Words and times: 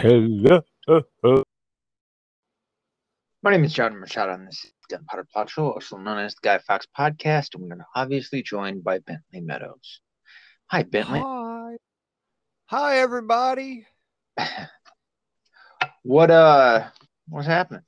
Hello. 0.00 0.62
My 3.42 3.50
name 3.50 3.64
is 3.64 3.74
John 3.74 4.00
Machado, 4.00 4.32
and 4.32 4.48
this 4.48 4.64
is 4.64 4.72
Gunpowder 4.88 5.26
Plot 5.30 5.50
Show, 5.50 5.72
also 5.72 5.98
known 5.98 6.16
as 6.20 6.34
the 6.34 6.40
Guy 6.42 6.56
Fawkes 6.56 6.86
Podcast, 6.98 7.54
and 7.54 7.64
we 7.64 7.70
are 7.70 7.84
obviously 7.94 8.42
joined 8.42 8.82
by 8.82 9.00
Bentley 9.00 9.42
Meadows. 9.42 10.00
Hi, 10.68 10.84
Bentley. 10.84 11.20
Hi. 11.20 11.76
Hi, 12.68 12.98
everybody. 13.00 13.86
What 16.02 16.30
uh, 16.30 16.86
what's 17.28 17.46
happening? 17.46 17.82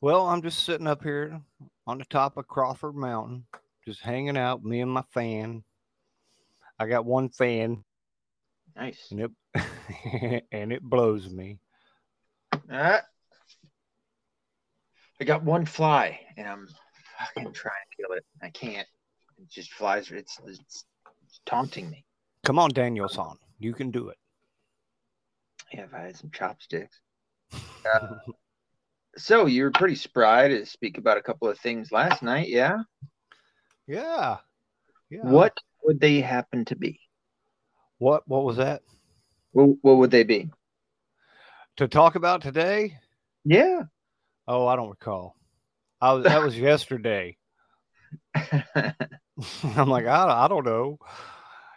Well, 0.00 0.26
I'm 0.28 0.40
just 0.40 0.64
sitting 0.64 0.86
up 0.86 1.02
here 1.02 1.42
on 1.86 1.98
the 1.98 2.06
top 2.06 2.38
of 2.38 2.48
Crawford 2.48 2.94
Mountain, 2.94 3.44
just 3.84 4.00
hanging 4.00 4.38
out, 4.38 4.64
me 4.64 4.80
and 4.80 4.90
my 4.90 5.04
fan. 5.12 5.62
I 6.78 6.86
got 6.86 7.04
one 7.04 7.28
fan, 7.28 7.84
Nice. 8.76 9.08
and 9.10 9.20
it 9.20 10.44
and 10.52 10.72
it 10.72 10.82
blows 10.82 11.30
me. 11.30 11.58
Uh, 12.70 12.98
I 15.20 15.24
got 15.24 15.42
one 15.42 15.64
fly, 15.64 16.20
and 16.36 16.46
I'm 16.46 16.68
fucking 17.18 17.52
trying 17.52 17.74
to 17.90 18.02
kill 18.02 18.16
it. 18.16 18.24
I 18.42 18.50
can't. 18.50 18.86
It 19.38 19.50
just 19.50 19.72
flies. 19.72 20.10
It's, 20.10 20.38
it's, 20.46 20.84
it's 21.24 21.40
taunting 21.46 21.90
me. 21.90 22.04
Come 22.44 22.58
on, 22.58 22.70
Daniel-san, 22.70 23.36
you 23.58 23.72
can 23.72 23.90
do 23.90 24.08
it. 24.08 24.18
Yeah, 25.72 25.84
if 25.84 25.94
I 25.94 26.00
had 26.00 26.16
some 26.16 26.30
chopsticks. 26.30 27.00
Uh, 27.52 28.16
so 29.16 29.46
you 29.46 29.64
were 29.64 29.70
pretty 29.70 29.96
spry 29.96 30.48
to 30.48 30.66
speak 30.66 30.98
about 30.98 31.18
a 31.18 31.22
couple 31.22 31.48
of 31.48 31.58
things 31.58 31.90
last 31.92 32.22
night, 32.22 32.48
yeah? 32.48 32.82
Yeah. 33.86 34.36
Yeah. 35.10 35.20
What 35.22 35.56
would 35.84 36.00
they 36.00 36.20
happen 36.20 36.64
to 36.66 36.76
be? 36.76 37.00
What? 37.98 38.26
What 38.26 38.44
was 38.44 38.56
that 38.56 38.82
What, 39.52 39.76
what 39.82 39.96
would 39.96 40.10
they 40.10 40.24
be? 40.24 40.50
to 41.76 41.88
talk 41.88 42.14
about 42.14 42.42
today? 42.42 42.98
Yeah. 43.44 43.82
Oh, 44.48 44.66
I 44.66 44.76
don't 44.76 44.90
recall. 44.90 45.36
I 46.00 46.12
was 46.12 46.24
that 46.24 46.42
was 46.42 46.56
yesterday. 46.58 47.36
I'm 49.76 49.88
like, 49.88 50.06
I, 50.06 50.44
I 50.44 50.48
don't 50.48 50.64
know. 50.64 50.98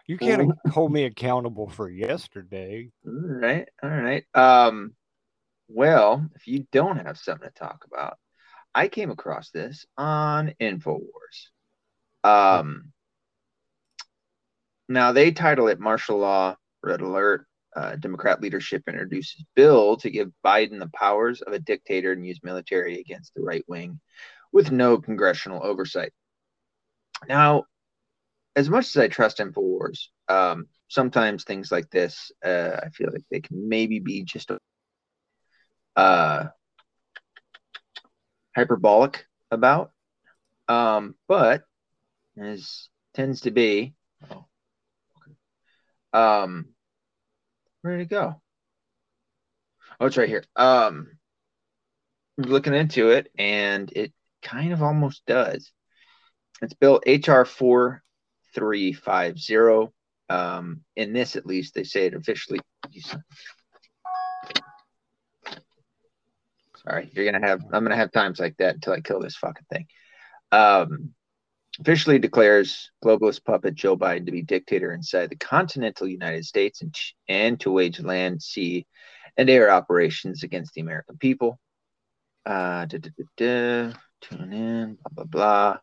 You 0.07 0.17
can't 0.17 0.51
hold 0.71 0.91
me 0.91 1.03
accountable 1.03 1.69
for 1.69 1.89
yesterday. 1.89 2.89
All 3.05 3.13
right. 3.13 3.67
All 3.83 3.89
right. 3.89 4.25
Um, 4.33 4.95
well, 5.67 6.27
if 6.35 6.47
you 6.47 6.65
don't 6.71 7.05
have 7.05 7.17
something 7.17 7.47
to 7.47 7.53
talk 7.53 7.85
about, 7.85 8.17
I 8.73 8.87
came 8.87 9.11
across 9.11 9.51
this 9.51 9.85
on 9.97 10.53
InfoWars. 10.59 11.49
Um, 12.23 12.91
now 14.89 15.11
they 15.11 15.31
title 15.31 15.67
it 15.67 15.79
martial 15.79 16.17
law 16.17 16.55
red 16.83 17.01
alert. 17.01 17.45
Uh, 17.75 17.95
Democrat 17.95 18.41
leadership 18.41 18.81
introduces 18.87 19.45
bill 19.55 19.95
to 19.97 20.09
give 20.09 20.31
Biden 20.43 20.79
the 20.79 20.89
powers 20.93 21.41
of 21.41 21.53
a 21.53 21.59
dictator 21.59 22.11
and 22.11 22.25
use 22.25 22.39
military 22.43 22.99
against 22.99 23.33
the 23.35 23.43
right 23.43 23.63
wing 23.67 23.99
with 24.51 24.71
no 24.71 24.97
congressional 24.97 25.63
oversight. 25.63 26.11
Now, 27.27 27.65
as 28.55 28.69
much 28.69 28.87
as 28.87 28.97
I 28.97 29.07
trust 29.07 29.37
InfoWars, 29.37 30.07
um, 30.27 30.67
sometimes 30.87 31.43
things 31.43 31.71
like 31.71 31.89
this, 31.91 32.31
uh, 32.43 32.79
I 32.83 32.89
feel 32.89 33.09
like 33.11 33.23
they 33.29 33.39
can 33.39 33.69
maybe 33.69 33.99
be 33.99 34.23
just 34.23 34.51
uh, 35.95 36.45
hyperbolic 38.55 39.25
about. 39.51 39.91
Um, 40.67 41.15
but 41.27 41.63
as 42.37 42.89
tends 43.13 43.41
to 43.41 43.51
be, 43.51 43.93
okay. 44.23 44.41
Um, 46.13 46.65
where 47.81 47.97
did 47.97 48.03
it 48.03 48.09
go? 48.09 48.41
Oh, 49.99 50.05
it's 50.05 50.17
right 50.17 50.29
here. 50.29 50.43
Um, 50.55 51.17
looking 52.37 52.73
into 52.73 53.09
it, 53.09 53.31
and 53.37 53.91
it 53.95 54.13
kind 54.41 54.71
of 54.73 54.81
almost 54.81 55.25
does. 55.25 55.71
It's 56.61 56.73
Bill 56.73 57.01
HR 57.05 57.43
four 57.43 58.01
three 58.53 58.93
five 58.93 59.39
zero. 59.39 59.93
Um, 60.29 60.81
in 60.95 61.13
this, 61.13 61.35
at 61.35 61.45
least, 61.45 61.73
they 61.73 61.83
say 61.83 62.05
it 62.05 62.13
officially. 62.13 62.59
Sorry, 66.85 67.09
you're 67.13 67.29
gonna 67.29 67.45
have. 67.45 67.61
I'm 67.73 67.83
gonna 67.83 67.95
have 67.95 68.11
times 68.11 68.39
like 68.39 68.55
that 68.57 68.75
until 68.75 68.93
I 68.93 69.01
kill 69.01 69.19
this 69.19 69.35
fucking 69.35 69.65
thing. 69.71 69.87
Um, 70.51 71.13
officially 71.79 72.19
declares 72.19 72.91
globalist 73.03 73.43
puppet 73.45 73.75
Joe 73.75 73.97
Biden 73.97 74.25
to 74.25 74.31
be 74.31 74.41
dictator 74.41 74.91
inside 74.91 75.29
the 75.29 75.35
continental 75.35 76.07
United 76.07 76.45
States 76.45 76.81
and, 76.81 76.93
and 77.27 77.59
to 77.61 77.71
wage 77.71 77.99
land, 77.99 78.41
sea, 78.41 78.85
and 79.37 79.49
air 79.49 79.71
operations 79.71 80.43
against 80.43 80.73
the 80.73 80.81
American 80.81 81.17
people. 81.17 81.59
Uh, 82.45 82.85
da, 82.85 82.97
da, 82.97 83.09
da, 83.37 83.93
tune 84.21 84.53
in, 84.53 84.97
blah 85.03 85.23
blah 85.23 85.25
blah. 85.25 85.77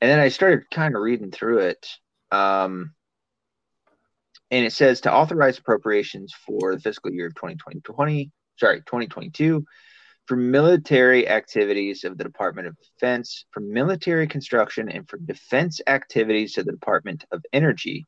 And 0.00 0.10
then 0.10 0.20
I 0.20 0.28
started 0.28 0.70
kind 0.70 0.94
of 0.94 1.02
reading 1.02 1.30
through 1.30 1.60
it. 1.60 1.86
Um, 2.30 2.94
and 4.50 4.66
it 4.66 4.72
says 4.72 5.02
to 5.02 5.12
authorize 5.12 5.58
appropriations 5.58 6.34
for 6.46 6.74
the 6.74 6.80
fiscal 6.80 7.10
year 7.10 7.26
of 7.26 7.34
2020, 7.34 8.30
sorry, 8.58 8.80
2022 8.80 9.64
for 10.26 10.36
military 10.36 11.28
activities 11.28 12.04
of 12.04 12.16
the 12.16 12.24
Department 12.24 12.68
of 12.68 12.76
Defense, 12.78 13.44
for 13.50 13.60
military 13.60 14.26
construction, 14.26 14.88
and 14.88 15.08
for 15.08 15.18
defense 15.18 15.80
activities 15.86 16.56
of 16.56 16.64
the 16.64 16.72
Department 16.72 17.24
of 17.30 17.44
Energy 17.52 18.06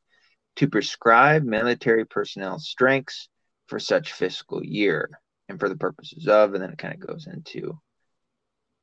to 0.55 0.67
prescribe 0.67 1.43
military 1.43 2.05
personnel 2.05 2.57
strengths 2.59 3.29
for 3.67 3.79
such 3.79 4.13
fiscal 4.13 4.65
year 4.65 5.09
and 5.49 5.59
for 5.59 5.69
the 5.69 5.77
purposes 5.77 6.27
of, 6.27 6.53
and 6.53 6.63
then 6.63 6.71
it 6.71 6.77
kind 6.77 6.93
of 6.93 7.05
goes 7.05 7.27
into 7.27 7.79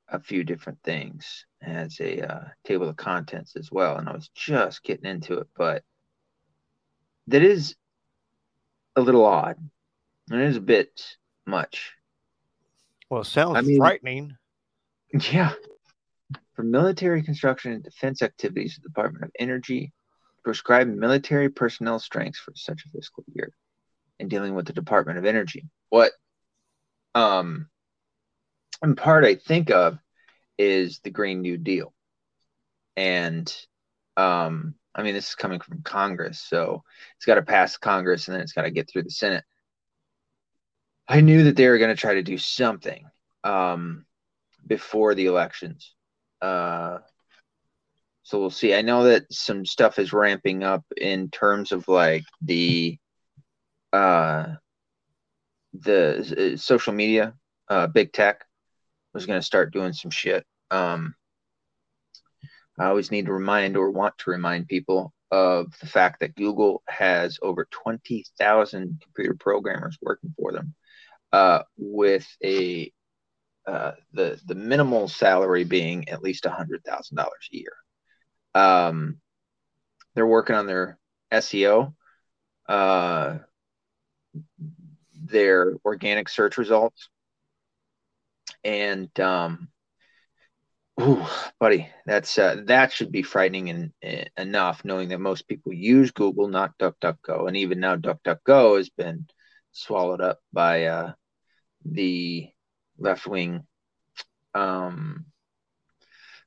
a 0.09 0.21
few 0.21 0.45
different 0.45 0.79
things 0.85 1.47
as 1.63 1.99
a 2.01 2.21
uh, 2.21 2.45
table 2.65 2.89
of 2.89 2.97
contents 2.97 3.57
as 3.57 3.71
well. 3.73 3.97
And 3.97 4.09
I 4.09 4.13
was 4.13 4.31
just 4.35 4.83
getting 4.85 5.11
into 5.11 5.39
it, 5.39 5.49
but 5.57 5.83
that 7.29 7.43
is 7.43 7.75
a 8.97 9.01
little 9.01 9.25
odd. 9.25 9.57
And 10.31 10.41
it 10.41 10.49
is 10.49 10.57
a 10.57 10.61
bit 10.61 11.17
much. 11.47 11.93
Well, 13.15 13.23
it 13.23 13.27
sounds 13.27 13.57
I 13.57 13.61
mean- 13.61 13.77
frightening. 13.77 14.37
Yeah. 15.31 15.53
For 16.57 16.65
military 16.65 17.23
construction 17.23 17.71
and 17.71 17.85
defense 17.85 18.23
activities, 18.23 18.75
the 18.83 18.89
Department 18.89 19.23
of 19.23 19.31
Energy 19.39 19.93
prescribe 20.43 20.89
military 20.89 21.49
personnel 21.49 22.01
strengths 22.01 22.41
for 22.41 22.53
such 22.57 22.85
a 22.85 22.89
fiscal 22.89 23.23
year 23.33 23.55
in 24.19 24.27
dealing 24.27 24.57
with 24.57 24.67
the 24.67 24.73
Department 24.73 25.19
of 25.19 25.25
Energy. 25.27 25.69
What 25.91 26.11
um 27.15 27.69
in 28.83 28.97
part 28.97 29.25
I 29.25 29.37
think 29.37 29.71
of 29.71 29.97
is 30.59 30.99
the 30.99 31.11
Green 31.11 31.41
New 31.41 31.57
Deal. 31.57 31.95
And 32.97 33.47
um 34.17 34.75
I 34.93 35.05
mean 35.05 35.15
this 35.15 35.29
is 35.29 35.35
coming 35.37 35.61
from 35.61 35.83
Congress, 35.83 36.41
so 36.41 36.83
it's 37.17 37.27
got 37.27 37.37
to 37.37 37.43
pass 37.43 37.77
Congress 37.77 38.27
and 38.27 38.35
then 38.35 38.43
it's 38.43 38.53
got 38.53 38.63
to 38.63 38.73
get 38.73 38.91
through 38.91 39.05
the 39.05 39.11
Senate. 39.11 39.45
I 41.07 41.21
knew 41.21 41.45
that 41.45 41.57
they 41.57 41.69
were 41.69 41.79
going 41.79 41.95
to 41.95 42.01
try 42.01 42.15
to 42.15 42.23
do 42.23 42.39
something 42.39 43.05
um, 43.43 44.07
before 44.67 45.15
the 45.15 45.27
elections. 45.27 45.95
Uh, 46.41 46.99
so 48.23 48.41
we'll 48.41 48.51
see. 48.51 48.75
I 48.75 48.81
know 48.81 49.05
that 49.05 49.31
some 49.31 49.67
stuff 49.67 49.99
is 49.99 50.15
ramping 50.15 50.63
up 50.63 50.83
in 50.97 51.29
terms 51.31 51.73
of 51.73 51.87
like 51.89 52.25
the 52.41 52.99
uh, 53.93 54.55
the 55.75 56.55
uh, 56.55 56.57
social 56.57 56.93
media, 56.95 57.35
uh, 57.69 57.87
big 57.87 58.13
tech 58.13 58.45
was 59.13 59.27
going 59.27 59.39
to 59.39 59.47
start 59.47 59.73
doing 59.73 59.93
some 59.93 60.11
shit. 60.11 60.45
Um, 60.71 61.15
I 62.79 62.87
always 62.87 63.11
need 63.11 63.27
to 63.27 63.33
remind 63.33 63.77
or 63.77 63.91
want 63.91 64.17
to 64.19 64.31
remind 64.31 64.69
people 64.69 65.13
of 65.31 65.73
the 65.81 65.87
fact 65.87 66.21
that 66.21 66.35
Google 66.35 66.83
has 66.89 67.39
over 67.43 67.69
20,000 67.71 69.01
computer 69.03 69.37
programmers 69.39 69.99
working 70.01 70.35
for 70.37 70.51
them 70.51 70.75
uh, 71.35 71.65
with 71.77 72.29
a 72.45 72.93
uh, 73.67 73.93
the 74.13 74.41
the 74.47 74.55
minimal 74.55 75.09
salary 75.09 75.65
being 75.65 76.09
at 76.09 76.23
least 76.23 76.47
hundred 76.47 76.85
thousand 76.85 77.17
dollars 77.17 77.49
a 77.53 77.57
year. 77.57 77.73
Um, 78.55 79.17
they're 80.15 80.29
working 80.29 80.55
on 80.55 80.67
their 80.67 80.97
SEO, 81.33 81.93
uh, 82.69 83.39
their 85.25 85.75
organic 85.85 86.29
search 86.29 86.57
results, 86.57 87.09
and 88.63 89.19
um, 89.19 89.67
ooh, 91.01 91.27
buddy, 91.59 91.91
that's 92.07 92.39
uh, 92.39 92.63
that 92.67 92.93
should 92.93 93.11
be 93.11 93.23
frightening 93.23 93.71
and 93.71 93.93
uh, 94.07 94.25
enough, 94.41 94.85
knowing 94.85 95.09
that 95.09 95.19
most 95.19 95.49
people 95.49 95.73
use 95.73 96.13
Google, 96.13 96.47
not 96.47 96.79
DuckDuckGo, 96.79 97.49
and 97.49 97.57
even 97.57 97.81
now 97.81 97.97
DuckDuckGo 97.97 98.77
has 98.77 98.89
been 98.89 99.27
swallowed 99.73 100.21
up 100.21 100.39
by 100.53 100.85
uh, 100.85 101.13
the 101.85 102.49
left 102.99 103.27
wing 103.27 103.67
um 104.55 105.25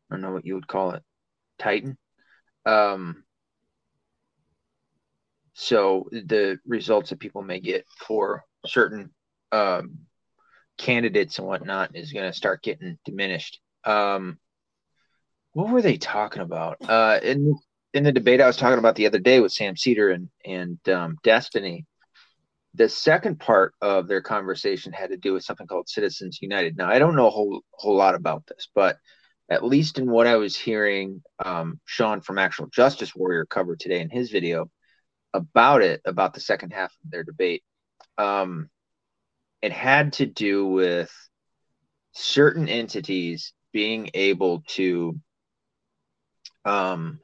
I 0.10 0.16
don't 0.16 0.22
know 0.22 0.32
what 0.32 0.46
you 0.46 0.56
would 0.56 0.68
call 0.68 0.92
it 0.92 1.04
Titan 1.60 1.98
um 2.66 3.24
so 5.60 6.08
the 6.12 6.60
results 6.68 7.10
that 7.10 7.20
people 7.20 7.42
may 7.42 7.60
get 7.60 7.88
for 8.06 8.46
certain 8.68 9.10
um, 9.52 9.98
candidates 10.78 11.40
and 11.40 11.48
whatnot 11.48 11.96
is 11.96 12.14
going 12.14 12.30
to 12.32 12.38
start 12.38 12.62
getting 12.62 13.00
diminished. 13.06 13.60
Um, 13.84 14.38
what 15.54 15.70
were 15.70 15.82
they 15.82 15.98
talking 15.98 16.44
about? 16.44 16.78
Uh, 16.88 17.20
in 17.24 17.58
in 17.96 18.04
the 18.04 18.12
debate 18.12 18.40
I 18.40 18.46
was 18.46 18.58
talking 18.58 18.78
about 18.78 18.96
the 18.96 19.08
other 19.08 19.18
day 19.18 19.40
with 19.40 19.52
Sam 19.52 19.76
Seder 19.76 20.12
and 20.12 20.30
and 20.46 20.78
um, 20.90 21.18
Destiny, 21.24 21.88
the 22.78 22.88
second 22.88 23.40
part 23.40 23.74
of 23.82 24.08
their 24.08 24.22
conversation 24.22 24.94
had 24.94 25.10
to 25.10 25.18
do 25.18 25.34
with 25.34 25.44
something 25.44 25.68
called 25.68 25.90
Citizens 25.90 26.40
United. 26.42 26.78
Now 26.78 26.90
I 26.90 27.00
don't 27.00 27.16
know 27.16 27.28
a 27.28 27.32
whole 27.32 27.62
whole 27.72 27.96
lot 27.96 28.16
about 28.16 28.46
this, 28.48 28.70
but 28.74 28.98
at 29.50 29.64
least 29.64 29.98
in 29.98 30.10
what 30.10 30.28
I 30.28 30.36
was 30.36 30.56
hearing, 30.56 31.24
um, 31.44 31.80
Sean 31.86 32.22
from 32.22 32.38
Actual 32.38 32.68
Justice 32.68 33.16
Warrior 33.16 33.46
covered 33.46 33.80
today 33.80 34.02
in 34.02 34.10
his 34.10 34.30
video 34.30 34.70
about 35.34 35.82
it, 35.82 36.02
about 36.06 36.34
the 36.34 36.40
second 36.40 36.72
half 36.72 36.92
of 37.04 37.12
their 37.12 37.24
debate. 37.24 37.64
Um, 38.18 38.70
it 39.62 39.72
had 39.72 40.14
to 40.14 40.26
do 40.26 40.68
with 40.68 41.12
certain 42.14 42.68
entities 42.68 43.54
being 43.72 44.10
able 44.14 44.64
to 44.68 45.20
um, 46.66 47.20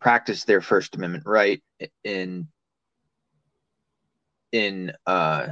practice 0.00 0.44
their 0.44 0.60
First 0.60 0.94
Amendment 0.94 1.24
right 1.26 1.62
in 2.04 2.48
in 4.52 4.92
uh, 5.06 5.48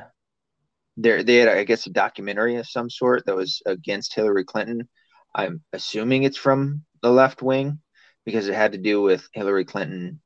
there 0.97 1.23
they 1.23 1.37
had 1.37 1.49
I 1.49 1.65
guess 1.65 1.87
a 1.87 1.91
documentary 1.91 2.57
of 2.57 2.67
some 2.67 2.91
sort 2.91 3.27
that 3.27 3.37
was 3.37 3.63
against 3.67 4.15
Hillary 4.15 4.45
Clinton. 4.45 4.89
I'm 5.35 5.63
assuming 5.73 6.23
it's 6.23 6.39
from 6.39 6.85
the 7.03 7.11
left 7.11 7.43
wing 7.43 7.81
because 8.25 8.49
it 8.49 8.55
had 8.55 8.73
to 8.73 8.79
do 8.79 9.03
with 9.03 9.29
Hillary 9.33 9.65
Clinton 9.65 10.21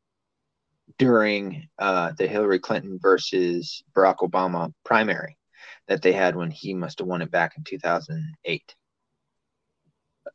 during 0.99 1.69
uh, 1.79 2.13
the 2.17 2.27
Hillary 2.27 2.59
Clinton 2.59 2.99
versus 3.01 3.83
Barack 3.95 4.19
Obama 4.19 4.73
primary 4.85 5.37
that 5.89 6.03
they 6.03 6.13
had 6.13 6.37
when 6.37 6.51
he 6.51 6.73
must 6.73 7.01
have 7.01 7.09
won 7.09 7.23
it 7.23 7.31
back 7.31 7.55
in 7.57 7.65
2008 7.65 8.75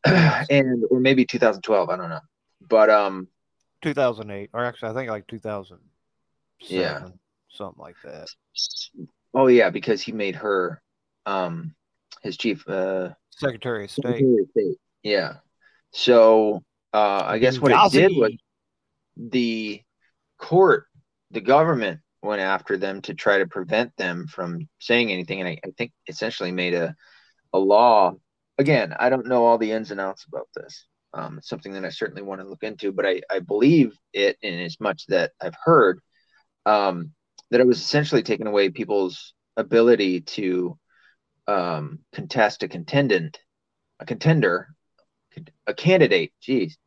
and 0.50 0.84
or 0.90 1.00
maybe 1.00 1.26
2012 1.26 1.90
i 1.90 1.96
don't 1.96 2.10
know. 2.10 2.20
But 2.68 2.90
um 2.90 3.28
2008 3.82 4.50
or 4.54 4.66
actually 4.66 4.90
i 4.90 4.94
think 4.94 5.10
like 5.10 5.28
2000 5.28 5.78
yeah 6.60 7.08
something 7.56 7.82
like 7.82 7.96
that 8.04 8.28
oh 9.34 9.48
yeah 9.48 9.70
because 9.70 10.02
he 10.02 10.12
made 10.12 10.36
her 10.36 10.82
um 11.26 11.74
his 12.22 12.38
chief 12.38 12.68
uh 12.68 13.10
secretary 13.30 13.86
of 13.86 13.92
state, 13.92 14.04
secretary 14.04 14.38
of 14.42 14.50
state. 14.52 14.78
yeah 15.04 15.34
so 15.92 16.64
uh 16.94 17.24
i 17.26 17.38
guess 17.38 17.60
what 17.60 17.72
it 17.72 17.92
did 17.92 18.16
was 18.16 18.32
the 19.18 19.82
court 20.38 20.86
the 21.32 21.42
government 21.42 22.00
went 22.26 22.42
after 22.42 22.78
them 22.78 23.02
to 23.04 23.14
try 23.14 23.38
to 23.38 23.48
prevent 23.48 23.96
them 23.96 24.28
from 24.28 24.68
saying 24.80 25.12
anything. 25.12 25.40
And 25.40 25.50
I, 25.50 25.60
I 25.64 25.72
think 25.78 25.92
essentially 26.08 26.52
made 26.52 26.74
a, 26.74 26.94
a 27.54 27.60
law. 27.60 28.16
Again, 28.58 28.94
I 29.00 29.10
don't 29.10 29.28
know 29.28 29.46
all 29.46 29.58
the 29.58 29.72
ins 29.72 29.92
and 29.92 30.02
outs 30.02 30.26
about 30.26 30.50
this. 30.56 30.88
Um, 31.14 31.38
it's 31.38 31.48
something 31.48 31.72
that 31.74 31.86
I 31.86 31.90
certainly 31.90 32.24
want 32.24 32.42
to 32.42 32.48
look 32.48 32.64
into, 32.64 32.92
but 32.92 33.06
I, 33.06 33.22
I 33.32 33.40
believe 33.40 33.98
it 34.12 34.38
in 34.42 34.60
as 34.60 34.80
much 34.82 35.06
that 35.08 35.32
I've 35.42 35.56
heard 35.64 36.02
um, 36.66 37.12
that 37.52 37.62
it 37.62 37.68
was 37.68 37.80
essentially 37.80 38.24
taking 38.24 38.48
away 38.48 38.70
people's 38.70 39.34
ability 39.58 40.22
to 40.22 40.78
um, 41.48 42.00
contest 42.14 42.64
a 42.64 42.68
contendant, 42.68 43.40
a 44.00 44.06
contender, 44.06 44.70
a 45.68 45.74
candidate, 45.74 46.34
geez, 46.42 46.78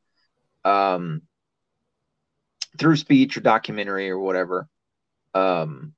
um, 0.64 1.22
through 2.78 2.96
speech 2.96 3.36
or 3.36 3.40
documentary 3.40 4.10
or 4.10 4.18
whatever 4.18 4.68
um, 5.34 5.94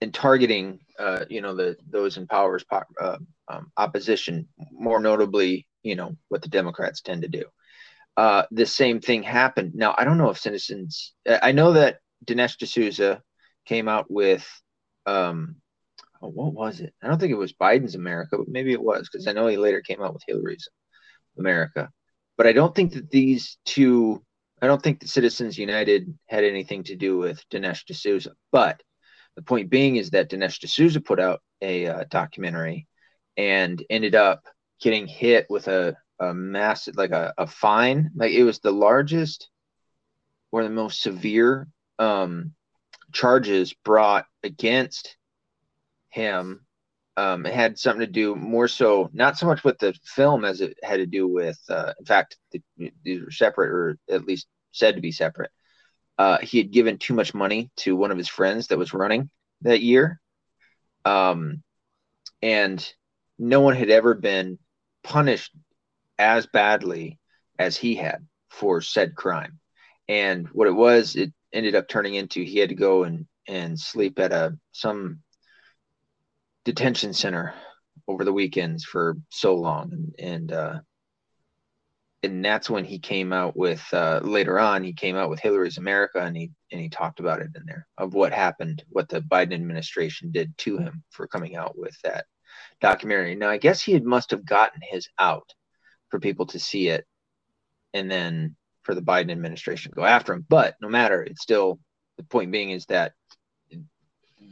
in 0.00 0.12
targeting, 0.12 0.80
uh, 0.98 1.24
you 1.28 1.40
know, 1.40 1.54
the 1.54 1.76
those 1.88 2.16
in 2.16 2.26
power's 2.26 2.64
uh, 2.70 3.18
um, 3.48 3.72
opposition, 3.76 4.48
more 4.72 5.00
notably, 5.00 5.66
you 5.82 5.96
know, 5.96 6.16
what 6.28 6.42
the 6.42 6.48
Democrats 6.48 7.00
tend 7.00 7.22
to 7.22 7.28
do. 7.28 7.44
Uh, 8.16 8.44
the 8.50 8.66
same 8.66 9.00
thing 9.00 9.22
happened. 9.22 9.74
Now, 9.74 9.94
I 9.96 10.04
don't 10.04 10.18
know 10.18 10.30
if 10.30 10.38
citizens. 10.38 11.14
I 11.26 11.52
know 11.52 11.72
that 11.74 11.98
Dinesh 12.24 12.56
D'Souza 12.56 13.22
came 13.66 13.88
out 13.88 14.10
with, 14.10 14.46
um, 15.06 15.56
oh, 16.22 16.28
what 16.28 16.52
was 16.52 16.80
it? 16.80 16.94
I 17.02 17.08
don't 17.08 17.18
think 17.18 17.32
it 17.32 17.36
was 17.36 17.52
Biden's 17.52 17.94
America, 17.94 18.38
but 18.38 18.48
maybe 18.48 18.72
it 18.72 18.82
was 18.82 19.08
because 19.10 19.26
I 19.26 19.32
know 19.32 19.46
he 19.46 19.56
later 19.56 19.80
came 19.80 20.02
out 20.02 20.14
with 20.14 20.22
Hillary's 20.26 20.68
America. 21.38 21.90
But 22.36 22.46
I 22.46 22.52
don't 22.52 22.74
think 22.74 22.92
that 22.94 23.10
these 23.10 23.58
two 23.64 24.22
I 24.60 24.66
don't 24.66 24.82
think 24.82 25.00
the 25.00 25.08
Citizens 25.08 25.56
United 25.56 26.12
had 26.26 26.44
anything 26.44 26.82
to 26.84 26.96
do 26.96 27.16
with 27.18 27.42
Dinesh 27.48 27.84
D'Souza. 27.84 28.32
But 28.50 28.82
the 29.36 29.42
point 29.42 29.70
being 29.70 29.96
is 29.96 30.10
that 30.10 30.30
Dinesh 30.30 30.58
D'Souza 30.58 31.00
put 31.00 31.20
out 31.20 31.40
a 31.60 31.86
uh, 31.86 32.04
documentary 32.10 32.88
and 33.36 33.82
ended 33.88 34.14
up 34.16 34.42
getting 34.80 35.06
hit 35.06 35.46
with 35.48 35.68
a, 35.68 35.96
a 36.18 36.34
massive, 36.34 36.96
like 36.96 37.12
a, 37.12 37.32
a 37.38 37.46
fine. 37.46 38.10
Like 38.16 38.32
it 38.32 38.42
was 38.42 38.58
the 38.58 38.72
largest 38.72 39.48
or 40.50 40.64
the 40.64 40.70
most 40.70 41.02
severe 41.02 41.68
um, 41.98 42.52
charges 43.12 43.74
brought 43.84 44.26
against 44.42 45.16
him 46.10 46.64
um, 47.16 47.44
had 47.44 47.78
something 47.78 48.06
to 48.06 48.12
do 48.12 48.36
more 48.36 48.68
so 48.68 49.10
not 49.12 49.36
so 49.36 49.46
much 49.46 49.64
with 49.64 49.78
the 49.78 49.92
film 50.04 50.44
as 50.44 50.60
it 50.60 50.78
had 50.82 50.98
to 50.98 51.06
do 51.06 51.26
with 51.26 51.58
uh, 51.68 51.92
in 51.98 52.04
fact 52.04 52.36
the, 52.52 52.62
these 53.04 53.22
were 53.22 53.30
separate 53.30 53.70
or 53.70 53.98
at 54.08 54.24
least 54.24 54.46
said 54.72 54.96
to 54.96 55.00
be 55.00 55.12
separate. 55.12 55.50
Uh, 56.16 56.38
he 56.38 56.58
had 56.58 56.70
given 56.70 56.98
too 56.98 57.14
much 57.14 57.34
money 57.34 57.70
to 57.76 57.94
one 57.94 58.10
of 58.10 58.18
his 58.18 58.28
friends 58.28 58.68
that 58.68 58.78
was 58.78 58.94
running 58.94 59.30
that 59.62 59.82
year. 59.82 60.20
Um, 61.04 61.62
and 62.42 62.92
no 63.38 63.60
one 63.60 63.76
had 63.76 63.90
ever 63.90 64.14
been 64.14 64.58
punished 65.04 65.52
as 66.18 66.46
badly 66.46 67.18
as 67.58 67.76
he 67.76 67.94
had 67.94 68.26
for 68.48 68.80
said 68.80 69.14
crime. 69.14 69.58
And 70.08 70.48
what 70.48 70.68
it 70.68 70.72
was 70.72 71.14
it 71.14 71.32
ended 71.52 71.74
up 71.74 71.88
turning 71.88 72.14
into 72.14 72.42
he 72.42 72.58
had 72.58 72.68
to 72.68 72.74
go 72.74 73.04
and 73.04 73.26
and 73.46 73.78
sleep 73.78 74.18
at 74.18 74.32
a 74.32 74.56
some 74.72 75.20
detention 76.64 77.12
center 77.12 77.54
over 78.06 78.24
the 78.24 78.32
weekends 78.32 78.84
for 78.84 79.16
so 79.30 79.54
long. 79.54 79.92
And 79.92 80.14
and 80.18 80.52
uh, 80.52 80.80
and 82.22 82.44
that's 82.44 82.68
when 82.68 82.84
he 82.84 82.98
came 82.98 83.32
out 83.32 83.56
with 83.56 83.82
uh, 83.92 84.20
later 84.22 84.58
on 84.58 84.82
he 84.82 84.92
came 84.92 85.16
out 85.16 85.30
with 85.30 85.40
Hillary's 85.40 85.78
America 85.78 86.20
and 86.20 86.36
he 86.36 86.50
and 86.72 86.80
he 86.80 86.88
talked 86.88 87.20
about 87.20 87.40
it 87.40 87.50
in 87.54 87.62
there 87.66 87.86
of 87.96 88.14
what 88.14 88.32
happened 88.32 88.82
what 88.88 89.08
the 89.08 89.20
Biden 89.20 89.54
administration 89.54 90.30
did 90.32 90.56
to 90.58 90.78
him 90.78 91.04
for 91.10 91.26
coming 91.26 91.56
out 91.56 91.78
with 91.78 91.96
that 92.02 92.26
documentary. 92.80 93.34
Now 93.34 93.50
I 93.50 93.58
guess 93.58 93.80
he 93.80 93.92
had 93.92 94.04
must 94.04 94.30
have 94.32 94.44
gotten 94.44 94.80
his 94.82 95.08
out 95.18 95.52
for 96.10 96.18
people 96.18 96.46
to 96.46 96.58
see 96.58 96.88
it 96.88 97.06
and 97.94 98.10
then 98.10 98.56
for 98.88 98.94
the 98.94 99.02
Biden 99.02 99.30
administration 99.30 99.92
to 99.92 99.96
go 99.96 100.04
after 100.04 100.32
him 100.32 100.46
but 100.48 100.74
no 100.80 100.88
matter 100.88 101.22
it's 101.22 101.42
still 101.42 101.78
the 102.16 102.24
point 102.24 102.50
being 102.50 102.70
is 102.70 102.86
that 102.86 103.12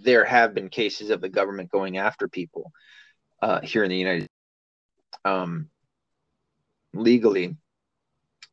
there 0.05 0.25
have 0.25 0.55
been 0.55 0.69
cases 0.69 1.09
of 1.09 1.23
the 1.23 1.29
government 1.29 1.71
going 1.71 1.97
after 1.97 2.29
people 2.29 2.71
uh, 3.41 3.61
here 3.63 3.83
in 3.83 3.91
the 3.91 3.97
United 3.97 4.29
um, 5.25 5.69
legally 6.93 7.57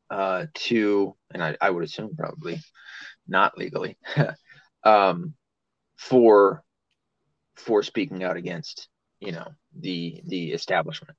uh, 0.10 0.46
to, 0.54 1.16
and 1.32 1.44
I, 1.44 1.58
I, 1.60 1.70
would 1.70 1.84
assume 1.84 2.16
probably 2.16 2.60
not 3.28 3.58
legally, 3.58 3.98
um, 4.84 5.34
for 5.98 6.63
for 7.56 7.84
speaking 7.84 8.24
out 8.24 8.38
against 8.38 8.88
you 9.20 9.32
know 9.32 9.48
the 9.80 10.22
the 10.25 10.52
establishment. 10.52 11.18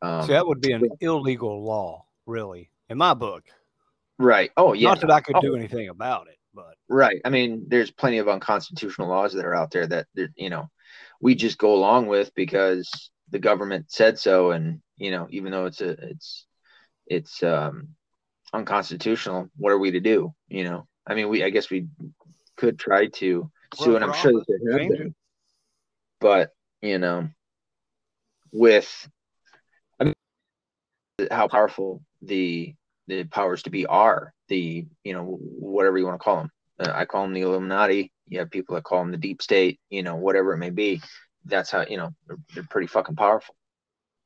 Um, 0.00 0.22
so 0.22 0.28
that 0.28 0.46
would 0.46 0.60
be 0.60 0.72
an 0.72 0.88
illegal 1.00 1.64
law, 1.64 2.06
really, 2.26 2.70
in 2.88 2.98
my 2.98 3.14
book. 3.14 3.44
Right. 4.18 4.50
Oh 4.56 4.72
yeah. 4.72 4.90
Not 4.90 5.00
that 5.00 5.10
I 5.10 5.20
could 5.20 5.36
oh. 5.36 5.40
do 5.40 5.56
anything 5.56 5.88
about 5.88 6.28
it. 6.28 6.36
But 6.54 6.76
right, 6.88 7.20
I 7.24 7.30
mean, 7.30 7.66
there's 7.68 7.90
plenty 7.90 8.18
of 8.18 8.28
unconstitutional 8.28 9.08
laws 9.08 9.32
that 9.32 9.44
are 9.44 9.54
out 9.54 9.72
there 9.72 9.86
that 9.88 10.06
you 10.36 10.50
know 10.50 10.70
we 11.20 11.34
just 11.34 11.58
go 11.58 11.74
along 11.74 12.06
with 12.06 12.32
because 12.34 13.10
the 13.30 13.38
government 13.38 13.90
said 13.90 14.18
so, 14.18 14.52
and 14.52 14.80
you 14.96 15.10
know, 15.10 15.26
even 15.30 15.50
though 15.50 15.66
it's 15.66 15.80
a 15.80 15.90
it's 15.90 16.46
it's 17.06 17.42
um 17.42 17.88
unconstitutional, 18.52 19.48
what 19.56 19.72
are 19.72 19.78
we 19.78 19.90
to 19.92 20.00
do? 20.00 20.32
You 20.48 20.64
know, 20.64 20.86
I 21.06 21.14
mean, 21.14 21.28
we 21.28 21.42
I 21.42 21.50
guess 21.50 21.70
we 21.70 21.88
could 22.56 22.78
try 22.78 23.06
to 23.06 23.50
sue, 23.74 23.96
and 23.96 24.04
I'm 24.04 24.14
sure 24.14 24.32
that 24.32 24.60
there 24.62 24.78
have 24.78 24.90
been, 24.90 25.14
but 26.20 26.50
you 26.82 26.98
know, 26.98 27.28
with 28.52 29.08
I 29.98 30.04
mean, 30.04 30.14
how 31.30 31.48
powerful 31.48 32.02
the 32.22 32.74
the 33.06 33.24
powers 33.24 33.62
to 33.62 33.70
be 33.70 33.86
are 33.86 34.32
the 34.48 34.86
you 35.04 35.12
know 35.12 35.38
whatever 35.40 35.98
you 35.98 36.04
want 36.04 36.18
to 36.18 36.24
call 36.24 36.36
them 36.36 36.50
uh, 36.80 36.92
i 36.94 37.04
call 37.04 37.22
them 37.22 37.34
the 37.34 37.42
illuminati 37.42 38.12
you 38.28 38.38
have 38.38 38.50
people 38.50 38.74
that 38.74 38.84
call 38.84 39.00
them 39.00 39.12
the 39.12 39.18
deep 39.18 39.42
state 39.42 39.78
you 39.90 40.02
know 40.02 40.16
whatever 40.16 40.52
it 40.52 40.58
may 40.58 40.70
be 40.70 41.00
that's 41.44 41.70
how 41.70 41.84
you 41.88 41.96
know 41.96 42.10
they're, 42.26 42.38
they're 42.54 42.66
pretty 42.70 42.86
fucking 42.86 43.16
powerful 43.16 43.54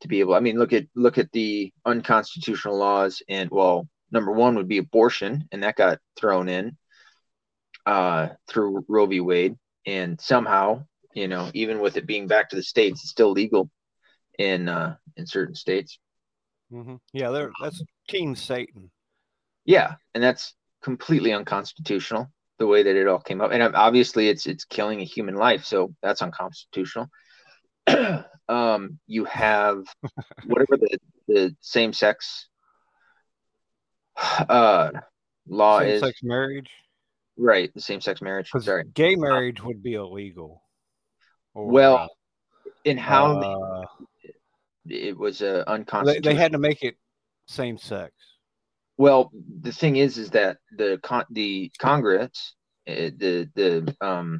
to 0.01 0.09
be 0.09 0.21
able 0.21 0.35
i 0.35 0.41
mean 0.41 0.59
look 0.59 0.73
at 0.73 0.87
look 0.95 1.19
at 1.19 1.31
the 1.33 1.73
unconstitutional 1.85 2.77
laws 2.77 3.23
and 3.29 3.51
well 3.51 3.89
number 4.11 4.33
one 4.33 4.55
would 4.55 4.69
be 4.69 4.79
abortion 4.79 5.47
and 5.53 5.63
that 5.63 5.77
got 5.77 5.99
thrown 6.17 6.49
in 6.49 6.77
uh, 7.89 8.29
through 8.47 8.85
Roe 8.87 9.07
v. 9.07 9.21
Wade, 9.21 9.57
and 9.87 10.21
somehow, 10.21 10.85
you 11.15 11.27
know, 11.27 11.51
even 11.55 11.81
with 11.81 11.97
it 11.97 12.07
being 12.07 12.27
back 12.27 12.51
to 12.51 12.57
the 12.57 12.63
states, 12.63 13.01
it's 13.03 13.11
still 13.11 13.33
legal 13.33 13.71
in 14.39 14.69
uh, 14.69 14.97
in 15.17 15.27
certain 15.27 15.55
states. 15.55 15.99
Mm-hmm. 16.73 16.97
Yeah, 17.13 17.31
there. 17.31 17.51
That's 17.63 17.83
Team 18.09 18.37
Satan. 18.37 18.91
Yeah, 19.65 19.95
and 20.15 20.23
that's 20.23 20.55
completely 20.83 21.33
unconstitutional 21.33 22.31
the 22.59 22.67
way 22.67 22.83
that 22.83 22.97
it 22.97 23.07
all 23.07 23.21
came 23.21 23.41
up, 23.41 23.53
and 23.53 23.63
obviously 23.75 24.29
it's 24.29 24.47
it's 24.47 24.65
killing 24.65 25.01
a 25.01 25.05
human 25.05 25.37
life, 25.37 25.65
so 25.65 25.95
that's 26.03 26.23
unconstitutional. 26.23 27.09
um, 28.49 28.99
you 29.07 29.25
have 29.25 29.85
whatever 30.47 30.77
the 30.77 30.99
the 31.29 31.57
same 31.61 31.93
sex 31.93 32.49
uh 34.49 34.91
law 35.47 35.81
Same 35.81 35.89
is 35.89 36.01
sex 36.01 36.21
marriage. 36.23 36.71
right 37.37 37.73
the 37.75 37.81
same 37.81 38.01
sex 38.01 38.21
marriage. 38.21 38.51
sorry 38.59 38.85
Gay 38.95 39.15
marriage 39.15 39.63
would 39.63 39.83
be 39.83 39.95
illegal. 39.95 40.63
Or, 41.55 41.67
well 41.67 42.09
in 42.85 42.97
how 42.97 43.41
uh, 43.41 43.85
it 44.91 45.17
was 45.17 45.43
uh, 45.43 45.65
they, 45.67 45.73
unconstitutional 45.73 46.35
they 46.35 46.41
had 46.41 46.53
to 46.53 46.59
make 46.59 46.83
it 46.83 46.97
same 47.47 47.79
sex. 47.79 48.13
well 48.97 49.31
the 49.61 49.73
thing 49.73 49.97
is 49.97 50.19
is 50.19 50.31
that 50.31 50.59
the 50.77 50.99
con- 51.03 51.25
the 51.31 51.71
congress 51.79 52.55
uh, 52.89 53.11
the 53.17 53.49
the 53.55 53.97
um 54.01 54.39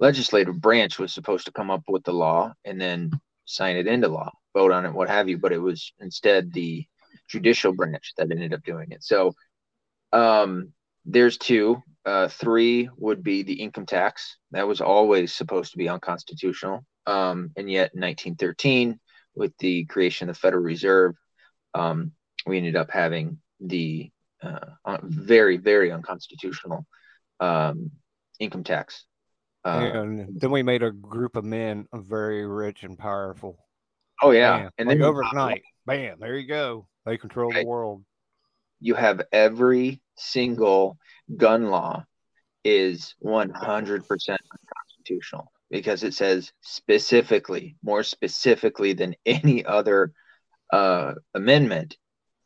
legislative 0.00 0.60
branch 0.60 0.98
was 0.98 1.12
supposed 1.14 1.46
to 1.46 1.52
come 1.52 1.70
up 1.70 1.82
with 1.88 2.04
the 2.04 2.12
law 2.12 2.52
and 2.64 2.80
then 2.80 3.10
sign 3.44 3.76
it 3.76 3.86
into 3.86 4.08
law 4.08 4.30
vote 4.54 4.72
on 4.72 4.84
it 4.84 4.92
what 4.92 5.08
have 5.08 5.28
you 5.28 5.38
but 5.38 5.52
it 5.52 5.58
was 5.58 5.92
instead 6.00 6.52
the 6.52 6.84
judicial 7.28 7.72
branch 7.72 8.12
that 8.16 8.30
ended 8.30 8.52
up 8.52 8.62
doing 8.64 8.90
it. 8.90 9.02
So 9.02 9.34
um 10.12 10.72
there's 11.04 11.38
two 11.38 11.82
uh 12.04 12.28
three 12.28 12.88
would 12.98 13.22
be 13.22 13.42
the 13.42 13.54
income 13.54 13.86
tax. 13.86 14.36
That 14.50 14.68
was 14.68 14.80
always 14.80 15.34
supposed 15.34 15.72
to 15.72 15.78
be 15.78 15.88
unconstitutional 15.88 16.84
um 17.06 17.50
and 17.56 17.70
yet 17.70 17.94
in 17.94 18.00
1913 18.00 19.00
with 19.34 19.56
the 19.58 19.84
creation 19.86 20.28
of 20.28 20.36
the 20.36 20.40
federal 20.40 20.62
reserve 20.62 21.14
um 21.74 22.12
we 22.46 22.56
ended 22.56 22.76
up 22.76 22.90
having 22.90 23.38
the 23.60 24.10
uh, 24.42 24.98
very 25.04 25.56
very 25.56 25.92
unconstitutional 25.92 26.84
um 27.40 27.90
income 28.38 28.64
tax 28.64 29.04
uh, 29.64 29.78
and 29.94 30.40
then 30.40 30.50
we 30.50 30.62
made 30.64 30.82
a 30.82 30.90
group 30.90 31.36
of 31.36 31.44
men 31.44 31.86
very 31.94 32.44
rich 32.44 32.82
and 32.82 32.98
powerful. 32.98 33.56
oh 34.20 34.32
yeah 34.32 34.58
Bam. 34.58 34.70
and 34.78 34.88
like 34.88 34.98
then 34.98 35.06
overnight, 35.06 35.62
bam, 35.86 36.18
there 36.18 36.36
you 36.36 36.48
go. 36.48 36.88
They 37.06 37.16
control 37.16 37.52
Right. 37.52 37.62
the 37.62 37.68
world. 37.68 38.04
you 38.80 38.94
have 38.94 39.22
every 39.30 40.00
single 40.16 40.98
gun 41.36 41.68
law 41.70 42.04
is 42.64 43.14
100% 43.24 44.02
unconstitutional 44.10 45.51
because 45.72 46.04
it 46.04 46.12
says 46.12 46.52
specifically, 46.60 47.76
more 47.82 48.04
specifically 48.04 48.92
than 48.92 49.16
any 49.24 49.64
other 49.64 50.12
uh, 50.70 51.14
amendment, 51.34 51.96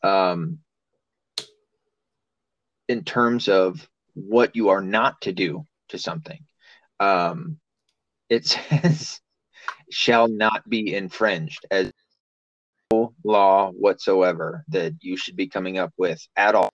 um, 0.05 0.59
in 2.89 3.03
terms 3.03 3.49
of 3.49 3.87
what 4.15 4.55
you 4.55 4.69
are 4.69 4.81
not 4.81 5.21
to 5.23 5.33
do 5.33 5.67
to 5.89 5.99
something. 5.99 6.39
Um, 7.01 7.59
it 8.31 8.47
says 8.71 9.21
shall 9.91 10.29
not 10.29 10.69
be 10.69 10.95
infringed 10.95 11.67
as 11.71 11.93
no 12.93 13.13
law 13.25 13.73
whatsoever 13.73 14.65
that 14.69 14.95
you 15.01 15.17
should 15.17 15.37
be 15.37 15.49
coming 15.49 15.79
up 15.79 15.93
with 15.99 16.25
at 16.37 16.55
all 16.55 16.71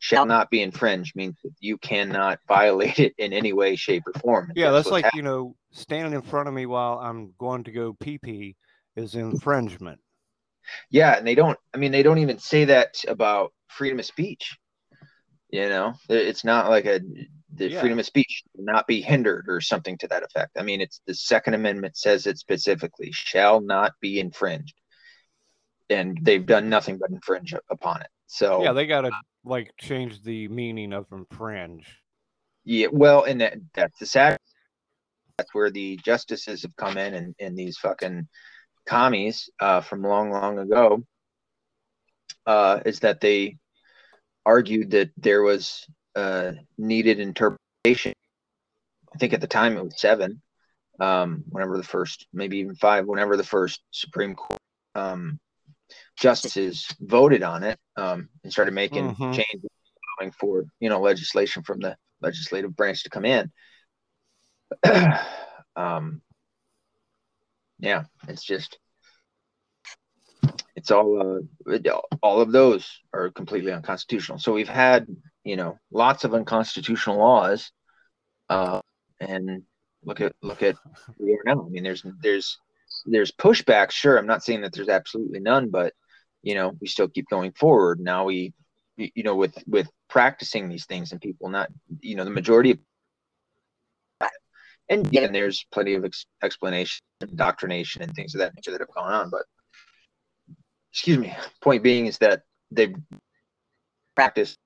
shall 0.00 0.26
not 0.26 0.50
be 0.50 0.62
infringed 0.62 1.14
means 1.14 1.36
that 1.44 1.52
you 1.60 1.78
cannot 1.78 2.40
violate 2.48 2.98
it 2.98 3.14
in 3.18 3.32
any 3.32 3.52
way, 3.52 3.76
shape, 3.76 4.02
or 4.06 4.18
form. 4.18 4.48
And 4.48 4.56
Yeah, 4.56 4.70
that's 4.72 4.86
what's 4.86 4.92
like 4.92 5.04
hap- 5.04 5.14
you 5.14 5.22
know, 5.22 5.54
standing 5.70 6.14
in 6.14 6.22
front 6.22 6.48
of 6.48 6.54
me 6.54 6.66
while 6.66 6.98
I'm 6.98 7.34
going 7.38 7.64
to 7.64 7.70
go 7.70 7.92
pee 7.92 8.18
pee 8.18 8.56
is 8.96 9.14
infringement. 9.14 10.00
yeah, 10.90 11.16
and 11.16 11.26
they 11.26 11.34
don't. 11.34 11.58
I 11.74 11.76
mean, 11.78 11.92
they 11.92 12.02
don't 12.02 12.18
even 12.18 12.38
say 12.38 12.64
that 12.64 12.96
about 13.06 13.52
freedom 13.68 13.98
of 13.98 14.06
speech. 14.06 14.56
You 15.50 15.68
know, 15.68 15.94
it's 16.08 16.44
not 16.44 16.70
like 16.70 16.86
a 16.86 17.00
the 17.54 17.68
Yeah. 17.68 17.80
freedom 17.80 17.98
of 17.98 18.06
speech 18.06 18.42
will 18.54 18.64
not 18.64 18.86
be 18.86 19.02
hindered 19.02 19.46
or 19.48 19.60
something 19.60 19.98
to 19.98 20.08
that 20.08 20.22
effect. 20.22 20.52
I 20.56 20.62
mean, 20.62 20.80
it's 20.80 21.02
the 21.06 21.14
Second 21.14 21.54
Amendment 21.54 21.96
says 21.96 22.26
it 22.26 22.38
specifically 22.38 23.10
shall 23.12 23.60
not 23.60 23.92
be 24.00 24.18
infringed, 24.18 24.74
and 25.90 26.18
they've 26.22 26.46
done 26.46 26.70
nothing 26.70 26.96
but 26.98 27.10
infringe 27.10 27.54
upon 27.70 28.00
it. 28.00 28.08
So 28.28 28.62
Yeah, 28.62 28.72
they 28.72 28.86
gotta 28.86 29.10
like 29.44 29.72
change 29.78 30.22
the 30.22 30.48
meaning 30.48 30.92
of 30.92 31.06
infringe. 31.12 31.86
Yeah, 32.64 32.88
well, 32.92 33.24
and 33.24 33.40
that, 33.40 33.54
that's 33.74 33.98
the 33.98 34.06
sad. 34.06 34.38
That's 35.38 35.54
where 35.54 35.70
the 35.70 35.98
justices 36.04 36.62
have 36.62 36.76
come 36.76 36.98
in, 36.98 37.14
and, 37.14 37.34
and 37.40 37.56
these 37.56 37.78
fucking 37.78 38.28
commies 38.86 39.48
uh, 39.60 39.80
from 39.80 40.02
long, 40.02 40.30
long 40.30 40.58
ago, 40.58 41.02
uh, 42.46 42.80
is 42.84 43.00
that 43.00 43.20
they 43.20 43.56
argued 44.44 44.90
that 44.90 45.10
there 45.16 45.42
was 45.42 45.86
uh, 46.14 46.52
needed 46.76 47.20
interpretation. 47.20 48.12
I 49.14 49.18
think 49.18 49.32
at 49.32 49.40
the 49.40 49.46
time 49.46 49.76
it 49.76 49.84
was 49.84 50.00
seven, 50.00 50.42
um, 51.00 51.44
whenever 51.48 51.76
the 51.76 51.82
first, 51.82 52.26
maybe 52.32 52.58
even 52.58 52.74
five, 52.74 53.06
whenever 53.06 53.36
the 53.36 53.44
first 53.44 53.82
Supreme 53.90 54.34
Court 54.34 54.60
um, 54.94 55.38
justices 56.18 56.86
voted 57.00 57.42
on 57.42 57.62
it 57.62 57.78
um, 57.96 58.28
and 58.42 58.52
started 58.52 58.74
making 58.74 59.08
Mhm. 59.08 59.32
changes 59.32 59.70
allowing 60.18 60.32
for 60.32 60.64
you 60.80 60.88
know 60.88 61.00
legislation 61.00 61.62
from 61.62 61.80
the 61.80 61.96
legislative 62.20 62.74
branch 62.76 63.02
to 63.04 63.10
come 63.10 63.24
in. 63.24 63.50
um, 65.76 66.22
yeah, 67.78 68.04
it's 68.28 68.44
just 68.44 68.78
it's 70.76 70.90
all 70.90 71.20
uh, 71.68 71.98
all 72.22 72.40
of 72.40 72.52
those 72.52 73.00
are 73.12 73.30
completely 73.30 73.72
unconstitutional. 73.72 74.38
So 74.38 74.52
we've 74.52 74.68
had 74.68 75.06
you 75.44 75.56
know 75.56 75.78
lots 75.90 76.24
of 76.24 76.34
unconstitutional 76.34 77.18
laws, 77.18 77.72
uh, 78.48 78.80
and 79.20 79.62
look 80.04 80.20
at 80.20 80.32
look 80.42 80.62
at 80.62 80.76
where 81.16 81.26
we 81.26 81.32
are 81.34 81.54
now. 81.54 81.64
I 81.66 81.68
mean, 81.68 81.82
there's 81.82 82.04
there's 82.20 82.58
there's 83.06 83.32
pushback. 83.32 83.90
Sure, 83.90 84.16
I'm 84.16 84.26
not 84.26 84.42
saying 84.42 84.62
that 84.62 84.72
there's 84.72 84.88
absolutely 84.88 85.40
none, 85.40 85.70
but 85.70 85.94
you 86.42 86.54
know 86.54 86.72
we 86.80 86.86
still 86.86 87.08
keep 87.08 87.28
going 87.28 87.52
forward. 87.52 88.00
Now 88.00 88.24
we 88.24 88.52
you 88.96 89.22
know 89.22 89.36
with 89.36 89.56
with 89.66 89.88
practicing 90.08 90.68
these 90.68 90.86
things 90.86 91.12
and 91.12 91.20
people 91.20 91.48
not 91.48 91.70
you 92.00 92.16
know 92.16 92.24
the 92.24 92.30
majority 92.30 92.72
of 92.72 92.78
and 94.90 95.08
yeah, 95.12 95.28
there's 95.28 95.64
plenty 95.72 95.94
of 95.94 96.04
ex- 96.04 96.26
explanation 96.42 97.00
indoctrination 97.20 98.02
and 98.02 98.12
things 98.14 98.34
of 98.34 98.40
that 98.40 98.54
nature 98.54 98.72
that 98.72 98.80
have 98.80 98.94
gone 98.94 99.12
on 99.12 99.30
but 99.30 99.42
excuse 100.92 101.18
me 101.18 101.34
point 101.62 101.82
being 101.82 102.06
is 102.06 102.18
that 102.18 102.42
they've 102.70 102.94
practiced 104.14 104.58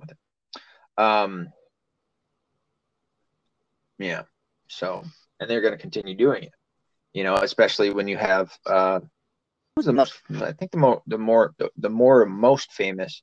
with 0.00 0.10
it 0.10 0.16
um 0.96 1.48
yeah 3.98 4.22
so 4.68 5.02
and 5.40 5.50
they're 5.50 5.60
going 5.60 5.74
to 5.74 5.78
continue 5.78 6.14
doing 6.14 6.44
it 6.44 6.52
you 7.16 7.24
know 7.24 7.36
especially 7.36 7.88
when 7.88 8.06
you 8.06 8.18
have 8.18 8.52
uh 8.66 9.00
who's 9.74 9.86
the 9.86 9.92
most 9.92 10.20
i 10.42 10.52
think 10.52 10.70
the 10.70 10.76
more 10.76 11.02
the 11.06 11.16
more 11.16 11.54
the, 11.58 11.70
the 11.78 11.88
more 11.88 12.26
most 12.26 12.72
famous 12.72 13.22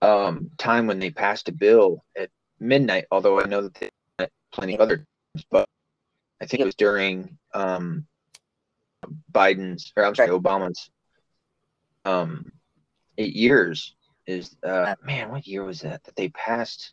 um 0.00 0.50
time 0.56 0.86
when 0.86 0.98
they 0.98 1.10
passed 1.10 1.46
a 1.50 1.52
bill 1.52 2.02
at 2.16 2.30
midnight 2.58 3.04
although 3.10 3.38
i 3.38 3.44
know 3.44 3.60
that 3.60 3.74
they 3.74 3.90
had 4.18 4.30
plenty 4.50 4.74
of 4.74 4.80
other 4.80 4.96
times, 4.96 5.44
but 5.50 5.68
i 6.40 6.46
think 6.46 6.60
it 6.62 6.64
was 6.64 6.74
during 6.74 7.36
um 7.52 8.06
biden's 9.30 9.92
or 9.94 10.06
i'm 10.06 10.14
sorry 10.14 10.30
obama's 10.30 10.88
um 12.06 12.50
eight 13.18 13.36
years 13.36 13.94
is 14.26 14.56
uh 14.64 14.94
man 15.04 15.30
what 15.30 15.46
year 15.46 15.64
was 15.64 15.82
that 15.82 16.02
that 16.04 16.16
they 16.16 16.28
passed? 16.30 16.92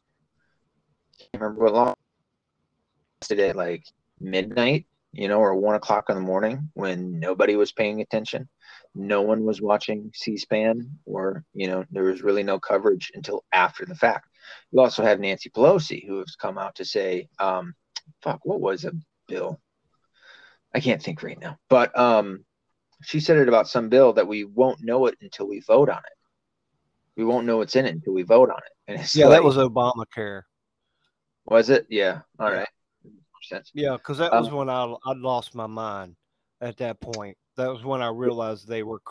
I 1.13 1.23
can't 1.23 1.41
remember 1.41 1.63
what 1.63 1.73
law 1.73 1.93
it 3.29 3.55
like 3.55 3.85
midnight 4.19 4.85
you 5.13 5.27
know 5.27 5.39
or 5.39 5.55
one 5.55 5.75
o'clock 5.75 6.09
in 6.09 6.15
the 6.15 6.21
morning 6.21 6.69
when 6.73 7.19
nobody 7.19 7.55
was 7.55 7.71
paying 7.71 8.01
attention 8.01 8.49
no 8.95 9.21
one 9.21 9.43
was 9.43 9.61
watching 9.61 10.11
c-span 10.13 10.89
or 11.05 11.43
you 11.53 11.67
know 11.67 11.83
there 11.91 12.03
was 12.03 12.21
really 12.21 12.43
no 12.43 12.59
coverage 12.59 13.11
until 13.15 13.43
after 13.51 13.85
the 13.85 13.95
fact. 13.95 14.27
You 14.71 14.81
also 14.81 15.03
have 15.03 15.19
nancy 15.19 15.49
pelosi 15.49 16.05
who 16.05 16.19
has 16.19 16.35
come 16.35 16.57
out 16.57 16.75
to 16.75 16.85
say 16.85 17.27
um 17.39 17.73
fuck 18.21 18.39
what 18.43 18.61
was 18.61 18.85
a 18.85 18.93
bill? 19.27 19.59
I 20.75 20.79
can't 20.79 21.01
think 21.01 21.23
right 21.23 21.39
now. 21.39 21.57
But 21.69 21.97
um 21.97 22.45
she 23.03 23.19
said 23.19 23.37
it 23.37 23.47
about 23.47 23.67
some 23.67 23.89
bill 23.89 24.13
that 24.13 24.27
we 24.27 24.43
won't 24.43 24.83
know 24.83 25.07
it 25.07 25.15
until 25.21 25.47
we 25.47 25.59
vote 25.61 25.89
on 25.89 25.97
it. 25.97 26.17
We 27.17 27.25
won't 27.25 27.45
know 27.45 27.57
what's 27.57 27.75
in 27.75 27.85
it 27.85 27.95
until 27.95 28.13
we 28.13 28.23
vote 28.23 28.49
on 28.49 28.57
it. 28.57 28.91
And 28.91 29.01
it's 29.01 29.15
Yeah, 29.15 29.25
like, 29.25 29.37
that 29.37 29.43
was 29.43 29.57
Obamacare. 29.57 30.43
was 31.45 31.69
it? 31.69 31.87
Yeah. 31.89 32.21
All 32.39 32.51
Yeah. 32.51 32.59
right 32.59 32.69
sense 33.43 33.71
Yeah, 33.73 33.93
because 33.97 34.17
that 34.19 34.33
Um, 34.33 34.43
was 34.43 34.51
when 34.51 34.69
I 34.69 34.83
I 35.05 35.13
lost 35.13 35.55
my 35.55 35.67
mind 35.67 36.15
at 36.61 36.77
that 36.77 36.99
point. 36.99 37.37
That 37.55 37.67
was 37.69 37.83
when 37.83 38.01
I 38.01 38.07
realized 38.09 38.67
they 38.67 38.83
were 38.83 39.01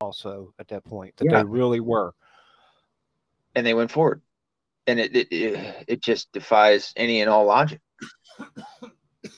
also 0.00 0.54
at 0.58 0.68
that 0.68 0.84
point 0.84 1.16
that 1.16 1.26
Yeah. 1.26 1.38
they 1.38 1.44
really 1.44 1.80
were. 1.80 2.14
and 3.54 3.66
they 3.66 3.74
went 3.74 3.90
forward 3.90 4.22
and 4.86 4.98
it, 5.00 5.14
it 5.14 5.28
it 5.32 5.84
it 5.88 6.00
just 6.02 6.32
defies 6.32 6.92
any 6.96 7.20
and 7.20 7.30
all 7.30 7.44
logic. 7.44 7.80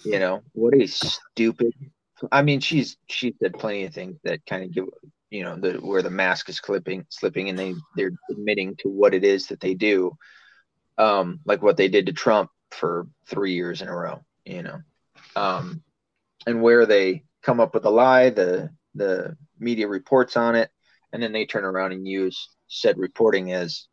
You 0.04 0.20
know 0.20 0.42
what 0.52 0.74
a 0.74 0.86
stupid. 0.86 1.72
I 2.30 2.42
mean, 2.42 2.60
she's 2.60 2.96
she 3.08 3.34
said 3.42 3.58
plenty 3.58 3.82
of 3.84 3.92
things 3.92 4.16
that 4.22 4.46
kind 4.46 4.62
of 4.62 4.70
give 4.72 4.84
you 5.30 5.42
know 5.42 5.56
the 5.56 5.72
where 5.80 6.02
the 6.02 6.10
mask 6.10 6.48
is 6.48 6.60
clipping 6.60 7.04
slipping 7.08 7.48
and 7.48 7.58
they 7.58 7.74
they're 7.96 8.12
admitting 8.30 8.76
to 8.76 8.88
what 8.88 9.12
it 9.12 9.24
is 9.24 9.48
that 9.48 9.58
they 9.58 9.74
do, 9.74 10.16
um, 10.98 11.40
like 11.44 11.62
what 11.62 11.76
they 11.76 11.88
did 11.88 12.06
to 12.06 12.12
Trump 12.12 12.50
for 12.73 13.07
three 13.26 13.55
years 13.55 13.83
in 13.83 13.88
a 13.88 13.97
row. 13.97 14.21
You 14.45 14.62
know, 14.62 14.79
um, 15.37 15.83
and 16.47 16.62
where 16.62 16.87
they 16.87 17.25
come 17.43 17.61
up 17.61 17.75
with 17.75 17.85
a 17.85 17.91
lie, 17.91 18.31
the 18.31 18.71
the 18.95 19.37
media 19.59 19.88
reports 19.88 20.37
on 20.37 20.55
it, 20.55 20.71
and 21.12 21.23
then 21.23 21.33
they 21.33 21.47
turn 21.47 21.64
around 21.64 21.93
and 21.93 22.07
use 22.07 22.49
said 22.69 22.99
reporting 22.99 23.52
as 23.52 23.87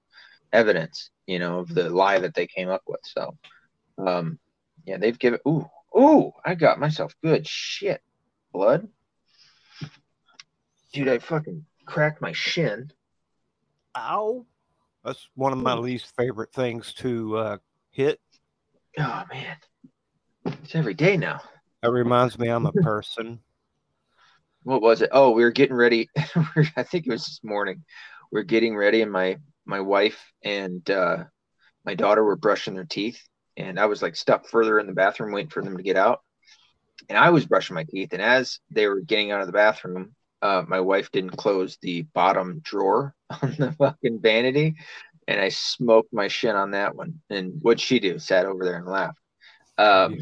evidence, 0.54 1.12
you 1.28 1.40
know, 1.40 1.60
of 1.60 1.74
the 1.74 1.90
lie 1.90 2.20
that 2.20 2.34
they 2.34 2.48
came 2.48 2.70
up 2.70 2.82
with. 2.88 3.02
So, 3.04 3.38
um, 3.98 4.40
yeah, 4.86 4.98
they've 4.98 5.20
given. 5.20 5.40
Ooh, 5.48 5.70
ooh, 5.98 6.32
I 6.44 6.56
got 6.56 6.80
myself 6.80 7.14
good 7.24 7.48
shit. 7.48 8.02
Blood, 8.52 8.88
dude, 10.92 11.08
I 11.08 11.20
fucking 11.20 11.66
cracked 11.86 12.22
my 12.22 12.32
shin. 12.32 12.92
Ow! 13.96 14.46
That's 15.04 15.28
one 15.36 15.54
of 15.54 15.60
my 15.60 15.74
least 15.76 16.16
favorite 16.18 16.52
things 16.52 16.94
to 16.96 17.38
uh, 17.38 17.58
hit. 17.92 18.20
Oh 19.02 19.24
man, 19.32 19.56
it's 20.46 20.76
every 20.76 20.94
day 20.94 21.16
now. 21.16 21.40
That 21.82 21.92
reminds 21.92 22.38
me, 22.38 22.50
I'm 22.50 22.66
a 22.66 22.74
person. 22.74 23.40
what 24.64 24.82
was 24.82 25.02
it? 25.02 25.10
Oh, 25.14 25.32
we 25.32 25.44
were 25.44 25.52
getting 25.52 25.78
ready. 25.78 26.10
I 26.76 26.84
think 26.84 27.08
it 27.08 27.12
was 27.12 27.24
this 27.24 27.40
morning. 27.42 27.86
We 28.30 28.42
are 28.42 28.44
getting 28.44 28.76
ready, 28.76 29.02
and 29.02 29.10
my 29.10 29.38
my 29.66 29.80
wife 29.80 30.22
and 30.44 30.88
uh, 30.90 31.24
my 31.86 31.96
daughter 31.96 32.26
were 32.26 32.36
brushing 32.36 32.74
their 32.74 32.84
teeth, 32.84 33.22
and 33.56 33.80
I 33.80 33.86
was 33.86 34.02
like 34.02 34.18
stuck 34.18 34.50
further 34.50 34.80
in 34.80 34.88
the 34.88 34.94
bathroom 34.94 35.32
waiting 35.32 35.50
for 35.50 35.64
them 35.64 35.78
to 35.78 35.84
get 35.84 35.96
out. 35.96 36.20
And 37.08 37.18
I 37.18 37.30
was 37.30 37.46
brushing 37.46 37.76
my 37.76 37.86
teeth, 37.86 38.12
and 38.12 38.22
as 38.22 38.60
they 38.70 38.86
were 38.88 39.00
getting 39.00 39.32
out 39.32 39.40
of 39.40 39.48
the 39.48 39.54
bathroom, 39.54 40.14
uh, 40.42 40.64
my 40.68 40.82
wife 40.82 41.10
didn't 41.12 41.38
close 41.38 41.78
the 41.82 42.02
bottom 42.14 42.60
drawer 42.64 43.16
on 43.42 43.56
the 43.58 43.72
fucking 43.72 44.20
vanity, 44.20 44.76
and 45.30 45.40
I 45.40 45.50
smoked 45.50 46.12
my 46.12 46.28
shin 46.28 46.56
on 46.56 46.72
that 46.72 46.96
one. 46.96 47.22
And 47.30 47.54
what'd 47.62 47.80
she 47.80 48.00
do? 48.00 48.18
Sat 48.18 48.48
over 48.48 48.66
there 48.66 48.78
and 48.78 48.88
laughed. 48.88 49.20
Um, 49.78 50.18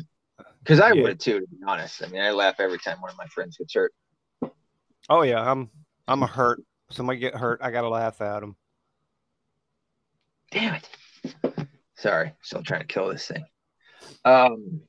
because 0.61 0.81
I 0.81 0.91
yeah. 0.91 1.01
would 1.01 1.19
too, 1.19 1.39
to 1.39 1.47
be 1.47 1.57
honest. 1.65 2.03
I 2.03 2.09
mean, 2.09 2.21
I 2.21 2.31
laugh 2.31 2.59
every 2.59 2.77
time 2.77 2.99
one 2.99 3.09
of 3.09 3.17
my 3.17 3.25
friends 3.27 3.55
gets 3.55 3.73
hurt. 3.73 3.93
Oh 5.09 5.21
yeah, 5.21 5.49
I'm 5.49 5.69
I'm 6.09 6.23
a 6.23 6.27
hurt. 6.27 6.61
Somebody 6.91 7.19
get 7.19 7.35
hurt, 7.35 7.61
I 7.63 7.71
gotta 7.71 7.87
laugh 7.87 8.19
at 8.19 8.41
them. 8.41 8.57
Damn 10.51 10.75
it! 10.75 11.67
Sorry, 11.95 12.33
still 12.41 12.63
trying 12.63 12.81
to 12.81 12.87
kill 12.87 13.07
this 13.07 13.27
thing. 13.27 13.45
Um, 14.25 14.81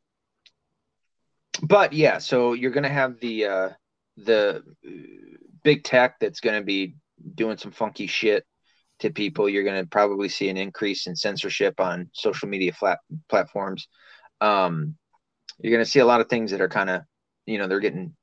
but 1.62 1.92
yeah, 1.92 2.18
so 2.18 2.54
you're 2.54 2.72
gonna 2.72 2.88
have 2.88 3.20
the 3.20 3.44
uh, 3.46 3.68
the 4.16 4.64
big 5.62 5.84
tech 5.84 6.18
that's 6.18 6.40
gonna 6.40 6.62
be 6.62 6.96
doing 7.36 7.56
some 7.56 7.70
funky 7.70 8.08
shit 8.08 8.44
to 9.00 9.10
people. 9.10 9.48
You're 9.48 9.64
gonna 9.64 9.86
probably 9.86 10.28
see 10.28 10.48
an 10.48 10.56
increase 10.56 11.06
in 11.06 11.16
censorship 11.16 11.80
on 11.80 12.10
social 12.12 12.48
media 12.48 12.72
flat 12.72 12.98
platforms. 13.28 13.88
Um, 14.40 14.96
you're 15.60 15.72
gonna 15.72 15.84
see 15.84 16.00
a 16.00 16.06
lot 16.06 16.20
of 16.20 16.28
things 16.28 16.50
that 16.50 16.60
are 16.60 16.68
kind 16.68 16.90
of, 16.90 17.02
you 17.46 17.58
know, 17.58 17.66
they're 17.66 17.80
getting 17.80 18.14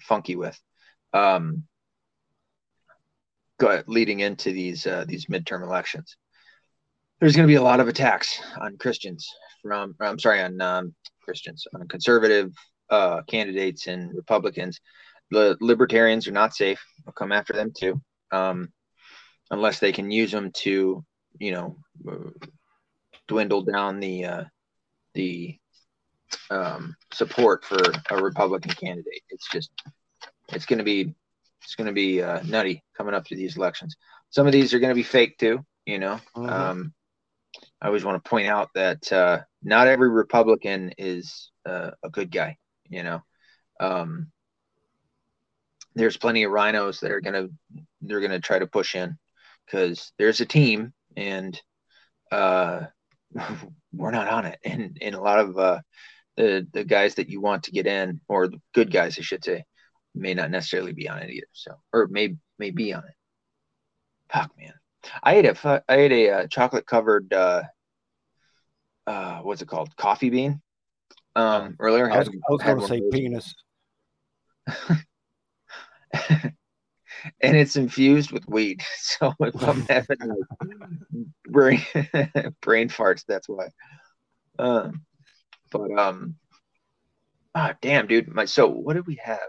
funky 0.00 0.36
with 0.36 0.58
um, 1.12 1.64
leading 3.86 4.20
into 4.20 4.52
these 4.52 4.86
uh, 4.86 5.04
these 5.06 5.26
midterm 5.26 5.62
elections. 5.62 6.16
There's 7.20 7.36
going 7.36 7.46
to 7.46 7.52
be 7.52 7.56
a 7.56 7.62
lot 7.62 7.80
of 7.80 7.88
attacks 7.88 8.40
on 8.60 8.76
Christians 8.78 9.28
from 9.62 9.94
I'm 10.00 10.18
sorry 10.18 10.42
on 10.42 10.60
um, 10.60 10.94
Christians 11.22 11.66
on 11.74 11.86
conservative 11.86 12.52
uh, 12.90 13.22
candidates 13.22 13.86
and 13.86 14.10
Republicans. 14.14 14.80
The 15.30 15.56
libertarians 15.60 16.26
are 16.26 16.32
not 16.32 16.54
safe. 16.54 16.82
I'll 17.06 17.12
come 17.12 17.32
after 17.32 17.52
them 17.52 17.72
too, 17.76 18.00
um, 18.32 18.72
unless 19.52 19.78
they 19.78 19.92
can 19.92 20.10
use 20.10 20.32
them 20.32 20.50
to 20.50 21.04
you 21.38 21.52
know 21.52 21.76
dwindle 23.28 23.62
down 23.62 24.00
the 24.00 24.24
uh, 24.24 24.44
the 25.14 25.56
um, 26.50 26.96
support 27.12 27.64
for 27.64 27.78
a 28.10 28.22
Republican 28.22 28.72
candidate. 28.72 29.22
It's 29.28 29.48
just 29.50 29.70
it's 30.48 30.66
going 30.66 30.78
to 30.78 30.84
be 30.84 31.14
it's 31.62 31.76
going 31.76 31.86
to 31.86 31.92
be 31.92 32.20
uh, 32.22 32.42
nutty 32.44 32.82
coming 32.96 33.14
up 33.14 33.26
to 33.26 33.36
these 33.36 33.56
elections. 33.56 33.96
Some 34.30 34.46
of 34.46 34.52
these 34.52 34.74
are 34.74 34.80
going 34.80 34.90
to 34.90 34.96
be 34.96 35.04
fake 35.04 35.38
too. 35.38 35.64
You 35.86 35.98
know, 35.98 36.20
mm-hmm. 36.36 36.48
um, 36.48 36.94
I 37.80 37.86
always 37.86 38.04
want 38.04 38.22
to 38.22 38.28
point 38.28 38.48
out 38.48 38.70
that 38.74 39.12
uh, 39.12 39.40
not 39.62 39.86
every 39.86 40.08
Republican 40.08 40.92
is 40.98 41.50
uh, 41.66 41.90
a 42.02 42.08
good 42.08 42.30
guy. 42.30 42.56
You 42.88 43.02
know, 43.02 43.22
um, 43.80 44.30
there's 45.94 46.16
plenty 46.16 46.44
of 46.44 46.52
rhinos 46.52 47.00
that 47.00 47.10
are 47.10 47.20
going 47.20 47.34
to 47.34 47.50
they're 48.00 48.20
going 48.20 48.32
to 48.32 48.40
try 48.40 48.58
to 48.58 48.66
push 48.66 48.94
in 48.94 49.18
because 49.66 50.12
there's 50.18 50.40
a 50.40 50.46
team 50.46 50.92
and 51.16 51.60
uh, 52.30 52.86
we're 53.92 54.10
not 54.10 54.28
on 54.28 54.46
it. 54.46 54.58
And 54.64 54.98
and 55.00 55.14
a 55.14 55.20
lot 55.20 55.38
of 55.38 55.58
uh, 55.58 55.80
the 56.36 56.66
the 56.72 56.84
guys 56.84 57.16
that 57.16 57.28
you 57.28 57.40
want 57.40 57.64
to 57.64 57.72
get 57.72 57.86
in 57.86 58.20
or 58.28 58.48
the 58.48 58.60
good 58.74 58.90
guys, 58.90 59.18
I 59.18 59.22
should 59.22 59.44
say, 59.44 59.64
may 60.14 60.34
not 60.34 60.50
necessarily 60.50 60.92
be 60.92 61.08
on 61.08 61.18
it 61.18 61.30
either. 61.30 61.46
So, 61.52 61.72
or 61.92 62.08
may 62.08 62.36
may 62.58 62.70
be 62.70 62.92
on 62.92 63.04
it. 63.04 63.14
Fuck, 64.32 64.52
man. 64.58 64.74
I 65.22 65.34
ate 65.36 65.46
a 65.46 65.82
I 65.88 65.94
ate 65.94 66.12
a 66.12 66.30
uh, 66.30 66.46
chocolate 66.46 66.86
covered 66.86 67.32
uh, 67.32 67.62
uh, 69.06 69.38
what's 69.40 69.62
it 69.62 69.68
called? 69.68 69.94
Coffee 69.96 70.30
bean. 70.30 70.60
Um, 71.34 71.76
earlier 71.78 72.10
I 72.10 72.18
was, 72.18 72.28
I 72.28 72.52
was 72.52 72.62
going 72.62 72.80
to 72.80 72.86
say 72.86 73.00
penis. 73.10 73.54
and 77.40 77.56
it's 77.56 77.76
infused 77.76 78.32
with 78.32 78.48
weed. 78.48 78.82
So 78.96 79.34
if 79.40 79.62
I'm 79.62 79.80
having 79.88 80.18
like 80.20 81.26
brain 81.48 81.82
brain 82.60 82.88
farts, 82.88 83.24
that's 83.26 83.48
why. 83.48 83.68
Um, 84.58 85.02
but 85.70 85.90
um, 85.98 86.36
ah, 87.54 87.74
damn, 87.80 88.06
dude. 88.06 88.28
My 88.28 88.46
so 88.46 88.68
what 88.68 88.94
did 88.94 89.06
we 89.06 89.16
have? 89.22 89.40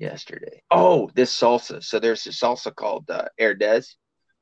yesterday. 0.00 0.62
Oh, 0.70 1.10
this 1.14 1.36
salsa. 1.36 1.82
So 1.82 1.98
there's 1.98 2.26
a 2.26 2.30
salsa 2.30 2.74
called 2.74 3.10
uh, 3.10 3.26
Herdez 3.40 3.94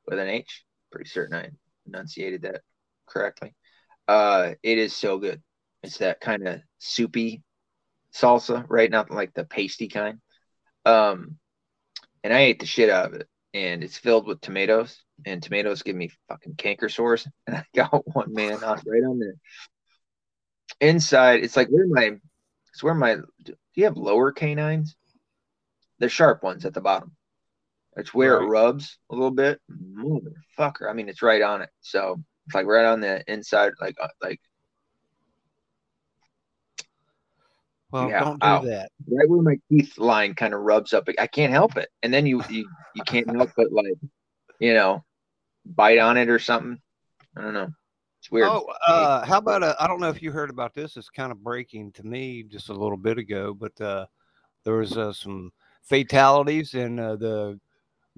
with 0.05 0.19
an 0.19 0.27
H. 0.27 0.63
Pretty 0.91 1.09
certain 1.09 1.35
I 1.35 1.49
enunciated 1.85 2.43
that 2.43 2.61
correctly. 3.07 3.55
Uh, 4.07 4.53
it 4.63 4.77
is 4.77 4.95
so 4.95 5.17
good. 5.17 5.41
It's 5.83 5.97
that 5.97 6.21
kind 6.21 6.47
of 6.47 6.61
soupy 6.79 7.43
salsa, 8.13 8.65
right? 8.67 8.89
Not 8.89 9.11
like 9.11 9.33
the 9.33 9.45
pasty 9.45 9.87
kind. 9.87 10.19
Um, 10.85 11.37
and 12.27 12.35
I 12.35 12.41
ate 12.41 12.59
the 12.59 12.65
shit 12.65 12.89
out 12.89 13.05
of 13.05 13.13
it. 13.13 13.27
And 13.53 13.85
it's 13.85 13.97
filled 13.97 14.27
with 14.27 14.41
tomatoes, 14.41 15.01
and 15.25 15.41
tomatoes 15.41 15.81
give 15.81 15.95
me 15.95 16.11
fucking 16.27 16.55
canker 16.55 16.89
sores. 16.89 17.25
And 17.47 17.55
I 17.55 17.63
got 17.73 18.03
one 18.13 18.33
man 18.33 18.61
on 18.61 18.81
right 18.85 19.03
on 19.03 19.17
there. 19.17 19.35
Inside, 20.81 21.45
it's 21.45 21.55
like 21.55 21.69
where 21.69 21.87
my, 21.87 22.17
it's 22.73 22.83
where 22.83 22.93
my. 22.93 23.15
Do 23.43 23.55
you 23.75 23.85
have 23.85 23.95
lower 23.95 24.33
canines? 24.33 24.97
the 25.99 26.09
sharp 26.09 26.43
ones 26.43 26.65
at 26.65 26.73
the 26.73 26.81
bottom. 26.81 27.13
It's 27.95 28.13
where 28.13 28.37
right. 28.37 28.43
it 28.43 28.49
rubs 28.49 28.99
a 29.09 29.15
little 29.15 29.31
bit. 29.31 29.61
Motherfucker. 29.71 30.89
I 30.89 30.93
mean, 30.93 31.07
it's 31.07 31.23
right 31.23 31.41
on 31.41 31.61
it. 31.61 31.69
So 31.79 32.21
it's 32.45 32.53
like 32.53 32.67
right 32.67 32.85
on 32.85 32.99
the 32.99 33.23
inside, 33.31 33.71
like 33.79 33.95
uh, 34.01 34.09
like. 34.21 34.41
Well, 37.91 38.09
yeah, 38.09 38.19
don't 38.19 38.41
do 38.41 38.47
ow. 38.47 38.61
that. 38.63 38.89
Right 39.09 39.29
where 39.29 39.41
my 39.41 39.57
teeth 39.69 39.97
line 39.97 40.33
kind 40.33 40.53
of 40.53 40.61
rubs 40.61 40.93
up. 40.93 41.07
I 41.17 41.27
can't 41.27 41.53
help 41.53 41.77
it, 41.77 41.89
and 42.03 42.13
then 42.13 42.25
you 42.25 42.43
you 42.49 42.69
you 42.95 43.03
can't 43.05 43.29
help 43.33 43.51
but 43.55 43.71
like, 43.71 43.93
you 44.59 44.73
know, 44.73 45.05
bite 45.65 45.99
on 45.99 46.17
it 46.17 46.29
or 46.29 46.39
something. 46.39 46.79
I 47.37 47.41
don't 47.41 47.53
know. 47.53 47.69
It's 48.19 48.29
weird. 48.29 48.49
Oh, 48.49 48.65
uh, 48.87 49.25
how 49.25 49.37
about 49.37 49.63
a, 49.63 49.75
I 49.79 49.87
don't 49.87 50.01
know 50.01 50.09
if 50.09 50.21
you 50.21 50.31
heard 50.31 50.49
about 50.49 50.73
this. 50.73 50.97
It's 50.97 51.09
kind 51.09 51.31
of 51.31 51.43
breaking 51.43 51.93
to 51.93 52.03
me 52.05 52.43
just 52.43 52.69
a 52.69 52.73
little 52.73 52.97
bit 52.97 53.17
ago, 53.17 53.53
but 53.53 53.79
uh, 53.79 54.05
there 54.65 54.75
was 54.75 54.97
uh, 54.97 55.13
some 55.13 55.51
fatalities 55.83 56.73
in 56.73 56.99
uh, 56.99 57.15
the 57.15 57.57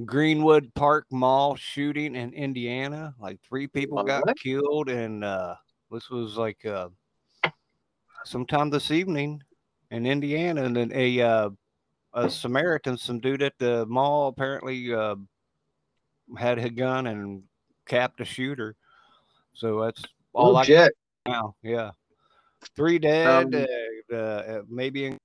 Greenwood 0.05 0.73
Park 0.73 1.05
Mall 1.11 1.55
shooting 1.55 2.15
in 2.15 2.33
Indiana. 2.33 3.13
Like 3.19 3.39
three 3.47 3.67
people 3.67 4.03
got 4.03 4.23
killed, 4.41 4.89
and 4.89 5.23
uh, 5.23 5.55
this 5.91 6.09
was 6.09 6.37
like 6.37 6.65
uh, 6.65 6.89
sometime 8.23 8.71
this 8.71 8.89
evening 8.89 9.43
in 9.91 10.05
Indiana, 10.05 10.63
and 10.63 10.75
then 10.75 10.91
a 10.93 11.21
uh, 11.21 11.49
a 12.13 12.29
Samaritan, 12.29 12.97
some 12.97 13.19
dude 13.19 13.41
at 13.41 13.57
the 13.59 13.85
mall, 13.85 14.27
apparently 14.27 14.93
uh, 14.93 15.15
had 16.37 16.59
a 16.59 16.69
gun 16.69 17.07
and 17.07 17.43
capped 17.87 18.21
a 18.21 18.25
shooter. 18.25 18.75
So 19.53 19.81
that's 19.81 20.03
all 20.33 20.55
oh, 20.55 20.55
I 20.55 20.65
got 20.65 20.91
now. 21.27 21.55
Yeah, 21.63 21.91
three 22.75 22.99
dead, 22.99 23.53
um, 23.55 23.65
uh, 24.11 24.15
uh, 24.15 24.61
maybe 24.69 25.17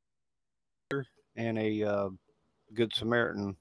and 1.37 1.59
a 1.59 1.83
uh, 1.83 2.09
Good 2.72 2.94
Samaritan. 2.94 3.57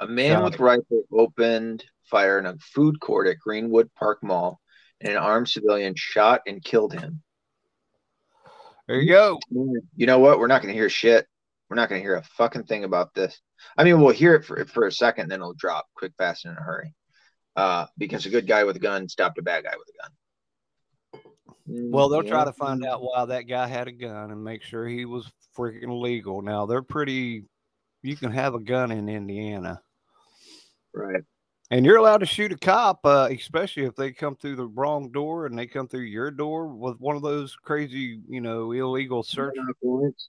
A 0.00 0.06
man 0.06 0.44
with 0.44 0.60
rifle 0.60 1.02
opened 1.12 1.84
fire 2.04 2.38
in 2.38 2.46
a 2.46 2.56
food 2.58 3.00
court 3.00 3.26
at 3.26 3.38
Greenwood 3.38 3.90
Park 3.94 4.22
Mall, 4.22 4.60
and 5.00 5.12
an 5.12 5.18
armed 5.18 5.48
civilian 5.48 5.94
shot 5.96 6.42
and 6.46 6.62
killed 6.62 6.92
him. 6.92 7.22
There 8.88 9.00
you 9.00 9.08
go. 9.08 9.38
You 9.50 10.06
know 10.06 10.18
what? 10.18 10.38
We're 10.38 10.46
not 10.46 10.62
going 10.62 10.72
to 10.72 10.78
hear 10.78 10.88
shit. 10.88 11.26
We're 11.68 11.76
not 11.76 11.90
going 11.90 12.00
to 12.00 12.04
hear 12.04 12.16
a 12.16 12.22
fucking 12.22 12.64
thing 12.64 12.84
about 12.84 13.12
this. 13.14 13.38
I 13.76 13.84
mean, 13.84 14.00
we'll 14.00 14.14
hear 14.14 14.34
it 14.34 14.44
for, 14.46 14.64
for 14.64 14.86
a 14.86 14.92
second, 14.92 15.28
then 15.28 15.40
it'll 15.40 15.52
drop 15.52 15.86
quick, 15.94 16.12
fast, 16.16 16.46
and 16.46 16.52
in 16.52 16.58
a 16.58 16.62
hurry. 16.62 16.94
Uh, 17.54 17.86
because 17.98 18.24
a 18.24 18.30
good 18.30 18.46
guy 18.46 18.64
with 18.64 18.76
a 18.76 18.80
gun 18.80 19.08
stopped 19.08 19.38
a 19.38 19.42
bad 19.42 19.64
guy 19.64 19.74
with 19.76 19.88
a 19.88 20.02
gun. 20.02 20.12
Well, 21.66 22.08
they'll 22.08 22.22
try 22.22 22.44
to 22.44 22.52
find 22.52 22.82
out 22.84 23.02
why 23.02 23.26
that 23.26 23.42
guy 23.42 23.66
had 23.66 23.88
a 23.88 23.92
gun 23.92 24.30
and 24.30 24.42
make 24.42 24.62
sure 24.62 24.86
he 24.86 25.04
was 25.04 25.30
freaking 25.56 26.00
legal. 26.00 26.40
Now 26.40 26.64
they're 26.64 26.82
pretty. 26.82 27.44
You 28.02 28.16
can 28.16 28.30
have 28.30 28.54
a 28.54 28.60
gun 28.60 28.90
in 28.90 29.08
Indiana, 29.08 29.82
Right. 30.94 31.22
And 31.70 31.84
you're 31.84 31.96
allowed 31.96 32.18
to 32.18 32.26
shoot 32.26 32.52
a 32.52 32.56
cop, 32.56 33.00
uh, 33.04 33.28
especially 33.30 33.84
if 33.84 33.94
they 33.94 34.12
come 34.12 34.36
through 34.36 34.56
the 34.56 34.66
wrong 34.66 35.10
door 35.10 35.46
and 35.46 35.58
they 35.58 35.66
come 35.66 35.88
through 35.88 36.00
your 36.02 36.30
door 36.30 36.66
with 36.68 36.98
one 37.00 37.16
of 37.16 37.22
those 37.22 37.56
crazy, 37.56 38.20
you 38.28 38.40
know, 38.40 38.72
illegal 38.72 39.22
search. 39.22 39.54
warrants. 39.82 40.28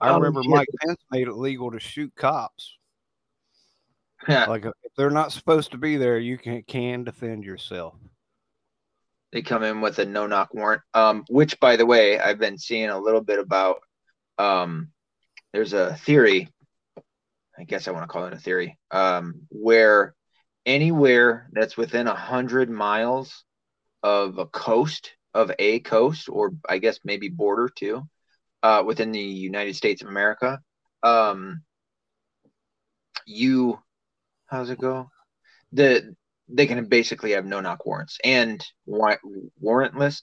I 0.00 0.10
Oh, 0.10 0.18
remember. 0.18 0.42
Mike 0.44 0.68
Pence 0.84 1.00
made 1.10 1.26
it 1.28 1.34
legal 1.34 1.70
to 1.72 1.80
shoot 1.80 2.12
cops. 2.16 2.76
Like 4.28 4.64
if 4.64 4.72
they're 4.96 5.10
not 5.10 5.32
supposed 5.32 5.70
to 5.72 5.78
be 5.78 5.96
there, 5.96 6.18
you 6.18 6.38
can 6.38 6.62
can 6.64 7.04
defend 7.04 7.44
yourself. 7.44 7.94
they 9.32 9.42
come 9.42 9.62
in 9.62 9.80
with 9.80 9.98
a 9.98 10.04
no 10.06 10.26
knock 10.26 10.52
warrant. 10.54 10.82
Um, 10.94 11.24
which 11.28 11.58
by 11.60 11.76
the 11.76 11.86
way, 11.86 12.18
I've 12.18 12.38
been 12.38 12.58
seeing 12.58 12.90
a 12.90 12.98
little 12.98 13.20
bit 13.20 13.38
about. 13.38 13.80
Um, 14.38 14.90
there's 15.52 15.72
a 15.72 15.94
theory, 15.96 16.48
I 17.58 17.64
guess 17.64 17.86
I 17.88 17.90
want 17.92 18.04
to 18.04 18.08
call 18.12 18.26
it 18.26 18.32
a 18.32 18.38
theory, 18.38 18.78
um, 18.90 19.42
where 19.50 20.14
anywhere 20.68 21.48
that's 21.52 21.76
within 21.76 22.06
a 22.06 22.14
hundred 22.14 22.70
miles 22.70 23.44
of 24.02 24.38
a 24.38 24.46
coast 24.46 25.14
of 25.34 25.50
a 25.58 25.80
coast, 25.80 26.28
or 26.28 26.52
I 26.68 26.78
guess 26.78 27.00
maybe 27.04 27.28
border 27.28 27.68
too, 27.74 28.06
uh, 28.62 28.82
within 28.86 29.10
the 29.10 29.20
United 29.20 29.76
States 29.76 30.02
of 30.02 30.08
America, 30.08 30.60
um, 31.02 31.62
you, 33.26 33.78
how's 34.46 34.70
it 34.70 34.78
go? 34.78 35.10
The 35.72 36.14
they 36.48 36.66
can 36.66 36.86
basically 36.86 37.32
have 37.32 37.44
no 37.44 37.60
knock 37.60 37.84
warrants 37.84 38.18
and 38.24 38.64
wa- 38.86 39.16
warrantless 39.62 40.22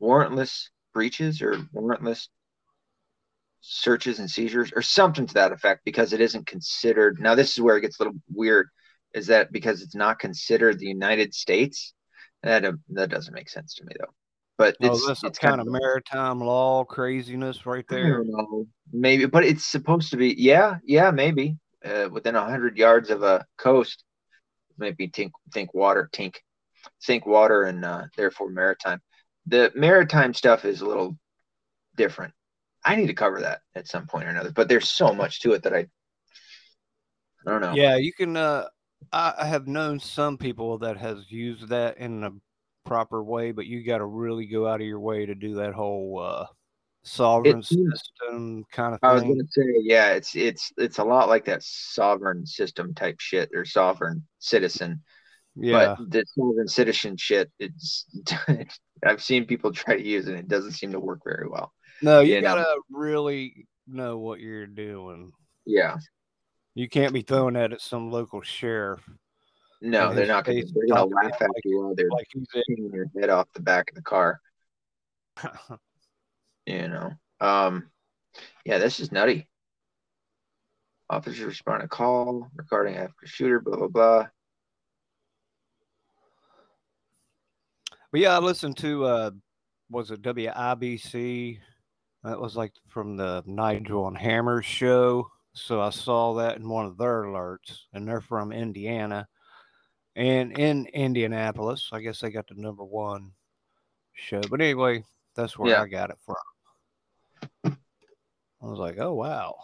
warrantless 0.00 0.68
breaches 0.94 1.42
or 1.42 1.58
warrantless 1.74 2.28
searches 3.60 4.18
and 4.18 4.30
seizures 4.30 4.72
or 4.74 4.80
something 4.80 5.26
to 5.26 5.34
that 5.34 5.52
effect 5.52 5.82
because 5.84 6.14
it 6.14 6.20
isn't 6.20 6.46
considered 6.46 7.18
now 7.20 7.34
this 7.34 7.52
is 7.52 7.60
where 7.60 7.76
it 7.76 7.82
gets 7.82 7.98
a 7.98 8.04
little 8.04 8.18
weird 8.32 8.68
is 9.16 9.26
that 9.26 9.50
because 9.50 9.82
it's 9.82 9.94
not 9.94 10.18
considered 10.18 10.78
the 10.78 10.86
united 10.86 11.34
states 11.34 11.94
that 12.42 12.64
uh, 12.64 12.72
that 12.90 13.10
doesn't 13.10 13.34
make 13.34 13.48
sense 13.48 13.74
to 13.74 13.84
me 13.84 13.92
though 13.98 14.12
but 14.58 14.76
Oh, 14.80 15.08
it's, 15.08 15.24
it's 15.24 15.38
kind 15.38 15.60
of 15.60 15.66
maritime 15.66 16.40
law 16.40 16.84
craziness 16.84 17.66
right 17.66 17.86
there. 17.88 18.22
know. 18.24 18.66
maybe 18.92 19.26
but 19.26 19.44
it's 19.44 19.64
supposed 19.66 20.10
to 20.10 20.16
be 20.16 20.34
yeah 20.38 20.76
yeah 20.84 21.10
maybe 21.10 21.56
uh, 21.84 22.08
within 22.10 22.36
a 22.36 22.44
hundred 22.44 22.76
yards 22.76 23.10
of 23.10 23.22
a 23.22 23.44
coast 23.58 24.04
maybe 24.78 25.08
think 25.08 25.32
think 25.52 25.72
water 25.74 26.08
tink 26.12 26.36
think 27.04 27.26
water 27.26 27.64
and 27.64 27.84
uh, 27.84 28.04
therefore 28.16 28.50
maritime 28.50 29.00
the 29.46 29.72
maritime 29.74 30.34
stuff 30.34 30.64
is 30.64 30.80
a 30.80 30.86
little 30.86 31.16
different 31.96 32.32
i 32.84 32.94
need 32.96 33.06
to 33.06 33.14
cover 33.14 33.40
that 33.40 33.60
at 33.74 33.88
some 33.88 34.06
point 34.06 34.26
or 34.26 34.30
another 34.30 34.52
but 34.52 34.68
there's 34.68 34.88
so 34.88 35.12
much 35.14 35.40
to 35.40 35.52
it 35.52 35.62
that 35.62 35.74
i 35.74 35.86
i 37.46 37.50
don't 37.50 37.60
know 37.60 37.74
Yeah, 37.74 37.96
you 37.96 38.12
can. 38.12 38.36
Uh, 38.36 38.66
I, 39.12 39.46
have 39.46 39.66
known 39.66 40.00
some 40.00 40.38
people 40.38 40.78
that 40.78 40.96
has 40.96 41.30
used 41.30 41.68
that 41.68 41.98
in 41.98 42.24
a 42.24 42.30
proper 42.84 43.22
way, 43.22 43.52
but 43.52 43.66
you 43.66 43.84
got 43.84 43.98
to 43.98 44.06
really 44.06 44.46
go 44.46 44.66
out 44.66 44.80
of 44.80 44.86
your 44.86 45.00
way 45.00 45.26
to 45.26 45.34
do 45.34 45.56
that 45.56 45.74
whole 45.74 46.20
uh, 46.22 46.46
sovereign 47.04 47.62
seems- 47.62 48.00
system 48.00 48.64
kind 48.72 48.94
of 48.94 49.00
Thing. 49.00 49.10
I 49.10 49.12
was 49.14 49.22
gonna 49.22 49.48
say, 49.48 49.64
yeah, 49.82 50.12
it's 50.12 50.34
it's 50.34 50.72
it's 50.76 50.98
a 50.98 51.04
lot 51.04 51.28
like 51.28 51.44
that 51.46 51.62
sovereign 51.62 52.46
system 52.46 52.94
type 52.94 53.20
shit 53.20 53.50
or 53.54 53.64
sovereign 53.64 54.26
citizen. 54.38 55.02
yeah, 55.54 55.94
But 55.96 56.10
the 56.10 56.24
sovereign 56.34 56.68
citizen 56.68 57.16
shit, 57.16 57.50
it's 57.58 58.06
I've 59.04 59.22
seen 59.22 59.44
people 59.44 59.72
try 59.72 59.96
to 59.96 60.04
use 60.04 60.26
it 60.26 60.30
and 60.30 60.40
it 60.40 60.48
doesn't 60.48 60.72
seem 60.72 60.92
to 60.92 61.00
work 61.00 61.20
very 61.24 61.48
well. 61.48 61.72
no, 62.02 62.20
you 62.20 62.36
you 62.36 62.42
got 62.42 62.56
to 62.56 62.80
really 62.90 63.66
know 63.86 64.18
what 64.18 64.40
you're 64.40 64.66
doing. 64.66 65.32
Yeah. 65.64 65.96
You 66.76 66.90
can't 66.90 67.14
be 67.14 67.22
throwing 67.22 67.54
that 67.54 67.72
at 67.72 67.80
some 67.80 68.10
local 68.10 68.42
sheriff 68.42 69.00
No, 69.80 70.12
they're 70.12 70.26
not 70.26 70.44
gonna 70.44 70.60
face 70.60 70.70
they're 70.74 70.86
gonna 70.86 71.10
talking 71.10 71.30
laugh 71.30 71.40
at 71.42 71.48
like- 71.48 71.62
you 71.64 71.80
while 71.80 71.94
they're 71.94 72.10
like 72.10 72.28
your 72.68 73.06
head 73.18 73.30
off 73.30 73.48
the 73.54 73.62
back 73.62 73.88
of 73.90 73.96
the 73.96 74.02
car, 74.02 74.40
you 76.66 76.88
know. 76.88 77.12
Um 77.40 77.90
yeah, 78.66 78.76
this 78.76 79.00
is 79.00 79.10
nutty. 79.10 79.48
Officers 81.08 81.44
respond 81.44 81.80
to 81.80 81.88
call 81.88 82.50
regarding 82.54 82.96
after 82.96 83.26
shooter, 83.26 83.60
blah 83.60 83.76
blah 83.78 83.88
blah. 83.88 84.26
But 88.12 88.20
yeah, 88.20 88.36
I 88.36 88.38
listened 88.38 88.76
to 88.78 89.04
uh 89.04 89.30
was 89.88 90.10
it 90.10 90.20
WIBC? 90.20 91.58
That 92.22 92.38
was 92.40 92.54
like 92.54 92.72
from 92.88 93.16
the 93.16 93.42
Nigel 93.46 94.08
and 94.08 94.18
Hammer 94.18 94.60
show. 94.60 95.30
So 95.56 95.80
I 95.80 95.88
saw 95.88 96.34
that 96.34 96.58
in 96.58 96.68
one 96.68 96.84
of 96.84 96.98
their 96.98 97.22
alerts, 97.24 97.84
and 97.94 98.06
they're 98.06 98.20
from 98.20 98.52
Indiana. 98.52 99.26
And 100.14 100.56
in 100.58 100.84
Indianapolis, 100.86 101.88
I 101.92 102.00
guess 102.00 102.20
they 102.20 102.30
got 102.30 102.46
the 102.46 102.54
number 102.56 102.84
one 102.84 103.32
show. 104.12 104.42
But 104.50 104.60
anyway, 104.60 105.02
that's 105.34 105.58
where 105.58 105.70
Yeah. 105.72 105.82
I 105.82 105.88
got 105.88 106.10
it 106.10 106.18
from. 106.24 106.36
I 107.64 108.66
was 108.66 108.78
like, 108.78 108.98
oh 108.98 109.14
wow. 109.14 109.54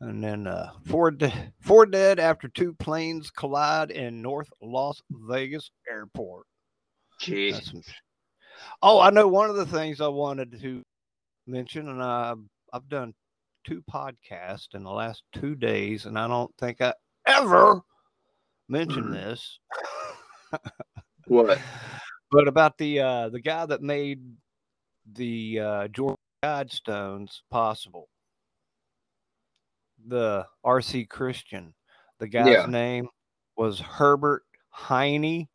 And 0.00 0.22
then 0.22 0.48
uh, 0.48 0.72
four 0.86 1.12
de- 1.12 1.52
four 1.60 1.86
dead 1.86 2.18
after 2.18 2.48
two 2.48 2.74
planes 2.74 3.30
collide 3.30 3.92
in 3.92 4.20
North 4.20 4.50
Las 4.60 5.00
Vegas 5.10 5.70
airport. 5.88 6.46
Jeez. 7.20 7.72
Oh, 8.82 9.00
I 9.00 9.10
know 9.10 9.28
one 9.28 9.48
of 9.50 9.56
the 9.56 9.66
things 9.66 10.00
I 10.00 10.08
wanted 10.08 10.60
to 10.60 10.82
mention, 11.46 11.88
and 11.88 12.02
I, 12.02 12.34
I've 12.72 12.88
done 12.88 13.14
two 13.68 13.82
podcasts 13.92 14.74
in 14.74 14.82
the 14.82 14.90
last 14.90 15.22
two 15.34 15.54
days, 15.54 16.06
and 16.06 16.18
I 16.18 16.26
don't 16.26 16.54
think 16.58 16.80
I 16.80 16.94
ever 17.26 17.80
mentioned 18.68 19.08
Mhm. 19.08 19.12
this. 19.12 19.58
What? 21.26 21.60
But 22.30 22.48
about 22.48 22.78
the 22.78 23.00
uh, 23.00 23.28
the 23.28 23.40
guy 23.40 23.66
that 23.66 23.82
made 23.82 24.24
the 25.12 25.60
uh, 25.60 25.88
Georgia 25.88 26.16
Guidestones 26.42 27.42
possible, 27.50 28.08
the 30.06 30.46
R.C. 30.64 31.04
Christian. 31.04 31.74
The 32.18 32.28
guy's 32.28 32.64
Yeah. 32.64 32.66
name 32.66 33.08
was 33.56 33.78
Herbert 33.78 34.44
Heine 34.70 35.48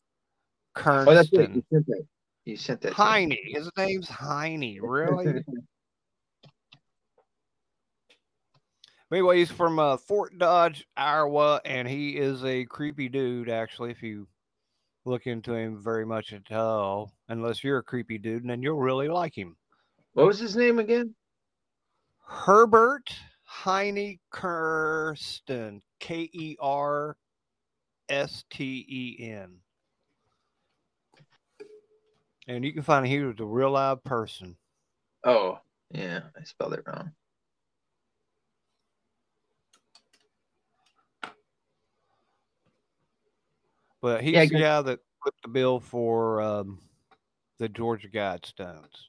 Kernston. 0.76 1.08
Oh, 1.08 1.14
that's 1.16 1.34
right. 1.34 1.50
You 1.56 1.64
sent 1.72 1.88
that. 1.88 2.08
You 2.46 2.58
sent 2.58 2.82
that. 2.82 2.94
Heine. 2.94 3.36
His 3.48 3.72
name's 3.76 4.10
Heine. 4.10 4.80
Really? 4.84 5.44
But 9.14 9.18
anyway, 9.18 9.38
he's 9.38 9.52
from 9.52 9.78
uh, 9.78 9.98
Fort 9.98 10.40
Dodge, 10.40 10.88
Iowa, 10.98 11.62
and 11.66 11.88
he 11.88 12.18
is 12.18 12.44
a 12.44 12.66
creepy 12.66 13.10
dude. 13.10 13.48
Actually, 13.48 13.92
if 13.92 14.02
you 14.02 14.28
look 15.06 15.28
into 15.28 15.54
him 15.54 15.80
very 15.80 16.04
much 16.04 16.34
at 16.34 16.52
all, 16.52 17.14
unless 17.30 17.64
you're 17.64 17.78
a 17.78 17.84
creepy 17.84 18.18
dude, 18.18 18.42
and 18.42 18.50
then 18.50 18.64
you'll 18.64 18.80
really 18.80 19.10
like 19.10 19.38
him. 19.38 19.56
what 20.14 20.26
was 20.26 20.40
his 20.40 20.56
name 20.56 20.80
again? 20.80 21.14
Herbert 22.26 23.14
Heine 23.44 24.18
Kersten, 24.32 25.84
K 26.00 26.28
E 26.34 26.58
R 26.60 27.16
S 28.10 28.44
T 28.50 28.84
E 28.90 29.30
N. 29.30 29.58
And 32.48 32.66
you 32.66 32.74
can 32.74 32.82
find 32.82 33.06
he 33.06 33.20
was 33.20 33.36
a 33.38 33.46
real 33.46 33.70
live 33.70 34.04
person. 34.04 34.58
Oh, 35.24 35.60
yeah, 35.92 36.22
I 36.36 36.44
spelled 36.46 36.74
it 36.74 36.84
wrong. 36.88 37.12
But 44.04 44.22
he's 44.22 44.34
Yeah, 44.34 44.46
the 44.46 44.60
guy 44.60 44.82
that 44.82 45.00
put 45.24 45.34
the 45.44 45.48
bill 45.48 45.80
for 45.80 46.42
um, 46.42 46.78
the 47.58 47.70
Georgia 47.70 48.10
Guidestones. 48.10 49.08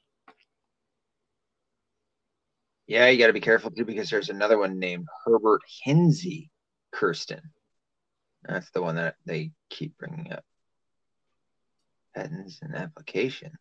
Yeah, 2.87 3.09
you 3.09 3.19
got 3.19 3.27
to 3.27 3.33
be 3.33 3.41
careful 3.41 3.71
too 3.71 3.83
because 3.83 4.09
there's 4.09 4.29
another 4.29 4.57
one 4.57 4.79
named 4.79 5.05
Herbert 5.25 5.63
Hinsey 5.83 6.49
Kirsten. 6.93 7.41
That's 8.47 8.71
the 8.71 8.81
one 8.81 8.95
that 8.95 9.15
they 9.25 9.51
keep 9.69 9.97
bringing 9.97 10.31
up. 10.31 10.45
Patents 12.15 12.59
and 12.61 12.73
applications. 12.73 13.57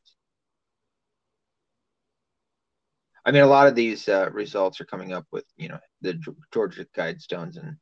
I 3.24 3.32
mean, 3.32 3.42
a 3.42 3.48
lot 3.48 3.66
of 3.66 3.74
these 3.74 4.08
uh, 4.08 4.30
results 4.30 4.80
are 4.80 4.84
coming 4.84 5.12
up 5.12 5.26
with, 5.32 5.46
you 5.56 5.68
know, 5.68 5.80
the 6.00 6.14
G- 6.14 6.30
Georgia 6.52 6.86
Guidestones 6.96 7.56
and 7.56 7.76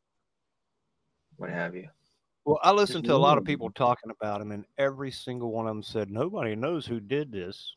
what 1.36 1.50
have 1.50 1.74
you. 1.74 1.88
Well, 2.44 2.58
I 2.62 2.72
listened 2.72 3.04
to 3.04 3.14
a 3.14 3.16
lot 3.16 3.38
of 3.38 3.44
people 3.44 3.70
talking 3.70 4.10
about 4.10 4.40
him, 4.40 4.50
and 4.50 4.64
every 4.76 5.12
single 5.12 5.52
one 5.52 5.66
of 5.66 5.74
them 5.74 5.82
said 5.82 6.10
nobody 6.10 6.56
knows 6.56 6.84
who 6.86 6.98
did 6.98 7.30
this. 7.30 7.76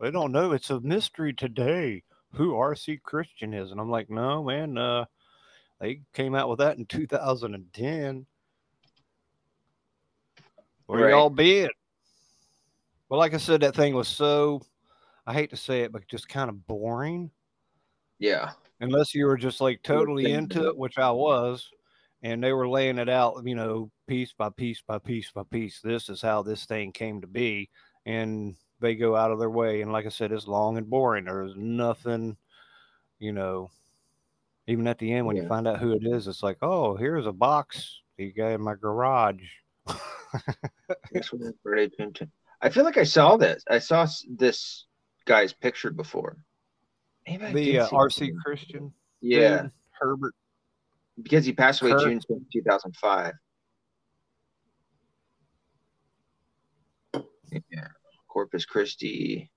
They 0.00 0.10
don't 0.10 0.32
know. 0.32 0.52
It's 0.52 0.70
a 0.70 0.80
mystery 0.80 1.32
today 1.32 2.02
who 2.32 2.54
RC 2.54 3.02
Christian 3.02 3.54
is, 3.54 3.70
and 3.70 3.80
I'm 3.80 3.90
like, 3.90 4.10
no, 4.10 4.42
man. 4.42 4.76
Uh, 4.76 5.04
they 5.80 6.00
came 6.12 6.34
out 6.34 6.48
with 6.48 6.58
that 6.58 6.76
in 6.78 6.86
2010. 6.86 8.26
Where 10.86 11.04
Right. 11.04 11.10
y'all 11.10 11.30
been? 11.30 11.70
Well, 13.08 13.20
like 13.20 13.34
I 13.34 13.38
said, 13.38 13.60
that 13.60 13.76
thing 13.76 13.94
was 13.94 14.08
so. 14.08 14.60
I 15.26 15.32
hate 15.32 15.50
to 15.50 15.56
say 15.56 15.82
it, 15.82 15.92
but 15.92 16.06
just 16.08 16.28
kind 16.28 16.50
of 16.50 16.66
boring. 16.66 17.30
Yeah. 18.18 18.52
unless 18.80 19.14
you 19.14 19.26
were 19.26 19.36
just 19.36 19.60
like 19.60 19.82
totally 19.82 20.32
into 20.32 20.66
it, 20.68 20.76
which 20.76 20.98
I 20.98 21.10
was, 21.10 21.68
and 22.24 22.42
they 22.42 22.54
were 22.54 22.66
laying 22.66 22.96
it 22.98 23.10
out, 23.10 23.42
you 23.44 23.54
know, 23.54 23.90
piece 24.08 24.32
by 24.32 24.48
piece 24.48 24.82
by 24.84 24.98
piece 24.98 25.30
by 25.30 25.42
piece. 25.50 25.80
This 25.82 26.08
is 26.08 26.22
how 26.22 26.42
this 26.42 26.64
thing 26.64 26.90
came 26.90 27.20
to 27.20 27.26
be, 27.26 27.68
and 28.06 28.56
they 28.80 28.94
go 28.94 29.14
out 29.14 29.30
of 29.30 29.38
their 29.38 29.50
way. 29.50 29.82
And 29.82 29.92
like 29.92 30.06
I 30.06 30.08
said, 30.08 30.32
it's 30.32 30.48
long 30.48 30.78
and 30.78 30.88
boring. 30.88 31.26
There's 31.26 31.54
nothing, 31.54 32.38
you 33.18 33.32
know. 33.32 33.70
Even 34.66 34.86
at 34.86 34.98
the 34.98 35.12
end, 35.12 35.26
when 35.26 35.36
you 35.36 35.46
find 35.46 35.68
out 35.68 35.78
who 35.78 35.92
it 35.92 36.06
is, 36.06 36.26
it's 36.26 36.42
like, 36.42 36.56
oh, 36.62 36.96
here's 36.96 37.26
a 37.26 37.32
box 37.32 38.00
you 38.16 38.32
got 38.32 38.52
in 38.52 38.62
my 38.62 38.74
garage. 38.74 39.42
Next 41.12 41.30
one, 41.30 41.52
birthday, 41.62 41.94
June 41.98 42.12
10th. 42.12 42.30
I 42.62 42.70
feel 42.70 42.84
like 42.84 42.96
I 42.96 43.04
saw 43.04 43.36
this. 43.36 43.62
I 43.68 43.78
saw 43.78 44.06
this 44.26 44.86
guy's 45.26 45.52
picture 45.52 45.90
before. 45.90 46.38
The 47.52 47.80
uh, 47.80 47.88
RC. 47.90 48.32
Christian, 48.42 48.94
Yeah, 49.20 49.62
dude, 49.62 49.72
Herbert. 49.90 50.34
Because 51.22 51.44
he 51.44 51.52
passed 51.52 51.82
away 51.82 51.92
Kurt. 51.92 52.02
June 52.02 52.20
10th, 52.30 52.44
2005. 52.52 53.32
Yeah, 57.70 57.86
Corpus 58.28 58.64
Christi. 58.64 59.50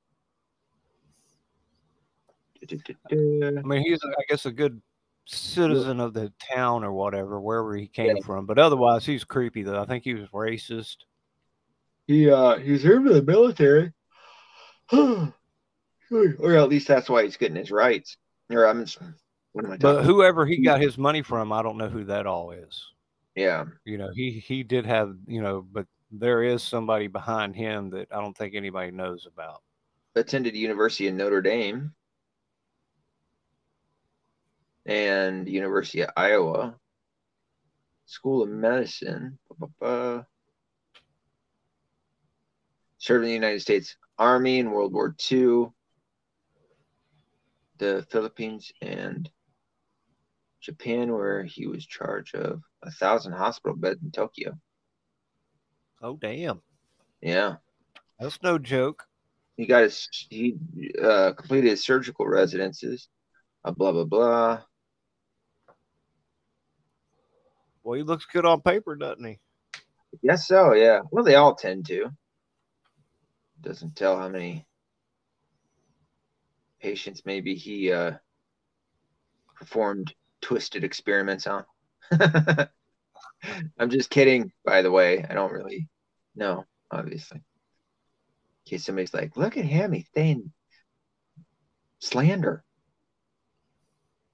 Du-du-du-du. 2.60 3.58
I 3.58 3.62
mean, 3.64 3.84
he's, 3.84 4.00
I 4.04 4.24
guess, 4.30 4.46
a 4.46 4.52
good 4.52 4.82
citizen 5.26 6.00
of 6.00 6.14
the 6.14 6.32
town 6.54 6.84
or 6.84 6.94
whatever, 6.94 7.40
wherever 7.40 7.76
he 7.76 7.88
came 7.88 8.18
Yeah. 8.18 8.24
from. 8.24 8.46
But 8.46 8.60
otherwise, 8.60 9.06
he's 9.06 9.24
creepy, 9.24 9.64
though. 9.64 9.82
I 9.82 9.86
think 9.86 10.04
he 10.04 10.14
was 10.14 10.30
racist. 10.30 10.98
He 12.06 12.30
uh 12.30 12.58
he's 12.58 12.84
here 12.84 13.02
for 13.02 13.12
the 13.12 13.22
military. 13.22 13.92
or 14.92 15.34
at 16.10 16.70
least 16.70 16.88
that's 16.88 17.10
why 17.10 17.24
he's 17.24 17.36
getting 17.36 17.58
his 17.58 17.72
rights. 17.72 18.16
Or 18.50 18.66
I'm 18.66 18.86
just, 18.86 19.00
what 19.58 19.66
am 19.66 19.72
I 19.72 19.78
But 19.78 20.06
whoever 20.06 20.46
he 20.46 20.58
got 20.58 20.80
his 20.82 20.98
money 20.98 21.24
from, 21.24 21.52
I 21.52 21.64
don't 21.64 21.78
know 21.78 21.90
who 21.90 22.04
that 22.06 22.28
all 22.28 22.52
is. 22.52 22.86
yeah, 23.36 23.66
You 23.86 23.98
know, 23.98 24.10
he 24.14 24.32
he 24.32 24.64
did 24.64 24.86
have, 24.86 25.16
you 25.28 25.42
know, 25.42 25.62
but 25.62 25.88
there 26.12 26.44
is 26.44 26.62
somebody 26.64 27.08
behind 27.08 27.56
him 27.56 27.90
that 27.90 28.08
I 28.12 28.22
don't 28.22 28.38
think 28.38 28.56
anybody 28.56 28.92
knows 28.92 29.26
about. 29.26 29.62
attended 30.16 30.56
University 30.56 31.08
of 31.08 31.16
Notre 31.16 31.42
Dame 31.42 31.94
and 34.86 35.48
University 35.50 36.02
of 36.02 36.12
Iowa, 36.16 36.76
School 38.06 38.44
of 38.44 38.50
Medicine. 38.50 39.38
Served 43.00 43.24
in 43.24 43.30
the 43.30 43.34
United 43.34 43.62
States 43.62 43.96
Army 44.18 44.60
in 44.60 44.72
World 44.72 44.94
War 44.94 45.16
II, 45.32 45.68
the 47.78 48.06
Philippines, 48.10 48.72
and 48.82 49.30
Japan, 50.62 51.12
where 51.14 51.44
he 51.44 51.68
was 51.68 51.86
charged 51.86 52.36
of 52.36 52.62
a 52.84 52.92
thousand 52.92 53.34
hospital 53.34 53.76
beds 53.78 54.02
in 54.04 54.12
Tokyo. 54.12 54.58
Oh, 56.02 56.18
damn. 56.18 56.62
Yeah. 57.22 57.58
That's 58.20 58.42
no 58.42 58.58
joke. 58.58 59.04
he 59.56 59.66
got 59.66 59.84
his 59.84 60.08
he 60.30 60.58
uh, 61.02 61.34
completed 61.34 61.70
his 61.70 61.84
surgical 61.84 62.28
residences 62.28 63.10
uh, 63.66 63.72
blah 63.72 63.92
blah 63.92 64.04
blah 64.06 64.62
Well, 67.84 67.98
he 67.98 68.04
looks 68.04 68.26
good 68.26 68.46
on 68.46 68.62
paper, 68.62 68.96
doesn't 68.96 69.24
he? 69.24 69.40
yes 70.22 70.48
so 70.48 70.74
yeah 70.74 71.02
well 71.12 71.24
they 71.24 71.36
all 71.36 71.54
tend 71.56 71.86
to 71.88 72.10
doesn't 73.62 73.96
tell 73.96 74.18
how 74.18 74.30
many 74.30 74.66
patients 76.82 77.24
maybe 77.26 77.56
he 77.56 77.92
uh 77.92 78.12
performed 79.56 80.14
twisted 80.42 80.84
experiments 80.84 81.48
on. 81.48 81.66
I'm 83.80 83.90
just 83.90 84.10
kidding 84.10 84.52
by 84.66 84.82
the 84.82 84.92
way. 84.92 85.24
I 85.24 85.34
don't 85.34 85.52
really 85.52 85.88
know 86.36 86.66
obviously. 86.92 87.38
In 87.38 87.44
case 88.72 88.86
somebody's 88.86 89.14
like 89.14 89.36
look 89.38 89.58
at 89.58 89.66
him 89.66 89.92
he's 89.94 90.10
saying 90.16 90.52
slander. 92.00 92.64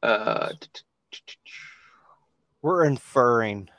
Uh 0.01 0.51
We're 2.61 2.85
inferring 2.85 3.69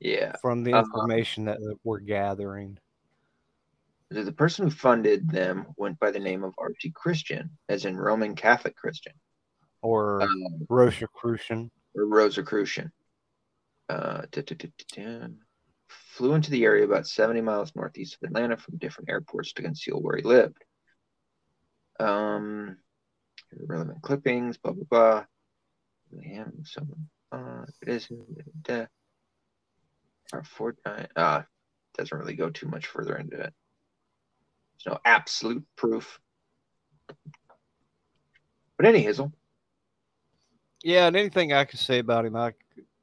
yeah. 0.00 0.36
from 0.40 0.62
the 0.64 0.72
Uh-huh. 0.74 0.84
information 0.84 1.44
that 1.46 1.58
we're 1.84 2.00
gathering. 2.00 2.78
the 4.10 4.22
the 4.22 4.32
person 4.32 4.64
who 4.64 4.70
funded 4.70 5.28
them 5.30 5.66
went 5.76 5.98
by 5.98 6.10
the 6.10 6.18
name 6.20 6.44
of 6.44 6.54
R.C. 6.58 6.90
Christian, 6.94 7.50
as 7.68 7.84
in 7.84 7.96
Roman 7.96 8.34
Catholic 8.34 8.74
Christian, 8.76 9.12
Or 9.82 10.22
um, 10.22 10.66
Rosicrucian. 10.68 11.70
or 11.94 12.06
Rosicrucian. 12.06 12.90
Uh, 13.88 14.22
da- 14.30 14.42
da- 14.42 14.54
da- 14.56 14.72
da- 14.94 15.02
da. 15.04 15.28
flew 15.88 16.34
into 16.34 16.50
the 16.50 16.64
area 16.64 16.84
about 16.84 17.06
70 17.06 17.40
miles 17.40 17.72
northeast 17.74 18.18
of 18.20 18.28
Atlanta 18.28 18.56
from 18.56 18.76
different 18.78 19.08
airports 19.08 19.52
to 19.54 19.62
conceal 19.62 20.00
where 20.02 20.16
he 20.16 20.22
lived. 20.22 20.62
Um, 22.00 22.76
relevant 23.66 24.02
clippings, 24.02 24.58
blah 24.58 24.72
blah 24.72 24.84
blah. 24.90 25.24
Him, 26.20 26.62
someone, 26.64 27.08
uh, 27.32 27.64
it 27.82 27.88
is. 27.88 28.08
Da, 28.62 28.86
our 30.32 30.42
Fortnite, 30.42 31.08
uh, 31.16 31.42
doesn't 31.96 32.16
really 32.18 32.34
go 32.34 32.50
too 32.50 32.68
much 32.68 32.86
further 32.86 33.16
into 33.16 33.36
it. 33.40 33.52
There's 34.84 34.94
no 34.94 34.98
absolute 35.04 35.64
proof. 35.76 36.20
But 38.76 38.86
any 38.86 39.04
Hizzle, 39.04 39.32
Yeah, 40.82 41.06
and 41.06 41.16
anything 41.16 41.52
I 41.52 41.64
could 41.64 41.80
say 41.80 41.98
about 41.98 42.24
him, 42.24 42.36
I 42.36 42.52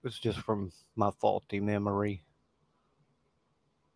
was 0.04 0.18
just 0.18 0.40
from 0.40 0.72
my 0.96 1.12
faulty 1.20 1.60
memory, 1.60 2.24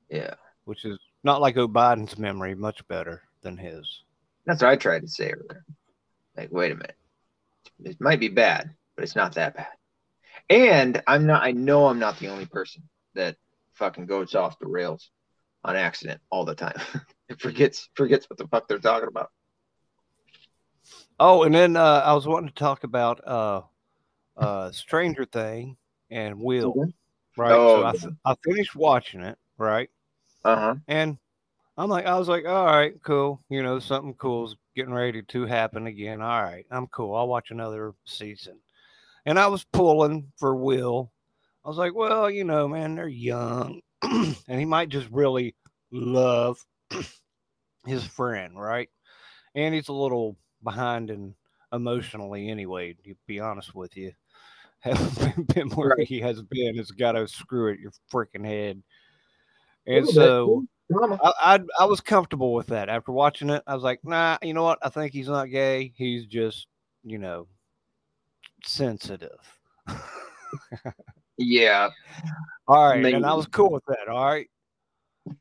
yeah, 0.10 0.34
which 0.66 0.86
is 0.86 1.00
not 1.24 1.42
like 1.42 1.58
O'Biden's 1.58 2.18
memory, 2.18 2.56
much 2.56 2.86
better 2.88 3.22
than 3.42 3.58
his. 3.58 4.04
that's 4.46 4.62
what 4.62 4.72
I 4.72 4.76
tried 4.76 5.02
to 5.02 5.08
say 5.08 5.32
earlier. 5.32 5.64
Like, 6.36 6.52
wait 6.52 6.72
a 6.72 6.76
minute, 6.76 6.98
it 7.84 8.02
might 8.02 8.20
be 8.20 8.28
bad, 8.28 8.72
but 8.96 9.04
it's 9.04 9.16
not 9.16 9.36
that 9.36 9.56
bad. 9.56 9.68
And 10.50 11.02
I'm 11.08 11.26
not. 11.26 11.44
I 11.44 11.52
know 11.52 11.88
I'm 11.88 12.00
not 12.00 12.20
the 12.20 12.30
only 12.30 12.46
person 12.46 12.84
that 13.14 13.38
fucking 13.74 14.08
goes 14.08 14.36
off 14.36 14.60
the 14.60 14.68
rails 14.68 15.10
on 15.64 15.76
accident 15.76 16.22
all 16.30 16.44
the 16.46 16.56
time. 16.56 16.80
it 17.30 17.40
forgets 17.40 17.88
forgets 17.96 18.30
what 18.30 18.38
the 18.38 18.48
fuck 18.48 18.68
they're 18.68 18.80
talking 18.80 19.08
about. 19.08 19.30
Oh, 21.20 21.44
and 21.44 21.54
then 21.54 21.76
uh, 21.76 22.02
I 22.06 22.14
was 22.14 22.28
wanting 22.28 22.50
to 22.50 22.56
talk 22.56 22.84
about 22.84 23.26
uh, 23.28 23.62
uh, 24.38 24.72
Stranger 24.72 25.26
Thing 25.26 25.78
and 26.10 26.40
Will, 26.40 26.74
Mhm. 26.76 26.94
right? 27.38 27.54
Oh, 27.54 27.94
so 27.94 28.12
I, 28.26 28.32
I 28.32 28.36
finished 28.44 28.76
watching 28.76 29.22
it, 29.22 29.38
right? 29.58 29.90
Uh 30.46 30.56
huh. 30.56 30.76
And 30.88 31.18
I'm 31.78 31.90
like, 31.90 32.06
I 32.06 32.18
was 32.18 32.30
like, 32.30 32.46
all 32.46 32.66
right, 32.66 32.94
cool. 33.04 33.44
You 33.50 33.64
know, 33.64 33.80
something 33.80 34.14
cool's 34.16 34.56
getting 34.76 34.94
ready 34.94 35.22
to 35.24 35.46
happen 35.46 35.88
again. 35.88 36.22
All 36.22 36.42
right, 36.44 36.66
I'm 36.72 36.88
cool. 36.88 37.16
I'll 37.16 37.28
watch 37.28 37.52
another 37.52 37.94
season. 38.06 38.60
And 39.26 39.38
I 39.40 39.48
was 39.48 39.64
pulling 39.66 40.32
for 40.38 40.56
Will. 40.56 41.12
I 41.66 41.68
was 41.70 41.78
like, 41.78 41.94
well, 41.94 42.30
you 42.30 42.44
know, 42.46 42.68
man, 42.68 42.96
they're 42.96 43.08
young, 43.08 43.82
and 44.02 44.60
he 44.60 44.66
might 44.66 44.90
just 44.90 45.10
really 45.12 45.56
love 45.92 46.66
his 47.86 48.06
friend, 48.06 48.60
right? 48.60 48.90
And 49.56 49.74
he's 49.76 49.90
a 49.90 49.94
little 49.94 50.38
behind 50.64 51.10
and 51.10 51.34
emotionally 51.74 52.50
anyway, 52.50 52.94
to 53.06 53.16
be 53.28 53.40
honest 53.40 53.76
with 53.76 53.96
you. 53.98 54.12
Haven't 54.80 55.54
been 55.54 55.70
where 55.72 55.96
Right. 55.98 56.08
he 56.08 56.20
has 56.22 56.42
been. 56.42 56.80
It's 56.80 56.92
got 56.92 57.12
to 57.14 57.28
screw 57.28 57.74
it 57.74 57.80
your 57.80 57.92
freaking 58.12 58.46
head. 58.46 58.82
And 59.86 60.08
so 60.08 60.66
I, 61.22 61.32
I 61.56 61.60
I 61.82 61.86
was 61.86 62.00
comfortable 62.00 62.54
with 62.54 62.68
that. 62.68 62.88
After 62.90 63.12
watching 63.12 63.50
it, 63.50 63.62
I 63.68 63.74
was 63.76 63.84
like, 63.84 64.00
nah, 64.04 64.38
you 64.42 64.54
know 64.54 64.64
what? 64.64 64.80
I 64.82 64.90
think 64.90 65.12
he's 65.12 65.28
not 65.28 65.50
gay. 65.50 65.94
He's 65.96 66.26
just, 66.26 66.68
you 67.04 67.18
know, 67.18 67.48
sensitive. 68.64 69.40
Yeah. 71.42 71.90
all 72.68 72.90
right. 72.90 73.14
And 73.14 73.26
I 73.26 73.34
was 73.34 73.48
cool 73.48 73.72
with 73.72 73.86
that. 73.88 74.10
All 74.10 74.26
right. 74.26 74.50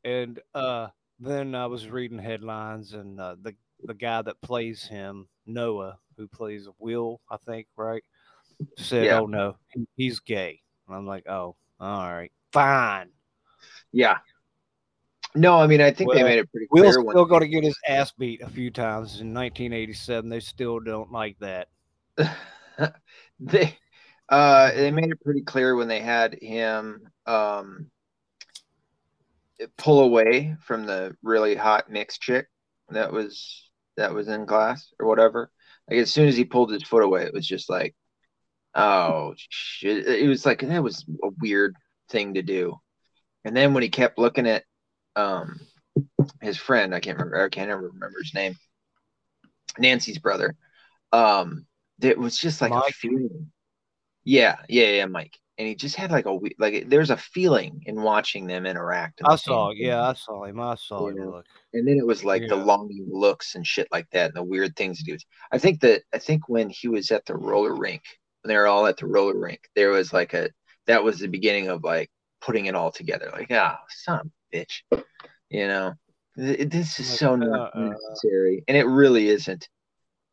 And 0.04 0.38
uh 0.54 0.88
then 1.18 1.54
I 1.56 1.66
was 1.66 1.88
reading 1.88 2.18
headlines 2.18 2.92
and 2.92 3.18
uh, 3.18 3.34
the 3.42 3.54
the 3.84 3.94
guy 3.94 4.22
that 4.22 4.40
plays 4.40 4.84
him, 4.84 5.28
Noah, 5.46 5.98
who 6.16 6.28
plays 6.28 6.68
Will, 6.78 7.20
I 7.30 7.36
think, 7.36 7.66
right? 7.76 8.02
Said, 8.76 9.04
Yeah. 9.04 9.20
Oh 9.20 9.26
no, 9.26 9.56
he's 9.96 10.20
gay. 10.20 10.60
And 10.86 10.96
I'm 10.96 11.06
like, 11.06 11.28
Oh, 11.28 11.56
All 11.80 12.12
right, 12.12 12.32
fine. 12.52 13.10
Yeah. 13.92 14.18
No, 15.34 15.58
I 15.58 15.66
mean 15.66 15.80
I 15.80 15.90
think 15.90 16.12
they 16.12 16.22
made 16.22 16.38
it 16.38 16.50
pretty 16.50 16.66
Will's 16.70 16.96
clear 16.96 17.04
when 17.04 17.14
still 17.14 17.24
going 17.26 17.42
to 17.42 17.48
get 17.48 17.62
his 17.62 17.78
ass 17.86 18.12
beat 18.12 18.40
a 18.42 18.48
few 18.48 18.70
times 18.70 19.20
in 19.20 19.34
1987. 19.34 20.28
They 20.28 20.40
still 20.40 20.80
don't 20.80 21.12
like 21.12 21.38
that. 21.38 21.68
they 23.38 23.76
uh 24.28 24.72
they 24.72 24.90
made 24.90 25.10
it 25.10 25.22
pretty 25.22 25.42
clear 25.42 25.76
when 25.76 25.88
they 25.88 26.00
had 26.00 26.36
him 26.42 27.00
um 27.26 27.90
pull 29.76 30.00
away 30.00 30.56
from 30.60 30.86
the 30.86 31.16
really 31.22 31.54
hot 31.54 31.90
mixed 31.90 32.20
chick 32.20 32.46
that 32.90 33.12
was 33.12 33.67
that 33.98 34.14
was 34.14 34.28
in 34.28 34.46
class 34.46 34.92
or 34.98 35.06
whatever. 35.06 35.50
Like 35.88 36.00
as 36.00 36.12
soon 36.12 36.28
as 36.28 36.36
he 36.36 36.44
pulled 36.44 36.72
his 36.72 36.82
foot 36.82 37.02
away, 37.02 37.24
it 37.24 37.34
was 37.34 37.46
just 37.46 37.68
like, 37.68 37.94
oh 38.74 39.34
shit! 39.36 40.06
It 40.06 40.28
was 40.28 40.46
like 40.46 40.60
that 40.60 40.82
was 40.82 41.04
a 41.22 41.28
weird 41.40 41.76
thing 42.10 42.34
to 42.34 42.42
do. 42.42 42.78
And 43.44 43.56
then 43.56 43.74
when 43.74 43.82
he 43.82 43.88
kept 43.88 44.18
looking 44.18 44.46
at 44.46 44.64
um 45.16 45.60
his 46.40 46.56
friend, 46.56 46.94
I 46.94 47.00
can't 47.00 47.18
remember, 47.18 47.44
I 47.44 47.48
can't 47.48 47.70
ever 47.70 47.88
remember 47.88 48.18
his 48.22 48.34
name, 48.34 48.56
Nancy's 49.78 50.18
brother. 50.18 50.56
Um, 51.12 51.66
it 52.00 52.18
was 52.18 52.38
just 52.38 52.60
like 52.60 52.72
a 52.72 52.92
feeling. 52.92 53.50
Yeah, 54.24 54.56
yeah, 54.68 54.88
yeah, 54.88 55.06
Mike. 55.06 55.38
And 55.58 55.66
he 55.66 55.74
just 55.74 55.96
had 55.96 56.12
like 56.12 56.26
a 56.26 56.34
we- 56.34 56.54
like 56.58 56.88
there's 56.88 57.10
a 57.10 57.16
feeling 57.16 57.82
in 57.86 58.00
watching 58.00 58.46
them 58.46 58.64
interact. 58.64 59.20
in 59.20 59.26
I 59.26 59.32
the 59.32 59.38
saw, 59.38 59.70
yeah, 59.72 60.02
I 60.08 60.12
saw 60.14 60.44
him. 60.44 60.60
I 60.60 60.76
saw 60.76 61.08
Yeah. 61.08 61.22
him 61.22 61.30
look. 61.32 61.46
And 61.74 61.86
then 61.86 61.98
it 61.98 62.06
was 62.06 62.22
like 62.24 62.42
the 62.42 62.56
Yeah. 62.56 62.62
longing 62.62 63.08
looks 63.10 63.56
and 63.56 63.66
shit 63.66 63.88
like 63.90 64.08
that, 64.10 64.26
and 64.26 64.34
the 64.36 64.42
weird 64.44 64.76
things 64.76 65.00
he 65.00 65.04
do. 65.12 65.18
I 65.50 65.58
think 65.58 65.80
that 65.80 66.02
I 66.14 66.18
think 66.18 66.48
when 66.48 66.70
he 66.70 66.86
was 66.86 67.10
at 67.10 67.26
the 67.26 67.36
roller 67.36 67.74
rink, 67.74 68.02
when 68.42 68.48
they 68.50 68.56
were 68.56 68.68
all 68.68 68.86
at 68.86 68.96
the 68.98 69.06
roller 69.06 69.36
rink, 69.36 69.60
there 69.74 69.90
was 69.90 70.12
like 70.12 70.32
a 70.32 70.48
that 70.86 71.02
was 71.02 71.18
the 71.18 71.26
beginning 71.28 71.68
of 71.68 71.82
like 71.82 72.08
putting 72.40 72.66
it 72.66 72.76
all 72.76 72.92
together. 72.92 73.28
Like, 73.32 73.50
ah, 73.50 73.80
son 73.88 74.20
of 74.20 74.30
a 74.52 74.56
bitch, 74.56 74.82
you 75.50 75.66
know, 75.66 75.94
Th- 76.36 76.68
this 76.70 77.00
is 77.00 77.10
Like, 77.10 77.18
so 77.18 77.34
not 77.34 77.74
uh-uh. 77.74 77.88
necessary, 77.88 78.62
and 78.68 78.76
it 78.76 78.84
really 78.86 79.26
isn't. 79.28 79.68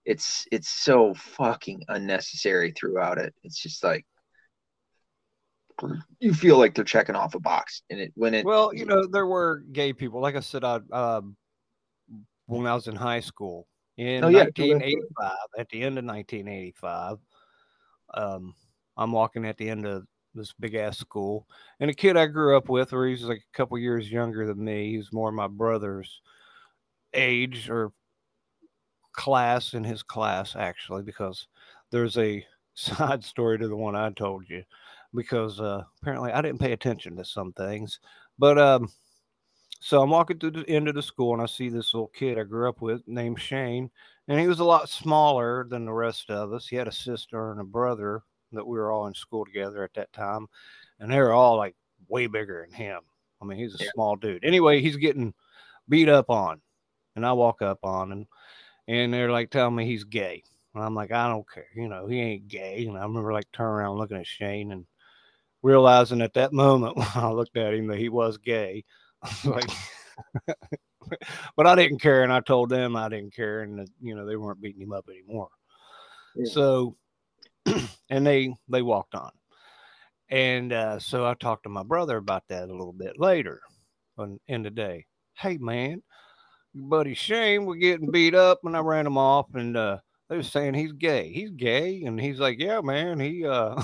It's 0.05 0.45
it's 0.51 0.69
so 0.69 1.15
fucking 1.15 1.81
unnecessary 1.87 2.71
throughout 2.73 3.17
it. 3.17 3.33
It's 3.43 3.59
just 3.59 3.83
like 3.83 4.05
you 6.19 6.33
feel 6.33 6.57
like 6.57 6.75
they're 6.75 6.83
checking 6.83 7.15
off 7.15 7.35
a 7.35 7.39
box, 7.39 7.83
and 7.89 7.99
it 7.99 8.11
when 8.15 8.33
it 8.33 8.45
Well, 8.45 8.73
you 8.73 8.85
know, 8.85 9.05
there 9.05 9.27
were 9.27 9.63
gay 9.71 9.93
people. 9.93 10.21
Like 10.21 10.35
I 10.35 10.39
said, 10.39 10.63
I 10.63 10.79
um, 10.91 11.35
when 12.47 12.67
I 12.67 12.75
was 12.75 12.87
in 12.87 12.95
high 12.95 13.19
school 13.19 13.67
in 13.97 14.23
Oh, 14.23 14.27
yeah, 14.27 14.43
1985, 14.43 15.31
at 15.57 15.69
the 15.69 15.81
end 15.81 15.97
of 15.97 16.05
1985, 16.05 17.17
um, 18.13 18.53
I'm 18.97 19.11
walking 19.11 19.45
at 19.45 19.57
the 19.57 19.69
end 19.69 19.85
of 19.85 20.05
this 20.33 20.53
big 20.59 20.75
ass 20.75 20.97
school, 20.97 21.47
and 21.79 21.89
a 21.89 21.93
kid 21.93 22.17
I 22.17 22.25
grew 22.27 22.57
up 22.57 22.69
with, 22.69 22.91
where 22.91 23.07
he's 23.07 23.23
like 23.23 23.39
a 23.39 23.57
couple 23.57 23.77
years 23.77 24.11
younger 24.11 24.45
than 24.45 24.63
me, 24.63 24.95
he's 24.95 25.13
more 25.13 25.31
my 25.31 25.47
brother's 25.47 26.21
age 27.13 27.69
or 27.69 27.91
class 29.13 29.73
in 29.73 29.83
his 29.83 30.03
class, 30.03 30.55
actually, 30.55 31.03
because 31.03 31.47
there's 31.91 32.17
a 32.17 32.45
side 32.75 33.23
story 33.23 33.57
to 33.57 33.67
the 33.67 33.75
one 33.75 33.95
I 33.95 34.09
told 34.11 34.49
you 34.49 34.63
because 35.15 35.59
uh, 35.59 35.83
apparently 36.01 36.31
I 36.31 36.41
didn't 36.41 36.59
pay 36.59 36.71
attention 36.73 37.15
to 37.17 37.25
some 37.25 37.53
things. 37.53 37.99
But 38.37 38.57
um, 38.57 38.89
so 39.79 40.01
I'm 40.01 40.09
walking 40.09 40.39
through 40.39 40.51
the 40.51 40.69
end 40.69 40.87
of 40.87 40.95
the 40.95 41.01
school 41.01 41.33
and 41.33 41.41
I 41.41 41.45
see 41.45 41.69
this 41.69 41.93
little 41.93 42.09
kid 42.09 42.39
I 42.39 42.43
grew 42.43 42.69
up 42.69 42.81
with 42.81 43.07
named 43.07 43.39
Shane, 43.39 43.89
and 44.27 44.39
he 44.39 44.47
was 44.47 44.59
a 44.59 44.65
lot 44.65 44.89
smaller 44.89 45.65
than 45.69 45.85
the 45.85 45.93
rest 45.93 46.29
of 46.29 46.53
us. 46.53 46.67
He 46.67 46.75
had 46.75 46.87
a 46.87 46.91
sister 46.91 47.51
and 47.51 47.61
a 47.61 47.65
brother 47.65 48.23
that 48.51 48.65
we 48.65 48.77
were 48.77 48.91
all 48.91 49.07
in 49.07 49.13
school 49.13 49.45
together 49.45 49.83
at 49.83 49.93
that 49.95 50.11
time, 50.13 50.47
and 50.99 51.11
they 51.11 51.19
were 51.19 51.33
all 51.33 51.57
like 51.57 51.75
way 52.07 52.27
bigger 52.27 52.65
than 52.67 52.75
him. 52.75 53.01
I 53.41 53.45
mean, 53.45 53.57
he's 53.57 53.75
a 53.75 53.83
Yeah. 53.83 53.89
small 53.93 54.15
dude. 54.15 54.43
Anyway, 54.43 54.81
he's 54.81 54.95
getting 54.97 55.33
beat 55.89 56.09
up 56.09 56.29
on, 56.29 56.61
and 57.15 57.25
I 57.25 57.33
walk 57.33 57.61
up 57.61 57.79
on 57.83 58.11
and 58.11 58.27
and 58.87 59.13
they're 59.13 59.31
like 59.31 59.49
telling 59.49 59.75
me 59.75 59.85
he's 59.85 60.03
gay. 60.03 60.43
And 60.73 60.83
I'm 60.83 60.95
like, 60.95 61.11
I 61.11 61.27
don't 61.29 61.49
care. 61.49 61.67
You 61.75 61.87
know, 61.87 62.07
he 62.07 62.19
ain't 62.19 62.47
gay. 62.47 62.85
And 62.85 62.97
I 62.97 63.03
remember 63.03 63.33
like 63.33 63.51
turning 63.53 63.75
around 63.75 63.97
looking 63.97 64.17
at 64.17 64.27
Shane 64.27 64.71
and 64.71 64.85
realizing 65.65 66.21
at 66.21 66.35
that 66.35 66.53
moment 66.53 66.95
when 66.97 67.07
I 67.15 67.31
looked 67.31 67.57
at 67.57 67.73
him 67.73 67.87
that 67.87 67.97
he 67.97 68.09
was 68.09 68.37
gay. 68.37 68.83
I 69.23 69.27
was 69.27 69.45
like, 70.45 70.57
but 71.57 71.67
I 71.67 71.75
didn't 71.75 71.99
care. 71.99 72.23
And 72.23 72.31
I 72.31 72.39
told 72.39 72.69
them 72.69 72.95
I 72.95 73.09
didn't 73.09 73.35
care. 73.35 73.61
And, 73.61 73.79
that, 73.79 73.89
you 74.01 74.15
know, 74.15 74.25
they 74.25 74.35
weren't 74.35 74.61
beating 74.61 74.81
him 74.81 74.93
up 74.93 75.09
anymore. 75.09 75.49
Yeah. 76.35 76.51
So, 76.51 76.95
and 78.09 78.25
they, 78.25 78.53
they 78.69 78.83
walked 78.83 79.15
on. 79.15 79.31
And 80.29 80.71
uh, 80.71 80.99
so 80.99 81.25
I 81.25 81.33
talked 81.33 81.63
to 81.63 81.69
my 81.69 81.83
brother 81.83 82.17
about 82.17 82.43
that 82.49 82.69
a 82.69 82.71
little 82.71 82.93
bit 82.93 83.19
later 83.19 83.61
on, 84.17 84.39
in 84.47 84.63
the 84.63 84.71
day. 84.71 85.05
Hey, 85.35 85.57
man, 85.57 86.01
your 86.73 86.87
buddy 86.87 87.13
Shane 87.13 87.65
was 87.65 87.77
getting 87.77 88.11
beat 88.11 88.35
up 88.35 88.59
and 88.63 88.75
I 88.75 88.79
ran 88.79 89.07
him 89.07 89.17
off 89.17 89.47
and 89.53 89.77
uh 89.77 89.97
they 90.29 90.37
were 90.37 90.43
saying 90.43 90.73
he's 90.73 90.93
gay. 90.93 91.31
He's 91.31 91.51
gay 91.51 92.03
and 92.03 92.19
he's 92.19 92.39
like, 92.39 92.57
Yeah, 92.59 92.81
man, 92.81 93.19
he 93.19 93.45
uh 93.45 93.79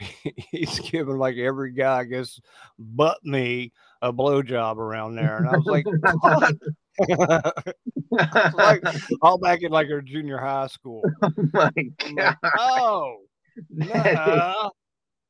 he's 0.50 0.80
giving 0.80 1.18
like 1.18 1.36
every 1.36 1.72
guy 1.72 2.00
I 2.00 2.04
guess 2.04 2.40
but 2.78 3.18
me 3.24 3.72
a 4.02 4.12
blowjob 4.12 4.76
around 4.76 5.14
there. 5.14 5.36
And 5.36 5.48
I 5.48 5.56
was 5.56 5.66
like, 5.66 5.86
like 8.54 8.82
all 9.22 9.38
back 9.38 9.62
in 9.62 9.72
like 9.72 9.88
our 9.90 10.00
junior 10.00 10.38
high 10.38 10.68
school. 10.68 11.02
oh 11.22 11.30
my 11.52 11.70
god. 12.16 12.36
like, 12.42 12.52
oh 12.58 13.18
That 13.70 14.06
is, 14.06 14.14
nah. 14.14 14.70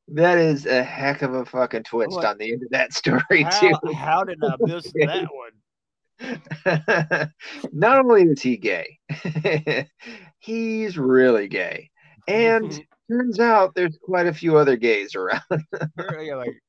that 0.08 0.38
is 0.38 0.66
a 0.66 0.82
heck 0.82 1.22
of 1.22 1.34
a 1.34 1.44
fucking 1.44 1.84
twist 1.84 2.12
like, 2.12 2.26
on 2.26 2.38
the 2.38 2.52
end 2.52 2.62
of 2.62 2.70
that 2.70 2.92
story 2.92 3.42
how, 3.42 3.60
too. 3.60 3.92
how 3.92 4.24
did 4.24 4.38
I 4.42 4.56
miss 4.60 4.90
that 4.94 5.28
one? 5.32 5.52
Not 7.72 7.98
only 7.98 8.24
is 8.24 8.42
he 8.42 8.56
gay, 8.56 8.98
he's 10.38 10.98
really 10.98 11.48
gay. 11.48 11.90
And 12.28 12.84
turns 13.10 13.40
out 13.40 13.74
there's 13.74 13.98
quite 14.02 14.26
a 14.26 14.32
few 14.32 14.56
other 14.56 14.76
gays 14.76 15.14
around. 15.14 15.42
Yeah, 16.20 16.36
like 16.36 16.60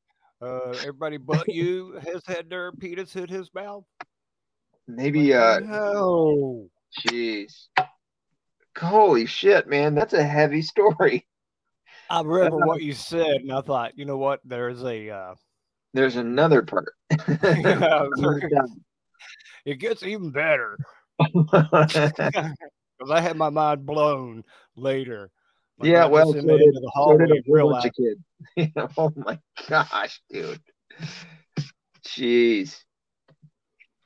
uh, 0.41 0.69
everybody 0.79 1.17
but 1.17 1.47
you 1.47 1.99
has 2.05 2.23
had 2.25 2.49
their 2.49 2.71
penis 2.71 3.13
hit 3.13 3.29
his 3.29 3.53
mouth. 3.53 3.83
Maybe 4.87 5.33
uh 5.33 5.59
no. 5.59 6.67
jeez. 6.99 7.67
Holy 8.77 9.25
shit, 9.25 9.67
man, 9.67 9.93
that's 9.93 10.13
a 10.13 10.23
heavy 10.23 10.61
story. 10.61 11.27
I 12.09 12.21
remember 12.21 12.65
what 12.65 12.81
you 12.81 12.93
said, 12.93 13.37
and 13.37 13.51
I 13.51 13.61
thought, 13.61 13.97
you 13.97 14.05
know 14.05 14.17
what? 14.17 14.41
There's 14.43 14.83
a. 14.83 15.09
Uh, 15.09 15.35
There's 15.93 16.17
another 16.17 16.61
part. 16.61 16.93
It 19.63 19.75
gets 19.75 20.01
even 20.01 20.31
better 20.31 20.75
because 21.19 22.01
I 23.11 23.21
had 23.21 23.37
my 23.37 23.49
mind 23.49 23.85
blown 23.85 24.43
later. 24.75 25.29
Like, 25.81 25.89
Yeah, 25.89 26.05
well, 26.05 26.31
so 26.33 26.41
did- 26.41 26.49
end 26.49 26.75
the 26.75 26.81
so 26.81 26.89
hallway 26.93 27.25
did 27.27 27.31
a 27.31 27.33
whole 27.49 27.71
bunch 27.71 27.91
realized 27.97 27.99
of 28.57 28.91
oh 28.97 29.13
my 29.15 29.39
gosh, 29.67 30.21
dude. 30.29 30.61
Jeez. 32.05 32.83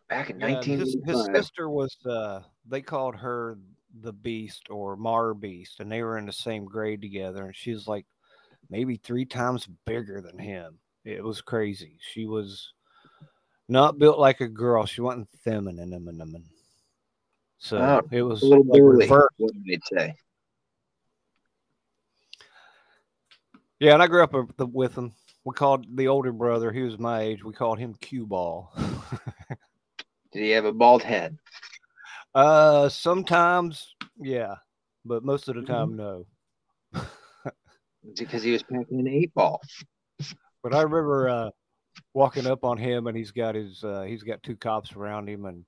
Back 0.09 0.29
in 0.29 0.39
Yeah, 0.39 0.61
his, 0.61 0.95
his 1.05 1.25
sister 1.33 1.69
was 1.69 1.95
uh 2.05 2.41
they 2.67 2.81
called 2.81 3.15
her 3.15 3.57
the 4.01 4.13
beast 4.13 4.67
or 4.69 4.95
Mar 4.95 5.33
Beast, 5.33 5.79
and 5.79 5.91
they 5.91 6.03
were 6.03 6.17
in 6.17 6.25
the 6.25 6.33
same 6.33 6.65
grade 6.65 7.01
together, 7.01 7.43
and 7.45 7.55
she 7.55 7.71
was 7.73 7.87
like 7.87 8.05
maybe 8.69 8.97
three 8.97 9.25
times 9.25 9.67
bigger 9.85 10.21
than 10.21 10.37
him. 10.37 10.79
It 11.03 11.23
was 11.23 11.41
crazy. 11.41 11.97
She 12.01 12.25
was 12.25 12.73
not 13.67 13.97
built 13.97 14.19
like 14.19 14.41
a 14.41 14.47
girl. 14.47 14.85
She 14.85 15.01
wasn't 15.01 15.29
feminine. 15.43 15.93
em- 15.93 16.07
em- 16.07 16.21
em. 16.21 16.45
So 17.57 17.77
Oh, 17.77 18.01
it 18.11 18.21
was 18.21 18.41
a 18.41 18.45
little 18.45 18.63
like 18.65 18.79
burly, 18.79 19.05
reverse. 19.05 19.29
what 19.37 19.51
they'd 19.65 19.83
say. 19.85 20.15
Yeah, 23.85 23.93
and 23.93 24.01
I 24.01 24.07
grew 24.07 24.23
up 24.23 24.33
with- 24.73 24.97
him. 24.97 25.13
We 25.43 25.53
called 25.53 25.85
the 25.95 26.07
older 26.07 26.31
brother, 26.31 26.71
he 26.71 26.81
was 26.81 26.97
my 26.97 27.21
age. 27.21 27.43
We 27.43 27.53
called 27.53 27.77
him 27.77 27.93
Cue 28.01 28.25
Ball. 28.25 28.73
Did 30.31 30.41
he 30.41 30.49
have 30.49 30.65
a 30.65 30.71
bald 30.71 31.03
head? 31.03 31.37
uh, 32.33 32.89
sometimes, 32.89 33.93
yeah, 34.17 34.55
but 35.05 35.23
most 35.23 35.49
of 35.49 35.55
the 35.55 35.61
time, 35.61 35.95
no. 35.95 36.25
Because 38.17 38.41
he 38.41 38.51
was 38.51 38.63
packing 38.63 38.99
an 38.99 39.07
eight 39.07 39.33
ball. 39.35 39.61
But 40.63 40.73
I 40.73 40.81
remember 40.81 41.29
uh, 41.29 41.49
walking 42.15 42.47
up 42.47 42.63
on 42.63 42.77
him, 42.79 43.05
and 43.05 43.15
he's 43.15 43.31
got 43.31 43.53
his 43.53 43.83
uh, 43.83 44.03
he's 44.03 44.23
got 44.23 44.41
two 44.41 44.55
cops 44.55 44.95
around 44.95 45.27
him, 45.29 45.45
and 45.45 45.65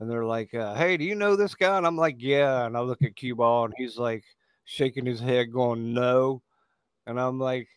and 0.00 0.08
they're 0.10 0.24
like, 0.24 0.54
uh, 0.54 0.74
"Hey, 0.74 0.96
do 0.96 1.04
you 1.04 1.16
know 1.16 1.34
this 1.34 1.56
guy?" 1.56 1.76
And 1.76 1.86
I'm 1.86 1.96
like, 1.96 2.16
"Yeah." 2.18 2.64
And 2.66 2.76
I 2.76 2.80
look 2.80 3.02
at 3.02 3.16
Cue 3.16 3.34
Ball, 3.34 3.66
and 3.66 3.74
he's 3.76 3.96
like 3.96 4.22
shaking 4.64 5.04
his 5.06 5.18
head, 5.18 5.52
going, 5.52 5.92
"No." 5.92 6.43
And 7.06 7.20
I'm 7.20 7.38
like, 7.38 7.68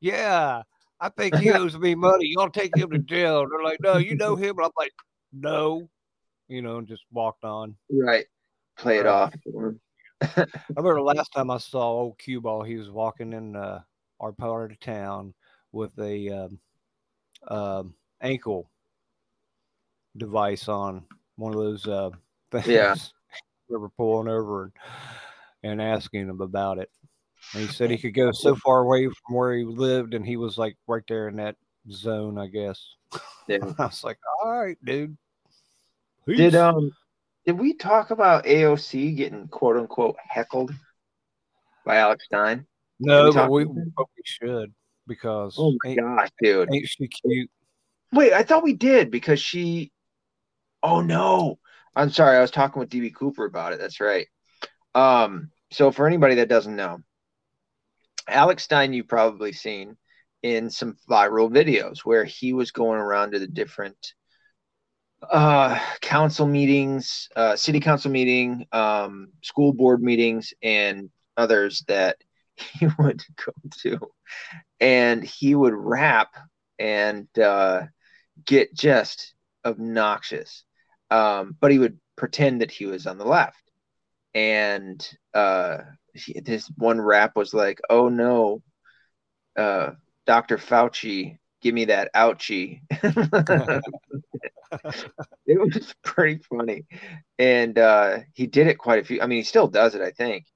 "Yeah, 0.00 0.62
I 1.00 1.08
think 1.08 1.36
he 1.36 1.50
owes 1.52 1.78
me 1.78 1.94
money. 1.94 2.32
Y'all 2.36 2.50
take 2.50 2.76
him 2.76 2.90
to 2.90 2.98
jail." 2.98 3.42
And 3.42 3.50
they're 3.50 3.62
like, 3.62 3.80
"No, 3.80 3.96
you 3.96 4.16
know 4.16 4.36
him." 4.36 4.56
And 4.58 4.66
I'm 4.66 4.72
like, 4.76 4.92
"No," 5.32 5.88
you 6.48 6.62
know, 6.62 6.78
and 6.78 6.88
just 6.88 7.04
walked 7.10 7.44
on. 7.44 7.76
Right. 7.90 8.26
Play 8.76 8.98
it 8.98 9.06
Uh, 9.06 9.14
off. 9.14 9.34
I 10.36 10.46
remember 10.70 10.96
the 10.96 11.02
last 11.02 11.32
time 11.32 11.50
I 11.50 11.58
saw 11.58 11.82
old 11.82 12.18
Cue 12.18 12.40
Ball, 12.40 12.62
he 12.62 12.76
was 12.76 12.90
walking 12.90 13.32
in 13.32 13.56
uh, 13.56 13.82
our 14.20 14.32
part 14.32 14.72
of 14.72 14.80
town 14.80 15.34
with 15.72 15.98
a 15.98 16.28
um, 16.30 16.58
um, 17.48 17.94
ankle 18.20 18.70
device 20.16 20.68
on 20.68 21.04
one 21.36 21.52
of 21.52 21.58
those 21.58 21.86
uh, 21.86 22.10
things. 22.50 22.66
Yeah. 22.66 22.94
we 23.68 23.76
were 23.76 23.90
pulling 23.90 24.28
over 24.28 24.64
and, 25.62 25.72
and 25.72 25.82
asking 25.82 26.28
him 26.28 26.40
about 26.40 26.78
it. 26.78 26.90
And 27.52 27.62
he 27.62 27.68
said 27.68 27.90
he 27.90 27.98
could 27.98 28.14
go 28.14 28.32
so 28.32 28.56
far 28.56 28.80
away 28.80 29.04
from 29.04 29.36
where 29.36 29.54
he 29.54 29.64
lived, 29.64 30.14
and 30.14 30.26
he 30.26 30.36
was 30.36 30.58
like 30.58 30.76
right 30.88 31.02
there 31.08 31.28
in 31.28 31.36
that 31.36 31.56
zone, 31.90 32.38
I 32.38 32.48
guess. 32.48 32.82
Yeah. 33.46 33.58
I 33.78 33.86
was 33.86 34.02
like, 34.02 34.18
all 34.42 34.60
right, 34.60 34.78
dude. 34.84 35.16
Did 36.26 36.54
um 36.54 36.90
did 37.46 37.58
we 37.58 37.74
talk 37.74 38.10
about 38.10 38.44
AOC 38.44 39.16
getting 39.16 39.48
quote 39.48 39.76
unquote 39.76 40.16
heckled 40.18 40.72
by 41.84 41.96
Alex 41.96 42.24
Stein? 42.24 42.66
no, 42.98 43.26
we 43.26 43.32
but 43.34 43.50
we, 43.50 43.64
but 43.64 44.06
we 44.16 44.22
should 44.24 44.72
because 45.06 45.56
Oh 45.58 45.76
my 45.82 45.90
ain't, 45.90 46.00
gosh, 46.00 46.28
dude. 46.40 46.72
ain't 46.72 46.88
she 46.88 47.08
cute? 47.08 47.50
Wait, 48.12 48.32
I 48.32 48.42
thought 48.42 48.62
we 48.62 48.72
did 48.72 49.10
because 49.10 49.40
she 49.40 49.92
Oh 50.82 51.00
no. 51.00 51.58
I'm 51.96 52.10
sorry, 52.10 52.36
I 52.36 52.40
was 52.40 52.50
talking 52.50 52.80
with 52.80 52.90
DB 52.90 53.14
Cooper 53.14 53.44
about 53.44 53.72
it. 53.72 53.78
That's 53.78 54.00
right. 54.00 54.26
Um, 54.94 55.50
so 55.70 55.90
for 55.90 56.06
anybody 56.06 56.36
that 56.36 56.48
doesn't 56.48 56.74
know, 56.74 57.00
Alex 58.28 58.64
Stein 58.64 58.92
you've 58.92 59.08
probably 59.08 59.52
seen 59.52 59.96
in 60.42 60.70
some 60.70 60.96
viral 61.08 61.50
videos 61.50 62.00
where 62.00 62.24
he 62.24 62.52
was 62.52 62.70
going 62.70 63.00
around 63.00 63.32
to 63.32 63.38
the 63.38 63.46
different 63.46 64.14
uh 65.30 65.78
council 66.02 66.46
meetings, 66.46 67.28
uh 67.36 67.56
city 67.56 67.80
council 67.80 68.10
meeting, 68.10 68.66
um 68.72 69.28
school 69.42 69.72
board 69.72 70.02
meetings 70.02 70.52
and 70.62 71.10
others 71.36 71.82
that 71.88 72.16
he 72.56 72.86
would 72.98 73.22
go 73.44 73.52
to 73.82 73.98
and 74.80 75.24
he 75.24 75.54
would 75.54 75.74
rap 75.74 76.34
and 76.78 77.26
uh 77.38 77.82
get 78.44 78.74
just 78.74 79.34
obnoxious. 79.64 80.64
Um, 81.10 81.56
but 81.60 81.70
he 81.70 81.78
would 81.78 81.98
pretend 82.16 82.60
that 82.60 82.70
he 82.70 82.86
was 82.86 83.06
on 83.06 83.18
the 83.18 83.24
left. 83.24 83.62
And 84.34 85.06
uh, 85.32 85.78
he, 86.14 86.40
this 86.40 86.70
one 86.76 87.00
rap 87.00 87.36
was 87.36 87.52
like, 87.52 87.80
"Oh 87.90 88.08
no, 88.08 88.62
uh, 89.56 89.90
Dr. 90.26 90.58
Fauci, 90.58 91.38
give 91.60 91.74
me 91.74 91.86
that 91.86 92.10
ouchie." 92.14 92.80
it 95.46 95.60
was 95.60 95.94
pretty 96.02 96.40
funny, 96.48 96.84
and 97.38 97.78
uh, 97.78 98.18
he 98.34 98.46
did 98.46 98.66
it 98.66 98.78
quite 98.78 99.00
a 99.00 99.04
few. 99.04 99.20
I 99.20 99.26
mean, 99.26 99.38
he 99.38 99.44
still 99.44 99.68
does 99.68 99.94
it, 99.94 100.02
I 100.02 100.10
think. 100.10 100.46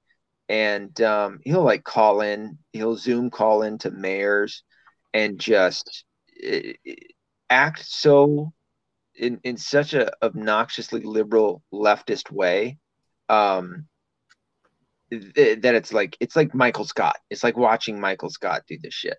And 0.50 0.98
um, 1.02 1.40
he'll 1.44 1.62
like 1.62 1.84
call 1.84 2.22
in, 2.22 2.58
he'll 2.72 2.96
Zoom 2.96 3.30
call 3.30 3.62
in 3.62 3.76
to 3.78 3.90
mayors, 3.90 4.62
and 5.12 5.38
just 5.38 6.04
act 7.50 7.84
so 7.86 8.52
in 9.14 9.40
in 9.44 9.56
such 9.56 9.94
a 9.94 10.10
obnoxiously 10.22 11.00
liberal 11.02 11.62
leftist 11.72 12.30
way 12.30 12.78
um 13.28 13.86
th- 15.10 15.60
that 15.62 15.74
it's 15.74 15.92
like 15.92 16.16
it's 16.20 16.36
like 16.36 16.54
Michael 16.54 16.84
Scott. 16.84 17.16
It's 17.30 17.44
like 17.44 17.56
watching 17.56 18.00
Michael 18.00 18.30
Scott 18.30 18.62
do 18.68 18.78
this 18.82 18.94
shit. 18.94 19.18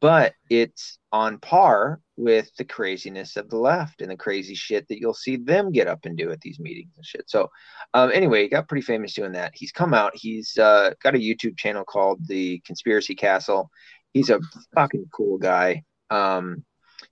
But 0.00 0.34
it's 0.50 0.98
on 1.10 1.38
par 1.38 2.00
with 2.18 2.50
the 2.58 2.64
craziness 2.64 3.36
of 3.36 3.48
the 3.48 3.56
left 3.56 4.02
and 4.02 4.10
the 4.10 4.16
crazy 4.16 4.54
shit 4.54 4.86
that 4.88 5.00
you'll 5.00 5.14
see 5.14 5.36
them 5.36 5.72
get 5.72 5.88
up 5.88 6.00
and 6.04 6.18
do 6.18 6.30
at 6.30 6.40
these 6.42 6.60
meetings 6.60 6.92
and 6.96 7.04
shit. 7.04 7.24
So, 7.28 7.50
um, 7.94 8.10
anyway, 8.12 8.42
he 8.42 8.48
got 8.50 8.68
pretty 8.68 8.84
famous 8.84 9.14
doing 9.14 9.32
that. 9.32 9.52
He's 9.54 9.72
come 9.72 9.94
out. 9.94 10.12
He's 10.14 10.58
uh, 10.58 10.90
got 11.02 11.14
a 11.14 11.18
YouTube 11.18 11.56
channel 11.56 11.84
called 11.84 12.20
The 12.26 12.60
Conspiracy 12.66 13.14
Castle. 13.14 13.70
He's 14.12 14.28
a 14.28 14.40
fucking 14.74 15.06
cool 15.14 15.38
guy. 15.38 15.82
Um, 16.10 16.64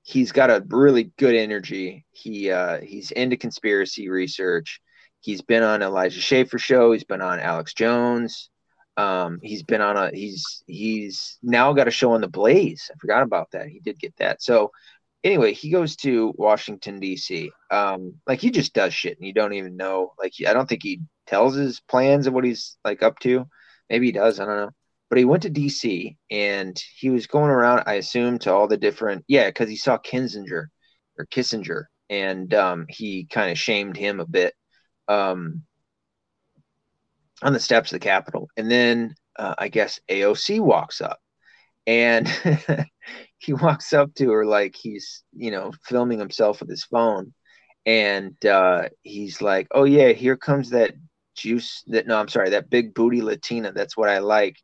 he's 0.02 0.32
got 0.32 0.50
a 0.50 0.64
really 0.68 1.12
good 1.18 1.34
energy. 1.34 2.04
He 2.12 2.50
uh, 2.50 2.80
he's 2.80 3.10
into 3.10 3.36
conspiracy 3.36 4.08
research. 4.08 4.80
He's 5.24 5.40
been 5.40 5.62
on 5.62 5.82
Elijah 5.82 6.20
Schaffer 6.20 6.58
show. 6.58 6.92
He's 6.92 7.04
been 7.04 7.22
on 7.22 7.40
Alex 7.40 7.72
Jones. 7.72 8.50
Um, 8.98 9.38
he's 9.42 9.62
been 9.62 9.80
on 9.80 9.96
a 9.96 10.10
he's 10.14 10.62
he's 10.66 11.38
now 11.42 11.72
got 11.72 11.88
a 11.88 11.90
show 11.90 12.12
on 12.12 12.20
the 12.20 12.28
Blaze. 12.28 12.90
I 12.92 12.98
forgot 12.98 13.22
about 13.22 13.50
that. 13.52 13.68
He 13.68 13.80
did 13.80 13.98
get 13.98 14.14
that. 14.18 14.42
So 14.42 14.70
anyway, 15.24 15.54
he 15.54 15.70
goes 15.70 15.96
to 15.96 16.34
Washington 16.36 17.00
D.C. 17.00 17.50
Um, 17.70 18.16
like 18.26 18.38
he 18.38 18.50
just 18.50 18.74
does 18.74 18.92
shit, 18.92 19.16
and 19.16 19.26
you 19.26 19.32
don't 19.32 19.54
even 19.54 19.78
know. 19.78 20.12
Like 20.18 20.34
I 20.46 20.52
don't 20.52 20.68
think 20.68 20.82
he 20.82 21.00
tells 21.26 21.54
his 21.54 21.80
plans 21.80 22.26
of 22.26 22.34
what 22.34 22.44
he's 22.44 22.76
like 22.84 23.02
up 23.02 23.18
to. 23.20 23.46
Maybe 23.88 24.06
he 24.06 24.12
does. 24.12 24.38
I 24.38 24.44
don't 24.44 24.58
know. 24.58 24.70
But 25.08 25.18
he 25.18 25.24
went 25.24 25.44
to 25.44 25.50
D.C. 25.50 26.18
and 26.30 26.78
he 26.98 27.08
was 27.08 27.26
going 27.26 27.50
around. 27.50 27.84
I 27.86 27.94
assume 27.94 28.38
to 28.40 28.52
all 28.52 28.68
the 28.68 28.76
different 28.76 29.24
yeah, 29.26 29.48
because 29.48 29.70
he 29.70 29.76
saw 29.76 29.96
Kinzinger 29.96 30.66
or 31.18 31.26
Kissinger, 31.30 31.84
and 32.10 32.52
um, 32.52 32.84
he 32.90 33.24
kind 33.24 33.50
of 33.50 33.58
shamed 33.58 33.96
him 33.96 34.20
a 34.20 34.26
bit. 34.26 34.52
Um, 35.08 35.62
on 37.42 37.52
the 37.52 37.60
steps 37.60 37.92
of 37.92 37.96
the 37.96 38.04
Capitol. 38.04 38.48
And 38.56 38.70
then 38.70 39.14
uh, 39.38 39.54
I 39.58 39.68
guess 39.68 40.00
AOC 40.08 40.60
walks 40.60 41.00
up 41.00 41.20
and 41.86 42.28
he 43.38 43.52
walks 43.52 43.92
up 43.92 44.14
to 44.14 44.30
her 44.30 44.46
like 44.46 44.74
he's, 44.74 45.22
you 45.32 45.50
know, 45.50 45.72
filming 45.84 46.18
himself 46.18 46.60
with 46.60 46.70
his 46.70 46.84
phone. 46.84 47.32
And 47.86 48.34
uh, 48.46 48.88
he's 49.02 49.42
like, 49.42 49.68
oh, 49.72 49.84
yeah, 49.84 50.12
here 50.12 50.38
comes 50.38 50.70
that 50.70 50.94
juice 51.36 51.82
that, 51.88 52.06
no, 52.06 52.18
I'm 52.18 52.28
sorry, 52.28 52.50
that 52.50 52.70
big 52.70 52.94
booty 52.94 53.20
Latina. 53.20 53.72
That's 53.72 53.96
what 53.96 54.08
I 54.08 54.18
like. 54.18 54.56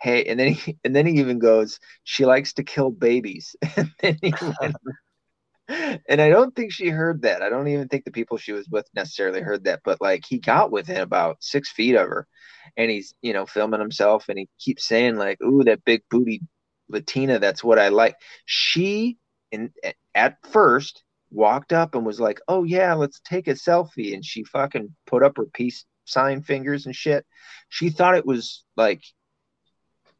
Hey, 0.00 0.24
and 0.24 0.38
then 0.38 0.52
he, 0.52 0.78
and 0.84 0.94
then 0.94 1.06
he 1.06 1.14
even 1.18 1.40
goes, 1.40 1.80
she 2.04 2.24
likes 2.24 2.52
to 2.54 2.62
kill 2.62 2.90
babies. 2.90 3.56
and 3.76 3.90
then 4.00 4.16
he 4.22 4.32
went, 4.60 4.76
and 6.08 6.20
I 6.20 6.28
don't 6.28 6.54
think 6.54 6.72
she 6.72 6.88
heard 6.88 7.22
that. 7.22 7.42
I 7.42 7.48
don't 7.48 7.68
even 7.68 7.88
think 7.88 8.04
the 8.04 8.10
people 8.10 8.36
she 8.38 8.52
was 8.52 8.68
with 8.68 8.88
necessarily 8.94 9.40
heard 9.40 9.64
that. 9.64 9.80
But 9.84 10.00
like 10.00 10.24
he 10.28 10.38
got 10.38 10.72
within 10.72 11.00
about 11.00 11.36
six 11.40 11.70
feet 11.70 11.94
of 11.94 12.08
her, 12.08 12.26
and 12.76 12.90
he's 12.90 13.14
you 13.22 13.32
know 13.32 13.46
filming 13.46 13.80
himself, 13.80 14.28
and 14.28 14.38
he 14.38 14.48
keeps 14.58 14.86
saying 14.86 15.16
like, 15.16 15.40
"Ooh, 15.42 15.62
that 15.64 15.84
big 15.84 16.02
booty 16.10 16.42
Latina. 16.88 17.38
That's 17.38 17.62
what 17.62 17.78
I 17.78 17.88
like." 17.88 18.16
She 18.46 19.18
in 19.52 19.72
at 20.14 20.36
first 20.50 21.04
walked 21.30 21.72
up 21.72 21.94
and 21.94 22.04
was 22.04 22.18
like, 22.20 22.40
"Oh 22.48 22.64
yeah, 22.64 22.94
let's 22.94 23.20
take 23.20 23.46
a 23.46 23.52
selfie," 23.52 24.14
and 24.14 24.24
she 24.24 24.44
fucking 24.44 24.94
put 25.06 25.22
up 25.22 25.36
her 25.36 25.46
peace 25.46 25.84
sign 26.04 26.42
fingers 26.42 26.86
and 26.86 26.96
shit. 26.96 27.24
She 27.68 27.90
thought 27.90 28.16
it 28.16 28.26
was 28.26 28.64
like 28.76 29.02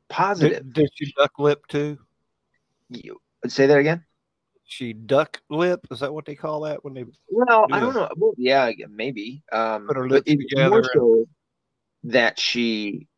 positive. 0.09 0.65
Did, 0.65 0.73
did 0.75 0.91
she 0.95 1.13
duck 1.17 1.33
lip 1.39 1.67
too? 1.67 1.99
You, 2.89 3.19
say 3.49 3.67
that 3.67 3.79
again. 3.79 4.05
She 4.71 4.93
duck 4.93 5.43
lip? 5.51 5.85
Is 5.91 5.99
that 5.99 6.15
what 6.15 6.27
they 6.27 6.37
call 6.37 6.61
that 6.61 6.85
when 6.85 6.95
they 6.95 7.05
Well, 7.29 7.67
I 7.73 7.81
don't 7.81 7.93
know. 7.93 8.09
Well, 8.17 8.35
yeah, 8.37 8.71
maybe. 8.89 9.43
Um, 9.51 9.89
Put 9.89 9.97
her 9.97 10.09
lips 10.09 10.31
together 10.31 10.71
more 10.71 10.85
so 10.95 11.27
that 12.05 12.39
she 12.39 13.09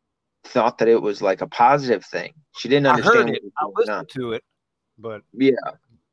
thought 0.45 0.79
that 0.79 0.87
it 0.87 0.99
was 0.99 1.21
like 1.21 1.41
a 1.41 1.47
positive 1.47 2.03
thing. 2.05 2.33
She 2.57 2.69
didn't 2.69 2.87
understand. 2.87 3.29
I 3.29 3.33
heard 3.33 3.35
it. 3.35 3.43
I 3.55 3.65
what 3.65 3.75
was 3.75 3.85
going 3.85 3.97
on. 3.97 4.05
listened 4.05 4.21
to 4.21 4.31
it, 4.33 4.43
but 4.97 5.21
Yeah. 5.31 5.51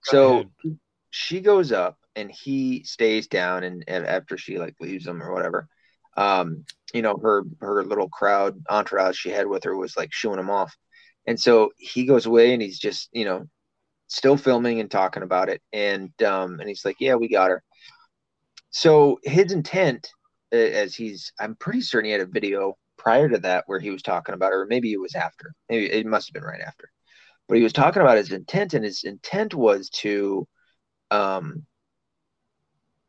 So 0.03 0.33
ahead. 0.35 0.79
she 1.09 1.41
goes 1.41 1.73
up 1.73 1.97
and 2.15 2.31
he 2.31 2.85
stays 2.85 3.27
down, 3.27 3.65
and, 3.65 3.83
and 3.89 4.07
after 4.07 4.37
she 4.37 4.59
like 4.59 4.75
leaves 4.79 5.07
him 5.07 5.23
or 5.23 5.33
whatever, 5.33 5.69
um, 6.19 6.67
you 6.93 7.01
know, 7.01 7.17
her 7.17 7.45
her 7.63 7.83
little 7.83 8.11
crowd 8.11 8.63
entourage 8.69 9.17
she 9.17 9.31
had 9.31 9.47
with 9.47 9.65
her 9.65 9.75
was 9.75 9.97
like 9.97 10.13
shooing 10.13 10.39
him 10.39 10.51
off, 10.51 10.77
and 11.27 11.41
so 11.41 11.71
he 11.79 12.05
goes 12.05 12.27
away 12.27 12.53
and 12.53 12.61
he's 12.61 12.79
just 12.79 13.09
you 13.13 13.25
know 13.25 13.49
still 14.11 14.37
filming 14.37 14.81
and 14.81 14.91
talking 14.91 15.23
about 15.23 15.49
it, 15.49 15.63
and 15.73 16.11
um, 16.23 16.61
and 16.61 16.69
he's 16.69 16.85
like, 16.85 16.97
yeah, 17.01 17.15
we 17.15 17.29
got 17.29 17.51
her. 17.51 17.63
So 18.71 19.19
his 19.25 19.53
intent, 19.53 20.09
as 20.53 20.95
he's, 20.95 21.33
I'm 21.41 21.57
pretty 21.57 21.81
certain 21.83 22.07
he 22.07 22.13
had 22.13 22.21
a 22.21 22.27
video 22.27 22.77
prior 22.97 23.29
to 23.29 23.39
that 23.39 23.65
where 23.67 23.81
he 23.81 23.91
was 23.91 24.03
talking 24.03 24.35
about 24.35 24.53
her. 24.53 24.67
Maybe 24.69 24.93
it 24.93 25.01
was 25.01 25.15
after. 25.15 25.53
Maybe 25.69 25.91
it 25.91 26.07
must 26.07 26.29
have 26.29 26.35
been 26.35 26.45
right 26.49 26.61
after. 26.61 26.91
But 27.49 27.59
he 27.59 27.65
was 27.65 27.73
talking 27.73 28.03
about 28.03 28.19
his 28.19 28.33
intent, 28.33 28.75
and 28.75 28.85
his 28.85 29.05
intent 29.05 29.55
was 29.55 29.91
to 29.91 30.49
um, 31.11 31.67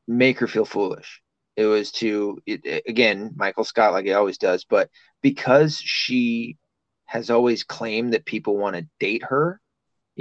make 0.07 0.39
her 0.39 0.47
feel 0.47 0.65
foolish. 0.65 1.21
It 1.55 1.65
was 1.65 1.91
to, 1.93 2.39
it- 2.45 2.83
again, 2.87 3.31
Michael 3.35 3.63
Scott, 3.63 3.93
like 3.93 4.05
he 4.05 4.13
always 4.13 4.37
does, 4.37 4.65
but 4.65 4.89
because 5.21 5.79
she 5.79 6.57
has 7.05 7.29
always 7.29 7.63
claimed 7.63 8.13
that 8.13 8.25
people 8.25 8.57
want 8.57 8.75
to 8.75 8.87
date 8.99 9.23
her, 9.25 9.59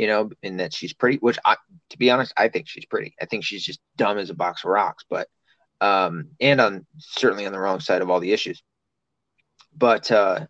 you 0.01 0.07
know, 0.07 0.31
and 0.43 0.59
that 0.61 0.73
she's 0.73 0.95
pretty, 0.95 1.19
which 1.19 1.39
I, 1.45 1.59
to 1.91 1.99
be 1.99 2.11
honest, 2.11 2.33
I 2.35 2.49
think 2.49 2.67
she's 2.67 2.87
pretty. 2.87 3.15
I 3.21 3.27
think 3.27 3.45
she's 3.45 3.63
just 3.63 3.81
dumb 3.99 4.17
as 4.17 4.31
a 4.31 4.35
box 4.35 4.65
of 4.65 4.71
rocks, 4.71 5.05
but, 5.11 5.29
um, 5.83 6.29
and 6.41 6.59
on 6.59 6.87
certainly 6.97 7.45
on 7.45 7.53
the 7.53 7.61
wrong 7.61 7.81
side 7.81 8.01
of 8.01 8.09
all 8.09 8.19
the 8.19 8.33
issues. 8.33 8.63
But 9.77 10.11
uh, 10.11 10.47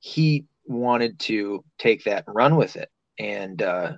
he 0.00 0.44
wanted 0.66 1.18
to 1.20 1.64
take 1.78 2.04
that 2.04 2.24
and 2.26 2.36
run 2.36 2.56
with 2.56 2.76
it, 2.76 2.90
and 3.18 3.62
uh, 3.62 3.92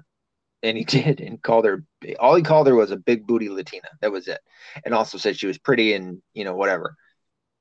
and 0.62 0.78
he 0.78 0.84
did, 0.96 1.20
and 1.20 1.42
called 1.42 1.64
her. 1.64 1.82
All 2.20 2.36
he 2.36 2.44
called 2.44 2.68
her 2.68 2.76
was 2.76 2.92
a 2.92 2.96
big 2.96 3.26
booty 3.26 3.48
Latina. 3.48 3.88
That 4.02 4.12
was 4.12 4.28
it, 4.28 4.40
and 4.84 4.94
also 4.94 5.18
said 5.18 5.36
she 5.36 5.48
was 5.48 5.58
pretty 5.58 5.94
and 5.94 6.22
you 6.32 6.44
know 6.44 6.54
whatever. 6.54 6.94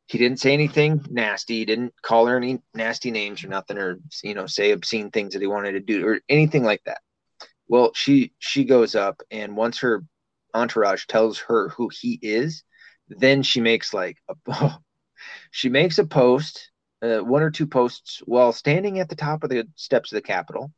he 0.07 0.19
didn't 0.19 0.39
say 0.39 0.53
anything 0.53 1.03
nasty. 1.09 1.55
He 1.59 1.65
didn't 1.65 1.95
call 2.03 2.27
her 2.27 2.37
any 2.37 2.59
nasty 2.75 3.09
names 3.09 3.43
or 3.43 3.47
nothing, 3.47 3.79
or 3.79 3.97
you 4.23 4.35
know, 4.35 4.45
say 4.45 4.73
obscene 4.73 5.09
things 5.09 5.33
that 5.33 5.41
he 5.41 5.47
wanted 5.47 5.71
to 5.71 5.79
do 5.79 6.05
or 6.05 6.19
anything 6.29 6.63
like 6.63 6.83
that. 6.85 6.99
Well, 7.72 7.93
she 7.95 8.34
she 8.38 8.65
goes 8.65 8.95
up, 8.95 9.22
and 9.32 9.55
once 9.55 9.80
her 9.80 10.03
entourage 10.53 11.05
tells 11.05 11.39
her 11.39 11.69
who 11.69 11.89
he 11.89 12.19
is, 12.22 12.65
then 13.07 13.43
she 13.43 13.61
makes 13.61 13.93
like 13.93 14.17
a 14.28 14.72
she 15.51 15.69
makes 15.69 15.97
a 15.97 16.05
post, 16.05 16.69
uh, 17.01 17.19
one 17.19 17.43
or 17.43 17.49
two 17.51 17.67
posts 17.67 18.22
while 18.26 18.51
standing 18.51 18.99
at 18.99 19.07
the 19.07 19.15
top 19.15 19.45
of 19.45 19.49
the 19.49 19.69
steps 19.78 20.11
of 20.11 20.17
the 20.17 20.22
Capitol, 20.22 20.74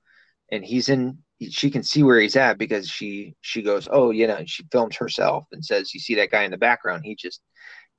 and 0.51 0.63
he's 0.63 0.89
in. 0.89 1.19
She 1.49 1.71
can 1.71 1.83
see 1.83 2.03
where 2.03 2.19
he's 2.19 2.35
at 2.37 2.59
because 2.59 2.87
she 2.89 3.35
she 3.41 3.63
goes, 3.63 3.89
oh, 3.91 4.11
you 4.11 4.27
know, 4.27 4.43
she 4.45 4.63
films 4.71 4.97
herself 4.97 5.47
and 5.51 5.65
says, 5.65 5.93
"You 5.95 5.99
see 5.99 6.15
that 6.15 6.31
guy 6.31 6.43
in 6.43 6.51
the 6.51 6.57
background? 6.57 7.05
He 7.05 7.15
just 7.15 7.41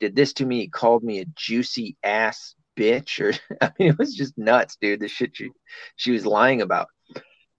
did 0.01 0.17
this 0.17 0.35
to 0.35 0.47
me. 0.47 0.61
He 0.63 0.69
called 0.69 1.03
me 1.05 1.21
a 1.21 1.27
juicy 1.37 1.97
ass 2.05 2.55
bitch." 2.79 3.21
Or 3.21 3.35
I 3.61 3.73
mean, 3.79 3.89
it 3.91 3.99
was 3.99 4.15
just 4.15 4.39
nuts, 4.39 4.77
dude. 4.81 5.01
The 5.01 5.09
shit 5.09 5.37
she 5.37 5.51
she 5.97 6.13
was 6.13 6.27
lying 6.27 6.63
about. 6.63 6.89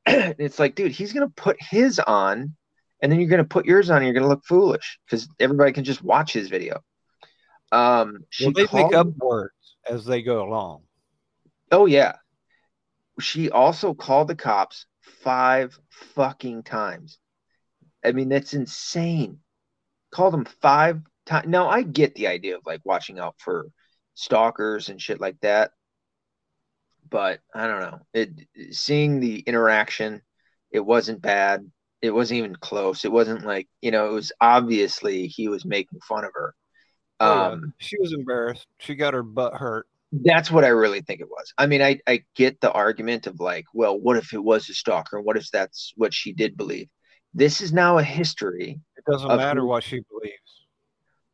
it's 0.37 0.59
like, 0.59 0.75
dude, 0.75 0.91
he's 0.91 1.13
gonna 1.13 1.29
put 1.29 1.57
his 1.59 1.99
on 1.99 2.55
and 3.01 3.11
then 3.11 3.19
you're 3.19 3.29
going 3.29 3.37
to 3.37 3.47
put 3.47 3.65
yours 3.65 3.89
on 3.89 3.97
and 3.97 4.05
you're 4.05 4.13
going 4.13 4.23
to 4.23 4.29
look 4.29 4.45
foolish 4.45 4.99
because 5.05 5.27
everybody 5.39 5.71
can 5.71 5.83
just 5.83 6.03
watch 6.03 6.33
his 6.33 6.49
video. 6.49 6.81
Um, 7.71 8.21
she 8.29 8.45
well, 8.45 8.53
they 8.53 8.65
called, 8.65 8.91
make 8.91 8.97
up 8.97 9.07
words 9.17 9.75
as 9.87 10.05
they 10.05 10.21
go 10.21 10.47
along. 10.47 10.83
Oh 11.71 11.85
yeah. 11.85 12.15
She 13.19 13.49
also 13.49 13.93
called 13.93 14.27
the 14.27 14.35
cops 14.35 14.85
five 15.01 15.77
fucking 15.89 16.63
times. 16.63 17.19
I 18.03 18.11
mean, 18.11 18.29
that's 18.29 18.53
insane. 18.53 19.39
Called 20.11 20.33
them 20.33 20.45
five 20.61 21.01
times. 21.25 21.47
Now 21.47 21.69
I 21.69 21.81
get 21.81 22.15
the 22.15 22.27
idea 22.27 22.55
of 22.55 22.63
like 22.65 22.81
watching 22.83 23.19
out 23.19 23.35
for 23.37 23.67
stalkers 24.13 24.89
and 24.89 25.01
shit 25.01 25.19
like 25.19 25.39
that, 25.41 25.71
but 27.09 27.39
I 27.53 27.67
don't 27.67 27.81
know. 27.81 27.99
It 28.13 28.29
seeing 28.71 29.19
the 29.19 29.39
interaction, 29.39 30.21
it 30.71 30.85
wasn't 30.85 31.21
bad 31.21 31.65
it 32.05 32.13
wasn't 32.13 32.39
even 32.39 32.55
close. 32.55 33.03
It 33.03 33.11
wasn't 33.11 33.45
like, 33.45 33.67
you 33.81 33.91
know, 33.91 34.07
it 34.07 34.13
was 34.13 34.31
obviously 34.39 35.27
he 35.27 35.47
was 35.47 35.65
making 35.65 35.99
fun 36.07 36.23
of 36.23 36.31
her. 36.33 36.53
Oh, 37.19 37.51
um, 37.53 37.61
yeah. 37.61 37.69
she 37.79 37.97
was 37.99 38.13
embarrassed. 38.13 38.67
She 38.79 38.95
got 38.95 39.13
her 39.13 39.23
butt 39.23 39.53
hurt. 39.53 39.87
That's 40.11 40.51
what 40.51 40.63
I 40.63 40.69
really 40.69 41.01
think 41.01 41.19
it 41.19 41.29
was. 41.29 41.53
I 41.57 41.65
mean, 41.65 41.81
I, 41.81 41.99
I 42.07 42.23
get 42.35 42.61
the 42.61 42.71
argument 42.71 43.27
of 43.27 43.39
like, 43.39 43.65
well, 43.73 43.99
what 43.99 44.17
if 44.17 44.33
it 44.33 44.43
was 44.43 44.69
a 44.69 44.73
stalker? 44.73 45.19
What 45.19 45.35
if 45.35 45.49
that's 45.51 45.93
what 45.97 46.13
she 46.13 46.31
did 46.31 46.55
believe? 46.55 46.87
This 47.33 47.59
is 47.59 47.73
now 47.73 47.97
a 47.97 48.03
history. 48.03 48.79
It 48.95 49.03
doesn't 49.11 49.27
matter 49.27 49.61
who, 49.61 49.67
what 49.67 49.83
she 49.83 50.01
believes. 50.09 50.67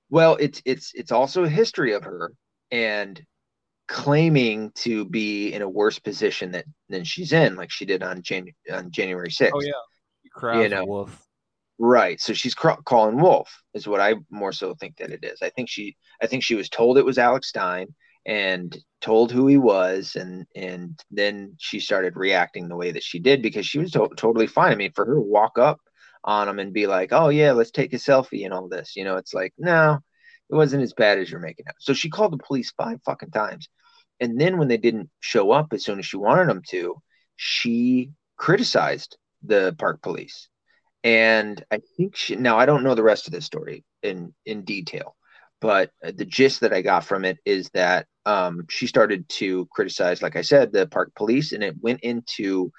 Well, 0.09 0.35
it's 0.39 0.61
it's 0.65 0.91
it's 0.95 1.11
also 1.11 1.43
a 1.43 1.49
history 1.49 1.93
of 1.93 2.03
her 2.03 2.33
and 2.71 3.21
claiming 3.91 4.71
to 4.73 5.03
be 5.03 5.53
in 5.53 5.61
a 5.61 5.69
worse 5.69 5.99
position 5.99 6.51
that 6.51 6.65
than 6.89 7.03
she's 7.03 7.33
in, 7.33 7.55
like 7.55 7.69
she 7.69 7.85
did 7.85 8.01
on 8.01 8.21
Jan- 8.21 8.53
on 8.71 8.89
January 8.89 9.29
6th. 9.29 9.51
Oh 9.53 9.61
yeah 9.61 9.71
you 10.61 10.69
know, 10.69 10.85
wolf. 10.85 11.27
Right. 11.77 12.19
So 12.21 12.33
she's 12.33 12.53
cr- 12.53 12.81
calling 12.85 13.17
wolf 13.17 13.49
is 13.73 13.87
what 13.87 14.01
I 14.01 14.15
more 14.29 14.51
so 14.51 14.75
think 14.75 14.97
that 14.97 15.11
it 15.11 15.23
is. 15.23 15.41
I 15.41 15.49
think 15.49 15.69
she 15.69 15.97
I 16.21 16.27
think 16.27 16.43
she 16.43 16.55
was 16.55 16.69
told 16.69 16.97
it 16.97 17.05
was 17.05 17.17
Alex 17.17 17.49
Stein 17.49 17.93
and 18.25 18.77
told 19.01 19.31
who 19.31 19.47
he 19.47 19.57
was 19.57 20.15
and 20.15 20.45
and 20.55 20.99
then 21.09 21.55
she 21.59 21.79
started 21.79 22.15
reacting 22.15 22.67
the 22.69 22.75
way 22.75 22.91
that 22.91 23.03
she 23.03 23.19
did 23.19 23.41
because 23.41 23.65
she 23.65 23.79
was 23.79 23.91
to- 23.91 24.09
totally 24.15 24.47
fine. 24.47 24.71
I 24.71 24.75
mean, 24.75 24.91
for 24.93 25.05
her 25.05 25.15
to 25.15 25.21
walk 25.21 25.57
up 25.57 25.79
on 26.23 26.47
him 26.47 26.59
and 26.59 26.71
be 26.71 26.85
like, 26.87 27.11
"Oh 27.11 27.29
yeah, 27.29 27.51
let's 27.51 27.71
take 27.71 27.93
a 27.93 27.97
selfie 27.97 28.45
and 28.45 28.53
all 28.53 28.69
this." 28.69 28.95
You 28.95 29.03
know, 29.03 29.17
it's 29.17 29.33
like, 29.33 29.53
"No, 29.57 29.99
it 30.49 30.55
wasn't 30.55 30.83
as 30.83 30.93
bad 30.93 31.17
as 31.17 31.31
you're 31.31 31.39
making 31.39 31.65
it." 31.67 31.75
So 31.79 31.93
she 31.93 32.09
called 32.11 32.31
the 32.33 32.37
police 32.45 32.71
five 32.77 32.99
fucking 33.05 33.31
times. 33.31 33.69
And 34.21 34.39
then 34.39 34.57
when 34.57 34.67
they 34.67 34.77
didn't 34.77 35.09
show 35.19 35.51
up 35.51 35.73
as 35.73 35.83
soon 35.83 35.99
as 35.99 36.05
she 36.05 36.15
wanted 36.15 36.47
them 36.47 36.61
to, 36.69 37.01
she 37.35 38.11
criticized 38.37 39.17
the 39.43 39.75
park 39.77 40.01
police. 40.01 40.47
And 41.03 41.63
I 41.71 41.81
think 41.97 42.15
she, 42.15 42.35
now 42.35 42.59
I 42.59 42.67
don't 42.67 42.83
know 42.83 42.93
the 42.93 43.03
rest 43.03 43.25
of 43.25 43.33
this 43.33 43.45
story 43.45 43.83
in 44.03 44.33
in 44.45 44.63
detail, 44.63 45.15
but 45.59 45.89
the 46.03 46.25
gist 46.25 46.61
that 46.61 46.73
I 46.73 46.83
got 46.83 47.03
from 47.03 47.25
it 47.25 47.39
is 47.43 47.71
that 47.73 48.05
um, 48.27 48.67
she 48.69 48.85
started 48.85 49.27
to 49.29 49.67
criticize, 49.71 50.21
like 50.21 50.35
I 50.35 50.43
said, 50.43 50.71
the 50.71 50.85
park 50.85 51.11
police, 51.15 51.53
and 51.53 51.63
it 51.63 51.75
went 51.81 52.01
into 52.01 52.71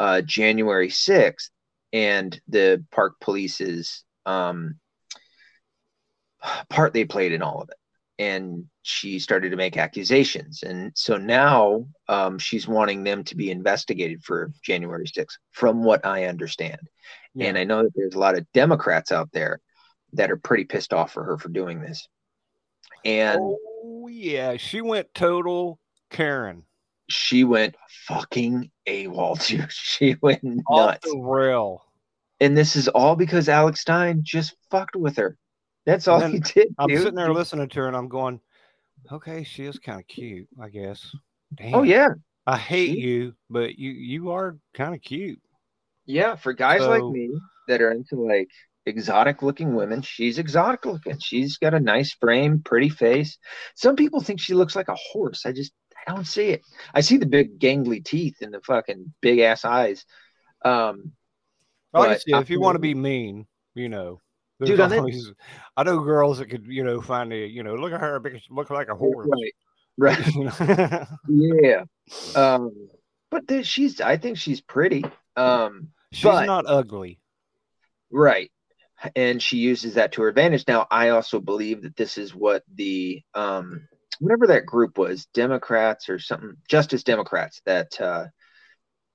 uh, 0.00 0.22
January 0.22 0.90
sixth, 0.90 1.50
and 1.92 2.38
the 2.48 2.84
park 2.90 3.14
police's 3.20 4.02
um, 4.26 4.80
part 6.68 6.92
they 6.92 7.04
played 7.04 7.32
in 7.32 7.42
all 7.42 7.62
of 7.62 7.68
it 7.70 7.77
and 8.18 8.64
she 8.82 9.18
started 9.18 9.50
to 9.50 9.56
make 9.56 9.76
accusations. 9.76 10.62
And 10.62 10.92
so 10.94 11.16
now 11.16 11.86
um, 12.08 12.38
she's 12.38 12.66
wanting 12.66 13.04
them 13.04 13.22
to 13.24 13.36
be 13.36 13.50
investigated 13.50 14.24
for 14.24 14.52
January 14.62 15.06
6th, 15.06 15.36
from 15.52 15.84
what 15.84 16.04
I 16.04 16.24
understand. 16.24 16.80
Yeah. 17.34 17.46
And 17.46 17.58
I 17.58 17.64
know 17.64 17.84
that 17.84 17.92
there's 17.94 18.14
a 18.14 18.18
lot 18.18 18.36
of 18.36 18.50
Democrats 18.52 19.12
out 19.12 19.30
there 19.32 19.60
that 20.14 20.30
are 20.30 20.36
pretty 20.36 20.64
pissed 20.64 20.92
off 20.92 21.12
for 21.12 21.22
her 21.22 21.38
for 21.38 21.48
doing 21.48 21.80
this. 21.80 22.08
And 23.04 23.38
oh, 23.40 24.08
yeah, 24.08 24.56
she 24.56 24.80
went 24.80 25.14
total 25.14 25.78
Karen. 26.10 26.64
She 27.08 27.44
went 27.44 27.76
fucking 28.06 28.70
AWOL, 28.86 29.40
too. 29.40 29.64
She 29.70 30.16
went 30.20 30.42
nuts. 30.42 30.66
Off 30.68 31.00
the 31.02 31.18
rail. 31.18 31.84
And 32.40 32.56
this 32.56 32.76
is 32.76 32.88
all 32.88 33.16
because 33.16 33.48
Alex 33.48 33.80
Stein 33.80 34.20
just 34.22 34.54
fucked 34.70 34.96
with 34.96 35.16
her. 35.16 35.36
That's 35.88 36.06
all 36.06 36.20
he 36.20 36.38
did. 36.40 36.74
I'm 36.78 36.88
dude. 36.88 36.98
sitting 36.98 37.14
there 37.14 37.32
listening 37.32 37.66
to 37.66 37.80
her 37.80 37.88
and 37.88 37.96
I'm 37.96 38.08
going, 38.08 38.40
okay, 39.10 39.42
she 39.42 39.64
is 39.64 39.78
kind 39.78 39.98
of 39.98 40.06
cute, 40.06 40.46
I 40.60 40.68
guess. 40.68 41.10
Oh, 41.14 41.18
Damn. 41.56 41.74
Oh 41.76 41.82
yeah. 41.82 42.08
I 42.46 42.58
hate 42.58 42.94
she... 42.94 43.00
you, 43.00 43.34
but 43.48 43.78
you 43.78 43.90
you 43.90 44.30
are 44.30 44.58
kind 44.74 44.94
of 44.94 45.00
cute. 45.00 45.40
Yeah, 46.04 46.36
for 46.36 46.52
guys 46.52 46.80
so... 46.80 46.90
like 46.90 47.02
me 47.04 47.30
that 47.68 47.80
are 47.80 47.90
into 47.90 48.16
like 48.16 48.50
exotic 48.84 49.42
looking 49.42 49.74
women, 49.74 50.02
she's 50.02 50.38
exotic 50.38 50.84
looking. 50.84 51.18
She's 51.20 51.56
got 51.56 51.72
a 51.72 51.80
nice 51.80 52.12
frame, 52.20 52.60
pretty 52.62 52.90
face. 52.90 53.38
Some 53.74 53.96
people 53.96 54.20
think 54.20 54.40
she 54.40 54.52
looks 54.52 54.76
like 54.76 54.88
a 54.88 54.96
horse. 55.12 55.46
I 55.46 55.52
just 55.52 55.72
I 56.06 56.14
don't 56.14 56.26
see 56.26 56.50
it. 56.50 56.60
I 56.92 57.00
see 57.00 57.16
the 57.16 57.24
big 57.24 57.58
gangly 57.58 58.04
teeth 58.04 58.36
and 58.42 58.52
the 58.52 58.60
fucking 58.60 59.14
big 59.22 59.38
ass 59.38 59.64
eyes. 59.64 60.04
Um, 60.64 61.12
but, 61.94 62.22
if 62.26 62.50
you 62.50 62.60
want 62.60 62.74
to 62.74 62.80
be 62.80 62.94
mean, 62.94 63.46
you 63.74 63.88
know. 63.88 64.20
There's 64.58 64.70
Dude, 64.70 64.80
always, 64.80 65.32
I 65.76 65.84
know 65.84 66.00
girls 66.00 66.38
that 66.38 66.46
could, 66.46 66.66
you 66.66 66.82
know, 66.82 67.00
find 67.00 67.32
a, 67.32 67.46
you 67.46 67.62
know, 67.62 67.76
look 67.76 67.92
at 67.92 68.00
her 68.00 68.18
because 68.18 68.42
she 68.42 68.52
looks 68.52 68.70
like 68.70 68.88
a 68.88 68.96
horse. 68.96 69.28
Right. 69.30 69.54
Right. 69.96 71.06
yeah. 71.28 71.84
Um, 72.34 72.88
but 73.30 73.46
the, 73.46 73.62
she's, 73.62 74.00
I 74.00 74.16
think 74.16 74.36
she's 74.36 74.60
pretty. 74.60 75.04
Um, 75.36 75.90
she's 76.12 76.24
but, 76.24 76.46
not 76.46 76.64
ugly. 76.66 77.20
Right. 78.10 78.50
And 79.14 79.40
she 79.40 79.58
uses 79.58 79.94
that 79.94 80.12
to 80.12 80.22
her 80.22 80.28
advantage. 80.28 80.64
Now, 80.66 80.88
I 80.90 81.10
also 81.10 81.40
believe 81.40 81.82
that 81.82 81.96
this 81.96 82.18
is 82.18 82.34
what 82.34 82.64
the, 82.74 83.22
um, 83.34 83.86
whatever 84.18 84.48
that 84.48 84.66
group 84.66 84.98
was, 84.98 85.26
Democrats 85.26 86.08
or 86.08 86.18
something, 86.18 86.56
Justice 86.68 87.04
Democrats, 87.04 87.60
that 87.64 88.00
uh, 88.00 88.26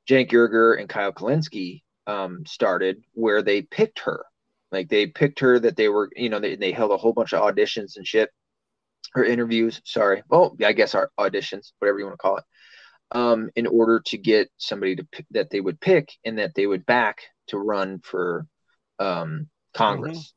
Cenk 0.10 0.32
Uygur 0.32 0.80
and 0.80 0.88
Kyle 0.88 1.12
Kulinski 1.12 1.82
um, 2.08 2.46
started, 2.46 3.04
where 3.14 3.41
they 3.41 3.62
picked 3.62 4.00
her 4.00 4.24
like 4.74 4.89
they 4.89 5.07
picked 5.07 5.39
her 5.39 5.59
that 5.59 5.76
they 5.78 5.88
were, 5.88 6.09
you 6.15 6.30
know, 6.30 6.39
they, 6.39 6.55
they 6.55 6.71
held 6.71 6.91
a 6.91 6.97
whole 6.97 7.13
bunch 7.13 7.34
of 7.34 7.41
auditions 7.41 7.95
and 7.95 8.07
shit, 8.07 8.30
or 9.15 9.24
interviews. 9.24 9.82
Sorry. 9.86 10.24
Well, 10.30 10.57
I 10.63 10.74
guess 10.74 10.95
our 10.95 11.11
auditions, 11.19 11.71
whatever 11.80 11.99
you 11.99 12.05
want 12.05 12.15
to 12.15 12.21
call 12.21 12.38
it, 12.38 12.43
um, 13.11 13.49
in 13.55 13.67
order 13.67 14.01
to 14.07 14.17
get 14.17 14.49
somebody 14.57 14.95
to 14.95 15.03
pick, 15.05 15.26
that 15.32 15.49
they 15.49 15.61
would 15.61 15.80
pick 15.80 16.11
and 16.26 16.39
that 16.39 16.55
they 16.55 16.65
would 16.65 16.86
back 16.86 17.21
to 17.47 17.57
run 17.57 17.99
for 17.99 18.47
um, 18.99 19.47
Congress. 19.74 20.17
Mm-hmm. 20.17 20.30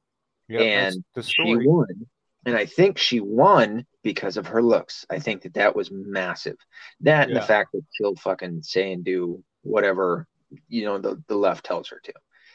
Yep, 0.49 0.62
and 0.62 1.24
she 1.24 1.57
won. 1.57 2.07
And 2.45 2.55
I 2.55 2.66
think 2.66 2.99
she 2.99 3.18
won 3.18 3.84
because 4.05 4.37
of 4.37 4.47
her 4.47 4.62
looks. 4.62 5.05
I 5.11 5.18
think 5.18 5.43
that 5.43 5.55
that 5.55 5.74
was 5.74 5.91
massive. 5.91 6.57
That 7.01 7.28
yeah. 7.28 7.34
and 7.34 7.37
the 7.37 7.47
fact 7.47 7.70
that 7.72 7.82
she'll 7.93 8.14
fucking 8.14 8.62
say 8.62 8.93
and 8.93 9.05
do 9.05 9.43
whatever 9.62 10.28
you 10.68 10.84
know 10.84 10.99
the, 10.99 11.20
the 11.26 11.34
left 11.34 11.64
tells 11.64 11.89
her 11.89 12.01
to. 12.05 12.12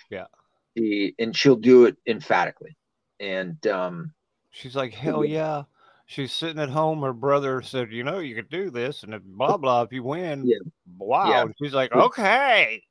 Yeah 0.10 0.28
the 0.76 1.16
and 1.20 1.36
she'll 1.36 1.56
do 1.56 1.86
it 1.86 1.98
emphatically. 2.08 2.78
And 3.20 3.66
um, 3.68 4.14
she's 4.52 4.76
like, 4.76 4.94
hell 4.94 5.24
yeah. 5.24 5.64
She's 6.06 6.34
sitting 6.34 6.62
at 6.62 6.70
home. 6.70 7.02
Her 7.04 7.14
brother 7.14 7.62
said, 7.62 7.94
you 7.94 8.04
know, 8.04 8.20
you 8.20 8.36
could 8.36 8.50
do 8.50 8.70
this, 8.70 9.04
and 9.04 9.18
blah 9.24 9.56
blah. 9.56 9.84
If 9.84 9.94
you 9.94 10.04
win, 10.04 10.46
yeah. 10.46 10.58
wow. 10.98 11.30
Yeah. 11.30 11.46
She's 11.62 11.74
like, 11.74 11.94
okay. 11.94 12.84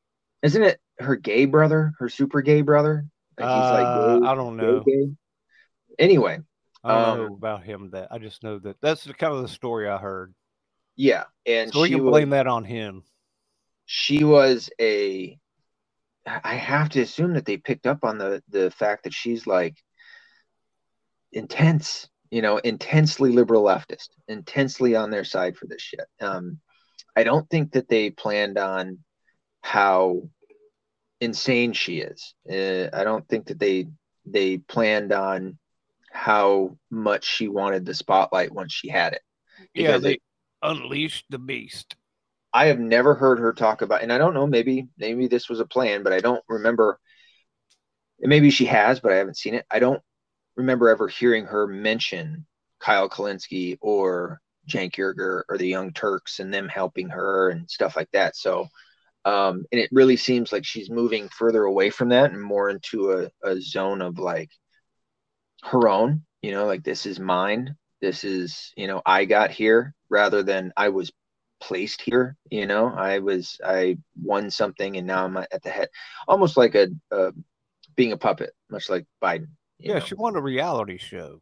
Isn't 0.43 0.62
it 0.62 0.81
her 0.99 1.16
gay 1.16 1.45
brother, 1.45 1.93
her 1.99 2.09
super 2.09 2.41
gay 2.41 2.62
brother? 2.62 3.05
Like 3.39 3.49
he's 3.49 3.70
like, 3.72 3.87
uh, 3.87 4.20
I 4.24 4.35
don't 4.35 4.57
know. 4.57 4.81
Gay, 4.81 4.93
gay. 4.93 5.11
Anyway, 5.99 6.39
I 6.83 6.95
don't 6.95 7.09
um, 7.09 7.18
know 7.18 7.35
about 7.35 7.62
him. 7.62 7.91
That 7.91 8.09
I 8.11 8.18
just 8.18 8.43
know 8.43 8.59
that 8.61 8.81
that's 8.81 9.05
the 9.05 9.12
kind 9.12 9.35
of 9.35 9.43
the 9.43 9.49
story 9.49 9.87
I 9.87 9.99
heard. 9.99 10.33
Yeah, 10.97 11.24
and 11.45 11.70
so 11.72 11.83
we 11.83 11.91
can 11.91 12.05
blame 12.05 12.31
that 12.31 12.47
on 12.47 12.64
him. 12.64 13.03
She 13.85 14.24
was 14.24 14.70
a 14.81 15.39
I 16.27 16.55
have 16.55 16.91
to 16.91 17.01
assume 17.01 17.35
that 17.35 17.47
they 17.47 17.57
picked 17.57 17.87
up 17.87 18.05
on 18.05 18.18
the 18.18 18.43
the 18.49 18.71
fact 18.71 19.05
that 19.05 19.14
she's 19.14 19.47
like 19.47 19.77
intense. 21.33 22.09
you 22.31 22.43
know, 22.43 22.59
intensely 22.59 23.33
liberal 23.33 23.64
leftist, 23.64 24.11
intensely 24.29 24.95
on 24.95 25.11
their 25.11 25.25
side 25.25 25.57
for 25.57 25.66
this 25.66 25.83
shit. 25.83 26.07
Um, 26.21 26.61
I 27.16 27.25
don't 27.25 27.49
think 27.51 27.73
that 27.73 27.89
they 27.89 28.11
planned 28.11 28.57
on 28.57 28.99
how 29.62 30.29
insane 31.21 31.73
she 31.73 31.99
is. 32.01 32.35
Uh, 32.49 32.89
I 32.93 33.05
don't 33.05 33.27
think 33.29 33.47
that 33.47 33.59
they 33.59 33.89
they 34.25 34.59
planned 34.59 35.12
on 35.12 35.59
how 36.12 36.77
much 36.91 37.25
she 37.25 37.49
wanted 37.49 37.85
the 37.85 37.95
spotlight 37.95 38.53
once 38.53 38.73
she 38.73 38.89
had 38.89 39.14
it. 39.14 39.23
Yeah, 39.75 39.99
they 39.99 40.14
it, 40.14 40.23
unleashed 40.62 41.27
the 41.31 41.39
beast. 41.39 41.97
I 42.53 42.66
have 42.66 42.78
never 42.80 43.14
heard 43.14 43.38
her 43.38 43.53
talk 43.53 43.82
about, 43.82 44.03
and 44.03 44.12
I 44.12 44.18
don't 44.18 44.34
know, 44.34 44.46
maybe 44.46 44.88
maybe 44.98 45.28
this 45.28 45.48
was 45.48 45.61
a 45.61 45.66
plan, 45.66 46.03
but 46.03 46.12
I 46.12 46.20
don't 46.20 46.42
remember. 46.48 46.98
Maybe 48.20 48.51
she 48.51 48.66
has, 48.66 49.01
but 49.01 49.12
I 49.12 49.16
haven't 49.16 49.38
seen 49.38 49.55
it. 49.55 49.64
I 49.70 49.78
don't 49.78 50.03
remember 50.57 50.88
ever 50.90 51.09
hearing 51.09 51.46
her 51.46 51.66
mention 51.66 52.46
Kyle 52.80 53.09
Kulinski 53.09 53.78
or 53.80 54.40
Uygur 54.68 55.42
or 55.48 55.59
the 55.59 55.66
Young 55.66 55.92
Turks 55.92 56.38
and 56.38 56.53
them 56.53 56.68
helping 56.68 57.09
her 57.09 57.51
and 57.51 57.70
stuff 57.70 57.96
like 57.96 58.11
that. 58.12 58.36
So, 58.36 58.68
um, 59.24 59.64
and 59.72 59.80
it 59.80 59.90
really 59.92 60.16
seems 60.16 60.53
like 60.53 60.64
she's 60.64 60.90
moving 60.90 61.28
further 61.28 61.64
away 61.64 61.90
from 61.90 62.11
that 62.11 62.30
and 62.30 62.42
more 62.42 62.70
into 62.70 63.12
a, 63.12 63.30
a 63.42 63.61
zone 63.61 64.03
of 64.03 64.18
like 64.18 64.51
her 65.62 65.88
own, 65.88 66.22
you 66.42 66.53
know, 66.53 66.66
like 66.66 66.82
this 66.82 67.07
is 67.07 67.18
mine. 67.20 67.76
This 68.01 68.24
is, 68.24 68.72
you 68.76 68.86
know, 68.86 69.03
I 69.05 69.26
got 69.26 69.51
here 69.51 69.94
rather 70.09 70.42
than 70.42 70.72
I 70.76 70.88
was 70.88 71.12
placed 71.61 72.03
here. 72.03 72.37
You 72.51 72.67
know, 72.67 72.89
I 72.89 73.19
was, 73.19 73.61
I 73.65 73.99
won 74.21 74.51
something 74.51 74.97
and 74.97 75.07
now 75.07 75.25
I'm 75.25 75.37
at 75.37 75.63
the 75.63 75.71
head, 75.71 75.89
almost 76.27 76.57
like 76.57 76.75
a, 76.75 76.89
a 77.11 77.33
being 77.97 78.13
a 78.13 78.17
puppet, 78.17 78.51
much 78.71 78.89
like 78.89 79.07
Biden. 79.23 79.49
Yeah, 79.79 79.95
know? 79.95 80.01
she 80.01 80.15
won 80.15 80.37
a 80.37 80.41
reality 80.41 80.99
show. 80.99 81.41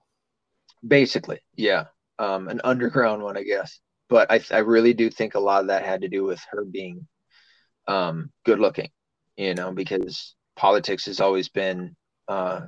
Basically, 0.87 1.41
yeah. 1.57 1.87
Um, 2.19 2.49
an 2.49 2.61
underground 2.65 3.23
one, 3.23 3.37
I 3.37 3.43
guess. 3.43 3.81
But 4.09 4.31
I, 4.31 4.41
I 4.51 4.59
really 4.59 4.95
do 4.95 5.11
think 5.11 5.35
a 5.35 5.41
lot 5.41 5.61
of 5.61 5.69
that 5.69 5.85
had 5.85 6.01
to 6.01 6.09
do 6.09 6.25
with 6.25 6.41
her 6.51 6.65
being 6.65 7.07
um, 7.87 8.31
good 8.45 8.59
looking, 8.59 8.91
you 9.37 9.55
know, 9.55 9.73
because 9.73 10.35
politics 10.57 11.07
has 11.07 11.21
always 11.21 11.49
been 11.49 11.97
uh, 12.29 12.63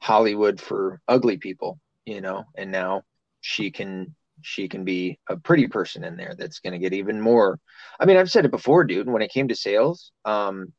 Hollywood 0.00 0.60
for 0.60 1.00
ugly 1.08 1.36
people, 1.36 1.78
you 2.04 2.20
know, 2.20 2.44
and 2.56 2.70
now 2.70 3.02
she 3.40 3.70
can 3.70 4.14
she 4.44 4.68
can 4.68 4.84
be 4.84 5.18
a 5.28 5.36
pretty 5.36 5.66
person 5.66 6.04
in 6.04 6.16
there 6.16 6.34
that's 6.36 6.60
going 6.60 6.72
to 6.72 6.78
get 6.78 6.92
even 6.92 7.20
more. 7.20 7.58
I 7.98 8.04
mean, 8.04 8.16
I've 8.16 8.30
said 8.30 8.44
it 8.44 8.50
before, 8.50 8.84
dude. 8.84 9.08
When 9.08 9.22
it 9.22 9.32
came 9.32 9.48
to 9.48 9.54
sales, 9.54 10.12
um, 10.24 10.72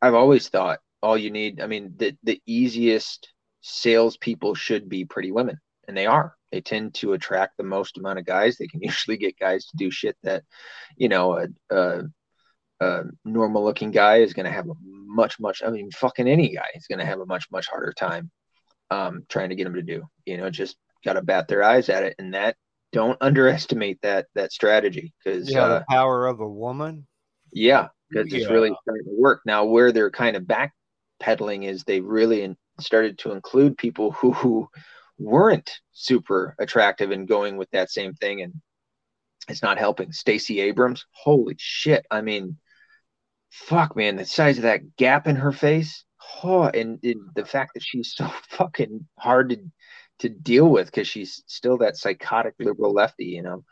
I've 0.00 0.14
always 0.14 0.48
thought 0.48 0.80
all 1.02 1.16
you 1.16 1.30
need. 1.30 1.60
I 1.60 1.66
mean, 1.66 1.94
the 1.96 2.16
the 2.22 2.40
easiest 2.46 3.28
salespeople 3.60 4.54
should 4.54 4.88
be 4.88 5.04
pretty 5.04 5.32
women, 5.32 5.58
and 5.88 5.96
they 5.96 6.06
are. 6.06 6.34
They 6.52 6.60
tend 6.60 6.94
to 6.94 7.12
attract 7.12 7.56
the 7.56 7.64
most 7.64 7.98
amount 7.98 8.18
of 8.18 8.24
guys. 8.24 8.56
They 8.56 8.66
can 8.66 8.80
usually 8.82 9.16
get 9.16 9.38
guys 9.38 9.66
to 9.66 9.76
do 9.76 9.90
shit 9.90 10.16
that, 10.22 10.44
you 10.96 11.08
know, 11.08 11.38
a, 11.38 11.46
a, 11.74 12.02
a 12.80 13.02
normal 13.24 13.64
looking 13.64 13.90
guy 13.90 14.18
is 14.18 14.32
going 14.32 14.46
to 14.46 14.52
have 14.52 14.68
a 14.68 14.74
much 14.80 15.38
much. 15.40 15.62
I 15.64 15.70
mean, 15.70 15.90
fucking 15.90 16.28
any 16.28 16.54
guy 16.54 16.68
is 16.74 16.86
going 16.86 16.98
to 17.00 17.06
have 17.06 17.20
a 17.20 17.26
much 17.26 17.50
much 17.50 17.66
harder 17.68 17.92
time 17.92 18.30
um, 18.90 19.24
trying 19.28 19.50
to 19.50 19.56
get 19.56 19.64
them 19.64 19.74
to 19.74 19.82
do. 19.82 20.04
You 20.24 20.36
know, 20.36 20.50
just 20.50 20.76
got 21.04 21.14
to 21.14 21.22
bat 21.22 21.48
their 21.48 21.62
eyes 21.62 21.88
at 21.88 22.04
it, 22.04 22.14
and 22.18 22.34
that 22.34 22.56
don't 22.96 23.18
underestimate 23.20 24.00
that 24.00 24.26
that 24.34 24.52
strategy 24.52 25.12
because 25.22 25.50
yeah, 25.50 25.64
uh, 25.64 25.78
the 25.80 25.84
power 25.90 26.26
of 26.26 26.40
a 26.40 26.48
woman. 26.48 27.06
Yeah, 27.52 27.88
because 28.08 28.32
yeah. 28.32 28.38
it's 28.38 28.50
really 28.50 28.74
starting 28.82 29.04
to 29.04 29.20
work 29.20 29.42
now. 29.44 29.66
Where 29.66 29.92
they're 29.92 30.10
kind 30.10 30.34
of 30.34 30.44
backpedaling 30.44 31.68
is 31.68 31.84
they 31.84 32.00
really 32.00 32.56
started 32.80 33.18
to 33.18 33.32
include 33.32 33.76
people 33.76 34.12
who, 34.12 34.32
who 34.32 34.68
weren't 35.18 35.70
super 35.92 36.54
attractive 36.58 37.10
and 37.10 37.28
going 37.28 37.58
with 37.58 37.70
that 37.72 37.90
same 37.90 38.14
thing, 38.14 38.40
and 38.40 38.54
it's 39.46 39.62
not 39.62 39.78
helping. 39.78 40.10
Stacey 40.10 40.60
Abrams, 40.60 41.04
holy 41.10 41.56
shit! 41.58 42.06
I 42.10 42.22
mean, 42.22 42.56
fuck, 43.50 43.94
man, 43.94 44.16
the 44.16 44.24
size 44.24 44.56
of 44.56 44.62
that 44.62 44.96
gap 44.96 45.26
in 45.26 45.36
her 45.36 45.52
face 45.52 46.06
oh, 46.42 46.64
and, 46.64 46.98
and 47.02 47.20
the 47.34 47.44
fact 47.44 47.72
that 47.74 47.82
she's 47.82 48.14
so 48.14 48.26
fucking 48.50 49.06
hard 49.18 49.50
to 49.50 49.58
to 50.20 50.28
deal 50.28 50.68
with 50.68 50.86
because 50.86 51.08
she's 51.08 51.42
still 51.46 51.78
that 51.78 51.96
psychotic 51.96 52.54
liberal 52.58 52.92
lefty, 52.92 53.26
you 53.26 53.42
know. 53.42 53.64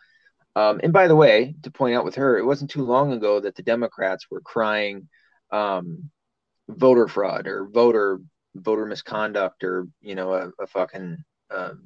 Um, 0.57 0.81
and 0.83 0.93
by 0.93 1.09
the 1.09 1.17
way, 1.17 1.55
to 1.63 1.71
point 1.71 1.97
out 1.97 2.05
with 2.05 2.15
her, 2.17 2.39
it 2.39 2.45
wasn't 2.45 2.71
too 2.71 2.85
long 2.85 3.13
ago 3.13 3.41
that 3.41 3.57
the 3.57 3.63
Democrats 3.63 4.27
were 4.31 4.41
crying 4.41 5.09
um, 5.51 6.11
voter 6.69 7.09
fraud 7.09 7.47
or 7.47 7.67
voter 7.67 8.21
voter 8.55 8.87
misconduct 8.87 9.65
or 9.65 9.89
you 10.01 10.15
know 10.15 10.33
a, 10.33 10.51
a 10.61 10.67
fucking 10.69 11.19
um, 11.51 11.83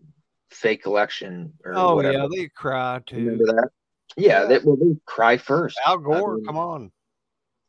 fake 0.51 0.85
election 0.85 1.55
or 1.65 1.73
oh 1.75 1.95
whatever. 1.95 2.19
yeah, 2.19 2.27
they 2.31 2.49
cry 2.49 3.01
too. 3.07 3.17
Remember 3.17 3.45
that? 3.45 3.69
Yeah, 4.17 4.43
yeah. 4.43 4.45
They, 4.47 4.59
well, 4.59 4.77
they 4.77 4.97
cry 5.07 5.39
first. 5.39 5.79
Al 5.87 5.99
Gore, 5.99 6.35
I 6.35 6.37
mean, 6.37 6.45
come 6.45 6.59
on. 6.59 6.93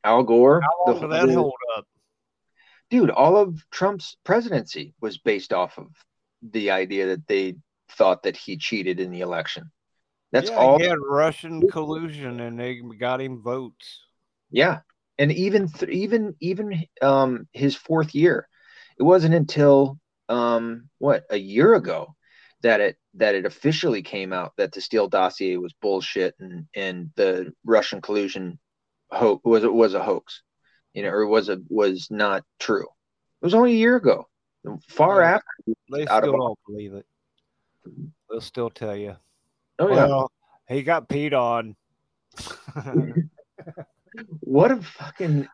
Al 0.04 0.24
Gore. 0.24 0.62
How 0.62 0.92
long 0.94 1.02
did 1.02 1.12
that 1.12 1.34
hold 1.34 1.54
up? 1.78 1.86
dude, 2.90 3.10
all 3.10 3.38
of 3.38 3.64
Trump's 3.72 4.18
presidency 4.24 4.94
was 5.00 5.18
based 5.18 5.54
off 5.54 5.78
of 5.78 5.88
the 6.42 6.72
idea 6.72 7.08
that 7.08 7.28
they 7.28 7.56
thought 7.92 8.24
that 8.24 8.38
he 8.38 8.58
cheated 8.58 9.00
in 9.00 9.12
the 9.12 9.22
election. 9.22 9.72
That's 10.32 10.50
yeah, 10.50 10.58
all. 10.58 10.78
He 10.78 10.86
had 10.86 11.00
Russian 11.00 11.68
collusion, 11.70 12.40
and 12.40 12.60
they 12.60 12.82
got 12.98 13.22
him 13.22 13.42
votes. 13.42 14.04
Yeah, 14.52 14.80
and 15.18 15.32
even 15.32 15.70
th- 15.70 15.92
even 15.92 16.36
even 16.40 16.86
um, 17.02 17.48
his 17.54 17.76
fourth 17.76 18.14
year, 18.14 18.48
it 18.98 19.04
wasn't 19.04 19.36
until 19.36 20.00
um, 20.28 20.90
what 21.00 21.24
a 21.30 21.38
year 21.38 21.74
ago 21.76 22.16
that 22.62 22.80
it 22.80 22.98
that 23.16 23.36
it 23.36 23.46
officially 23.46 24.04
came 24.04 24.34
out 24.34 24.54
that 24.58 24.72
the 24.72 24.82
Steele 24.82 25.08
dossier 25.08 25.58
was 25.58 25.74
bullshit 25.82 26.36
and 26.40 26.68
and 26.76 27.10
the 27.16 27.54
Russian 27.66 28.02
collusion 28.02 28.60
ho- 29.12 29.42
was 29.44 29.66
was 29.66 29.94
a 29.94 30.04
hoax 30.04 30.44
you 30.94 31.04
know, 31.04 31.10
or 31.10 31.26
was 31.28 31.50
it 31.50 31.60
was 31.70 32.10
not 32.10 32.44
true. 32.60 32.88
It 33.42 33.46
was 33.46 33.54
only 33.54 33.74
a 33.74 33.78
year 33.78 33.96
ago, 33.96 34.28
far 34.88 35.22
yeah. 35.22 35.36
after. 35.36 35.48
They 35.92 36.06
still 36.06 36.38
don't 36.38 36.60
believe 36.68 36.94
it. 36.94 37.06
They'll 38.30 38.42
still 38.42 38.70
tell 38.70 38.96
you. 38.96 39.16
Oh 39.80 39.88
well, 39.90 40.32
yeah, 40.70 40.76
he 40.76 40.84
got 40.84 41.10
peed 41.10 41.34
on. 41.34 41.76
what 44.42 44.72
a 44.72 44.82
fucking! 44.82 45.48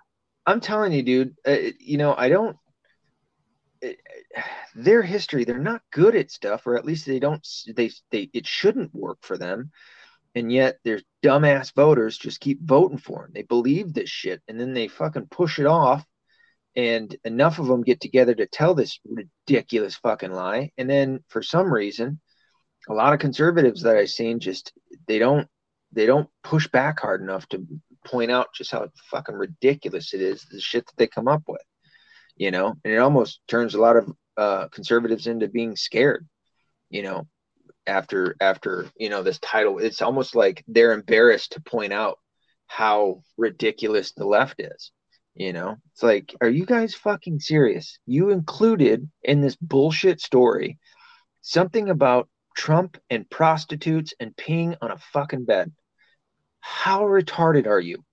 I'm 0.45 0.59
telling 0.59 0.91
you, 0.91 1.03
dude. 1.03 1.35
Uh, 1.45 1.57
you 1.79 1.97
know, 1.97 2.15
I 2.17 2.29
don't. 2.29 2.57
Uh, 3.83 3.89
their 4.75 5.01
history, 5.01 5.43
they're 5.43 5.57
not 5.57 5.81
good 5.91 6.15
at 6.15 6.31
stuff, 6.31 6.65
or 6.65 6.75
at 6.77 6.85
least 6.85 7.05
they 7.05 7.19
don't. 7.19 7.45
They 7.75 7.91
they 8.11 8.29
it 8.33 8.47
shouldn't 8.47 8.93
work 8.93 9.19
for 9.21 9.37
them 9.37 9.71
and 10.35 10.51
yet 10.51 10.77
there's 10.83 11.03
dumbass 11.23 11.73
voters 11.73 12.17
just 12.17 12.41
keep 12.41 12.61
voting 12.61 12.97
for 12.97 13.25
him. 13.25 13.31
They 13.33 13.43
believe 13.43 13.93
this 13.93 14.09
shit, 14.09 14.41
and 14.47 14.59
then 14.59 14.73
they 14.73 14.89
fucking 14.89 15.27
push 15.31 15.59
it 15.59 15.65
off. 15.65 16.05
And 16.75 17.15
enough 17.23 17.59
of 17.59 17.67
them 17.67 17.83
get 17.83 18.01
together 18.01 18.35
to 18.35 18.47
tell 18.47 18.75
this 18.75 18.99
ridiculous 19.05 19.95
fucking 19.95 20.31
lie. 20.31 20.71
And 20.77 20.89
then 20.89 21.23
for 21.29 21.41
some 21.41 21.71
reason, 21.71 22.19
a 22.89 22.93
lot 22.93 23.13
of 23.13 23.19
conservatives 23.19 23.83
that 23.83 23.95
I've 23.95 24.09
seen 24.09 24.39
just 24.39 24.73
they 25.07 25.19
don't 25.19 25.47
they 25.93 26.05
don't 26.05 26.29
push 26.43 26.67
back 26.67 26.99
hard 26.99 27.21
enough 27.21 27.47
to 27.49 27.65
point 28.05 28.29
out 28.29 28.53
just 28.53 28.71
how 28.71 28.89
fucking 29.09 29.35
ridiculous 29.35 30.13
it 30.13 30.21
is 30.21 30.45
the 30.51 30.59
shit 30.59 30.85
that 30.85 30.97
they 30.97 31.07
come 31.07 31.27
up 31.27 31.43
with. 31.47 31.61
You 32.35 32.51
know, 32.51 32.75
and 32.83 32.93
it 32.93 32.97
almost 32.97 33.39
turns 33.47 33.75
a 33.75 33.81
lot 33.81 33.95
of 33.95 34.11
uh, 34.35 34.67
conservatives 34.67 35.27
into 35.27 35.47
being 35.47 35.77
scared. 35.77 36.27
You 36.89 37.03
know, 37.03 37.27
after 37.87 38.35
after 38.41 38.89
you 38.97 39.09
know 39.09 39.23
this 39.23 39.39
title 39.39 39.79
it's 39.79 40.01
almost 40.01 40.35
like 40.35 40.63
they're 40.67 40.93
embarrassed 40.93 41.53
to 41.53 41.61
point 41.61 41.93
out 41.93 42.19
how 42.67 43.21
ridiculous 43.37 44.11
the 44.13 44.25
left 44.25 44.59
is 44.59 44.91
you 45.35 45.53
know 45.53 45.77
it's 45.91 46.03
like 46.03 46.33
are 46.41 46.49
you 46.49 46.65
guys 46.65 46.95
fucking 46.95 47.39
serious 47.39 47.99
you 48.05 48.29
included 48.29 49.09
in 49.23 49.41
this 49.41 49.55
bullshit 49.57 50.19
story 50.21 50.79
something 51.41 51.89
about 51.89 52.29
trump 52.55 52.97
and 53.09 53.29
prostitutes 53.29 54.13
and 54.19 54.35
peeing 54.35 54.75
on 54.81 54.91
a 54.91 54.97
fucking 54.97 55.45
bed 55.45 55.71
how 56.59 57.03
retarded 57.03 57.67
are 57.67 57.79
you 57.79 58.03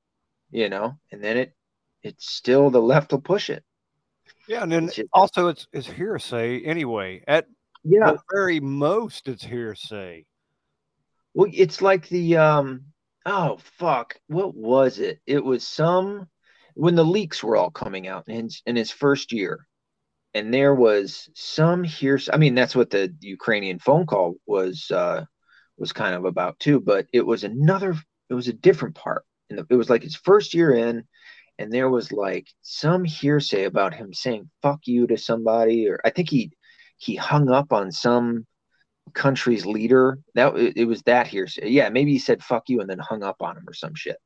you 0.50 0.68
know 0.68 0.98
and 1.10 1.22
then 1.22 1.36
it 1.36 1.54
it's 2.02 2.32
still 2.32 2.70
the 2.70 2.82
left 2.82 3.12
will 3.12 3.20
push 3.20 3.48
it 3.50 3.64
yeah 4.48 4.62
and 4.62 4.72
then 4.72 4.84
it's 4.84 4.96
just, 4.96 5.08
also 5.12 5.48
it's 5.48 5.66
it's 5.72 5.86
hearsay 5.86 6.60
anyway 6.62 7.22
at 7.28 7.46
yeah. 7.84 8.16
very 8.32 8.60
most, 8.60 9.28
it's 9.28 9.44
hearsay. 9.44 10.24
Well, 11.34 11.50
it's 11.52 11.82
like 11.82 12.08
the 12.08 12.36
um. 12.36 12.84
Oh 13.24 13.58
fuck! 13.78 14.18
What 14.26 14.54
was 14.54 14.98
it? 14.98 15.20
It 15.26 15.44
was 15.44 15.66
some 15.66 16.28
when 16.74 16.94
the 16.94 17.04
leaks 17.04 17.42
were 17.42 17.56
all 17.56 17.70
coming 17.70 18.08
out 18.08 18.28
in 18.28 18.44
his, 18.44 18.62
in 18.66 18.76
his 18.76 18.90
first 18.90 19.32
year, 19.32 19.66
and 20.34 20.52
there 20.52 20.74
was 20.74 21.28
some 21.34 21.84
hearsay. 21.84 22.32
I 22.32 22.36
mean, 22.38 22.54
that's 22.54 22.74
what 22.74 22.90
the 22.90 23.14
Ukrainian 23.20 23.78
phone 23.78 24.06
call 24.06 24.34
was 24.46 24.90
uh, 24.90 25.24
was 25.76 25.92
kind 25.92 26.14
of 26.14 26.24
about 26.24 26.58
too. 26.58 26.80
But 26.80 27.06
it 27.12 27.26
was 27.26 27.44
another. 27.44 27.94
It 28.30 28.34
was 28.34 28.48
a 28.48 28.52
different 28.54 28.94
part, 28.94 29.24
and 29.50 29.64
it 29.68 29.74
was 29.74 29.90
like 29.90 30.02
his 30.02 30.16
first 30.16 30.54
year 30.54 30.72
in, 30.72 31.04
and 31.58 31.72
there 31.72 31.90
was 31.90 32.12
like 32.12 32.46
some 32.62 33.04
hearsay 33.04 33.64
about 33.64 33.94
him 33.94 34.14
saying 34.14 34.50
"fuck 34.62 34.80
you" 34.86 35.06
to 35.08 35.18
somebody, 35.18 35.88
or 35.88 36.00
I 36.04 36.10
think 36.10 36.30
he 36.30 36.52
he 36.96 37.16
hung 37.16 37.50
up 37.50 37.72
on 37.72 37.92
some 37.92 38.46
country's 39.12 39.66
leader. 39.66 40.18
That 40.34 40.56
it 40.56 40.86
was 40.86 41.02
that 41.02 41.26
hearsay. 41.26 41.68
Yeah, 41.68 41.90
maybe 41.90 42.12
he 42.12 42.18
said 42.18 42.42
"fuck 42.42 42.68
you" 42.68 42.80
and 42.80 42.88
then 42.88 42.98
hung 42.98 43.22
up 43.22 43.42
on 43.42 43.56
him 43.56 43.64
or 43.68 43.74
some 43.74 43.94
shit. 43.94 44.16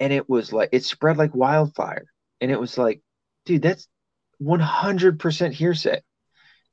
And 0.00 0.12
it 0.12 0.28
was 0.28 0.52
like 0.52 0.70
it 0.72 0.84
spread 0.84 1.16
like 1.16 1.34
wildfire. 1.34 2.06
And 2.40 2.50
it 2.50 2.60
was 2.60 2.76
like, 2.76 3.00
dude, 3.46 3.62
that's 3.62 3.88
100% 4.42 5.52
hearsay. 5.52 6.00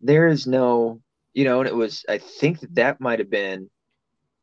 There 0.02 0.28
is 0.28 0.48
no, 0.48 1.02
you 1.34 1.46
know, 1.46 1.60
and 1.60 1.68
it 1.68 1.76
was. 1.76 2.04
I 2.10 2.18
think 2.18 2.62
that 2.62 2.76
that 2.76 3.00
might 3.00 3.20
have 3.20 3.30
been 3.30 3.70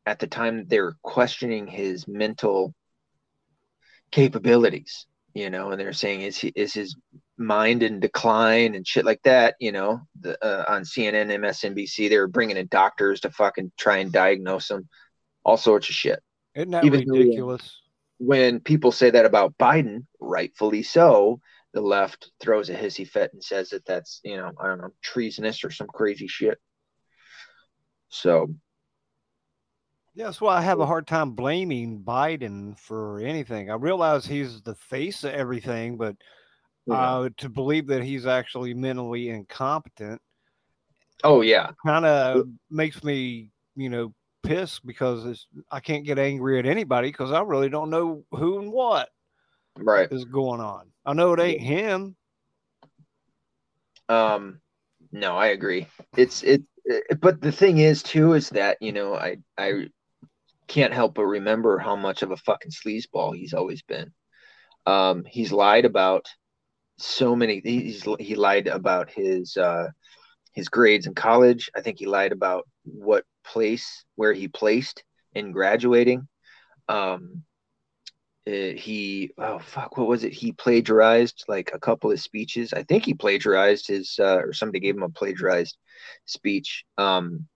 at 0.05 0.19
the 0.19 0.27
time 0.27 0.57
that 0.57 0.69
they 0.69 0.79
were 0.79 0.95
questioning 1.03 1.67
his 1.67 2.07
mental 2.07 2.73
capabilities 4.11 5.05
you 5.33 5.49
know, 5.49 5.71
and 5.71 5.79
they're 5.79 5.93
saying 5.93 6.21
is 6.21 6.37
he 6.37 6.51
is 6.55 6.73
his 6.73 6.95
mind 7.37 7.83
in 7.83 7.99
decline 7.99 8.75
and 8.75 8.85
shit 8.85 9.05
like 9.05 9.21
that, 9.23 9.55
you 9.59 9.71
know, 9.71 10.01
the, 10.19 10.43
uh, 10.43 10.65
on 10.67 10.83
CNN, 10.83 11.27
MSNBC, 11.27 12.09
they 12.09 12.17
were 12.17 12.27
bringing 12.27 12.57
in 12.57 12.67
doctors 12.67 13.21
to 13.21 13.29
fucking 13.29 13.71
try 13.77 13.97
and 13.97 14.11
diagnose 14.11 14.69
him, 14.69 14.89
all 15.43 15.57
sorts 15.57 15.89
of 15.89 15.95
shit. 15.95 16.21
Isn't 16.55 16.71
that 16.71 16.83
Even 16.83 17.09
ridiculous? 17.09 17.81
When 18.19 18.59
people 18.59 18.91
say 18.91 19.09
that 19.11 19.25
about 19.25 19.57
Biden, 19.57 20.05
rightfully 20.19 20.83
so, 20.83 21.39
the 21.73 21.81
left 21.81 22.31
throws 22.41 22.69
a 22.69 22.75
hissy 22.75 23.07
fit 23.07 23.31
and 23.33 23.43
says 23.43 23.69
that 23.69 23.85
that's 23.85 24.19
you 24.23 24.37
know 24.37 24.51
I 24.59 24.67
don't 24.67 24.81
know 24.81 24.91
treasonous 25.01 25.63
or 25.63 25.71
some 25.71 25.87
crazy 25.87 26.27
shit. 26.27 26.57
So 28.09 28.53
yeah, 30.15 30.25
that's 30.25 30.41
why 30.41 30.57
I 30.57 30.61
have 30.61 30.79
a 30.79 30.85
hard 30.85 31.07
time 31.07 31.31
blaming 31.31 32.01
Biden 32.01 32.77
for 32.77 33.19
anything. 33.19 33.69
I 33.71 33.75
realize 33.75 34.25
he's 34.25 34.61
the 34.61 34.75
face 34.75 35.23
of 35.23 35.31
everything, 35.31 35.95
but 35.97 36.15
uh, 36.91 37.29
to 37.37 37.49
believe 37.49 37.87
that 37.87 38.03
he's 38.03 38.25
actually 38.25 38.73
mentally 38.73 39.29
incompetent. 39.29 40.19
Oh 41.23 41.41
yeah, 41.41 41.71
kind 41.85 42.05
of 42.05 42.47
makes 42.69 43.03
me, 43.03 43.51
you 43.75 43.89
know, 43.89 44.13
pissed 44.49 44.83
because 44.83 45.45
I 45.69 45.79
can't 45.79 46.05
get 46.05 46.17
angry 46.17 46.57
at 46.57 46.65
anybody 46.65 47.09
because 47.09 47.31
I 47.31 47.41
really 47.41 47.69
don't 47.69 47.91
know 47.91 48.23
who 48.31 48.57
and 48.57 48.71
what 48.71 49.09
right 49.77 50.11
is 50.11 50.25
going 50.25 50.59
on. 50.59 50.87
I 51.05 51.13
know 51.13 51.33
it 51.33 51.39
ain't 51.39 51.61
him. 51.61 52.15
Um, 54.09 54.59
no, 55.11 55.37
I 55.37 55.47
agree. 55.47 55.85
It's 56.17 56.41
it, 56.41 56.63
it, 56.83 57.21
but 57.21 57.41
the 57.41 57.51
thing 57.51 57.77
is 57.77 58.01
too 58.01 58.33
is 58.33 58.49
that 58.49 58.77
you 58.81 58.91
know 58.91 59.13
I 59.13 59.37
I 59.55 59.89
can't 60.67 60.93
help 60.93 61.13
but 61.13 61.25
remember 61.25 61.77
how 61.77 61.95
much 61.95 62.23
of 62.23 62.31
a 62.31 62.37
fucking 62.37 62.71
sleazeball 62.71 63.35
he's 63.35 63.53
always 63.53 63.83
been. 63.83 64.11
Um, 64.87 65.25
he's 65.25 65.51
lied 65.51 65.85
about 65.85 66.25
so 66.97 67.35
many. 67.35 67.61
He's 67.63 68.03
he 68.19 68.33
lied 68.33 68.65
about 68.65 69.11
his 69.11 69.57
uh, 69.57 69.89
his 70.53 70.69
grades 70.69 71.05
in 71.05 71.13
college. 71.13 71.69
I 71.75 71.81
think 71.81 71.99
he 71.99 72.07
lied 72.07 72.31
about 72.31 72.67
what 72.93 73.25
place 73.45 74.05
where 74.15 74.33
he 74.33 74.47
placed 74.47 75.03
in 75.33 75.51
graduating. 75.51 76.27
Um, 76.87 77.43
uh, 78.47 78.73
he 78.75 79.31
oh 79.37 79.59
fuck 79.59 79.97
what 79.97 80.07
was 80.07 80.23
it? 80.23 80.33
He 80.33 80.51
plagiarized 80.53 81.45
like 81.47 81.71
a 81.73 81.79
couple 81.79 82.11
of 82.11 82.19
speeches. 82.19 82.73
I 82.73 82.83
think 82.83 83.05
he 83.05 83.13
plagiarized 83.13 83.87
his 83.87 84.15
uh, 84.19 84.37
or 84.37 84.53
somebody 84.53 84.79
gave 84.79 84.95
him 84.95 85.03
a 85.03 85.09
plagiarized 85.09 85.77
speech. 86.25 86.83
Um, 86.97 87.47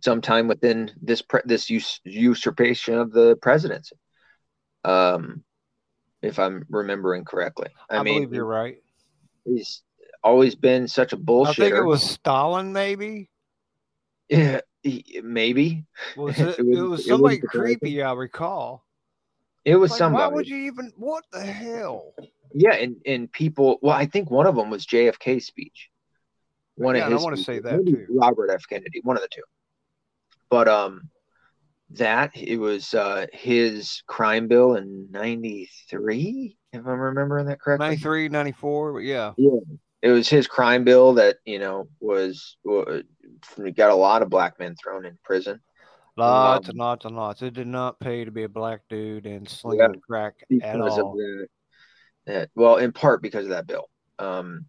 sometime 0.00 0.48
within 0.48 0.92
this 1.00 1.22
pre- 1.22 1.40
this 1.44 1.70
us- 1.70 2.00
usurpation 2.04 2.94
of 2.94 3.12
the 3.12 3.36
presidency. 3.42 3.96
Um, 4.84 5.42
if 6.22 6.38
I'm 6.38 6.64
remembering 6.68 7.24
correctly, 7.24 7.68
I, 7.90 7.98
I 7.98 8.02
mean, 8.02 8.14
believe 8.14 8.34
you're 8.34 8.46
right. 8.46 8.76
He's 9.44 9.82
always 10.22 10.54
been 10.54 10.88
such 10.88 11.12
a 11.12 11.16
bullshit. 11.16 11.58
I 11.58 11.68
think 11.68 11.76
it 11.76 11.82
was 11.82 12.02
Stalin, 12.02 12.72
maybe. 12.72 13.28
Yeah, 14.28 14.60
maybe. 15.22 15.84
Was 16.16 16.38
it? 16.38 16.58
it 16.58 16.64
was, 16.64 16.78
it 16.78 16.82
was 16.82 17.06
somebody 17.06 17.36
it 17.36 17.42
creepy. 17.42 18.02
I 18.02 18.12
recall. 18.12 18.84
It 19.64 19.76
was 19.76 19.90
like, 19.92 19.98
somebody. 19.98 20.22
Why 20.22 20.34
would 20.34 20.48
you 20.48 20.56
even? 20.58 20.92
What 20.96 21.24
the 21.32 21.44
hell? 21.44 22.14
Yeah, 22.52 22.74
and 22.74 22.96
and 23.06 23.30
people. 23.30 23.78
Well, 23.82 23.96
I 23.96 24.06
think 24.06 24.30
one 24.30 24.46
of 24.46 24.56
them 24.56 24.70
was 24.70 24.86
JFK's 24.86 25.46
speech. 25.46 25.90
One 26.76 26.96
yeah, 26.96 27.06
of 27.06 27.12
his. 27.12 27.20
I 27.20 27.24
want 27.24 27.36
to 27.36 27.42
say 27.42 27.58
that 27.60 27.86
too. 27.86 28.06
Robert 28.10 28.50
F. 28.50 28.64
Kennedy. 28.68 29.00
One 29.02 29.16
of 29.16 29.22
the 29.22 29.28
two 29.32 29.42
but 30.54 30.68
um 30.68 31.10
that 31.90 32.30
it 32.36 32.58
was 32.58 32.94
uh 32.94 33.26
his 33.32 34.02
crime 34.06 34.46
bill 34.46 34.76
in 34.76 35.08
93 35.10 36.56
if 36.72 36.80
i'm 36.80 36.86
remembering 36.86 37.46
that 37.46 37.60
correctly 37.60 37.88
93 37.88 38.28
94 38.28 39.00
yeah 39.00 39.32
yeah 39.36 39.50
it 40.04 40.10
was 40.10 40.28
his 40.28 40.46
crime 40.46 40.84
bill 40.84 41.14
that 41.14 41.38
you 41.46 41.58
know 41.58 41.88
was, 41.98 42.58
was 42.62 43.02
got 43.74 43.90
a 43.90 43.94
lot 43.94 44.20
of 44.20 44.28
black 44.28 44.58
men 44.58 44.76
thrown 44.76 45.06
in 45.06 45.18
prison. 45.24 45.60
Lots 46.18 46.68
um, 46.68 46.72
and 46.72 46.78
lots 46.78 47.04
and 47.06 47.16
lots. 47.16 47.40
It 47.40 47.54
did 47.54 47.66
not 47.66 47.98
pay 47.98 48.24
to 48.24 48.30
be 48.30 48.42
a 48.42 48.48
black 48.48 48.82
dude 48.90 49.24
and 49.26 49.48
slinging 49.48 49.80
yeah, 49.80 50.00
crack 50.06 50.34
at 50.62 50.78
all. 50.78 51.16
that, 52.26 52.50
well 52.54 52.76
in 52.76 52.92
part 52.92 53.22
because 53.22 53.44
of 53.44 53.50
that 53.50 53.66
bill. 53.66 53.88
Um 54.18 54.66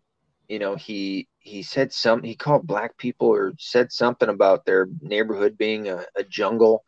you 0.47 0.57
know 0.57 0.75
he 0.75 1.27
he 1.39 1.63
said 1.63 1.91
some 1.91 2.23
he 2.23 2.35
called 2.35 2.65
black 2.65 2.97
people 2.97 3.27
or 3.27 3.53
said 3.59 3.91
something 3.91 4.29
about 4.29 4.65
their 4.65 4.87
neighborhood 5.01 5.57
being 5.57 5.89
a, 5.89 6.05
a 6.15 6.23
jungle 6.23 6.83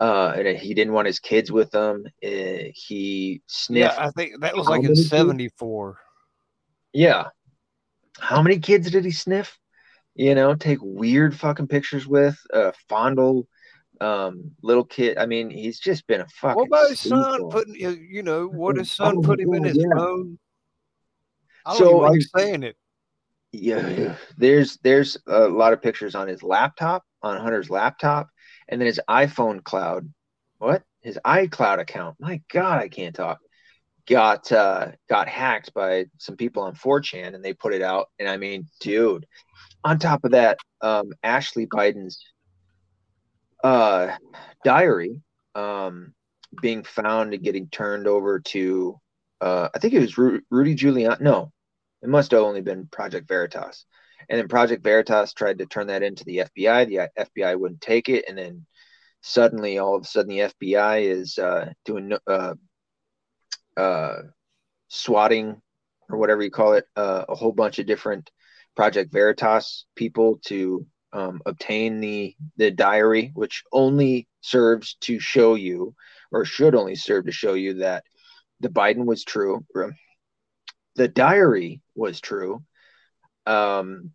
uh 0.00 0.34
and 0.36 0.58
he 0.58 0.74
didn't 0.74 0.92
want 0.92 1.06
his 1.06 1.20
kids 1.20 1.50
with 1.50 1.70
them. 1.70 2.04
Uh, 2.22 2.68
he 2.74 3.40
sniffed 3.46 3.96
yeah 3.96 4.04
i 4.04 4.10
think 4.10 4.40
that 4.40 4.56
was 4.56 4.66
like 4.66 4.84
in 4.84 4.96
74 4.96 5.98
yeah 6.92 7.28
how 8.18 8.42
many 8.42 8.58
kids 8.58 8.90
did 8.90 9.04
he 9.04 9.10
sniff 9.10 9.58
you 10.14 10.34
know 10.34 10.54
take 10.54 10.78
weird 10.82 11.34
fucking 11.34 11.68
pictures 11.68 12.06
with 12.06 12.38
uh 12.52 12.72
fondle 12.88 13.46
um 14.00 14.50
little 14.62 14.84
kid 14.84 15.16
i 15.18 15.26
mean 15.26 15.48
he's 15.50 15.78
just 15.78 16.06
been 16.06 16.20
a 16.20 16.28
fucking 16.28 16.56
what 16.56 16.66
about 16.66 16.90
his 16.90 17.00
son 17.00 17.48
putting 17.50 17.74
you 17.74 18.22
know 18.22 18.46
what 18.46 18.76
his 18.76 18.90
son 18.90 19.16
oh, 19.18 19.22
put 19.22 19.40
him 19.40 19.54
in 19.54 19.64
his 19.64 19.76
yeah. 19.76 19.96
phone 19.96 20.38
I 21.64 21.78
don't 21.78 21.78
so 21.78 21.96
like 21.98 22.20
saying 22.34 22.64
it 22.64 22.76
yeah, 23.52 24.16
there's 24.38 24.78
there's 24.78 25.18
a 25.26 25.46
lot 25.46 25.74
of 25.74 25.82
pictures 25.82 26.14
on 26.14 26.26
his 26.26 26.42
laptop, 26.42 27.04
on 27.22 27.38
Hunter's 27.38 27.68
laptop, 27.68 28.30
and 28.68 28.80
then 28.80 28.86
his 28.86 29.00
iPhone 29.08 29.62
cloud. 29.62 30.10
What? 30.58 30.82
His 31.02 31.18
iCloud 31.24 31.78
account. 31.78 32.16
My 32.18 32.40
God, 32.50 32.80
I 32.80 32.88
can't 32.88 33.14
talk. 33.14 33.38
Got 34.08 34.50
uh 34.50 34.92
got 35.08 35.28
hacked 35.28 35.72
by 35.74 36.06
some 36.18 36.36
people 36.36 36.64
on 36.64 36.74
4chan 36.74 37.34
and 37.34 37.44
they 37.44 37.54
put 37.54 37.72
it 37.72 37.82
out. 37.82 38.08
And 38.18 38.28
I 38.28 38.36
mean, 38.36 38.66
dude, 38.80 39.26
on 39.84 39.98
top 39.98 40.24
of 40.24 40.32
that, 40.32 40.58
um, 40.80 41.12
Ashley 41.22 41.66
Biden's 41.66 42.18
uh 43.62 44.16
diary 44.64 45.22
um 45.54 46.12
being 46.60 46.82
found 46.82 47.32
and 47.32 47.44
getting 47.44 47.68
turned 47.68 48.08
over 48.08 48.40
to 48.40 48.98
uh 49.40 49.68
I 49.72 49.78
think 49.78 49.94
it 49.94 50.00
was 50.00 50.18
Ru- 50.18 50.42
Rudy 50.50 50.74
Giuliani. 50.74 51.20
No, 51.20 51.52
it 52.02 52.08
must 52.08 52.32
have 52.32 52.42
only 52.42 52.60
been 52.60 52.88
Project 52.88 53.28
Veritas. 53.28 53.86
And 54.28 54.38
then 54.38 54.48
Project 54.48 54.82
Veritas 54.82 55.32
tried 55.32 55.58
to 55.58 55.66
turn 55.66 55.88
that 55.88 56.02
into 56.02 56.24
the 56.24 56.38
FBI. 56.38 56.88
The 56.88 57.10
FBI 57.18 57.58
wouldn't 57.58 57.80
take 57.80 58.08
it. 58.08 58.24
And 58.28 58.38
then 58.38 58.66
suddenly, 59.20 59.78
all 59.78 59.96
of 59.96 60.02
a 60.02 60.06
sudden, 60.06 60.30
the 60.30 60.50
FBI 60.60 61.02
is 61.02 61.38
uh, 61.38 61.72
doing 61.84 62.16
uh, 62.26 62.54
uh, 63.76 64.16
swatting 64.88 65.60
or 66.08 66.18
whatever 66.18 66.42
you 66.42 66.50
call 66.50 66.74
it, 66.74 66.84
uh, 66.96 67.24
a 67.28 67.34
whole 67.34 67.52
bunch 67.52 67.78
of 67.78 67.86
different 67.86 68.30
Project 68.76 69.12
Veritas 69.12 69.86
people 69.96 70.38
to 70.46 70.86
um, 71.12 71.40
obtain 71.44 72.00
the 72.00 72.34
the 72.56 72.70
diary, 72.70 73.32
which 73.34 73.64
only 73.72 74.28
serves 74.40 74.96
to 75.02 75.18
show 75.18 75.54
you, 75.54 75.94
or 76.30 76.44
should 76.44 76.74
only 76.74 76.94
serve 76.94 77.26
to 77.26 77.32
show 77.32 77.54
you 77.54 77.74
that 77.74 78.04
the 78.60 78.70
Biden 78.70 79.04
was 79.04 79.24
true, 79.24 79.64
the 80.96 81.08
diary 81.08 81.82
was 81.94 82.20
true. 82.20 82.62
Um, 83.46 84.12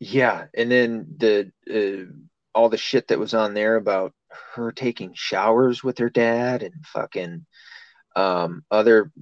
yeah, 0.00 0.46
and 0.54 0.70
then 0.70 1.06
the 1.16 1.52
uh, 1.70 2.12
all 2.54 2.68
the 2.68 2.76
shit 2.76 3.08
that 3.08 3.18
was 3.18 3.34
on 3.34 3.54
there 3.54 3.76
about 3.76 4.12
her 4.54 4.72
taking 4.72 5.12
showers 5.14 5.82
with 5.82 5.98
her 5.98 6.10
dad 6.10 6.62
and 6.62 6.74
fucking 6.86 7.46
um, 8.16 8.64
other 8.70 9.12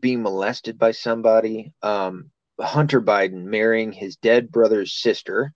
being 0.00 0.22
molested 0.22 0.78
by 0.78 0.92
somebody. 0.92 1.72
Um, 1.82 2.30
Hunter 2.60 3.00
Biden 3.00 3.44
marrying 3.44 3.92
his 3.92 4.16
dead 4.16 4.52
brother's 4.52 4.94
sister, 4.94 5.52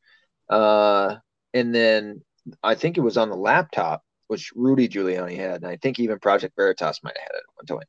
uh, 0.48 1.16
and 1.54 1.74
then 1.74 2.22
I 2.62 2.74
think 2.74 2.96
it 2.96 3.02
was 3.02 3.16
on 3.16 3.28
the 3.28 3.36
laptop 3.36 4.02
which 4.28 4.52
Rudy 4.54 4.88
Giuliani 4.88 5.36
had, 5.36 5.62
and 5.62 5.66
I 5.66 5.76
think 5.76 5.98
even 5.98 6.18
Project 6.18 6.54
Veritas 6.56 7.00
might 7.02 7.16
have 7.16 7.22
had 7.22 7.36
it 7.36 7.44
at 7.46 7.70
one 7.70 7.80
time. 7.80 7.88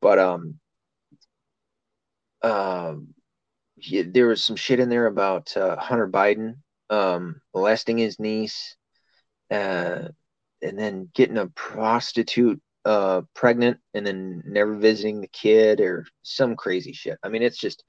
But 0.00 0.18
um, 0.18 0.60
um, 2.42 3.14
he, 3.76 4.02
there 4.02 4.28
was 4.28 4.44
some 4.44 4.56
shit 4.56 4.80
in 4.80 4.88
there 4.88 5.06
about 5.06 5.56
uh, 5.56 5.76
Hunter 5.76 6.08
Biden 6.08 6.56
um, 6.90 7.40
molesting 7.54 7.98
his 7.98 8.18
niece, 8.18 8.76
uh, 9.50 10.08
and 10.62 10.78
then 10.78 11.10
getting 11.14 11.38
a 11.38 11.48
prostitute 11.48 12.60
uh, 12.84 13.22
pregnant, 13.34 13.78
and 13.94 14.06
then 14.06 14.42
never 14.46 14.76
visiting 14.76 15.20
the 15.20 15.28
kid, 15.28 15.80
or 15.80 16.06
some 16.22 16.56
crazy 16.56 16.92
shit. 16.92 17.18
I 17.22 17.28
mean, 17.28 17.42
it's 17.42 17.58
just 17.58 17.84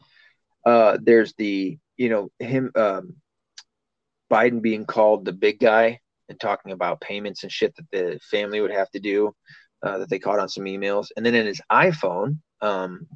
uh, 0.66 0.98
there's 1.02 1.34
the 1.38 1.78
you 1.98 2.10
know 2.10 2.30
him 2.40 2.72
um, 2.76 3.16
Biden 4.32 4.62
being 4.62 4.86
called 4.86 5.26
the 5.26 5.34
big 5.34 5.60
guy 5.60 6.00
and 6.30 6.40
talking 6.40 6.72
about 6.72 7.02
payments 7.02 7.44
and 7.44 7.52
shit 7.52 7.76
that 7.76 7.86
the 7.92 8.20
family 8.32 8.62
would 8.62 8.72
have 8.72 8.90
to 8.92 9.00
do 9.00 9.32
uh, 9.84 10.00
that 10.00 10.10
they 10.10 10.20
caught 10.20 10.40
on 10.40 10.50
some 10.50 10.64
emails. 10.64 11.08
And 11.16 11.26
then 11.26 11.36
in 11.36 11.46
his 11.46 11.62
iPhone, 11.72 12.40
um, 12.62 13.08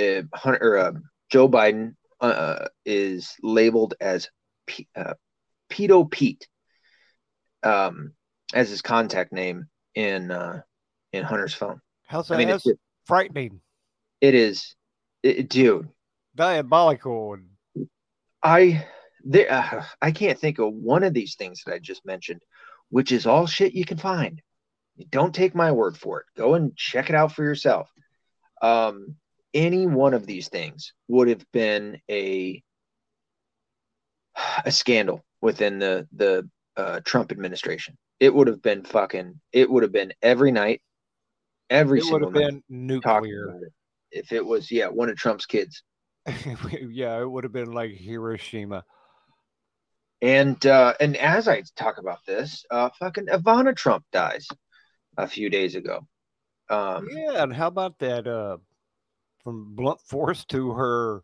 uh, 0.00 0.22
Hunter, 0.34 0.78
uh, 0.78 0.92
Joe 1.30 1.48
Biden 1.48 1.94
uh, 2.20 2.66
is 2.84 3.34
labeled 3.42 3.94
as 4.00 4.28
P- 4.66 4.88
uh, 4.96 5.14
Pedo 5.70 6.10
Pete 6.10 6.48
um, 7.62 8.12
as 8.56 8.70
his 8.70 8.80
contact 8.80 9.32
name 9.32 9.66
in 9.94 10.30
uh, 10.30 10.62
in 11.12 11.22
Hunter's 11.22 11.54
phone. 11.54 11.80
How's 12.06 12.28
that? 12.28 12.34
I 12.34 12.38
mean, 12.38 12.48
it's, 12.48 12.66
frightening, 13.04 13.60
it 14.20 14.34
is, 14.34 14.74
it, 15.22 15.48
dude. 15.48 15.88
diabolical. 16.34 17.36
I 18.42 18.86
there, 19.22 19.52
uh, 19.52 19.84
I 20.00 20.10
can't 20.10 20.38
think 20.38 20.58
of 20.58 20.72
one 20.72 21.04
of 21.04 21.12
these 21.12 21.34
things 21.34 21.62
that 21.66 21.74
I 21.74 21.78
just 21.78 22.06
mentioned, 22.06 22.40
which 22.88 23.12
is 23.12 23.26
all 23.26 23.46
shit 23.46 23.74
you 23.74 23.84
can 23.84 23.98
find. 23.98 24.40
Don't 25.10 25.34
take 25.34 25.54
my 25.54 25.72
word 25.72 25.98
for 25.98 26.20
it. 26.20 26.26
Go 26.36 26.54
and 26.54 26.74
check 26.76 27.10
it 27.10 27.16
out 27.16 27.32
for 27.32 27.44
yourself. 27.44 27.90
Um, 28.62 29.16
any 29.52 29.86
one 29.86 30.14
of 30.14 30.26
these 30.26 30.48
things 30.48 30.94
would 31.08 31.28
have 31.28 31.44
been 31.52 32.00
a 32.10 32.62
a 34.64 34.72
scandal 34.72 35.22
within 35.42 35.78
the 35.78 36.08
the 36.16 36.48
uh, 36.78 37.00
Trump 37.04 37.32
administration. 37.32 37.98
It 38.20 38.34
would 38.34 38.48
have 38.48 38.62
been 38.62 38.84
fucking. 38.84 39.40
It 39.52 39.70
would 39.70 39.82
have 39.82 39.92
been 39.92 40.12
every 40.22 40.52
night, 40.52 40.82
every 41.70 42.00
It 42.00 42.06
would 42.06 42.22
have 42.22 42.32
night 42.32 42.48
been 42.48 42.62
nuclear. 42.68 43.58
it. 43.62 43.72
If 44.10 44.32
it 44.32 44.44
was, 44.44 44.70
yeah, 44.70 44.88
one 44.88 45.10
of 45.10 45.16
Trump's 45.16 45.46
kids. 45.46 45.82
yeah, 46.90 47.20
it 47.20 47.30
would 47.30 47.44
have 47.44 47.52
been 47.52 47.72
like 47.72 47.90
Hiroshima. 47.92 48.84
And 50.22 50.64
uh, 50.64 50.94
and 50.98 51.16
as 51.16 51.46
I 51.46 51.62
talk 51.76 51.98
about 51.98 52.24
this, 52.26 52.64
uh, 52.70 52.88
fucking 52.98 53.26
Ivana 53.26 53.76
Trump 53.76 54.04
dies 54.12 54.48
a 55.18 55.28
few 55.28 55.50
days 55.50 55.74
ago. 55.74 56.06
Um, 56.70 57.06
Yeah, 57.10 57.42
and 57.42 57.52
how 57.52 57.68
about 57.68 57.98
that? 57.98 58.26
Uh, 58.26 58.58
from 59.44 59.74
blunt 59.74 60.00
force 60.00 60.44
to 60.46 60.72
her 60.72 61.22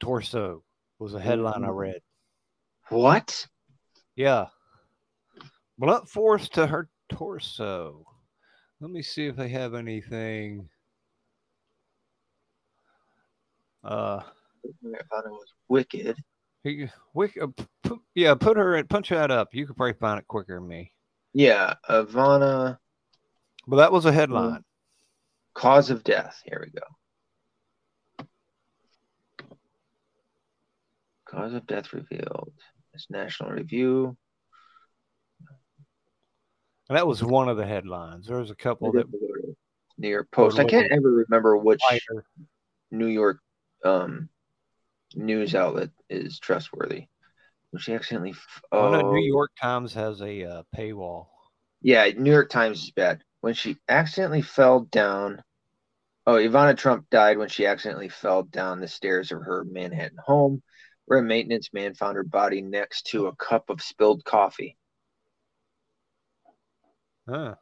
torso 0.00 0.62
was 0.98 1.14
a 1.14 1.20
headline 1.20 1.64
I 1.64 1.68
Mhm. 1.68 1.78
read. 1.78 2.02
What? 2.90 3.48
Yeah, 4.14 4.48
blunt 5.78 6.08
force 6.08 6.48
to 6.50 6.66
her 6.66 6.88
torso. 7.08 8.04
Let 8.80 8.90
me 8.90 9.02
see 9.02 9.26
if 9.26 9.36
they 9.36 9.48
have 9.48 9.74
anything. 9.74 10.68
Uh, 13.84 14.20
Ivana 14.84 15.30
was 15.30 15.52
wicked. 15.68 16.16
he, 16.62 16.88
wick, 17.14 17.36
uh, 17.40 17.48
p- 17.82 17.96
yeah, 18.14 18.34
put 18.34 18.56
her 18.56 18.76
in, 18.76 18.86
punch 18.86 19.08
that 19.10 19.30
up. 19.30 19.48
You 19.52 19.66
could 19.66 19.76
probably 19.76 19.94
find 19.94 20.18
it 20.20 20.28
quicker 20.28 20.56
than 20.56 20.68
me. 20.68 20.92
Yeah, 21.32 21.74
Ivana, 21.88 22.78
Well, 23.66 23.78
that 23.78 23.90
was 23.92 24.04
a 24.04 24.12
headline. 24.12 24.62
cause 25.54 25.90
of 25.90 26.04
death. 26.04 26.40
Here 26.44 26.64
we 26.64 26.70
go. 26.78 28.26
Cause 31.28 31.54
of 31.54 31.66
death 31.66 31.92
revealed. 31.92 32.52
It's 32.92 33.06
National 33.10 33.50
Review. 33.50 34.16
And 36.92 36.98
that 36.98 37.06
was 37.06 37.24
one 37.24 37.48
of 37.48 37.56
the 37.56 37.64
headlines. 37.64 38.26
There 38.26 38.36
was 38.36 38.50
a 38.50 38.54
couple 38.54 38.92
that 38.92 39.06
New 39.96 40.10
York 40.10 40.30
Post. 40.30 40.58
I 40.58 40.64
can't 40.64 40.92
ever 40.92 41.24
remember 41.26 41.56
which 41.56 41.80
lighter. 41.90 42.22
New 42.90 43.06
York 43.06 43.38
um, 43.82 44.28
news 45.14 45.54
outlet 45.54 45.88
is 46.10 46.38
trustworthy. 46.38 47.06
She 47.78 47.94
accidentally? 47.94 48.34
Oh, 48.72 48.90
no, 48.90 49.10
New 49.10 49.24
York 49.24 49.52
Times 49.58 49.94
has 49.94 50.20
a 50.20 50.44
uh, 50.44 50.62
paywall. 50.76 51.28
Yeah, 51.80 52.10
New 52.14 52.30
York 52.30 52.50
Times 52.50 52.82
is 52.82 52.90
bad. 52.90 53.22
When 53.40 53.54
she 53.54 53.78
accidentally 53.88 54.42
fell 54.42 54.80
down. 54.80 55.42
Oh, 56.26 56.34
Ivana 56.34 56.76
Trump 56.76 57.06
died 57.08 57.38
when 57.38 57.48
she 57.48 57.64
accidentally 57.64 58.10
fell 58.10 58.42
down 58.42 58.80
the 58.80 58.86
stairs 58.86 59.32
of 59.32 59.40
her 59.40 59.64
Manhattan 59.64 60.18
home, 60.22 60.62
where 61.06 61.20
a 61.20 61.22
maintenance 61.22 61.72
man 61.72 61.94
found 61.94 62.16
her 62.16 62.22
body 62.22 62.60
next 62.60 63.06
to 63.06 63.28
a 63.28 63.36
cup 63.36 63.70
of 63.70 63.80
spilled 63.80 64.26
coffee. 64.26 64.76
Huh. 67.28 67.54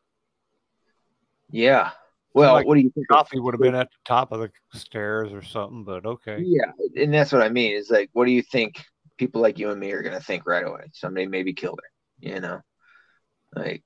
Yeah. 1.50 1.90
Well, 2.32 2.54
like 2.54 2.66
what 2.66 2.76
do 2.76 2.80
you 2.80 2.90
think? 2.90 3.08
Coffee 3.08 3.40
would 3.40 3.54
have 3.54 3.60
been 3.60 3.74
at 3.74 3.90
the 3.90 3.98
top 4.04 4.32
of 4.32 4.40
the 4.40 4.50
stairs 4.78 5.32
or 5.32 5.42
something, 5.42 5.84
but 5.84 6.06
okay. 6.06 6.40
Yeah, 6.40 6.70
and 6.96 7.12
that's 7.12 7.32
what 7.32 7.42
I 7.42 7.48
mean. 7.48 7.72
Is 7.74 7.90
like, 7.90 8.08
what 8.12 8.26
do 8.26 8.30
you 8.30 8.42
think 8.42 8.84
people 9.18 9.42
like 9.42 9.58
you 9.58 9.70
and 9.70 9.80
me 9.80 9.90
are 9.92 10.02
gonna 10.02 10.20
think 10.20 10.46
right 10.46 10.64
away? 10.64 10.84
Somebody 10.92 11.26
maybe 11.26 11.52
killed 11.52 11.80
her, 11.82 12.28
you 12.28 12.40
know, 12.40 12.60
like 13.54 13.82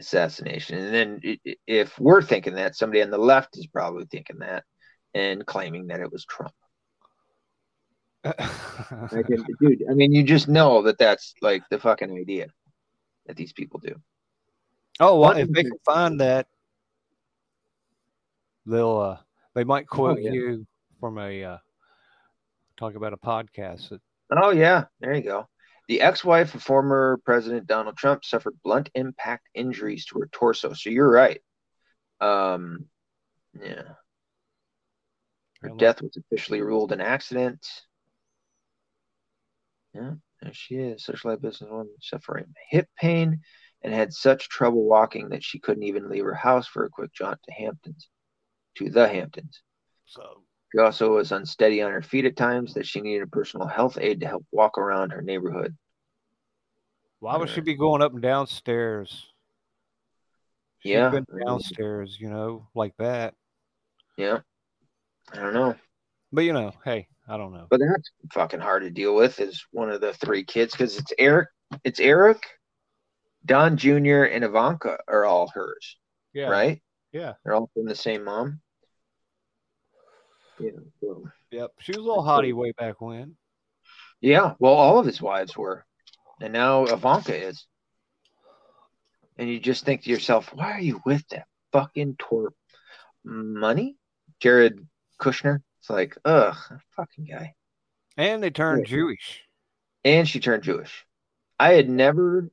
assassination. 0.00 0.78
And 0.78 0.94
then 0.94 1.38
if 1.66 1.98
we're 1.98 2.22
thinking 2.22 2.54
that, 2.54 2.76
somebody 2.76 3.02
on 3.02 3.10
the 3.10 3.18
left 3.18 3.56
is 3.56 3.66
probably 3.66 4.04
thinking 4.04 4.40
that 4.40 4.64
and 5.14 5.44
claiming 5.46 5.88
that 5.88 6.00
it 6.00 6.12
was 6.12 6.24
Trump. 6.24 6.54
Like, 9.12 9.26
dude, 9.60 9.84
I 9.90 9.94
mean, 9.94 10.12
you 10.12 10.22
just 10.22 10.48
know 10.48 10.82
that 10.82 10.98
that's 10.98 11.34
like 11.42 11.62
the 11.70 11.78
fucking 11.78 12.16
idea 12.16 12.46
that 13.26 13.36
these 13.36 13.52
people 13.52 13.80
do. 13.80 13.94
Oh, 15.00 15.20
well, 15.20 15.36
if 15.36 15.48
they 15.50 15.62
can 15.62 15.78
find 15.84 16.20
that, 16.20 16.46
they'll 18.66 18.98
uh, 18.98 19.18
they 19.54 19.64
might 19.64 19.86
quote 19.86 20.20
yeah. 20.20 20.32
you 20.32 20.66
from 21.00 21.18
a 21.18 21.44
uh, 21.44 21.58
talk 22.76 22.94
about 22.94 23.12
a 23.12 23.16
podcast. 23.16 23.90
That, 23.90 24.00
Oh 24.30 24.50
yeah, 24.50 24.84
there 25.00 25.14
you 25.14 25.22
go. 25.22 25.48
The 25.88 26.02
ex-wife 26.02 26.54
of 26.54 26.62
former 26.62 27.18
President 27.24 27.66
Donald 27.66 27.96
Trump 27.96 28.24
suffered 28.24 28.58
blunt 28.62 28.90
impact 28.94 29.48
injuries 29.54 30.04
to 30.06 30.20
her 30.20 30.28
torso. 30.30 30.74
So 30.74 30.90
you're 30.90 31.10
right. 31.10 31.40
Um, 32.20 32.86
yeah, 33.58 33.82
her 35.62 35.70
death 35.78 36.02
was 36.02 36.16
officially 36.16 36.60
ruled 36.60 36.92
an 36.92 37.00
accident. 37.00 37.66
Yeah, 39.94 40.12
there 40.42 40.52
she 40.52 40.74
is, 40.74 41.06
socialite 41.06 41.38
businesswoman 41.38 41.86
suffering 42.02 42.54
hip 42.70 42.88
pain 43.00 43.40
and 43.82 43.94
had 43.94 44.12
such 44.12 44.48
trouble 44.48 44.84
walking 44.84 45.28
that 45.30 45.44
she 45.44 45.58
couldn't 45.58 45.84
even 45.84 46.08
leave 46.08 46.24
her 46.24 46.34
house 46.34 46.66
for 46.66 46.84
a 46.84 46.90
quick 46.90 47.12
jaunt 47.12 47.38
to 47.44 47.52
Hamptons, 47.52 48.08
to 48.76 48.90
the 48.90 49.08
Hamptons. 49.08 49.62
so 50.06 50.42
She 50.72 50.78
also 50.80 51.14
was 51.14 51.32
unsteady 51.32 51.82
on 51.82 51.92
her 51.92 52.02
feet 52.02 52.24
at 52.24 52.36
times 52.36 52.74
that 52.74 52.86
she 52.86 53.00
needed 53.00 53.22
a 53.22 53.26
personal 53.28 53.66
health 53.66 53.98
aide 54.00 54.20
to 54.20 54.26
help 54.26 54.44
walk 54.52 54.78
around 54.78 55.10
her 55.10 55.22
neighborhood. 55.22 55.76
why 57.20 57.36
would 57.36 57.50
she 57.50 57.60
be 57.60 57.74
going 57.74 58.02
up 58.02 58.12
and 58.12 58.22
downstairs? 58.22 59.32
She's 60.80 60.92
Yeah, 60.92 61.10
been 61.10 61.26
downstairs, 61.44 62.16
you 62.20 62.30
know, 62.30 62.68
like 62.74 62.96
that. 62.98 63.34
Yeah. 64.16 64.40
I 65.32 65.40
don't 65.40 65.54
know. 65.54 65.74
But 66.32 66.42
you 66.42 66.52
know, 66.52 66.72
hey, 66.84 67.08
I 67.28 67.36
don't 67.36 67.52
know. 67.52 67.66
But 67.70 67.80
that's 67.80 68.10
fucking 68.32 68.60
hard 68.60 68.82
to 68.82 68.90
deal 68.90 69.14
with 69.14 69.40
as 69.40 69.62
one 69.72 69.90
of 69.90 70.00
the 70.00 70.12
three 70.14 70.44
kids 70.44 70.72
because 70.72 70.96
it's 70.98 71.12
Eric, 71.18 71.48
it's 71.84 72.00
Eric, 72.00 72.42
Don 73.44 73.76
Jr., 73.76 74.24
and 74.24 74.44
Ivanka 74.44 74.98
are 75.08 75.24
all 75.24 75.48
hers, 75.48 75.96
Yeah, 76.32 76.48
right? 76.48 76.82
Yeah. 77.12 77.34
They're 77.44 77.54
all 77.54 77.70
from 77.74 77.86
the 77.86 77.94
same 77.94 78.24
mom. 78.24 78.60
Yeah. 80.58 80.70
So, 81.00 81.24
Yep. 81.50 81.70
She 81.80 81.92
was 81.92 81.98
a 81.98 82.02
little 82.02 82.22
hottie 82.24 82.52
way 82.52 82.72
back 82.72 83.00
when. 83.00 83.36
yeah. 84.20 84.54
Well, 84.58 84.74
all 84.74 84.98
of 84.98 85.06
his 85.06 85.22
wives 85.22 85.56
were. 85.56 85.86
And 86.40 86.52
now 86.52 86.84
Ivanka 86.84 87.34
is. 87.34 87.66
And 89.38 89.48
you 89.48 89.58
just 89.60 89.84
think 89.84 90.02
to 90.02 90.10
yourself, 90.10 90.52
why 90.54 90.72
are 90.72 90.80
you 90.80 91.00
with 91.06 91.26
that 91.28 91.46
fucking 91.72 92.16
twerp? 92.16 92.50
Money? 93.24 93.96
Jared 94.40 94.86
Kushner? 95.20 95.60
It's 95.80 95.90
like, 95.90 96.16
ugh, 96.24 96.56
fucking 96.96 97.24
guy. 97.24 97.54
And 98.16 98.42
they 98.42 98.50
turned 98.50 98.86
Yeah. 98.88 98.96
Jewish. 98.96 99.42
and 100.04 100.28
she 100.28 100.40
turned 100.40 100.64
Jewish. 100.64 101.04
I 101.58 101.72
had 101.72 101.88
never, 101.88 102.50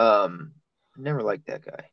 um, 0.00 0.52
never 0.96 1.22
liked 1.22 1.46
that 1.46 1.64
guy. 1.64 1.90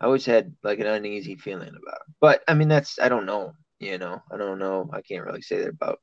I 0.00 0.06
always 0.06 0.26
had 0.26 0.54
like 0.64 0.80
an 0.80 0.86
uneasy 0.86 1.36
feeling 1.36 1.68
about 1.68 2.00
him. 2.06 2.14
But 2.20 2.42
I 2.48 2.54
mean, 2.54 2.68
that's 2.68 2.98
I 2.98 3.08
don't 3.08 3.26
know. 3.26 3.52
You 3.78 3.98
know, 3.98 4.20
I 4.32 4.36
don't 4.36 4.58
know. 4.58 4.90
I 4.92 5.00
can't 5.00 5.24
really 5.24 5.42
say 5.42 5.58
that 5.58 5.68
about 5.68 6.00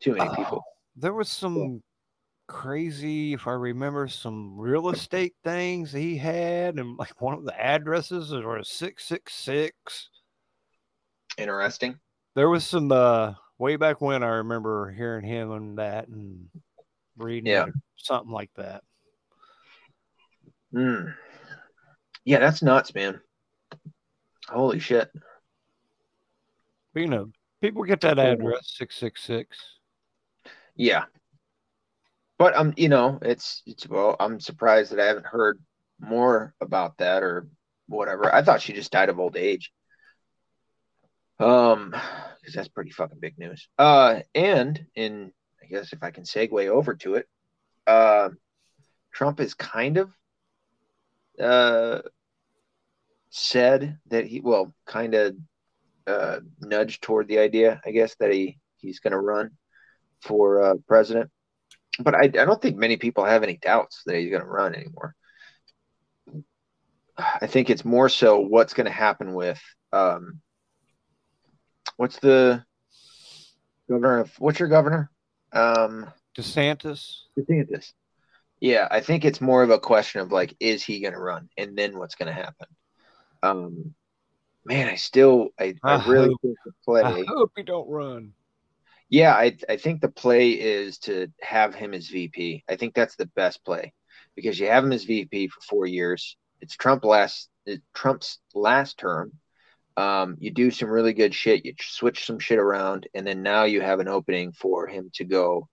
too 0.00 0.14
many 0.14 0.28
people. 0.36 0.58
Oh, 0.58 0.72
there 0.96 1.14
was 1.14 1.28
some 1.28 1.82
crazy, 2.48 3.32
if 3.32 3.46
I 3.46 3.52
remember, 3.52 4.08
some 4.08 4.58
real 4.58 4.90
estate 4.90 5.34
things 5.44 5.92
he 5.92 6.16
had, 6.16 6.78
and 6.78 6.96
like 6.96 7.20
one 7.20 7.34
of 7.34 7.44
the 7.44 7.58
addresses 7.58 8.32
was 8.32 8.68
six 8.68 9.04
six 9.04 9.34
six. 9.34 10.10
Interesting. 11.38 11.98
There 12.34 12.50
was 12.50 12.66
some 12.66 12.92
uh 12.92 13.34
way 13.58 13.76
back 13.76 14.00
when 14.00 14.22
I 14.22 14.28
remember 14.28 14.90
hearing 14.90 15.24
him 15.24 15.52
and 15.52 15.78
that 15.78 16.08
and 16.08 16.48
reading 17.16 17.46
Yeah. 17.46 17.66
something 17.96 18.32
like 18.32 18.50
that. 18.56 18.82
Hmm. 20.72 21.08
Yeah, 22.24 22.38
that's 22.38 22.62
nuts, 22.62 22.94
man. 22.94 23.20
Holy 24.48 24.78
shit. 24.78 25.10
You 26.94 27.06
know, 27.06 27.30
people 27.60 27.84
get 27.84 28.00
that 28.02 28.18
address 28.18 28.72
six 28.76 28.96
six 28.96 29.22
six. 29.22 29.56
Yeah. 30.76 31.04
but 32.38 32.56
um, 32.56 32.74
you 32.76 32.88
know, 32.88 33.18
it's 33.22 33.62
it's 33.66 33.88
well, 33.88 34.16
I'm 34.18 34.40
surprised 34.40 34.92
that 34.92 35.00
I 35.00 35.06
haven't 35.06 35.26
heard 35.26 35.60
more 36.00 36.54
about 36.60 36.98
that 36.98 37.22
or 37.22 37.48
whatever. 37.86 38.34
I 38.34 38.42
thought 38.42 38.62
she 38.62 38.72
just 38.72 38.92
died 38.92 39.08
of 39.08 39.20
old 39.20 39.36
age. 39.36 39.72
Um, 41.38 41.94
because 42.40 42.54
that's 42.54 42.68
pretty 42.68 42.90
fucking 42.90 43.18
big 43.20 43.38
news. 43.38 43.68
Uh, 43.78 44.20
and 44.34 44.84
in 44.94 45.32
I 45.62 45.66
guess 45.66 45.92
if 45.92 46.02
I 46.02 46.10
can 46.10 46.24
segue 46.24 46.68
over 46.68 46.94
to 46.96 47.14
it, 47.14 47.28
uh, 47.86 48.30
Trump 49.12 49.40
is 49.40 49.54
kind 49.54 49.96
of 49.96 50.10
uh 51.40 52.02
said 53.30 53.98
that 54.08 54.26
he 54.26 54.40
well 54.40 54.74
kind 54.86 55.14
of 55.14 55.36
uh 56.06 56.40
nudged 56.60 57.02
toward 57.02 57.28
the 57.28 57.38
idea, 57.38 57.80
I 57.84 57.90
guess, 57.90 58.14
that 58.20 58.32
he 58.32 58.58
he's 58.76 59.00
going 59.00 59.12
to 59.12 59.20
run 59.20 59.50
for 60.22 60.62
uh, 60.62 60.74
president. 60.86 61.30
But 61.98 62.14
I, 62.14 62.22
I 62.22 62.28
don't 62.28 62.60
think 62.60 62.76
many 62.76 62.96
people 62.96 63.24
have 63.24 63.42
any 63.42 63.58
doubts 63.58 64.02
that 64.06 64.16
he's 64.16 64.30
going 64.30 64.42
to 64.42 64.48
run 64.48 64.74
anymore. 64.74 65.14
I 67.18 67.46
think 67.46 67.68
it's 67.68 67.84
more 67.84 68.08
so 68.08 68.40
what's 68.40 68.72
going 68.72 68.86
to 68.86 68.92
happen 68.92 69.34
with 69.34 69.60
um, 69.92 70.40
what's 71.96 72.18
the 72.20 72.64
governor 73.88 74.20
of 74.20 74.32
what's 74.38 74.58
your 74.58 74.68
governor? 74.68 75.10
Um, 75.52 76.10
DeSantis. 76.38 77.24
DeSantis. 77.38 77.92
Yeah, 78.60 78.86
I 78.90 79.00
think 79.00 79.24
it's 79.24 79.40
more 79.40 79.62
of 79.62 79.70
a 79.70 79.78
question 79.78 80.20
of 80.20 80.32
like, 80.32 80.54
is 80.60 80.84
he 80.84 81.00
going 81.00 81.14
to 81.14 81.20
run, 81.20 81.48
and 81.56 81.76
then 81.76 81.98
what's 81.98 82.14
going 82.14 82.26
to 82.28 82.32
happen. 82.32 82.66
Um, 83.42 83.94
man, 84.64 84.88
I 84.88 84.96
still, 84.96 85.48
I, 85.58 85.74
I, 85.82 85.94
I 85.94 86.06
really 86.06 86.28
hope, 86.28 86.40
think 86.42 86.56
the 86.64 86.72
play. 86.84 87.02
I 87.02 87.24
hope 87.26 87.52
he 87.56 87.62
don't 87.62 87.88
run. 87.88 88.32
Yeah, 89.08 89.34
I, 89.34 89.56
I 89.68 89.76
think 89.76 90.00
the 90.00 90.08
play 90.08 90.50
is 90.50 90.98
to 90.98 91.28
have 91.40 91.74
him 91.74 91.94
as 91.94 92.08
VP. 92.08 92.64
I 92.68 92.76
think 92.76 92.94
that's 92.94 93.16
the 93.16 93.26
best 93.26 93.64
play 93.64 93.92
because 94.36 94.60
you 94.60 94.68
have 94.68 94.84
him 94.84 94.92
as 94.92 95.04
VP 95.04 95.48
for 95.48 95.60
four 95.62 95.86
years. 95.86 96.36
It's 96.60 96.76
Trump 96.76 97.04
last 97.04 97.48
Trump's 97.94 98.38
last 98.54 98.98
term. 98.98 99.32
Um, 99.96 100.36
you 100.38 100.50
do 100.50 100.70
some 100.70 100.88
really 100.88 101.12
good 101.12 101.34
shit. 101.34 101.64
You 101.64 101.74
switch 101.80 102.24
some 102.24 102.38
shit 102.38 102.58
around, 102.58 103.08
and 103.14 103.26
then 103.26 103.42
now 103.42 103.64
you 103.64 103.80
have 103.80 104.00
an 104.00 104.08
opening 104.08 104.52
for 104.52 104.86
him 104.86 105.10
to 105.14 105.24
go 105.24 105.68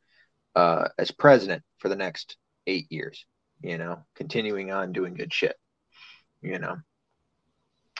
uh, 0.55 0.87
as 0.97 1.11
president 1.11 1.63
for 1.77 1.89
the 1.89 1.95
next 1.95 2.37
eight 2.67 2.91
years. 2.91 3.25
You 3.61 3.79
know, 3.79 4.03
continuing 4.15 4.71
on 4.71 4.91
doing 4.91 5.15
good 5.15 5.33
shit. 5.33 5.55
You 6.43 6.59
know, 6.59 6.77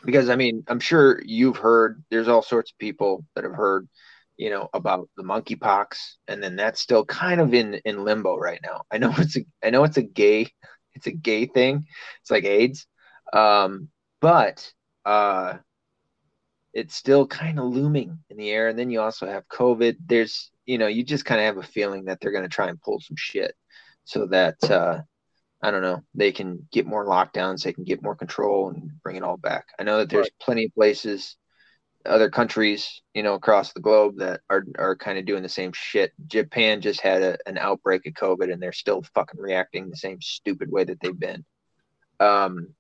because 0.06 0.30
I 0.30 0.36
mean, 0.36 0.64
I'm 0.68 0.80
sure 0.80 1.20
you've 1.26 1.58
heard. 1.58 2.04
There's 2.12 2.28
all 2.28 2.44
sorts 2.44 2.72
of 2.72 2.78
people 2.78 3.26
that 3.34 3.44
have 3.44 3.56
heard 3.56 3.88
you 4.38 4.52
know 4.52 4.70
about 4.74 5.10
the 5.18 5.24
monkeypox 5.24 5.98
and 6.28 6.42
then 6.42 6.56
that's 6.56 6.80
still 6.80 7.04
kind 7.04 7.42
of 7.42 7.54
in 7.54 7.76
in 7.86 8.04
limbo 8.04 8.38
right 8.38 8.60
now 8.64 8.84
i 8.92 8.98
know 8.98 9.14
it's 9.18 9.36
a 9.36 9.46
i 9.64 9.70
know 9.70 9.84
it's 9.84 9.98
a 9.98 10.04
gay 10.04 10.50
it's 10.94 11.08
a 11.08 11.12
gay 11.12 11.46
thing 11.46 11.86
it's 12.22 12.32
like 12.32 12.46
aids 12.46 12.88
um 13.34 13.90
but 14.22 14.72
uh 15.06 15.56
it's 16.74 16.96
still 16.96 17.26
kind 17.26 17.60
of 17.60 17.66
looming 17.66 18.20
in 18.30 18.38
the 18.38 18.52
air 18.52 18.68
and 18.68 18.78
then 18.78 18.90
you 18.90 19.02
also 19.02 19.26
have 19.26 19.48
covid 19.48 19.96
there's 20.06 20.52
you 20.66 20.78
know 20.78 20.88
you 20.88 21.04
just 21.04 21.26
kind 21.26 21.42
of 21.42 21.46
have 21.46 21.58
a 21.58 21.68
feeling 21.68 22.06
that 22.06 22.20
they're 22.22 22.32
going 22.32 22.44
to 22.44 22.50
try 22.50 22.68
and 22.70 22.82
pull 22.82 23.00
some 23.00 23.18
shit 23.18 23.56
so 24.08 24.26
that 24.26 24.56
uh 24.72 25.00
i 25.62 25.70
don't 25.70 25.82
know 25.82 26.02
they 26.16 26.32
can 26.32 26.68
get 26.72 26.86
more 26.86 27.06
lockdowns 27.06 27.64
they 27.64 27.74
can 27.74 27.84
get 27.84 28.02
more 28.02 28.16
control 28.16 28.70
and 28.70 28.90
bring 29.04 29.16
it 29.16 29.24
all 29.24 29.38
back 29.38 29.66
i 29.80 29.84
know 29.84 29.98
that 29.98 30.10
there's 30.10 30.26
right. 30.26 30.40
plenty 30.40 30.66
of 30.66 30.74
places 30.74 31.38
other 32.08 32.30
countries, 32.30 33.02
you 33.14 33.24
know, 33.24 33.34
across 33.34 33.74
the 33.74 33.80
globe 33.80 34.18
that 34.18 34.42
are 34.50 34.66
are 34.78 34.96
kind 34.96 35.18
of 35.18 35.26
doing 35.26 35.44
the 35.44 35.50
same 35.50 35.72
shit. 35.74 36.14
Japan 36.28 36.82
just 36.82 37.02
had 37.02 37.22
a, 37.22 37.38
an 37.46 37.58
outbreak 37.58 38.06
of 38.08 38.14
COVID, 38.14 38.52
and 38.52 38.62
they're 38.62 38.72
still 38.72 39.04
fucking 39.14 39.40
reacting 39.40 39.90
the 39.90 39.98
same 39.98 40.22
stupid 40.22 40.72
way 40.72 40.84
that 40.84 41.00
they've 41.02 41.20
been. 41.20 41.46
Um, 42.20 42.74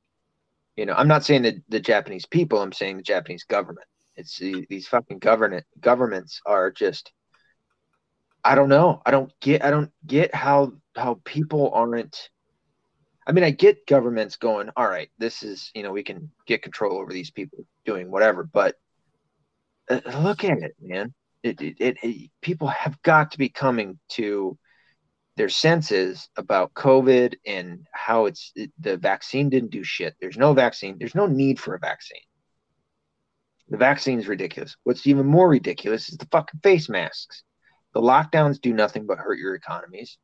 you 0.76 0.86
know, 0.86 0.94
I'm 0.94 1.08
not 1.08 1.26
saying 1.26 1.44
that 1.44 1.56
the 1.70 1.80
Japanese 1.80 2.26
people. 2.26 2.62
I'm 2.62 2.74
saying 2.74 2.98
the 2.98 3.04
Japanese 3.04 3.44
government. 3.44 3.88
It's 4.16 4.38
these 4.38 4.88
fucking 4.88 5.20
government 5.20 5.66
governments 5.80 6.42
are 6.46 6.72
just. 6.72 7.12
I 8.44 8.56
don't 8.56 8.70
know. 8.70 9.02
I 9.06 9.12
don't 9.12 9.32
get. 9.42 9.64
I 9.64 9.72
don't 9.72 9.92
get 10.06 10.34
how 10.34 10.74
how 10.98 11.20
people 11.24 11.72
aren't. 11.74 12.30
I 13.26 13.34
mean, 13.34 13.44
I 13.44 13.52
get 13.52 13.88
governments 13.88 14.38
going. 14.38 14.70
All 14.76 14.88
right, 14.88 15.10
this 15.18 15.44
is 15.44 15.72
you 15.74 15.84
know 15.84 15.92
we 15.92 16.04
can 16.04 16.32
get 16.46 16.62
control 16.62 16.98
over 16.98 17.12
these 17.12 17.32
people 17.32 17.66
doing 17.86 18.10
whatever, 18.10 18.44
but 18.44 18.76
uh, 19.90 20.02
look 20.20 20.44
at 20.44 20.60
it, 20.60 20.76
man. 20.82 21.14
It, 21.44 21.62
it, 21.62 21.76
it, 21.80 21.98
it, 22.04 22.32
people 22.42 22.68
have 22.68 23.02
got 23.04 23.32
to 23.32 23.38
be 23.38 23.50
coming 23.50 24.00
to 24.10 24.58
their 25.38 25.50
senses 25.50 26.30
about 26.36 26.74
COVID 26.74 27.36
and 27.46 27.86
how 27.94 28.26
it's 28.26 28.52
the 28.80 28.98
vaccine 28.98 29.50
didn't 29.50 29.72
do 29.72 29.84
shit. 29.84 30.16
There's 30.20 30.38
no 30.38 30.54
vaccine. 30.54 30.98
There's 30.98 31.16
no 31.16 31.28
need 31.28 31.60
for 31.60 31.76
a 31.76 31.80
vaccine. 31.80 32.22
The 33.70 33.78
vaccine 33.78 34.20
is 34.20 34.28
ridiculous. 34.28 34.76
What's 34.84 35.06
even 35.06 35.26
more 35.26 35.48
ridiculous 35.48 36.10
is 36.10 36.18
the 36.18 36.28
fucking 36.32 36.62
face 36.64 36.90
masks. 36.90 37.44
The 37.94 38.02
lockdowns 38.02 38.60
do 38.60 38.74
nothing 38.74 39.06
but 39.06 39.20
hurt 39.20 39.40
your 39.40 39.56
economies. 39.56 40.18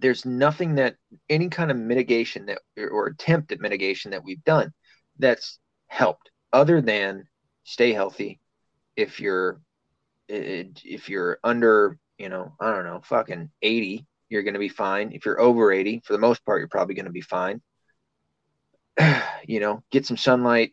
There's 0.00 0.24
nothing 0.24 0.76
that 0.76 0.96
any 1.28 1.48
kind 1.48 1.70
of 1.70 1.76
mitigation 1.76 2.46
that 2.46 2.58
or 2.76 3.06
attempt 3.06 3.52
at 3.52 3.60
mitigation 3.60 4.10
that 4.10 4.24
we've 4.24 4.42
done 4.44 4.72
that's 5.18 5.58
helped 5.86 6.30
other 6.52 6.80
than 6.80 7.26
stay 7.64 7.92
healthy, 7.92 8.40
if 8.96 9.20
you're 9.20 9.60
if 10.28 11.08
you're 11.08 11.38
under, 11.44 11.98
you 12.18 12.28
know, 12.28 12.54
I 12.60 12.70
don't 12.70 12.84
know, 12.84 13.00
fucking 13.04 13.50
80, 13.60 14.06
you're 14.30 14.42
going 14.42 14.54
to 14.54 14.60
be 14.60 14.68
fine. 14.68 15.12
If 15.12 15.26
you're 15.26 15.40
over 15.40 15.70
80, 15.70 16.02
for 16.04 16.12
the 16.14 16.18
most 16.18 16.44
part, 16.46 16.60
you're 16.60 16.68
probably 16.68 16.94
going 16.94 17.04
to 17.06 17.12
be 17.12 17.20
fine. 17.20 17.60
you 19.46 19.60
know, 19.60 19.82
get 19.90 20.06
some 20.06 20.16
sunlight, 20.16 20.72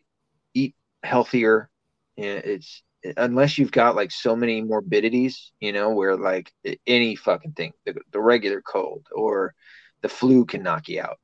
eat 0.54 0.74
healthier. 1.02 1.68
It's 2.16 2.82
unless 3.16 3.58
you've 3.58 3.72
got 3.72 3.96
like 3.96 4.10
so 4.10 4.36
many 4.36 4.60
morbidities, 4.60 5.52
you 5.60 5.72
know, 5.72 5.90
where 5.90 6.16
like 6.16 6.52
any 6.86 7.16
fucking 7.16 7.52
thing, 7.52 7.72
the, 7.84 7.94
the 8.12 8.20
regular 8.20 8.60
cold 8.60 9.06
or 9.14 9.54
the 10.02 10.08
flu 10.08 10.44
can 10.44 10.62
knock 10.62 10.88
you 10.88 11.02
out. 11.02 11.18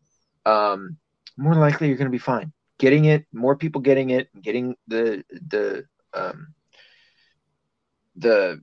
Um, 0.45 0.97
more 1.37 1.55
likely 1.55 1.89
you're 1.89 1.97
going 1.97 2.11
to 2.11 2.13
be 2.13 2.19
fine. 2.19 2.53
Getting 2.79 3.07
it, 3.07 3.27
more 3.33 3.57
people 3.57 3.81
getting 3.81 4.11
it, 4.11 4.29
getting 4.41 4.77
the 4.87 5.25
the 5.31 5.85
um, 6.15 6.55
the 8.17 8.63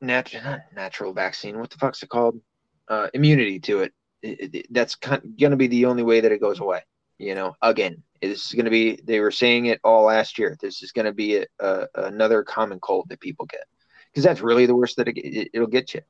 natural 0.00 0.42
not 0.42 0.60
natural 0.74 1.12
vaccine. 1.12 1.58
What 1.58 1.70
the 1.70 1.78
fuck's 1.78 2.02
it 2.02 2.08
called? 2.08 2.40
Uh, 2.88 3.08
immunity 3.14 3.60
to 3.60 3.80
it. 3.80 3.92
it, 4.22 4.54
it 4.54 4.66
that's 4.70 4.96
kind 4.96 5.22
of 5.22 5.38
going 5.38 5.52
to 5.52 5.56
be 5.56 5.68
the 5.68 5.86
only 5.86 6.02
way 6.02 6.20
that 6.20 6.32
it 6.32 6.40
goes 6.40 6.58
away. 6.58 6.80
You 7.20 7.34
know, 7.34 7.54
again, 7.60 8.02
this 8.22 8.46
is 8.46 8.52
going 8.52 8.64
to 8.64 8.70
be. 8.70 8.98
They 9.04 9.20
were 9.20 9.30
saying 9.30 9.66
it 9.66 9.78
all 9.84 10.04
last 10.04 10.38
year. 10.38 10.56
This 10.58 10.82
is 10.82 10.90
going 10.90 11.04
to 11.04 11.12
be 11.12 11.36
a, 11.36 11.44
a, 11.58 11.86
another 11.94 12.42
common 12.42 12.80
cold 12.80 13.10
that 13.10 13.20
people 13.20 13.44
get 13.44 13.64
because 14.10 14.24
that's 14.24 14.40
really 14.40 14.64
the 14.64 14.74
worst 14.74 14.96
that 14.96 15.06
it, 15.06 15.18
it, 15.18 15.50
it'll 15.52 15.66
get 15.66 15.92
you. 15.92 16.00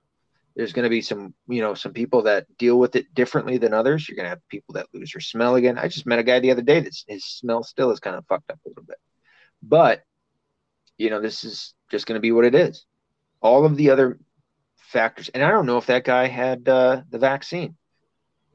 There's 0.54 0.72
going 0.72 0.84
to 0.84 0.90
be 0.90 1.02
some, 1.02 1.34
you 1.48 1.62
know, 1.62 1.74
some 1.74 1.92
people 1.92 2.22
that 2.22 2.46
deal 2.58 2.78
with 2.78 2.94
it 2.94 3.12
differently 3.12 3.58
than 3.58 3.74
others. 3.74 4.08
You're 4.08 4.14
going 4.14 4.26
to 4.26 4.30
have 4.30 4.48
people 4.48 4.74
that 4.74 4.86
lose 4.94 5.11
their 5.12 5.20
smell 5.20 5.56
again. 5.56 5.78
I 5.78 5.88
just 5.88 6.06
met 6.06 6.20
a 6.20 6.22
guy 6.22 6.38
the 6.38 6.52
other 6.52 6.62
day 6.62 6.78
that 6.78 6.96
his 7.08 7.24
smell 7.24 7.64
still 7.64 7.90
is 7.90 7.98
kind 7.98 8.14
of 8.14 8.24
fucked 8.26 8.50
up 8.52 8.61
a 8.64 8.68
little 8.68 8.84
bit, 8.84 8.98
but 9.62 10.04
you 10.96 11.11
know, 11.11 11.20
this 11.20 11.42
is 11.42 11.74
just 11.90 12.06
going 12.06 12.18
to 12.18 12.20
be 12.20 12.30
what 12.30 12.44
it 12.44 12.54
is. 12.54 12.84
All 13.40 13.64
of 13.64 13.76
the 13.76 13.90
other 13.90 14.20
factors, 14.76 15.28
and 15.30 15.42
I 15.42 15.50
don't 15.50 15.66
know 15.66 15.78
if 15.78 15.86
that 15.86 16.04
guy 16.04 16.28
had 16.28 16.68
uh, 16.68 17.02
the 17.11 17.18
vaccine 17.18 17.76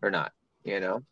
or 0.02 0.10
not. 0.10 0.32
You 0.64 0.80
know, 0.80 1.04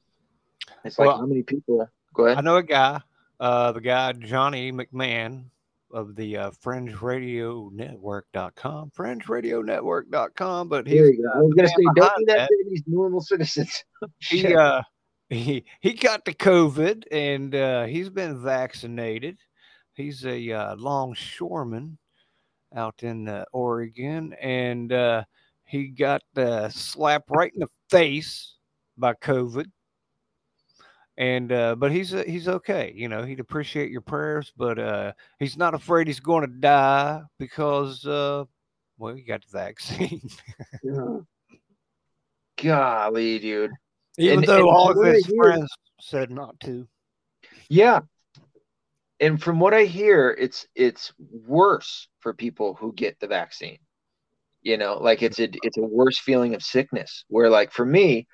it's 0.83 0.99
like 0.99 1.07
well, 1.07 1.17
how 1.17 1.25
many 1.25 1.43
people? 1.43 1.87
Go 2.13 2.25
ahead. 2.25 2.37
I 2.37 2.41
know 2.41 2.57
a 2.57 2.63
guy, 2.63 3.01
uh, 3.39 3.71
the 3.71 3.81
guy 3.81 4.13
Johnny 4.13 4.71
McMahon 4.71 5.45
of 5.91 6.15
the 6.15 6.37
uh, 6.37 6.51
Fringe 6.59 7.01
Radio 7.01 7.69
Network.com, 7.73 8.91
Fringe 8.93 9.29
Radio 9.29 9.61
Network.com. 9.61 10.67
But 10.67 10.87
he's, 10.87 11.01
I 11.01 11.39
was 11.39 11.53
going 11.53 11.67
to 11.67 11.73
say, 11.73 11.85
don't 11.95 12.17
do 12.17 12.25
that, 12.27 12.37
that 12.37 12.47
to 12.47 12.65
these 12.69 12.83
normal 12.87 13.21
citizens. 13.21 13.83
he, 14.19 14.55
uh, 14.55 14.81
he, 15.29 15.63
he 15.81 15.93
got 15.93 16.25
the 16.25 16.33
COVID 16.33 17.03
and 17.11 17.53
uh, 17.53 17.85
he's 17.85 18.09
been 18.09 18.41
vaccinated. 18.41 19.37
He's 19.93 20.25
a 20.25 20.51
uh, 20.51 20.75
longshoreman 20.75 21.97
out 22.75 23.03
in 23.03 23.29
uh, 23.29 23.45
Oregon, 23.53 24.33
and 24.41 24.91
uh, 24.91 25.23
he 25.65 25.87
got 25.87 26.23
uh, 26.35 26.69
slapped 26.69 27.29
right 27.29 27.53
in 27.53 27.59
the 27.59 27.67
face 27.89 28.55
by 28.97 29.13
COVID. 29.13 29.65
And 31.17 31.51
uh, 31.51 31.75
but 31.75 31.91
he's 31.91 32.13
uh, 32.13 32.23
he's 32.25 32.47
okay. 32.47 32.91
You 32.95 33.07
know, 33.07 33.23
he'd 33.23 33.39
appreciate 33.39 33.91
your 33.91 34.01
prayers, 34.01 34.51
but 34.57 34.79
uh, 34.79 35.13
he's 35.37 35.57
not 35.57 35.75
afraid 35.75 36.07
he's 36.07 36.19
going 36.19 36.41
to 36.41 36.59
die 36.59 37.21
because 37.37 38.05
uh, 38.05 38.45
well, 38.97 39.13
he 39.13 39.21
got 39.21 39.43
the 39.45 39.57
vaccine. 39.57 40.21
Golly, 42.57 43.39
dude. 43.39 43.71
Even 44.17 44.39
and, 44.39 44.47
though 44.47 44.57
and 44.57 44.67
all 44.67 44.91
of 44.91 45.05
his 45.05 45.25
friends 45.37 45.67
said 45.99 46.31
not 46.31 46.59
to. 46.61 46.87
Yeah, 47.69 48.01
and 49.19 49.41
from 49.41 49.59
what 49.59 49.73
I 49.73 49.85
hear, 49.85 50.35
it's 50.37 50.67
it's 50.75 51.13
worse 51.47 52.09
for 52.19 52.33
people 52.33 52.75
who 52.75 52.91
get 52.93 53.19
the 53.19 53.27
vaccine. 53.27 53.79
You 54.61 54.77
know, 54.77 54.97
like 54.97 55.23
it's 55.23 55.39
a 55.39 55.49
it's 55.63 55.77
a 55.77 55.81
worse 55.81 56.19
feeling 56.19 56.55
of 56.55 56.61
sickness. 56.61 57.23
Where 57.29 57.49
like 57.49 57.71
for 57.71 57.85
me, 57.85 58.27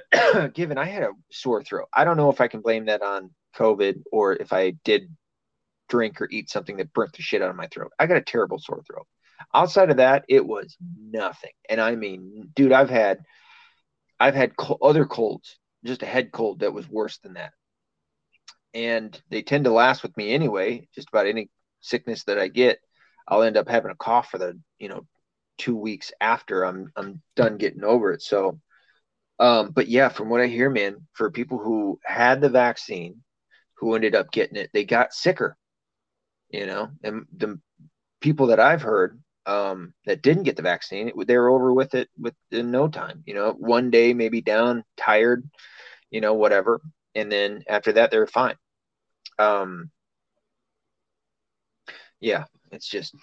given 0.54 0.78
I 0.78 0.84
had 0.84 1.02
a 1.02 1.12
sore 1.30 1.62
throat, 1.62 1.88
I 1.94 2.04
don't 2.04 2.16
know 2.16 2.30
if 2.30 2.40
I 2.40 2.48
can 2.48 2.60
blame 2.60 2.86
that 2.86 3.02
on 3.02 3.30
COVID 3.56 4.02
or 4.10 4.34
if 4.34 4.52
I 4.52 4.70
did 4.84 5.14
drink 5.88 6.20
or 6.20 6.28
eat 6.30 6.50
something 6.50 6.78
that 6.78 6.92
burnt 6.92 7.12
the 7.12 7.22
shit 7.22 7.42
out 7.42 7.50
of 7.50 7.56
my 7.56 7.66
throat. 7.66 7.92
I 7.98 8.06
got 8.06 8.16
a 8.16 8.22
terrible 8.22 8.58
sore 8.58 8.82
throat. 8.82 9.06
Outside 9.54 9.90
of 9.90 9.98
that, 9.98 10.24
it 10.28 10.46
was 10.46 10.76
nothing. 10.98 11.50
And 11.68 11.80
I 11.80 11.96
mean, 11.96 12.50
dude, 12.54 12.72
I've 12.72 12.90
had 12.90 13.18
I've 14.18 14.34
had 14.34 14.56
co- 14.56 14.78
other 14.80 15.04
colds, 15.04 15.58
just 15.84 16.02
a 16.02 16.06
head 16.06 16.32
cold 16.32 16.60
that 16.60 16.72
was 16.72 16.88
worse 16.88 17.18
than 17.18 17.34
that. 17.34 17.52
And 18.72 19.20
they 19.30 19.42
tend 19.42 19.64
to 19.64 19.72
last 19.72 20.02
with 20.02 20.16
me 20.16 20.32
anyway. 20.32 20.88
Just 20.94 21.08
about 21.08 21.26
any 21.26 21.50
sickness 21.80 22.24
that 22.24 22.38
I 22.38 22.48
get, 22.48 22.78
I'll 23.26 23.42
end 23.42 23.56
up 23.56 23.68
having 23.68 23.90
a 23.90 23.96
cough 23.96 24.30
for 24.30 24.38
the, 24.38 24.58
you 24.78 24.88
know, 24.88 25.06
two 25.58 25.76
weeks 25.76 26.12
after 26.20 26.64
I'm 26.64 26.90
I'm 26.96 27.20
done 27.36 27.58
getting 27.58 27.84
over 27.84 28.12
it. 28.12 28.22
So 28.22 28.60
um, 29.42 29.72
but 29.72 29.88
yeah, 29.88 30.08
from 30.08 30.28
what 30.28 30.40
I 30.40 30.46
hear, 30.46 30.70
man, 30.70 31.04
for 31.14 31.28
people 31.32 31.58
who 31.58 31.98
had 32.04 32.40
the 32.40 32.48
vaccine, 32.48 33.24
who 33.74 33.96
ended 33.96 34.14
up 34.14 34.30
getting 34.30 34.56
it, 34.56 34.70
they 34.72 34.84
got 34.84 35.12
sicker. 35.12 35.56
You 36.50 36.66
know, 36.66 36.90
and 37.02 37.26
the 37.36 37.58
people 38.20 38.46
that 38.48 38.60
I've 38.60 38.82
heard 38.82 39.20
um, 39.46 39.94
that 40.06 40.22
didn't 40.22 40.44
get 40.44 40.54
the 40.54 40.62
vaccine, 40.62 41.08
it, 41.08 41.26
they 41.26 41.36
were 41.36 41.48
over 41.48 41.74
with 41.74 41.96
it 41.96 42.08
within 42.16 42.70
no 42.70 42.86
time. 42.86 43.24
You 43.26 43.34
know, 43.34 43.52
one 43.58 43.90
day 43.90 44.14
maybe 44.14 44.42
down, 44.42 44.84
tired, 44.96 45.42
you 46.12 46.20
know, 46.20 46.34
whatever, 46.34 46.80
and 47.16 47.32
then 47.32 47.64
after 47.68 47.94
that 47.94 48.12
they're 48.12 48.28
fine. 48.28 48.54
Um, 49.40 49.90
yeah, 52.20 52.44
it's 52.70 52.86
just 52.86 53.16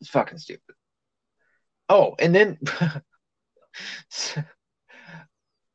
it's 0.00 0.08
fucking 0.08 0.38
stupid. 0.38 0.76
Oh, 1.90 2.14
and 2.18 2.34
then 2.34 2.58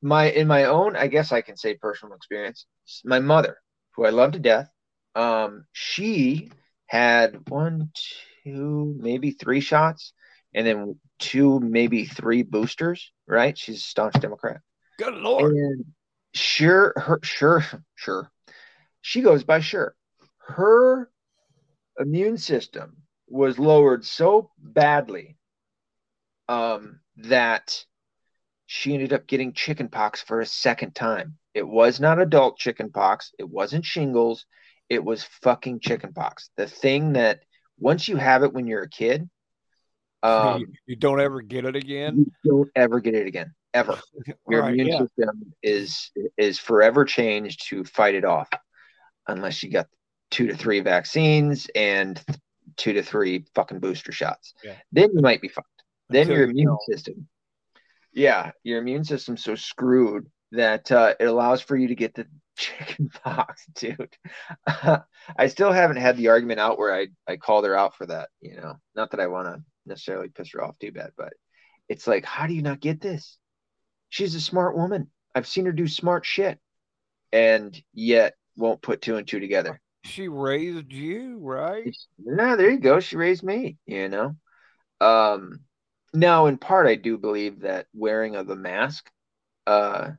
my 0.03 0.25
in 0.25 0.47
my 0.47 0.65
own, 0.65 0.95
I 0.95 1.07
guess 1.07 1.31
I 1.31 1.41
can 1.41 1.57
say 1.57 1.75
personal 1.75 2.15
experience. 2.15 2.65
My 3.05 3.19
mother, 3.19 3.57
who 3.95 4.05
I 4.05 4.09
love 4.09 4.33
to 4.33 4.39
death, 4.39 4.69
um, 5.15 5.65
she 5.71 6.51
had 6.87 7.49
one, 7.49 7.91
two, 8.43 8.95
maybe 8.99 9.31
three 9.31 9.61
shots, 9.61 10.13
and 10.53 10.67
then 10.67 10.99
two, 11.19 11.59
maybe 11.59 12.05
three 12.05 12.43
boosters. 12.43 13.11
Right? 13.27 13.57
She's 13.57 13.77
a 13.77 13.81
staunch 13.81 14.15
Democrat. 14.19 14.59
Good 14.99 15.15
lord. 15.15 15.53
And 15.53 15.85
sure, 16.33 16.93
her 16.95 17.19
sure, 17.23 17.65
sure. 17.95 18.31
She 19.01 19.21
goes 19.21 19.43
by 19.43 19.61
sure. 19.61 19.95
Her 20.37 21.09
immune 21.97 22.37
system 22.37 22.97
was 23.27 23.57
lowered 23.57 24.05
so 24.05 24.51
badly 24.57 25.37
um, 26.47 26.99
that 27.17 27.85
she 28.73 28.95
ended 28.95 29.13
up 29.13 29.27
getting 29.27 29.53
chickenpox 29.53 30.23
for 30.23 30.41
a 30.41 30.47
second 30.47 30.95
time. 30.95 31.37
It 31.53 31.67
was 31.67 31.99
not 31.99 32.19
adult 32.19 32.57
chickenpox. 32.57 33.31
It 33.37 33.47
wasn't 33.47 33.85
shingles. 33.85 34.47
It 34.89 35.05
was 35.05 35.23
fucking 35.43 35.79
chickenpox. 35.81 36.49
The 36.57 36.65
thing 36.65 37.13
that 37.13 37.41
once 37.77 38.07
you 38.07 38.15
have 38.17 38.41
it 38.41 38.51
when 38.51 38.65
you're 38.65 38.81
a 38.81 38.89
kid, 38.89 39.29
um, 40.23 40.61
you, 40.61 40.67
you 40.87 40.95
don't 40.95 41.21
ever 41.21 41.41
get 41.43 41.65
it 41.65 41.75
again. 41.75 42.25
You 42.43 42.51
don't 42.51 42.69
ever 42.75 42.99
get 42.99 43.13
it 43.13 43.27
again, 43.27 43.53
ever. 43.75 43.99
Your 44.49 44.61
Right, 44.63 44.73
immune 44.73 44.87
yeah. 44.87 44.99
system 45.01 45.53
is 45.61 46.09
is 46.35 46.57
forever 46.57 47.05
changed 47.05 47.67
to 47.69 47.83
fight 47.83 48.15
it 48.15 48.25
off, 48.25 48.49
unless 49.27 49.61
you 49.61 49.69
got 49.69 49.85
two 50.31 50.47
to 50.47 50.55
three 50.57 50.79
vaccines 50.79 51.69
and 51.75 52.19
two 52.75 52.93
to 52.93 53.03
three 53.03 53.45
fucking 53.53 53.79
booster 53.81 54.11
shots. 54.11 54.55
Yeah. 54.63 54.73
Then 54.91 55.11
you 55.13 55.21
might 55.21 55.41
be 55.43 55.47
fucked. 55.47 55.67
Then 56.09 56.21
Until 56.23 56.37
your 56.37 56.49
immune 56.49 56.65
don't. 56.69 56.81
system, 56.91 57.27
yeah, 58.13 58.51
your 58.63 58.79
immune 58.79 59.03
system's 59.03 59.43
so 59.43 59.55
screwed 59.55 60.27
that 60.51 60.91
uh, 60.91 61.15
it 61.19 61.25
allows 61.25 61.61
for 61.61 61.75
you 61.75 61.87
to 61.89 61.95
get 61.95 62.13
the 62.13 62.27
chicken 62.57 63.09
pox, 63.23 63.65
dude. 63.75 64.15
I 64.67 65.47
still 65.47 65.71
haven't 65.71 65.97
had 65.97 66.17
the 66.17 66.29
argument 66.29 66.59
out 66.59 66.77
where 66.77 66.93
I 66.93 67.07
I 67.27 67.37
called 67.37 67.65
her 67.65 67.75
out 67.75 67.95
for 67.95 68.05
that. 68.05 68.29
You 68.41 68.57
know, 68.57 68.75
not 68.95 69.11
that 69.11 69.19
I 69.19 69.27
want 69.27 69.47
to 69.47 69.63
necessarily 69.85 70.29
piss 70.29 70.51
her 70.53 70.63
off 70.63 70.77
too 70.79 70.91
bad, 70.91 71.11
but 71.17 71.33
it's 71.89 72.07
like, 72.07 72.25
how 72.25 72.47
do 72.47 72.53
you 72.53 72.61
not 72.61 72.79
get 72.79 73.01
this? 73.01 73.37
She's 74.09 74.35
a 74.35 74.41
smart 74.41 74.75
woman. 74.75 75.09
I've 75.33 75.47
seen 75.47 75.65
her 75.65 75.71
do 75.71 75.87
smart 75.87 76.25
shit, 76.25 76.59
and 77.31 77.75
yet 77.93 78.35
won't 78.55 78.81
put 78.81 79.01
two 79.01 79.15
and 79.15 79.27
two 79.27 79.39
together. 79.39 79.81
She 80.05 80.27
raised 80.27 80.91
you, 80.91 81.39
right? 81.39 81.95
No, 82.19 82.55
there 82.55 82.69
you 82.69 82.79
go. 82.79 82.99
She 82.99 83.15
raised 83.15 83.43
me, 83.43 83.77
you 83.85 84.09
know. 84.09 84.35
Um 85.01 85.61
now 86.13 86.45
in 86.45 86.57
part 86.57 86.87
I 86.87 86.95
do 86.95 87.17
believe 87.17 87.61
that 87.61 87.87
wearing 87.93 88.35
of 88.35 88.47
the 88.47 88.55
mask 88.55 89.09
uh 89.67 90.11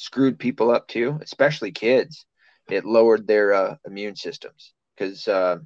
screwed 0.00 0.38
people 0.38 0.70
up 0.70 0.88
too, 0.88 1.18
especially 1.22 1.72
kids. 1.72 2.24
It 2.70 2.86
lowered 2.86 3.26
their 3.26 3.52
uh, 3.52 3.76
immune 3.86 4.16
systems 4.16 4.72
because 4.96 5.28
uh, 5.28 5.58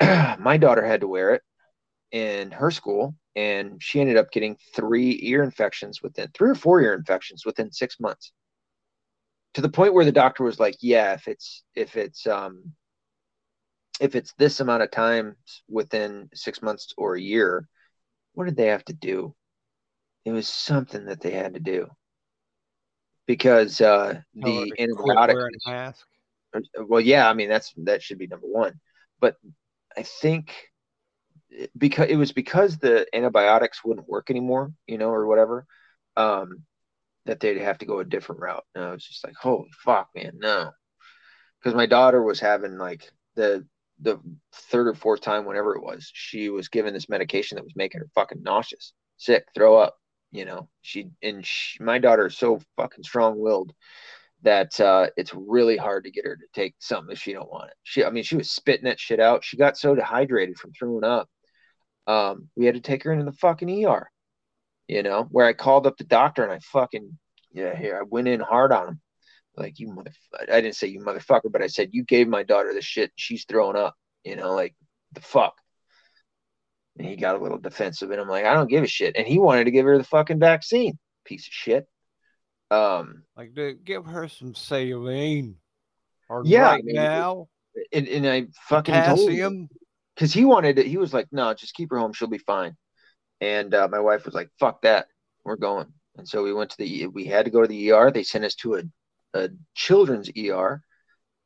my 0.38 0.56
daughter 0.56 0.84
had 0.84 1.00
to 1.00 1.08
wear 1.08 1.34
it 1.34 1.42
in 2.12 2.52
her 2.52 2.70
school 2.70 3.16
and 3.34 3.82
she 3.82 4.00
ended 4.00 4.16
up 4.16 4.30
getting 4.30 4.56
three 4.76 5.18
ear 5.22 5.42
infections 5.42 6.00
within 6.02 6.28
three 6.32 6.50
or 6.50 6.54
four 6.54 6.80
ear 6.80 6.94
infections 6.94 7.44
within 7.44 7.72
six 7.72 7.98
months 7.98 8.32
to 9.54 9.60
the 9.60 9.68
point 9.68 9.94
where 9.94 10.04
the 10.04 10.12
doctor 10.12 10.44
was 10.44 10.60
like 10.60 10.76
yeah 10.80 11.14
if 11.14 11.26
it's 11.26 11.64
if 11.74 11.96
it's 11.96 12.24
um 12.28 12.72
if 14.00 14.14
it's 14.14 14.32
this 14.38 14.60
amount 14.60 14.84
of 14.84 14.92
times 14.92 15.34
within 15.68 16.28
six 16.34 16.62
months 16.62 16.94
or 16.96 17.16
a 17.16 17.20
year 17.20 17.66
what 18.34 18.46
did 18.46 18.56
they 18.56 18.66
have 18.66 18.84
to 18.86 18.92
do? 18.92 19.34
It 20.24 20.32
was 20.32 20.48
something 20.48 21.06
that 21.06 21.20
they 21.20 21.30
had 21.30 21.54
to 21.54 21.60
do. 21.60 21.88
Because 23.26 23.80
uh 23.80 24.20
the 24.34 24.72
antibiotic 24.78 25.48
mask. 25.66 26.06
well 26.78 27.00
yeah 27.00 27.28
i 27.28 27.32
mean 27.32 27.48
that's 27.48 27.72
that 27.78 28.02
should 28.02 28.18
be 28.18 28.26
number 28.26 28.46
one. 28.46 28.80
But 29.20 29.36
i 29.96 30.02
think 30.02 30.52
because 31.78 32.08
it 32.10 32.16
was 32.16 32.32
because 32.32 32.78
the 32.78 33.06
antibiotics 33.14 33.84
wouldn't 33.84 34.08
work 34.08 34.28
anymore 34.28 34.72
you 34.88 34.98
know 34.98 35.10
or 35.10 35.26
whatever 35.26 35.66
um 36.16 36.64
that 37.26 37.38
they'd 37.38 37.58
have 37.58 37.78
to 37.78 37.86
go 37.86 38.00
a 38.00 38.04
different 38.04 38.40
route. 38.40 38.64
And 38.74 38.84
i 38.84 38.90
was 38.90 39.04
just 39.04 39.24
like 39.24 39.34
holy 39.36 39.70
fuck 39.84 40.08
man 40.14 40.32
no. 40.38 40.70
Because 41.58 41.74
my 41.74 41.86
daughter 41.86 42.22
was 42.22 42.40
having 42.40 42.76
like 42.76 43.10
the 43.36 43.66
the 44.00 44.18
third 44.52 44.88
or 44.88 44.94
fourth 44.94 45.20
time 45.20 45.44
whenever 45.44 45.76
it 45.76 45.82
was 45.82 46.10
she 46.12 46.48
was 46.48 46.68
given 46.68 46.92
this 46.92 47.08
medication 47.08 47.56
that 47.56 47.64
was 47.64 47.76
making 47.76 48.00
her 48.00 48.08
fucking 48.14 48.42
nauseous 48.42 48.92
sick 49.16 49.46
throw 49.54 49.76
up 49.76 49.96
you 50.32 50.44
know 50.44 50.68
she 50.82 51.10
and 51.22 51.46
she, 51.46 51.82
my 51.82 51.98
daughter 51.98 52.26
is 52.26 52.36
so 52.36 52.60
fucking 52.76 53.04
strong-willed 53.04 53.72
that 54.42 54.78
uh, 54.78 55.06
it's 55.16 55.32
really 55.34 55.76
hard 55.76 56.04
to 56.04 56.10
get 56.10 56.26
her 56.26 56.36
to 56.36 56.46
take 56.52 56.74
something 56.78 57.12
if 57.12 57.18
she 57.18 57.32
don't 57.32 57.50
want 57.50 57.70
it. 57.70 57.76
She, 57.82 58.04
I 58.04 58.10
mean, 58.10 58.24
she 58.24 58.36
was 58.36 58.50
spitting 58.50 58.84
that 58.84 59.00
shit 59.00 59.18
out. 59.18 59.42
She 59.42 59.56
got 59.56 59.78
so 59.78 59.94
dehydrated 59.94 60.58
from 60.58 60.72
throwing 60.72 61.02
up. 61.02 61.28
Um, 62.06 62.48
we 62.54 62.66
had 62.66 62.74
to 62.74 62.80
take 62.82 63.04
her 63.04 63.12
into 63.12 63.24
the 63.24 63.32
fucking 63.32 63.86
ER. 63.86 64.08
You 64.86 65.02
know, 65.02 65.26
where 65.30 65.46
I 65.46 65.54
called 65.54 65.86
up 65.86 65.96
the 65.96 66.04
doctor 66.04 66.42
and 66.42 66.52
I 66.52 66.58
fucking 66.58 67.18
yeah, 67.52 67.74
here 67.74 67.98
I 67.98 68.02
went 68.02 68.28
in 68.28 68.40
hard 68.40 68.72
on 68.72 68.88
him. 68.88 69.00
Like 69.56 69.78
you 69.78 69.88
mother, 69.88 70.10
I 70.40 70.60
didn't 70.60 70.74
say 70.74 70.88
you 70.88 71.00
motherfucker, 71.00 71.50
but 71.50 71.62
I 71.62 71.68
said 71.68 71.90
you 71.92 72.04
gave 72.04 72.26
my 72.28 72.42
daughter 72.42 72.74
the 72.74 72.82
shit. 72.82 73.12
She's 73.14 73.44
throwing 73.44 73.76
up. 73.76 73.94
You 74.24 74.36
know, 74.36 74.54
like 74.54 74.74
the 75.12 75.20
fuck. 75.20 75.54
And 76.98 77.06
he 77.06 77.16
got 77.16 77.36
a 77.36 77.42
little 77.42 77.58
defensive, 77.58 78.10
and 78.10 78.20
I'm 78.20 78.28
like, 78.28 78.44
I 78.44 78.54
don't 78.54 78.70
give 78.70 78.84
a 78.84 78.88
shit. 78.88 79.16
And 79.16 79.26
he 79.26 79.38
wanted 79.38 79.64
to 79.64 79.70
give 79.70 79.84
her 79.86 79.98
the 79.98 80.04
fucking 80.04 80.38
vaccine. 80.38 80.98
Piece 81.24 81.46
of 81.46 81.52
shit. 81.52 81.88
Um, 82.70 83.24
Like, 83.36 83.54
to 83.54 83.74
give 83.74 84.06
her 84.06 84.28
some 84.28 84.54
saline. 84.54 85.56
Or 86.28 86.42
Yeah, 86.44 86.68
I 86.68 86.82
mean, 86.82 86.96
now, 86.96 87.48
and, 87.92 88.08
and 88.08 88.26
I 88.26 88.46
fucking 88.68 88.94
told 89.04 89.30
him 89.30 89.68
because 90.14 90.32
he 90.32 90.44
wanted 90.44 90.78
it. 90.78 90.86
He 90.86 90.96
was 90.96 91.12
like, 91.12 91.26
"No, 91.32 91.52
just 91.52 91.74
keep 91.74 91.90
her 91.90 91.98
home. 91.98 92.12
She'll 92.12 92.28
be 92.28 92.38
fine." 92.38 92.76
And 93.40 93.74
uh, 93.74 93.88
my 93.88 94.00
wife 94.00 94.24
was 94.24 94.34
like, 94.34 94.50
"Fuck 94.58 94.82
that, 94.82 95.08
we're 95.44 95.56
going." 95.56 95.92
And 96.16 96.26
so 96.26 96.42
we 96.42 96.54
went 96.54 96.70
to 96.70 96.76
the. 96.78 97.06
We 97.08 97.26
had 97.26 97.44
to 97.44 97.50
go 97.50 97.60
to 97.60 97.68
the 97.68 97.92
ER. 97.92 98.10
They 98.10 98.22
sent 98.22 98.44
us 98.44 98.54
to 98.56 98.76
a, 98.76 98.82
a 99.34 99.50
children's 99.74 100.30
ER, 100.38 100.80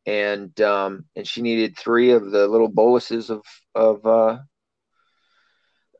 and 0.06 0.58
um, 0.60 1.06
and 1.16 1.26
she 1.26 1.42
needed 1.42 1.76
three 1.76 2.10
of 2.12 2.30
the 2.30 2.46
little 2.46 2.68
boluses 2.68 3.30
of 3.30 3.42
of 3.74 4.06
uh, 4.06 4.38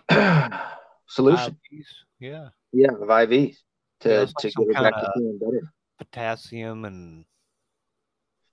solution. 1.09 1.57
IVs, 1.73 1.87
Yeah, 2.21 2.49
yeah, 2.73 2.93
of 2.93 3.09
IVs 3.09 3.57
to 4.01 4.09
Yeah, 4.09 4.21
it's 4.23 4.35
like 4.43 4.53
to 4.53 4.67
get 4.67 4.77
her 4.77 4.83
back 4.85 5.01
to 5.01 5.13
feeling 5.17 5.39
better. 5.39 5.73
potassium 5.99 6.85
and 6.85 7.25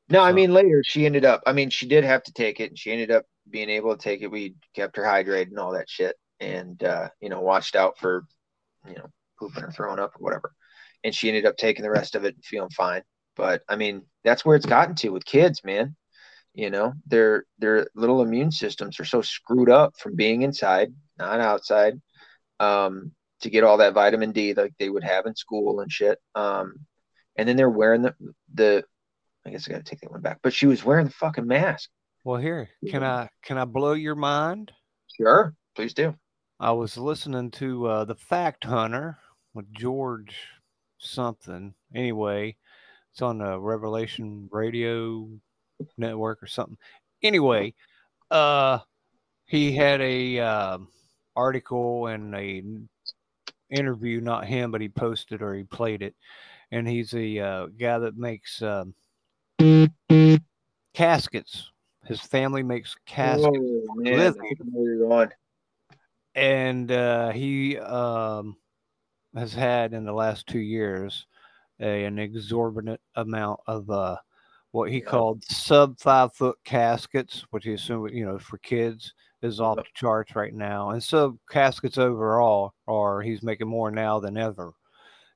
No, 0.09 0.21
I 0.21 0.31
mean 0.31 0.53
later 0.53 0.81
she 0.85 1.05
ended 1.05 1.25
up. 1.25 1.43
I 1.45 1.53
mean 1.53 1.69
she 1.69 1.87
did 1.87 2.03
have 2.03 2.23
to 2.23 2.33
take 2.33 2.59
it, 2.59 2.69
and 2.69 2.79
she 2.79 2.91
ended 2.91 3.11
up 3.11 3.25
being 3.49 3.69
able 3.69 3.95
to 3.95 4.01
take 4.01 4.21
it. 4.21 4.31
We 4.31 4.55
kept 4.75 4.95
her 4.97 5.03
hydrated 5.03 5.49
and 5.49 5.59
all 5.59 5.73
that 5.73 5.89
shit, 5.89 6.15
and 6.39 6.81
uh, 6.83 7.09
you 7.21 7.29
know 7.29 7.41
watched 7.41 7.75
out 7.75 7.97
for 7.99 8.25
you 8.87 8.95
know 8.95 9.07
pooping 9.39 9.63
or 9.63 9.71
throwing 9.71 9.99
up 9.99 10.15
or 10.15 10.23
whatever. 10.23 10.53
And 11.03 11.13
she 11.13 11.27
ended 11.27 11.45
up 11.45 11.57
taking 11.57 11.83
the 11.83 11.91
rest 11.91 12.15
of 12.15 12.25
it 12.25 12.33
and 12.35 12.43
feeling 12.43 12.71
fine. 12.71 13.03
But 13.35 13.63
I 13.67 13.75
mean 13.75 14.03
that's 14.23 14.45
where 14.45 14.55
it's 14.55 14.65
gotten 14.65 14.95
to 14.95 15.09
with 15.09 15.25
kids, 15.25 15.63
man. 15.63 15.95
You 16.53 16.69
know 16.69 16.93
their 17.05 17.45
their 17.59 17.87
little 17.95 18.21
immune 18.21 18.51
systems 18.51 18.99
are 18.99 19.05
so 19.05 19.21
screwed 19.21 19.69
up 19.69 19.97
from 19.97 20.15
being 20.15 20.41
inside 20.41 20.93
not 21.17 21.39
outside, 21.39 22.01
um, 22.59 23.11
to 23.41 23.49
get 23.49 23.63
all 23.63 23.77
that 23.77 23.93
vitamin 23.93 24.31
D 24.31 24.53
like 24.53 24.73
they 24.79 24.89
would 24.89 25.03
have 25.03 25.25
in 25.25 25.35
school 25.35 25.79
and 25.81 25.91
shit. 25.91 26.19
Um, 26.33 26.75
and 27.35 27.47
then 27.47 27.57
they're 27.57 27.69
wearing 27.69 28.03
the 28.03 28.15
the. 28.53 28.83
I 29.45 29.51
guess 29.51 29.67
I 29.67 29.73
got 29.73 29.85
to 29.85 29.89
take 29.89 30.01
that 30.01 30.09
one 30.09 30.21
back. 30.21 30.39
But 30.41 30.53
she 30.53 30.65
was 30.65 30.83
wearing 30.83 31.05
the 31.05 31.13
fucking 31.13 31.45
mask. 31.45 31.89
Well, 32.23 32.41
here, 32.41 32.69
can 32.89 33.03
I 33.03 33.29
can 33.43 33.57
I 33.57 33.65
blow 33.65 33.93
your 33.93 34.15
mind? 34.15 34.71
Sure, 35.15 35.53
please 35.75 35.93
do. 35.93 36.15
I 36.59 36.71
was 36.71 36.97
listening 36.97 37.51
to 37.51 37.85
uh, 37.85 38.05
the 38.05 38.15
Fact 38.15 38.63
Hunter 38.63 39.19
with 39.53 39.71
George 39.71 40.35
something. 40.97 41.75
Anyway, 41.93 42.57
it's 43.15 43.21
on 43.21 43.37
the 43.37 43.57
Revelation 43.57 44.49
Radio 44.51 45.29
Network 45.97 46.43
or 46.43 46.47
something. 46.47 46.77
Anyway, 47.23 47.73
uh, 48.29 48.79
he 49.45 49.71
had 49.71 50.01
a 50.01 50.37
uh, 50.37 50.77
article 51.33 52.07
and 52.07 52.35
a 52.35 52.61
interview, 53.69 54.19
not 54.19 54.45
him, 54.45 54.69
but 54.69 54.81
he 54.81 54.89
posted 54.89 55.41
or 55.41 55.53
he 55.53 55.63
played 55.63 56.01
it, 56.01 56.13
and 56.71 56.85
he's 56.85 57.13
a 57.13 57.39
uh, 57.39 57.65
guy 57.67 57.99
that 57.99 58.17
makes 58.17 58.61
um, 58.61 58.93
caskets. 60.93 61.71
His 62.03 62.19
family 62.19 62.63
makes 62.63 62.97
caskets. 63.05 63.47
Oh, 63.49 63.95
man, 63.95 64.33
and 66.35 66.91
uh, 66.91 67.29
he 67.29 67.77
um, 67.77 68.57
has 69.33 69.53
had 69.53 69.93
in 69.93 70.03
the 70.03 70.11
last 70.11 70.47
two 70.47 70.59
years 70.59 71.25
a, 71.79 72.05
an 72.05 72.19
exorbitant 72.19 72.99
amount 73.15 73.59
of 73.67 73.89
uh, 73.89 74.17
what 74.71 74.91
he 74.91 74.99
Yeah. 74.99 75.05
called 75.05 75.43
sub 75.43 75.99
five 75.99 76.33
foot 76.33 76.57
caskets, 76.63 77.45
which 77.51 77.65
he 77.65 77.73
assumed 77.73 78.11
you 78.13 78.25
know 78.25 78.37
for 78.39 78.57
kids 78.59 79.13
is 79.41 79.59
off 79.59 79.77
Yep. 79.77 79.85
the 79.85 79.91
charts 79.93 80.35
right 80.35 80.53
now, 80.53 80.91
and 80.91 81.03
sub 81.03 81.37
caskets 81.49 81.97
overall 81.97 82.73
are 82.87 83.21
he's 83.21 83.43
making 83.43 83.67
more 83.67 83.91
now 83.91 84.19
than 84.19 84.37
ever, 84.37 84.73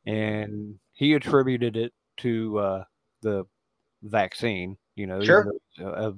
and 0.06 0.80
he 0.94 1.14
attributed 1.14 1.78
it 1.78 1.94
to 2.18 2.58
uh, 2.60 2.84
the 3.22 3.46
vaccine. 4.04 4.78
You 4.96 5.08
know, 5.08 5.22
Sure. 5.24 5.54
though 5.78 5.88
a, 5.88 6.10
a 6.10 6.16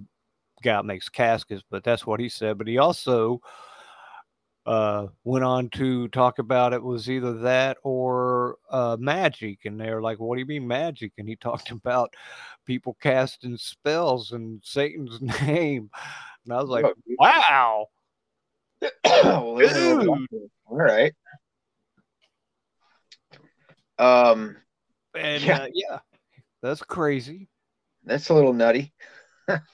guy 0.64 0.82
makes 0.82 1.10
caskets, 1.10 1.64
but 1.70 1.84
that's 1.84 2.06
what 2.06 2.20
he 2.20 2.30
said. 2.30 2.58
But 2.58 2.68
he 2.68 2.78
also 2.78 3.42
uh, 4.66 5.08
went 5.24 5.44
on 5.44 5.70
to 5.70 6.08
talk 6.10 6.38
about 6.40 6.74
it 6.74 6.84
was 6.84 7.10
either 7.10 7.34
that 7.40 7.78
or 7.84 8.58
uh, 8.70 8.96
magic. 9.00 9.66
And 9.66 9.80
they're 9.80 10.02
like, 10.02 10.20
What 10.20 10.36
do 10.36 10.42
you 10.42 10.46
mean 10.46 10.68
magic? 10.68 11.14
And 11.18 11.28
he 11.28 11.36
talked 11.38 11.72
about 11.72 12.14
people 12.66 12.96
casting 13.02 13.58
spells 13.58 14.32
in 14.34 14.62
Satan's 14.64 15.20
name. 15.42 15.90
And 16.46 16.54
I 16.54 16.62
was 16.62 16.70
like. 16.70 16.86
Wow. 17.20 17.88
well, 19.06 19.56
there's 19.56 19.76
a 19.76 19.96
little 19.96 20.16
Dude. 20.32 20.50
All 20.66 20.78
right. 20.78 21.14
Um, 24.00 24.58
And 25.16 25.44
Yeah. 25.44 25.58
uh, 25.64 25.68
yeah, 25.74 26.00
that's 26.64 26.82
crazy. 26.82 27.48
that's 28.04 28.30
a 28.30 28.34
little 28.34 28.54
nutty. 28.54 28.94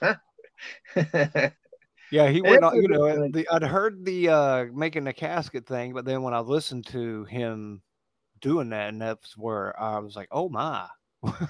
Yeah, 2.10 2.28
he 2.28 2.40
went 2.40 2.64
on, 2.64 2.80
you 2.80 2.88
know, 2.88 3.28
the, 3.28 3.46
I'd 3.50 3.62
heard 3.62 4.04
the 4.04 4.28
uh, 4.28 4.64
making 4.72 5.04
the 5.04 5.12
casket 5.12 5.66
thing, 5.66 5.92
but 5.92 6.04
then 6.04 6.22
when 6.22 6.34
I 6.34 6.40
listened 6.40 6.86
to 6.88 7.24
him 7.24 7.82
doing 8.40 8.70
that, 8.70 8.88
and 8.88 9.00
that's 9.00 9.36
where 9.36 9.78
I 9.80 9.98
was 9.98 10.16
like, 10.16 10.28
oh 10.30 10.48
my. 10.48 10.86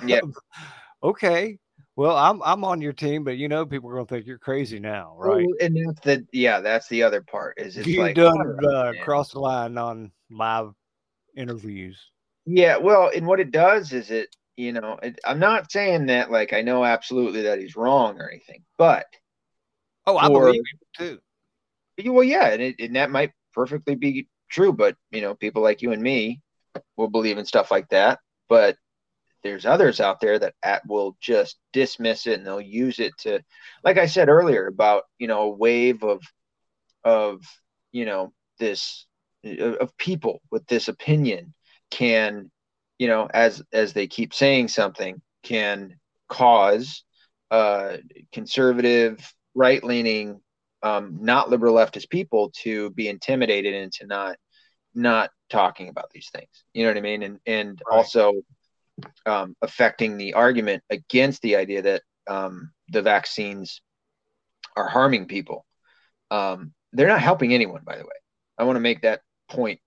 Yeah. 0.04 0.20
okay. 1.02 1.58
Well, 1.96 2.16
I'm 2.16 2.40
I'm 2.44 2.64
on 2.64 2.80
your 2.80 2.92
team, 2.92 3.24
but 3.24 3.38
you 3.38 3.48
know, 3.48 3.66
people 3.66 3.90
are 3.90 3.94
gonna 3.94 4.06
think 4.06 4.26
you're 4.26 4.38
crazy 4.38 4.78
now, 4.78 5.14
right? 5.18 5.44
Well, 5.44 5.56
and 5.60 5.76
that's 5.76 6.00
the 6.00 6.26
yeah, 6.32 6.60
that's 6.60 6.88
the 6.88 7.02
other 7.02 7.22
part. 7.22 7.54
Is 7.58 7.76
you 7.76 8.00
like 8.00 8.14
done 8.14 8.38
right, 8.38 8.64
uh, 8.64 8.92
cross 9.04 9.32
the 9.32 9.40
line 9.40 9.76
on 9.76 10.12
live 10.30 10.72
interviews. 11.36 12.00
Yeah, 12.46 12.76
well, 12.76 13.10
and 13.14 13.26
what 13.26 13.40
it 13.40 13.50
does 13.50 13.92
is 13.92 14.10
it, 14.12 14.34
you 14.56 14.72
know, 14.72 14.98
it, 15.02 15.18
I'm 15.24 15.40
not 15.40 15.72
saying 15.72 16.06
that 16.06 16.30
like 16.30 16.52
I 16.52 16.62
know 16.62 16.84
absolutely 16.84 17.42
that 17.42 17.58
he's 17.58 17.76
wrong 17.76 18.20
or 18.20 18.28
anything, 18.30 18.62
but 18.76 19.06
Oh, 20.08 20.16
I 20.16 20.28
Or- 20.28 20.46
believe 20.46 20.62
you 20.96 21.18
too. 21.98 22.12
Well, 22.12 22.24
yeah, 22.24 22.48
and, 22.48 22.62
it, 22.62 22.76
and 22.80 22.96
that 22.96 23.10
might 23.10 23.32
perfectly 23.52 23.94
be 23.94 24.26
true, 24.48 24.72
but 24.72 24.96
you 25.10 25.20
know, 25.20 25.34
people 25.34 25.62
like 25.62 25.82
you 25.82 25.92
and 25.92 26.00
me 26.00 26.40
will 26.96 27.08
believe 27.10 27.36
in 27.36 27.44
stuff 27.44 27.70
like 27.70 27.90
that. 27.90 28.20
But 28.48 28.76
there's 29.42 29.66
others 29.66 30.00
out 30.00 30.20
there 30.20 30.38
that 30.38 30.54
at, 30.62 30.86
will 30.86 31.16
just 31.20 31.58
dismiss 31.74 32.26
it 32.26 32.38
and 32.38 32.46
they'll 32.46 32.60
use 32.60 32.98
it 33.00 33.12
to, 33.18 33.40
like 33.84 33.98
I 33.98 34.06
said 34.06 34.30
earlier 34.30 34.66
about 34.66 35.04
you 35.18 35.28
know 35.28 35.42
a 35.42 35.50
wave 35.50 36.02
of 36.02 36.22
of 37.04 37.42
you 37.92 38.06
know 38.06 38.32
this 38.58 39.06
of 39.44 39.74
of 39.74 39.96
people 39.98 40.40
with 40.50 40.66
this 40.68 40.88
opinion 40.88 41.52
can 41.90 42.50
you 42.98 43.08
know 43.08 43.28
as 43.32 43.62
as 43.72 43.92
they 43.92 44.06
keep 44.06 44.32
saying 44.32 44.68
something 44.68 45.20
can 45.42 45.98
cause 46.28 47.04
uh 47.50 47.96
conservative 48.32 49.32
right 49.54 49.82
leaning 49.82 50.40
um, 50.82 51.18
not 51.20 51.50
liberal 51.50 51.74
leftist 51.74 52.08
people 52.10 52.52
to 52.62 52.90
be 52.90 53.08
intimidated 53.08 53.74
into 53.74 54.06
not 54.06 54.36
not 54.94 55.30
talking 55.50 55.88
about 55.88 56.10
these 56.10 56.28
things. 56.32 56.48
You 56.74 56.84
know 56.84 56.90
what 56.90 56.98
I 56.98 57.02
mean? 57.02 57.22
And 57.22 57.38
and 57.46 57.82
Right. 57.90 57.96
also 57.96 58.34
um, 59.26 59.54
affecting 59.62 60.16
the 60.16 60.34
argument 60.34 60.82
against 60.90 61.42
the 61.42 61.56
idea 61.56 61.82
that 61.82 62.02
um, 62.28 62.70
the 62.88 63.02
vaccines 63.02 63.80
are 64.76 64.88
harming 64.88 65.26
people. 65.26 65.64
Um, 66.30 66.72
they're 66.92 67.08
not 67.08 67.20
helping 67.20 67.52
anyone, 67.54 67.82
by 67.84 67.96
the 67.96 68.04
way. 68.04 68.16
I 68.58 68.64
want 68.64 68.76
to 68.76 68.80
make 68.80 69.02
that 69.02 69.20
point 69.48 69.80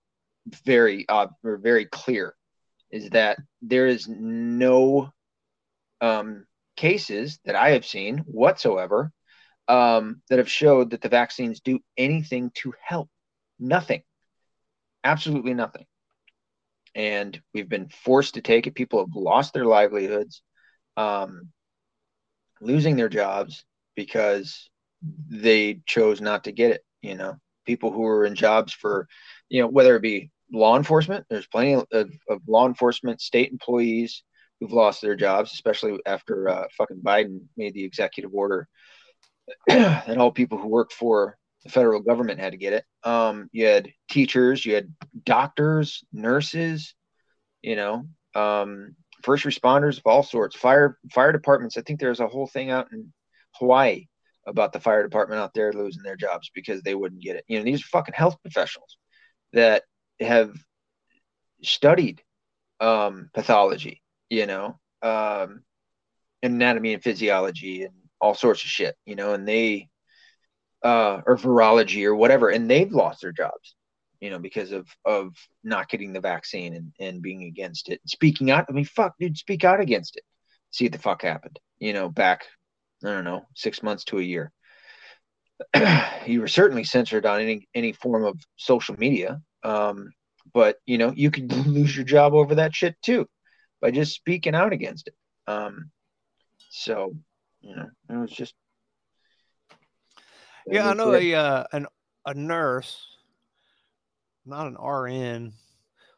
very 0.64 1.06
uh, 1.08 1.28
or 1.44 1.56
very 1.58 1.86
clear. 1.86 2.34
Is 2.90 3.10
that 3.10 3.38
there 3.62 3.86
is 3.86 4.06
no 4.08 5.12
um, 6.00 6.46
cases 6.76 7.38
that 7.44 7.56
I 7.56 7.70
have 7.70 7.84
seen 7.86 8.18
whatsoever 8.18 9.10
um, 9.68 10.22
that 10.28 10.38
have 10.38 10.50
showed 10.50 10.90
that 10.90 11.00
the 11.00 11.08
vaccines 11.08 11.60
do 11.60 11.80
anything 11.96 12.50
to 12.54 12.74
help. 12.82 13.08
Nothing. 13.58 14.02
Absolutely 15.04 15.54
nothing. 15.54 15.86
And 16.94 17.40
we've 17.54 17.68
been 17.68 17.88
forced 17.88 18.34
to 18.34 18.42
take 18.42 18.66
it. 18.66 18.74
People 18.74 19.00
have 19.00 19.14
lost 19.14 19.54
their 19.54 19.64
livelihoods, 19.64 20.42
um, 20.96 21.48
losing 22.60 22.96
their 22.96 23.08
jobs 23.08 23.64
because 23.96 24.68
they 25.28 25.80
chose 25.86 26.20
not 26.20 26.44
to 26.44 26.52
get 26.52 26.72
it. 26.72 26.84
You 27.00 27.16
know, 27.16 27.36
people 27.66 27.90
who 27.92 28.02
were 28.02 28.24
in 28.24 28.34
jobs 28.34 28.72
for, 28.72 29.08
you 29.48 29.62
know, 29.62 29.68
whether 29.68 29.96
it 29.96 30.02
be 30.02 30.30
law 30.52 30.76
enforcement, 30.76 31.24
there's 31.30 31.46
plenty 31.46 31.74
of, 31.74 31.86
of, 31.92 32.12
of 32.28 32.40
law 32.46 32.66
enforcement, 32.66 33.20
state 33.20 33.50
employees 33.50 34.22
who've 34.60 34.72
lost 34.72 35.00
their 35.00 35.16
jobs, 35.16 35.52
especially 35.52 35.98
after 36.06 36.48
uh, 36.48 36.64
fucking 36.76 37.00
Biden 37.02 37.40
made 37.56 37.74
the 37.74 37.84
executive 37.84 38.32
order 38.34 38.68
that 39.68 40.18
all 40.18 40.32
people 40.32 40.58
who 40.58 40.68
work 40.68 40.92
for 40.92 41.36
the 41.64 41.70
federal 41.70 42.00
government 42.00 42.40
had 42.40 42.52
to 42.52 42.58
get 42.58 42.72
it. 42.72 42.84
Um, 43.04 43.48
you 43.52 43.66
had 43.66 43.90
teachers, 44.10 44.64
you 44.64 44.74
had 44.74 44.92
doctors, 45.24 46.04
nurses, 46.12 46.94
you 47.62 47.76
know, 47.76 48.04
um, 48.34 48.96
first 49.22 49.44
responders 49.44 49.98
of 49.98 50.06
all 50.06 50.22
sorts, 50.22 50.56
fire 50.56 50.98
fire 51.12 51.32
departments. 51.32 51.76
I 51.76 51.82
think 51.82 52.00
there's 52.00 52.20
a 52.20 52.28
whole 52.28 52.46
thing 52.46 52.70
out 52.70 52.88
in 52.92 53.12
Hawaii 53.56 54.06
about 54.46 54.72
the 54.72 54.80
fire 54.80 55.02
department 55.02 55.40
out 55.40 55.54
there 55.54 55.72
losing 55.72 56.02
their 56.02 56.16
jobs 56.16 56.50
because 56.54 56.82
they 56.82 56.94
wouldn't 56.94 57.22
get 57.22 57.36
it. 57.36 57.44
You 57.46 57.58
know, 57.58 57.64
these 57.64 57.80
are 57.80 57.88
fucking 57.92 58.14
health 58.14 58.36
professionals 58.42 58.96
that 59.52 59.84
have 60.20 60.52
studied 61.62 62.22
um, 62.80 63.30
pathology, 63.32 64.02
you 64.28 64.46
know, 64.46 64.78
um, 65.02 65.62
anatomy 66.42 66.94
and 66.94 67.02
physiology 67.02 67.84
and 67.84 67.94
all 68.22 68.34
sorts 68.34 68.62
of 68.62 68.70
shit, 68.70 68.96
you 69.04 69.16
know, 69.16 69.34
and 69.34 69.46
they 69.46 69.88
uh, 70.82 71.20
or 71.26 71.36
virology 71.36 72.06
or 72.06 72.14
whatever, 72.14 72.48
and 72.48 72.70
they've 72.70 72.92
lost 72.92 73.20
their 73.20 73.32
jobs, 73.32 73.74
you 74.20 74.30
know, 74.30 74.38
because 74.38 74.72
of 74.72 74.88
of 75.04 75.34
not 75.62 75.90
getting 75.90 76.12
the 76.12 76.20
vaccine 76.20 76.74
and 76.74 76.92
and 76.98 77.20
being 77.20 77.42
against 77.44 77.90
it, 77.90 78.00
speaking 78.06 78.50
out. 78.50 78.66
I 78.68 78.72
mean, 78.72 78.84
fuck, 78.84 79.14
dude, 79.18 79.36
speak 79.36 79.64
out 79.64 79.80
against 79.80 80.16
it. 80.16 80.22
See 80.70 80.86
what 80.86 80.92
the 80.92 80.98
fuck 80.98 81.22
happened, 81.22 81.58
you 81.80 81.92
know, 81.92 82.08
back 82.08 82.44
I 83.04 83.08
don't 83.08 83.24
know, 83.24 83.46
six 83.54 83.82
months 83.82 84.04
to 84.04 84.18
a 84.18 84.22
year. 84.22 84.52
you 86.26 86.40
were 86.40 86.48
certainly 86.48 86.84
censored 86.84 87.26
on 87.26 87.40
any 87.40 87.68
any 87.74 87.92
form 87.92 88.24
of 88.24 88.40
social 88.56 88.96
media, 88.96 89.40
um, 89.64 90.12
but 90.54 90.76
you 90.86 90.96
know, 90.96 91.12
you 91.14 91.30
could 91.30 91.52
lose 91.66 91.94
your 91.94 92.04
job 92.04 92.34
over 92.34 92.54
that 92.56 92.74
shit 92.74 92.96
too 93.02 93.28
by 93.80 93.90
just 93.90 94.14
speaking 94.14 94.54
out 94.54 94.72
against 94.72 95.08
it. 95.08 95.14
Um, 95.48 95.90
so, 96.70 97.16
you 97.62 97.76
know, 97.76 97.88
it 98.08 98.16
was 98.16 98.30
just 98.30 98.54
Yeah, 100.66 100.90
I 100.90 100.94
know 100.94 101.14
a 101.14 101.34
uh, 101.34 101.64
an 101.72 101.86
a 102.26 102.34
nurse, 102.34 103.04
not 104.44 104.66
an 104.66 104.76
RN. 104.76 105.52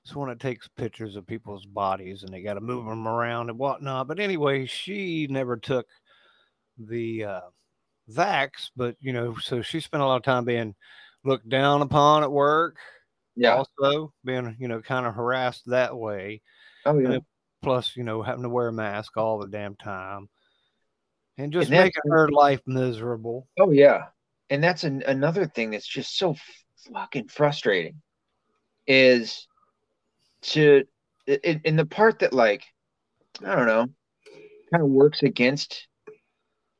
It's 0.04 0.14
one 0.14 0.28
that 0.28 0.40
takes 0.40 0.68
pictures 0.68 1.16
of 1.16 1.26
people's 1.26 1.64
bodies 1.64 2.22
and 2.22 2.32
they 2.32 2.42
got 2.42 2.54
to 2.54 2.60
move 2.60 2.84
them 2.84 3.08
around 3.08 3.48
and 3.48 3.58
whatnot. 3.58 4.06
But 4.06 4.20
anyway, 4.20 4.66
she 4.66 5.26
never 5.30 5.56
took 5.56 5.86
the 6.78 7.24
uh, 7.24 7.40
vax, 8.10 8.70
but 8.76 8.96
you 9.00 9.14
know, 9.14 9.34
so 9.40 9.62
she 9.62 9.80
spent 9.80 10.02
a 10.02 10.06
lot 10.06 10.16
of 10.16 10.22
time 10.22 10.44
being 10.44 10.74
looked 11.24 11.48
down 11.48 11.80
upon 11.80 12.22
at 12.22 12.30
work. 12.30 12.76
Yeah. 13.34 13.56
Also 13.56 14.12
being, 14.24 14.56
you 14.58 14.68
know, 14.68 14.80
kind 14.80 15.06
of 15.06 15.14
harassed 15.14 15.62
that 15.66 15.96
way. 15.96 16.42
Oh 16.84 16.98
yeah. 16.98 17.18
plus, 17.62 17.96
you 17.96 18.04
know, 18.04 18.22
having 18.22 18.42
to 18.42 18.48
wear 18.50 18.68
a 18.68 18.72
mask 18.72 19.16
all 19.16 19.38
the 19.38 19.48
damn 19.48 19.74
time. 19.76 20.28
And 21.36 21.52
just 21.52 21.70
And 21.70 21.80
making 21.80 22.02
her 22.10 22.28
life 22.28 22.60
miserable. 22.66 23.48
Oh 23.58 23.70
yeah. 23.70 24.06
And 24.50 24.62
that's 24.62 24.84
an, 24.84 25.02
another 25.06 25.46
thing 25.46 25.70
that's 25.70 25.86
just 25.86 26.16
so 26.16 26.36
fucking 26.92 27.28
frustrating 27.28 28.00
is 28.86 29.48
to 30.42 30.84
in, 31.26 31.62
in 31.64 31.76
the 31.76 31.86
part 31.86 32.20
that 32.20 32.32
like 32.32 32.64
I 33.44 33.56
don't 33.56 33.66
know 33.66 33.88
kind 34.70 34.82
of 34.82 34.90
works 34.90 35.22
against 35.22 35.88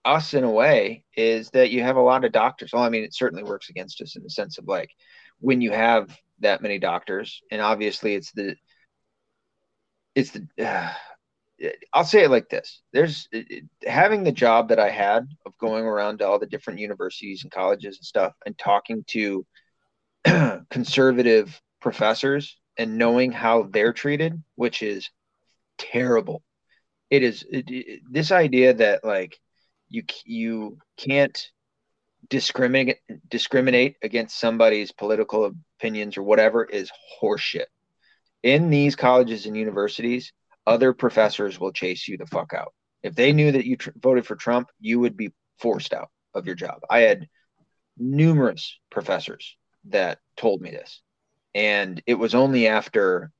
us 0.04 0.34
in 0.34 0.44
a 0.44 0.50
way 0.50 1.04
is 1.16 1.50
that 1.50 1.70
you 1.70 1.82
have 1.82 1.96
a 1.96 2.02
lot 2.02 2.24
of 2.24 2.32
doctors. 2.32 2.70
Well, 2.72 2.82
I 2.82 2.90
mean, 2.90 3.04
it 3.04 3.14
certainly 3.14 3.44
works 3.44 3.70
against 3.70 4.00
us 4.02 4.16
in 4.16 4.22
the 4.22 4.30
sense 4.30 4.58
of 4.58 4.66
like 4.66 4.90
when 5.38 5.60
you 5.60 5.70
have 5.72 6.16
that 6.40 6.62
many 6.62 6.78
doctors, 6.78 7.40
and 7.50 7.60
obviously 7.60 8.14
it's 8.14 8.32
the 8.32 8.56
it's 10.14 10.30
the 10.30 10.46
uh, 10.64 10.92
I'll 11.92 12.04
say 12.04 12.24
it 12.24 12.30
like 12.30 12.48
this: 12.48 12.82
there's 12.92 13.28
having 13.86 14.24
the 14.24 14.32
job 14.32 14.68
that 14.68 14.78
I 14.78 14.90
had 14.90 15.28
of 15.46 15.56
going 15.58 15.84
around 15.84 16.18
to 16.18 16.26
all 16.26 16.38
the 16.38 16.46
different 16.46 16.80
universities 16.80 17.42
and 17.42 17.52
colleges 17.52 17.98
and 17.98 18.04
stuff, 18.04 18.34
and 18.44 18.56
talking 18.58 19.04
to 19.08 19.46
conservative 20.70 21.60
professors 21.80 22.58
and 22.76 22.98
knowing 22.98 23.32
how 23.32 23.64
they're 23.64 23.92
treated, 23.92 24.42
which 24.56 24.82
is 24.82 25.10
terrible. 25.78 26.42
It 27.10 27.22
is 27.22 27.44
it, 27.50 27.70
it- 27.70 28.02
this 28.10 28.32
idea 28.32 28.74
that 28.74 29.04
like 29.04 29.38
you 29.88 30.04
you 30.24 30.78
can't 30.96 31.38
discriminate 32.28 32.98
discriminate 33.28 33.96
against 34.02 34.38
somebody's 34.38 34.92
political 34.92 35.52
opinions 35.78 36.16
or 36.16 36.22
whatever 36.22 36.64
is 36.64 36.90
horseshit. 37.20 37.66
In 38.42 38.70
these 38.70 38.96
colleges 38.96 39.46
and 39.46 39.56
universities, 39.56 40.32
other 40.66 40.92
professors 40.92 41.58
will 41.60 41.72
chase 41.72 42.08
you 42.08 42.16
the 42.16 42.26
fuck 42.26 42.52
out. 42.54 42.72
If 43.02 43.14
they 43.14 43.32
knew 43.32 43.52
that 43.52 43.66
you 43.66 43.76
tr- 43.76 43.90
voted 43.96 44.26
for 44.26 44.36
Trump, 44.36 44.70
you 44.80 45.00
would 45.00 45.16
be 45.16 45.32
forced 45.58 45.92
out 45.92 46.10
of 46.34 46.46
your 46.46 46.54
job. 46.54 46.80
I 46.88 47.00
had 47.00 47.28
numerous 47.98 48.78
professors 48.90 49.56
that 49.86 50.18
told 50.36 50.60
me 50.60 50.70
this. 50.70 51.02
And 51.54 52.02
it 52.06 52.14
was 52.14 52.34
only 52.34 52.66
after 52.66 53.30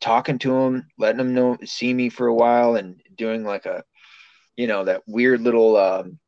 talking 0.00 0.38
to 0.40 0.52
them, 0.52 0.88
letting 0.98 1.18
them 1.18 1.34
know, 1.34 1.56
see 1.64 1.94
me 1.94 2.08
for 2.10 2.26
a 2.26 2.34
while, 2.34 2.76
and 2.76 3.00
doing 3.14 3.44
like 3.44 3.66
a, 3.66 3.84
you 4.56 4.66
know, 4.66 4.84
that 4.84 5.02
weird 5.06 5.40
little, 5.40 5.76
um, 5.76 6.18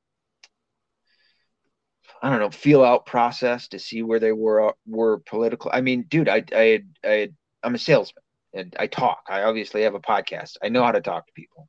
I 2.22 2.30
don't 2.30 2.38
know, 2.38 2.50
feel 2.50 2.82
out 2.82 3.04
process 3.04 3.68
to 3.68 3.78
see 3.78 4.02
where 4.02 4.20
they 4.20 4.32
were 4.32 4.72
were 4.86 5.18
political. 5.18 5.70
I 5.74 5.82
mean, 5.82 6.06
dude, 6.08 6.28
I 6.28 6.42
I 6.54 6.62
had, 6.62 6.88
I 7.04 7.28
I'm 7.62 7.74
a 7.74 7.78
salesman 7.78 8.22
and 8.54 8.74
I 8.78 8.86
talk. 8.86 9.20
I 9.28 9.42
obviously 9.42 9.82
have 9.82 9.94
a 9.94 10.00
podcast. 10.00 10.56
I 10.62 10.68
know 10.68 10.84
how 10.84 10.92
to 10.92 11.00
talk 11.00 11.26
to 11.26 11.32
people. 11.32 11.68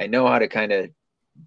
I 0.00 0.06
know 0.06 0.26
how 0.26 0.38
to 0.38 0.48
kind 0.48 0.72
of 0.72 0.90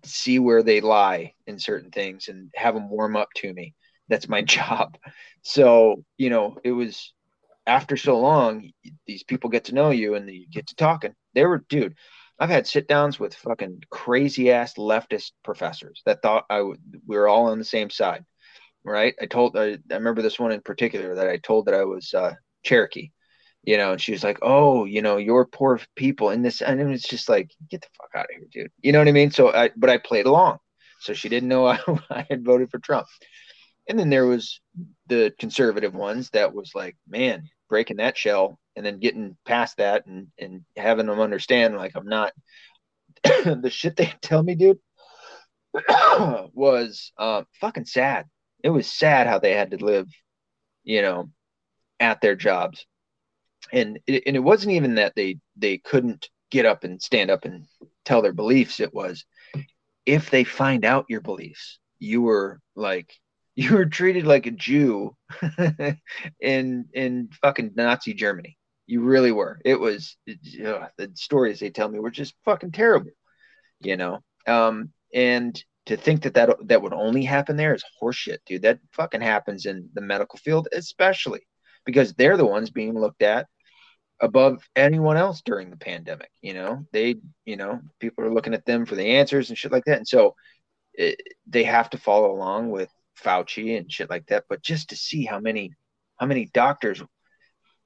see 0.04 0.40
where 0.40 0.64
they 0.64 0.82
lie 0.82 1.34
in 1.48 1.60
certain 1.60 1.92
things 1.92 2.28
and 2.28 2.50
have 2.56 2.74
them 2.74 2.90
warm 2.90 3.16
up 3.16 3.30
to 3.38 3.54
me. 3.54 3.74
That's 4.10 4.30
my 4.30 4.42
job. 4.42 4.98
So, 5.44 6.04
you 6.18 6.30
know, 6.30 6.58
it 6.64 6.72
was 6.72 7.14
after 7.68 7.98
so 7.98 8.20
long, 8.20 8.72
these 9.06 9.24
people 9.24 9.50
get 9.50 9.66
to 9.66 9.76
know 9.76 9.92
you 9.92 10.16
and 10.16 10.30
you 10.30 10.48
get 10.50 10.68
to 10.68 10.76
talking. 10.76 11.14
They 11.34 11.46
were, 11.46 11.64
dude, 11.70 11.96
I've 12.40 12.50
had 12.50 12.68
sit 12.68 12.88
downs 12.88 13.20
with 13.20 13.36
fucking 13.36 13.84
crazy 13.90 14.52
ass 14.52 14.74
leftist 14.74 15.32
professors 15.44 16.02
that 16.06 16.22
thought 16.22 16.46
I 16.50 16.62
would, 16.62 16.80
we 17.06 17.16
were 17.16 17.28
all 17.28 17.52
on 17.52 17.60
the 17.60 17.66
same 17.66 17.90
side. 17.90 18.26
Right. 18.84 19.14
I 19.22 19.28
told, 19.28 19.56
I, 19.56 19.74
I 19.92 19.94
remember 19.94 20.24
this 20.24 20.40
one 20.40 20.52
in 20.52 20.62
particular 20.62 21.14
that 21.16 21.30
I 21.30 21.38
told 21.38 21.68
that 21.68 21.76
I 21.76 21.86
was 21.86 22.16
uh, 22.16 22.34
Cherokee, 22.64 23.12
you 23.64 23.78
know, 23.78 23.94
and 23.94 24.02
she 24.02 24.12
was 24.12 24.24
like, 24.24 24.40
oh, 24.42 24.86
you 24.86 25.02
know, 25.02 25.18
you're 25.18 25.46
poor 25.46 25.80
people 25.96 26.32
in 26.32 26.42
this. 26.42 26.62
And 26.62 26.80
it 26.80 26.86
was 26.86 27.04
just 27.04 27.30
like, 27.30 27.52
get 27.70 27.82
the 27.82 27.88
fuck 27.98 28.10
out 28.16 28.26
of 28.26 28.30
here, 28.32 28.48
dude. 28.52 28.72
You 28.82 28.92
know 28.92 29.00
what 29.00 29.08
I 29.08 29.12
mean? 29.12 29.32
So 29.32 29.54
I, 29.54 29.70
but 29.76 29.90
I 29.90 29.98
played 29.98 30.26
along. 30.26 30.58
So 31.00 31.14
she 31.14 31.30
didn't 31.30 31.50
know 31.50 31.66
I, 31.68 31.80
I 32.10 32.26
had 32.30 32.44
voted 32.44 32.72
for 32.72 32.80
Trump. 32.80 33.08
And 33.88 34.00
then 34.00 34.10
there 34.10 34.26
was 34.26 34.62
the 35.08 35.34
conservative 35.40 35.94
ones 35.94 36.30
that 36.32 36.54
was 36.54 36.72
like, 36.74 36.96
man, 37.08 37.50
breaking 37.70 37.98
that 37.98 38.18
shell 38.18 38.60
and 38.76 38.86
then 38.86 39.00
getting 39.00 39.38
past 39.46 39.78
that 39.78 40.06
and, 40.06 40.28
and 40.40 40.62
having 40.78 41.08
them 41.08 41.20
understand 41.20 41.76
like 41.76 41.94
I'm 41.96 42.08
not 42.08 42.34
the 43.24 43.70
shit 43.72 43.96
they 43.96 44.14
tell 44.22 44.42
me, 44.42 44.56
dude, 44.56 44.80
was 46.54 47.12
uh, 47.18 47.44
fucking 47.60 47.86
sad. 47.86 48.26
It 48.64 48.70
was 48.70 48.92
sad 48.92 49.28
how 49.28 49.40
they 49.40 49.54
had 49.54 49.72
to 49.72 49.84
live, 49.84 50.08
you 50.84 51.02
know, 51.02 51.32
at 52.00 52.22
their 52.22 52.36
jobs. 52.36 52.86
And 53.72 54.00
it, 54.08 54.24
and 54.26 54.36
it 54.36 54.40
wasn't 54.40 54.74
even 54.74 54.96
that 54.96 55.14
they 55.16 55.40
they 55.56 55.78
couldn't 55.78 56.30
get 56.52 56.66
up 56.66 56.84
and 56.84 57.02
stand 57.02 57.32
up 57.32 57.46
and 57.46 57.66
tell 58.06 58.22
their 58.22 58.34
beliefs. 58.34 58.80
It 58.80 58.94
was 58.94 59.26
if 60.06 60.30
they 60.30 60.44
find 60.44 60.86
out 60.86 61.06
your 61.10 61.22
beliefs, 61.22 61.80
you 62.00 62.22
were 62.22 62.60
like 62.76 63.14
you 63.56 63.76
were 63.76 63.86
treated 63.86 64.26
like 64.26 64.46
a 64.46 64.52
Jew 64.52 65.16
in 66.40 66.86
in 66.94 67.30
fucking 67.42 67.72
Nazi 67.76 68.14
Germany. 68.14 68.58
You 68.88 69.02
really 69.02 69.32
were. 69.32 69.60
It 69.64 69.80
was 69.80 70.18
ugh, 70.30 70.90
the 70.98 71.12
stories 71.16 71.60
they 71.60 71.70
tell 71.70 71.90
me 71.90 72.00
were 72.00 72.12
just 72.12 72.34
fucking 72.44 72.72
terrible, 72.72 73.12
you 73.80 73.96
know. 73.98 74.20
Um, 74.48 74.92
and 75.14 75.62
to 75.86 75.98
think 75.98 76.24
that 76.24 76.34
that 76.36 76.56
that 76.68 76.82
would 76.82 76.94
only 76.94 77.24
happen 77.24 77.56
there 77.58 77.74
is 77.74 77.84
horseshit, 78.02 78.40
dude. 78.46 78.64
That 78.64 78.80
fucking 78.94 79.22
happens 79.22 79.66
in 79.66 79.90
the 79.94 80.02
medical 80.02 80.40
field, 80.40 80.68
especially 80.74 81.42
because 81.86 82.14
they're 82.14 82.38
the 82.38 82.46
ones 82.46 82.70
being 82.70 82.98
looked 82.98 83.22
at 83.22 83.48
above 84.22 84.64
anyone 84.76 85.18
else 85.18 85.42
during 85.44 85.70
the 85.70 85.78
pandemic. 85.78 86.30
You 86.42 86.54
know, 86.54 86.86
they, 86.94 87.16
you 87.46 87.58
know, 87.58 87.82
people 88.00 88.24
are 88.24 88.34
looking 88.34 88.54
at 88.54 88.66
them 88.66 88.86
for 88.86 88.96
the 88.96 89.18
answers 89.18 89.50
and 89.50 89.58
shit 89.58 89.72
like 89.72 89.86
that, 89.86 89.98
and 89.98 90.08
so 90.08 90.36
it, 90.94 91.20
they 91.48 91.64
have 91.64 91.90
to 91.92 91.98
follow 91.98 92.32
along 92.32 92.70
with 92.72 92.90
Fauci 93.22 93.78
and 93.78 93.92
shit 93.92 94.10
like 94.10 94.28
that. 94.28 94.46
But 94.50 94.62
just 94.62 94.90
to 94.90 94.96
see 94.96 95.26
how 95.26 95.40
many 95.40 95.74
how 96.18 96.28
many 96.28 96.46
doctors 96.54 97.02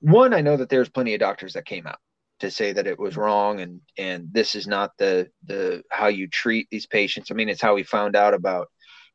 one, 0.02 0.34
I 0.34 0.42
know 0.42 0.58
that 0.58 0.70
there's 0.70 0.90
plenty 0.90 1.14
of 1.14 1.20
doctors 1.20 1.54
that 1.54 1.66
came 1.66 1.88
out 1.88 1.98
to 2.42 2.52
say 2.52 2.74
that 2.74 2.86
it 2.86 3.00
was 3.00 3.18
wrong 3.18 3.62
and 3.62 3.82
and 3.98 4.28
this 4.32 4.56
is 4.56 4.68
not 4.68 4.92
the 4.98 5.30
the 5.46 5.84
how 5.90 6.08
you 6.08 6.28
treat 6.28 6.68
these 6.70 6.86
patients. 6.86 7.32
I 7.32 7.34
mean, 7.34 7.50
it's 7.50 7.62
how 7.62 7.76
we 7.76 7.84
found 7.84 8.16
out 8.16 8.34
about 8.34 8.68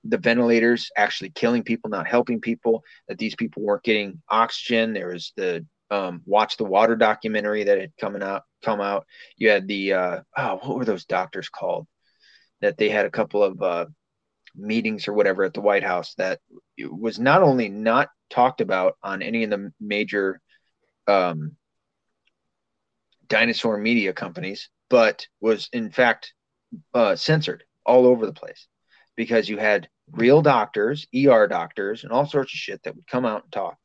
the 0.05 0.19
ventilators 0.19 0.91
actually 0.97 1.31
killing 1.31 1.63
people, 1.63 1.91
not 1.91 2.09
helping 2.09 2.41
people, 2.41 2.83
that 3.09 3.19
these 3.19 3.35
people 3.35 3.63
weren't 3.63 3.83
getting 3.83 4.23
oxygen. 4.31 4.95
There 4.95 5.09
was 5.09 5.33
the 5.37 5.67
um, 5.91 6.23
watch 6.25 6.57
the 6.57 6.65
water 6.65 6.97
documentary 6.97 7.65
that 7.65 7.79
had 7.79 7.93
coming 8.01 8.23
out 8.23 8.43
come 8.63 8.81
out. 8.81 9.07
You 9.37 9.51
had 9.51 9.67
the 9.67 9.93
uh, 9.95 10.21
oh, 10.37 10.57
what 10.63 10.79
were 10.79 10.85
those 10.85 11.05
doctors 11.05 11.49
called? 11.49 11.87
That 12.61 12.77
they 12.77 12.89
had 12.89 13.07
a 13.07 13.11
couple 13.11 13.43
of 13.43 13.63
uh, 13.63 13.87
meetings 14.55 15.09
or 15.09 15.13
whatever 15.15 15.45
at 15.45 15.55
the 15.55 15.61
White 15.61 15.85
House 15.85 16.15
that 16.15 16.41
was 16.79 17.19
not 17.19 17.43
only 17.43 17.69
not 17.69 18.09
talked 18.29 18.61
about 18.61 18.97
on 19.03 19.23
any 19.23 19.45
of 19.45 19.51
the 19.51 19.73
major 19.81 20.41
um, 21.07 21.57
dinosaur 23.29 23.79
media 23.79 24.13
companies, 24.13 24.69
but 24.89 25.27
was 25.41 25.69
in 25.73 25.91
fact 25.91 26.35
uh, 26.95 27.17
censored 27.17 27.65
all 27.85 28.07
over 28.07 28.27
the 28.27 28.33
place 28.33 28.67
because 29.17 29.49
you 29.49 29.57
had 29.57 29.89
real 30.13 30.43
doctors, 30.43 31.07
ER 31.15 31.47
doctors, 31.49 32.05
and 32.05 32.13
all 32.13 32.27
sorts 32.27 32.53
of 32.53 32.59
shit 32.59 32.83
that 32.83 32.95
would 32.95 33.07
come 33.07 33.25
out 33.25 33.45
and 33.45 33.53
talk. 33.53 33.77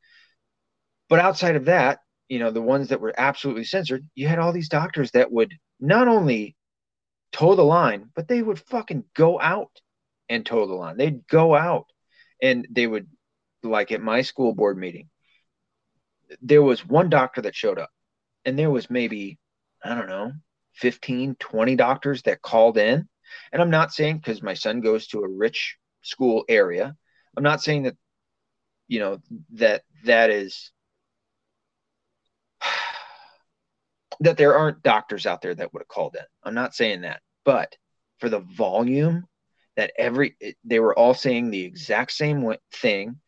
But 1.08 1.20
outside 1.20 1.56
of 1.56 1.66
that, 1.66 2.00
you 2.28 2.38
know, 2.38 2.50
the 2.50 2.62
ones 2.62 2.88
that 2.88 3.00
were 3.00 3.14
absolutely 3.16 3.64
censored, 3.64 4.04
you 4.14 4.26
had 4.26 4.38
all 4.38 4.52
these 4.52 4.68
doctors 4.68 5.12
that 5.12 5.30
would 5.30 5.54
not 5.78 6.08
only 6.08 6.56
toe 7.32 7.54
the 7.54 7.62
line, 7.62 8.10
but 8.14 8.28
they 8.28 8.42
would 8.42 8.58
fucking 8.58 9.04
go 9.14 9.40
out 9.40 9.70
and 10.28 10.44
toe 10.44 10.66
the 10.66 10.74
line. 10.74 10.96
They'd 10.96 11.26
go 11.28 11.54
out 11.54 11.86
and 12.42 12.66
they 12.70 12.86
would, 12.86 13.08
like 13.62 13.92
at 13.92 14.00
my 14.00 14.22
school 14.22 14.54
board 14.54 14.76
meeting, 14.76 15.08
there 16.42 16.62
was 16.62 16.86
one 16.86 17.08
doctor 17.08 17.42
that 17.42 17.54
showed 17.54 17.78
up 17.78 17.90
and 18.44 18.58
there 18.58 18.70
was 18.70 18.90
maybe 18.90 19.38
i 19.84 19.94
don't 19.94 20.08
know 20.08 20.32
15 20.74 21.36
20 21.38 21.76
doctors 21.76 22.22
that 22.22 22.42
called 22.42 22.78
in 22.78 23.08
and 23.52 23.62
i'm 23.62 23.70
not 23.70 23.92
saying 23.92 24.16
because 24.16 24.42
my 24.42 24.54
son 24.54 24.80
goes 24.80 25.06
to 25.08 25.20
a 25.20 25.28
rich 25.28 25.76
school 26.02 26.44
area 26.48 26.94
i'm 27.36 27.42
not 27.42 27.62
saying 27.62 27.84
that 27.84 27.96
you 28.88 28.98
know 29.00 29.18
that 29.54 29.82
that 30.04 30.30
is 30.30 30.70
that 34.20 34.36
there 34.36 34.56
aren't 34.56 34.82
doctors 34.82 35.26
out 35.26 35.42
there 35.42 35.54
that 35.54 35.72
would 35.72 35.80
have 35.80 35.88
called 35.88 36.16
in 36.16 36.24
i'm 36.44 36.54
not 36.54 36.74
saying 36.74 37.02
that 37.02 37.20
but 37.44 37.76
for 38.18 38.28
the 38.28 38.40
volume 38.40 39.26
that 39.76 39.92
every 39.98 40.36
they 40.64 40.80
were 40.80 40.98
all 40.98 41.14
saying 41.14 41.50
the 41.50 41.64
exact 41.64 42.12
same 42.12 42.54
thing 42.74 43.18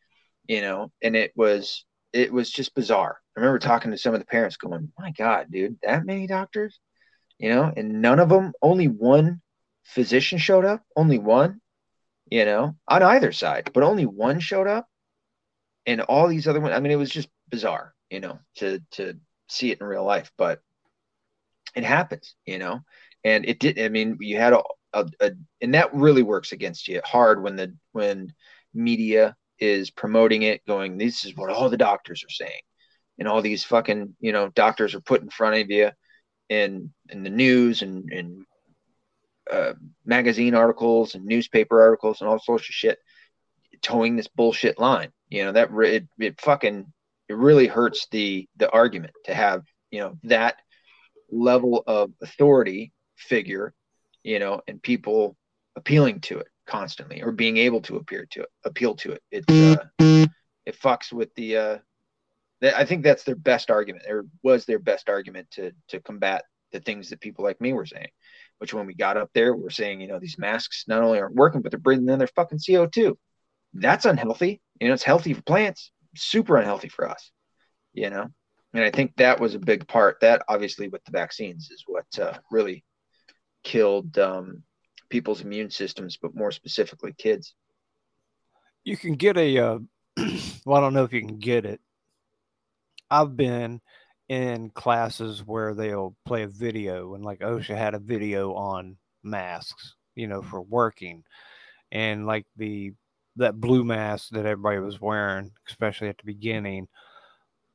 you 0.47 0.61
know 0.63 0.91
and 1.03 1.17
it 1.17 1.33
was 1.37 1.85
it 2.13 2.33
was 2.33 2.51
just 2.51 2.75
bizarre. 2.75 3.19
I 3.37 3.41
remember 3.41 3.59
talking 3.59 3.91
to 3.91 3.99
some 3.99 4.15
of 4.15 4.21
the 4.21 4.27
parents 4.27 4.57
going, 4.57 4.93
My 4.99 5.11
God, 5.13 5.47
dude, 5.51 5.79
that 5.83 6.07
many 6.07 6.27
doctors, 6.27 6.81
you 7.39 7.51
know, 7.51 7.73
and 7.77 8.01
none 8.03 8.21
of 8.21 8.29
them, 8.29 8.53
only 8.63 8.89
one 8.89 9.41
physician 9.85 10.39
showed 10.39 10.65
up, 10.65 10.83
only 10.97 11.19
one, 11.19 11.61
you 12.31 12.45
know, 12.45 12.77
on 12.89 13.03
either 13.03 13.33
side, 13.33 13.71
but 13.75 13.83
only 13.83 14.07
one 14.07 14.41
showed 14.41 14.67
up. 14.69 14.89
and 15.87 16.01
all 16.03 16.29
these 16.29 16.47
other 16.49 16.61
ones. 16.61 16.75
I 16.75 16.81
mean, 16.81 16.93
it 16.93 16.97
was 16.97 17.11
just 17.11 17.29
bizarre, 17.49 17.95
you 18.11 18.21
know, 18.21 18.39
to 18.57 18.81
to 18.93 19.19
see 19.49 19.71
it 19.71 19.81
in 19.81 19.87
real 19.87 20.05
life, 20.05 20.31
but 20.37 20.61
it 21.79 21.85
happens, 21.85 22.35
you 22.45 22.59
know, 22.59 22.81
and 23.25 23.47
it 23.47 23.61
did. 23.61 23.79
I 23.81 23.89
mean, 23.89 24.19
you 24.21 24.37
had 24.37 24.53
a, 24.53 24.63
a, 24.93 25.07
a 25.21 25.31
and 25.61 25.75
that 25.75 25.95
really 25.95 26.23
works 26.23 26.51
against 26.51 26.89
you 26.89 27.01
hard 27.05 27.41
when 27.41 27.55
the 27.55 27.73
when 27.93 28.35
media 28.75 29.37
is 29.61 29.91
promoting 29.91 30.43
it, 30.43 30.67
going, 30.67 30.99
this 30.99 31.25
is 31.25 31.37
what 31.37 31.51
all 31.51 31.71
the 31.71 31.77
doctors 31.77 32.25
are 32.25 32.31
saying, 32.31 32.61
and 33.19 33.29
all 33.29 33.43
these 33.43 33.63
fucking 33.63 34.17
you 34.19 34.33
know 34.33 34.49
doctors 34.49 34.97
are 34.97 35.01
put 35.01 35.23
in 35.23 35.31
front 35.31 35.55
of 35.55 35.71
you 35.71 35.91
in 36.49 36.93
in 37.11 37.23
the 37.23 37.31
news 37.31 37.83
and 37.83 38.11
and 38.13 38.45
uh, 39.49 39.75
magazine 40.05 40.57
articles 40.57 41.15
and 41.15 41.25
newspaper 41.25 41.81
articles 41.81 42.21
and 42.21 42.29
all 42.29 42.41
sorts 42.41 42.69
of 42.69 42.75
shit, 42.75 42.99
toeing 43.83 44.17
this 44.17 44.29
bullshit 44.29 44.81
line. 44.81 45.13
You 45.29 45.45
know 45.45 45.53
that 45.53 45.71
it, 45.73 46.09
it 46.19 46.41
fucking 46.41 46.93
it 47.29 47.37
really 47.37 47.69
hurts 47.69 48.09
the 48.11 48.49
the 48.57 48.69
argument 48.69 49.13
to 49.27 49.35
have 49.35 49.63
you 49.93 50.01
know 50.01 50.19
that 50.25 50.57
level 51.31 51.83
of 51.87 52.13
authority 52.23 52.93
figure, 53.17 53.75
you 54.23 54.39
know, 54.39 54.61
and 54.67 54.83
people 54.83 55.37
appealing 55.77 56.21
to 56.21 56.39
it 56.39 56.49
constantly 56.67 57.23
or 57.23 57.33
being 57.33 57.57
able 57.57 57.81
to 57.83 57.97
appear 57.97 58.27
to 58.31 58.43
it, 58.43 58.49
appeal 58.65 58.95
to 58.97 59.13
it. 59.13 59.23
It 59.31 59.45
uh, 59.51 60.27
it 60.67 60.81
fucks 60.81 61.13
with 61.13 61.35
the. 61.35 61.57
Uh, 61.57 61.79
I 62.63 62.85
think 62.85 63.05
that's 63.05 63.23
their 63.23 63.37
best 63.37 63.71
argument. 63.71 64.05
There 64.07 64.25
was 64.43 64.65
their 64.65 64.79
best 64.79 65.09
argument 65.09 65.51
to 65.53 65.73
to 65.89 66.01
combat 66.01 66.45
the 66.73 66.81
things 66.81 67.11
that 67.11 67.21
people 67.21 67.45
like 67.45 67.61
me 67.61 67.73
were 67.73 67.87
saying. 67.87 68.11
Which 68.59 68.75
when 68.75 68.87
we 68.87 68.95
got 68.95 69.17
up 69.17 69.31
there, 69.35 69.55
we're 69.55 69.71
saying, 69.71 70.01
you 70.01 70.09
know, 70.09 70.19
these 70.19 70.39
masks 70.39 70.85
not 70.89 71.03
only 71.03 71.21
aren't 71.21 71.37
working, 71.37 71.63
but 71.63 71.71
they're 71.71 71.79
breathing 71.79 72.09
in 72.09 72.19
their 72.19 72.29
fucking 72.29 72.59
CO 72.67 72.87
two. 72.87 73.17
That's 73.73 74.05
unhealthy. 74.05 74.61
You 74.81 74.89
know, 74.89 74.95
it's 74.95 75.05
healthy 75.05 75.33
for 75.33 75.43
plants, 75.43 75.93
super 76.17 76.57
unhealthy 76.57 76.89
for 76.89 77.09
us. 77.09 77.31
You 77.93 78.11
know, 78.11 78.29
and 78.75 78.85
I 78.85 78.91
think 78.91 79.17
that 79.17 79.41
was 79.41 79.55
a 79.55 79.59
big 79.59 79.87
part. 79.89 80.21
That 80.21 80.43
obviously 80.49 80.89
with 80.89 81.05
the 81.05 81.13
vaccines 81.13 81.71
is 81.71 81.85
what 81.87 82.07
uh, 82.19 82.39
really 82.51 82.85
killed 83.65 84.19
um, 84.19 84.63
people's 85.09 85.41
immune 85.41 85.71
systems, 85.71 86.19
but 86.21 86.35
more 86.35 86.53
specifically 86.53 87.15
kids. 87.17 87.55
You 88.85 88.97
can 88.97 89.15
get 89.15 89.37
a, 89.37 89.59
uh, 89.59 89.79
well, 90.65 90.79
I 90.79 90.81
don't 90.81 90.95
know 90.95 91.05
if 91.05 91.13
you 91.13 91.21
can 91.21 91.39
get 91.39 91.65
it. 91.65 91.81
I've 93.11 93.37
been 93.37 93.81
in 94.29 94.71
classes 94.71 95.43
where 95.45 95.75
they'll 95.75 96.15
play 96.27 96.43
a 96.43 96.49
video, 96.49 97.15
and 97.15 97.25
like 97.25 97.41
OSHA 97.41 97.77
had 97.77 97.95
a 97.95 97.99
video 97.99 98.55
on 98.55 98.97
masks, 99.23 99.95
you 100.15 100.27
know, 100.27 100.43
for 100.43 100.61
working, 100.61 101.25
and 101.91 102.27
like 102.27 102.45
the 102.57 102.93
that 103.37 103.59
blue 103.59 103.85
mask 103.85 104.31
that 104.31 104.45
everybody 104.45 104.79
was 104.79 105.01
wearing, 105.01 105.53
especially 105.69 106.09
at 106.09 106.19
the 106.19 106.25
beginning, 106.27 106.89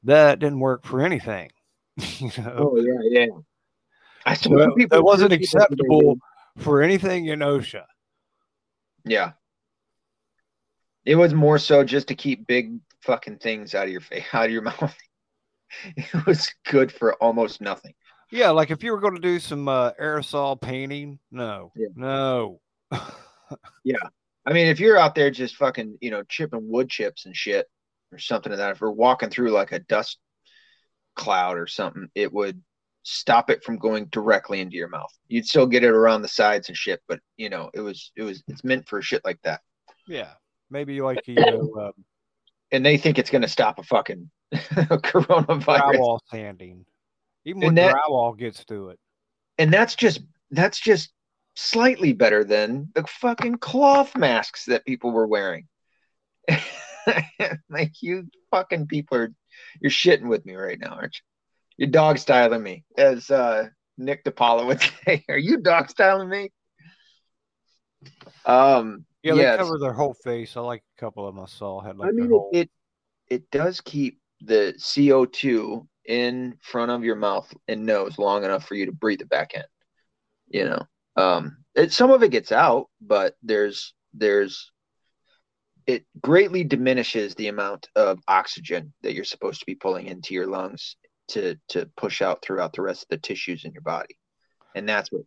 that 0.03 0.39
didn't 0.39 0.59
work 0.59 0.85
for 0.85 1.01
anything. 1.01 1.51
you 1.97 2.29
know? 2.37 2.71
Oh 2.73 2.77
yeah, 2.77 3.21
yeah. 3.21 3.27
I 4.25 4.35
so 4.35 4.49
that 4.49 5.03
wasn't 5.03 5.33
acceptable 5.33 6.17
for 6.57 6.81
anything 6.81 7.25
in 7.27 7.39
OSHA. 7.39 7.83
Yeah. 9.05 9.31
It 11.05 11.15
was 11.15 11.33
more 11.33 11.57
so 11.57 11.83
just 11.83 12.07
to 12.07 12.15
keep 12.15 12.47
big 12.47 12.79
fucking 13.01 13.39
things 13.39 13.75
out 13.75 13.85
of 13.85 13.91
your 13.91 14.01
face, 14.01 14.23
out 14.33 14.45
of 14.45 14.51
your 14.51 14.61
mouth. 14.61 14.95
it 15.97 16.25
was 16.25 16.53
good 16.65 16.91
for 16.91 17.15
almost 17.15 17.59
nothing. 17.59 17.93
Yeah, 18.31 18.49
like 18.49 18.71
if 18.71 18.83
you 18.83 18.91
were 18.91 18.99
going 18.99 19.15
to 19.15 19.21
do 19.21 19.39
some 19.39 19.67
uh, 19.67 19.91
aerosol 20.01 20.59
painting, 20.59 21.19
no, 21.31 21.71
yeah. 21.75 21.89
no. 21.95 22.61
yeah, 23.83 23.97
I 24.45 24.53
mean, 24.53 24.67
if 24.67 24.79
you're 24.79 24.97
out 24.97 25.13
there 25.13 25.29
just 25.29 25.55
fucking, 25.57 25.97
you 26.01 26.09
know, 26.09 26.23
chipping 26.23 26.67
wood 26.69 26.89
chips 26.89 27.25
and 27.25 27.35
shit 27.35 27.67
or 28.13 28.19
something 28.19 28.51
of 28.51 28.57
that, 28.59 28.71
if 28.71 28.81
we're 28.81 28.91
walking 28.91 29.29
through 29.29 29.51
like 29.51 29.71
a 29.71 29.79
dust 29.79 30.17
cloud 31.15 31.57
or 31.57 31.67
something, 31.67 32.07
it 32.15 32.31
would 32.31 32.61
stop 33.03 33.49
it 33.49 33.63
from 33.63 33.77
going 33.77 34.05
directly 34.07 34.61
into 34.61 34.75
your 34.75 34.87
mouth. 34.87 35.11
You'd 35.27 35.45
still 35.45 35.67
get 35.67 35.83
it 35.83 35.91
around 35.91 36.21
the 36.21 36.27
sides 36.27 36.69
and 36.69 36.77
shit, 36.77 37.01
but 37.07 37.19
you 37.37 37.49
know, 37.49 37.69
it 37.73 37.81
was 37.81 38.11
it 38.15 38.23
was 38.23 38.43
it's 38.47 38.63
meant 38.63 38.87
for 38.87 39.01
shit 39.01 39.23
like 39.23 39.39
that. 39.43 39.61
Yeah, 40.07 40.31
maybe 40.69 41.01
like 41.01 41.27
you 41.27 41.35
know, 41.35 41.73
um, 41.79 42.05
and 42.71 42.85
they 42.85 42.97
think 42.97 43.19
it's 43.19 43.29
going 43.29 43.41
to 43.41 43.47
stop 43.47 43.79
a 43.79 43.83
fucking 43.83 44.29
coronavirus. 44.53 45.95
Drywall 45.95 46.19
sanding, 46.29 46.85
even 47.45 47.61
when 47.61 47.75
that, 47.75 47.95
drywall 47.95 48.37
gets 48.37 48.63
to 48.65 48.89
it, 48.89 48.99
and 49.57 49.71
that's 49.71 49.95
just 49.95 50.21
that's 50.51 50.79
just 50.79 51.11
slightly 51.55 52.13
better 52.13 52.43
than 52.43 52.89
the 52.95 53.03
fucking 53.03 53.57
cloth 53.57 54.17
masks 54.17 54.65
that 54.65 54.85
people 54.85 55.11
were 55.11 55.27
wearing. 55.27 55.67
like 57.69 57.93
you 58.01 58.27
fucking 58.51 58.87
people 58.87 59.17
are 59.17 59.33
you're 59.81 59.91
shitting 59.91 60.27
with 60.27 60.45
me 60.45 60.55
right 60.55 60.79
now, 60.79 60.95
aren't 60.95 61.15
you? 61.15 61.21
You're 61.77 61.91
dog 61.91 62.17
styling 62.17 62.61
me, 62.61 62.83
as 62.97 63.29
uh, 63.31 63.67
Nick 63.97 64.23
DiPaolo 64.23 64.67
would 64.67 64.81
say. 65.05 65.23
Are 65.29 65.37
you 65.37 65.61
dog 65.61 65.89
styling 65.89 66.29
me? 66.29 66.51
Um, 68.45 69.05
yeah, 69.23 69.33
they 69.33 69.57
cover 69.57 69.79
their 69.79 69.93
whole 69.93 70.13
face. 70.13 70.57
I 70.57 70.61
like 70.61 70.83
a 70.97 70.99
couple 70.99 71.27
of 71.27 71.35
them 71.35 71.43
I 71.43 71.47
saw 71.47 71.81
had 71.81 71.97
like. 71.97 72.09
I 72.09 72.11
mean, 72.11 72.29
whole... 72.29 72.49
it 72.53 72.69
it 73.29 73.49
does 73.49 73.81
keep 73.81 74.19
the 74.41 74.73
CO 74.79 75.25
two 75.25 75.87
in 76.05 76.57
front 76.61 76.91
of 76.91 77.03
your 77.03 77.15
mouth 77.15 77.51
and 77.67 77.85
nose 77.85 78.17
long 78.17 78.43
enough 78.43 78.67
for 78.67 78.75
you 78.75 78.87
to 78.87 78.91
breathe 78.91 79.21
it 79.21 79.29
back 79.29 79.53
in. 79.53 79.63
You 80.47 80.65
know, 80.65 80.85
um, 81.15 81.57
it, 81.75 81.93
some 81.93 82.11
of 82.11 82.21
it 82.23 82.31
gets 82.31 82.51
out, 82.51 82.89
but 83.01 83.35
there's 83.41 83.93
there's 84.13 84.71
it 85.87 86.05
greatly 86.21 86.63
diminishes 86.63 87.35
the 87.35 87.47
amount 87.47 87.89
of 87.95 88.19
oxygen 88.27 88.93
that 89.01 89.13
you're 89.13 89.23
supposed 89.23 89.59
to 89.59 89.65
be 89.65 89.75
pulling 89.75 90.07
into 90.07 90.33
your 90.33 90.47
lungs 90.47 90.95
to 91.29 91.55
to 91.69 91.89
push 91.97 92.21
out 92.21 92.41
throughout 92.41 92.73
the 92.73 92.81
rest 92.81 93.03
of 93.03 93.07
the 93.09 93.17
tissues 93.17 93.65
in 93.65 93.71
your 93.71 93.81
body, 93.81 94.17
and 94.75 94.87
that's 94.87 95.11
what 95.11 95.23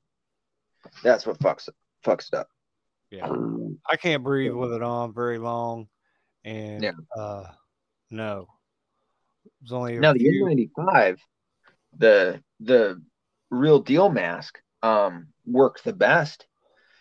that's 1.02 1.26
what 1.26 1.38
fucks 1.38 1.68
fucks 2.04 2.28
it 2.32 2.36
up. 2.36 2.48
Yeah, 3.10 3.30
I 3.88 3.96
can't 3.96 4.22
breathe 4.22 4.52
with 4.52 4.72
it 4.72 4.82
on 4.82 5.14
very 5.14 5.38
long, 5.38 5.88
and 6.44 6.82
yeah. 6.82 6.92
uh, 7.16 7.44
no, 8.10 8.48
it's 9.62 9.72
only 9.72 9.98
now 9.98 10.12
the 10.12 10.20
N95, 10.20 11.18
the 11.98 12.42
the 12.60 13.02
real 13.50 13.80
deal 13.80 14.08
mask, 14.08 14.58
um, 14.82 15.28
work 15.44 15.82
the 15.82 15.92
best. 15.92 16.46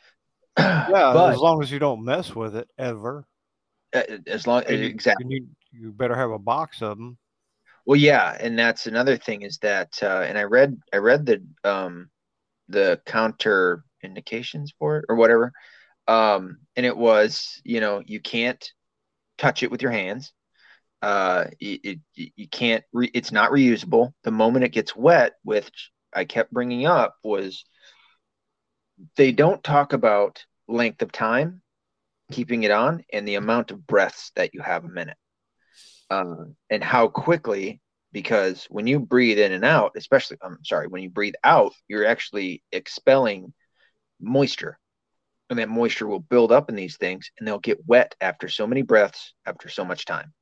yeah, 0.57 0.88
but, 0.90 1.34
as 1.34 1.40
long 1.40 1.61
as 1.61 1.72
you 1.72 1.80
don't 1.80 2.03
mess 2.03 2.34
with 2.34 2.56
it 2.56 2.69
ever. 2.77 3.27
Uh, 3.95 4.17
as 4.27 4.45
long 4.45 4.63
as 4.63 4.80
exactly, 4.81 5.26
you, 5.30 5.47
you 5.72 5.91
better 5.91 6.15
have 6.15 6.31
a 6.31 6.39
box 6.39 6.81
of 6.81 6.97
them. 6.97 7.17
Well, 7.85 7.99
yeah, 7.99 8.35
and 8.39 8.57
that's 8.57 8.88
another 8.88 9.15
thing 9.15 9.43
is 9.43 9.59
that, 9.59 9.97
uh, 10.01 10.22
and 10.27 10.38
I 10.38 10.43
read 10.43 10.77
I 10.91 10.97
read 10.97 11.26
the 11.26 11.43
um, 11.63 12.09
the 12.67 12.99
counter 13.05 13.84
indications 14.03 14.73
for 14.77 14.97
it 14.97 15.05
or 15.07 15.15
whatever, 15.15 15.53
um, 16.07 16.57
and 16.76 16.85
it 16.85 16.97
was 16.97 17.61
you 17.63 17.80
know 17.80 18.01
you 18.05 18.19
can't 18.19 18.63
touch 19.38 19.63
it 19.63 19.72
with 19.72 19.81
your 19.81 19.91
hands. 19.91 20.34
Uh, 21.01 21.45
it, 21.59 21.99
it 22.17 22.31
you 22.35 22.47
can't 22.47 22.84
re- 22.91 23.11
it's 23.13 23.31
not 23.31 23.51
reusable. 23.51 24.13
The 24.23 24.31
moment 24.31 24.65
it 24.65 24.69
gets 24.69 24.95
wet, 24.95 25.34
which 25.43 25.91
I 26.13 26.26
kept 26.26 26.51
bringing 26.51 26.85
up, 26.85 27.15
was 27.23 27.65
they 29.15 29.31
don't 29.31 29.63
talk 29.63 29.93
about 29.93 30.43
length 30.67 31.01
of 31.01 31.11
time 31.11 31.61
keeping 32.31 32.64
it 32.64 32.72
on 32.72 33.03
and 33.11 33.27
the 33.27 33.35
amount 33.35 33.72
of 33.72 33.85
breaths 33.85 34.31
that 34.35 34.53
you 34.53 34.61
have 34.61 34.85
a 34.85 34.89
minute. 34.89 35.18
Uh, 36.10 36.45
and 36.69 36.84
how 36.84 37.07
quickly 37.07 37.81
because 38.11 38.65
when 38.69 38.88
you 38.88 38.99
breathe 38.99 39.39
in 39.39 39.52
and 39.52 39.65
out 39.65 39.91
especially 39.97 40.38
i'm 40.43 40.60
sorry 40.64 40.88
when 40.88 41.02
you 41.02 41.10
breathe 41.10 41.34
out 41.43 41.73
you're 41.88 42.06
actually 42.06 42.64
expelling 42.72 43.52
moisture. 44.19 44.80
And 45.49 45.60
that 45.60 45.69
moisture 45.69 46.07
will 46.07 46.19
build 46.19 46.52
up 46.52 46.69
in 46.69 46.76
these 46.76 46.97
things 46.97 47.30
and 47.38 47.47
they'll 47.47 47.60
get 47.60 47.85
wet 47.85 48.15
after 48.19 48.49
so 48.49 48.65
many 48.65 48.81
breaths 48.81 49.34
after 49.45 49.69
so 49.69 49.85
much 49.85 50.06
time. 50.06 50.34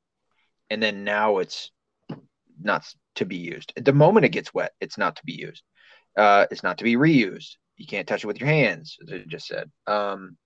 And 0.70 0.82
then 0.82 1.04
now 1.04 1.38
it's 1.38 1.70
not 2.60 2.86
to 3.16 3.26
be 3.26 3.36
used. 3.36 3.72
The 3.76 3.92
moment 3.92 4.24
it 4.24 4.30
gets 4.30 4.54
wet 4.54 4.72
it's 4.80 4.96
not 4.96 5.16
to 5.16 5.22
be 5.24 5.34
used. 5.34 5.62
Uh, 6.16 6.46
it's 6.50 6.62
not 6.62 6.78
to 6.78 6.84
be 6.84 6.96
reused. 6.96 7.56
You 7.76 7.86
can't 7.86 8.08
touch 8.08 8.24
it 8.24 8.26
with 8.26 8.40
your 8.40 8.48
hands 8.48 8.96
as 9.02 9.12
i 9.12 9.18
just 9.26 9.46
said. 9.46 9.70
Um, 9.86 10.36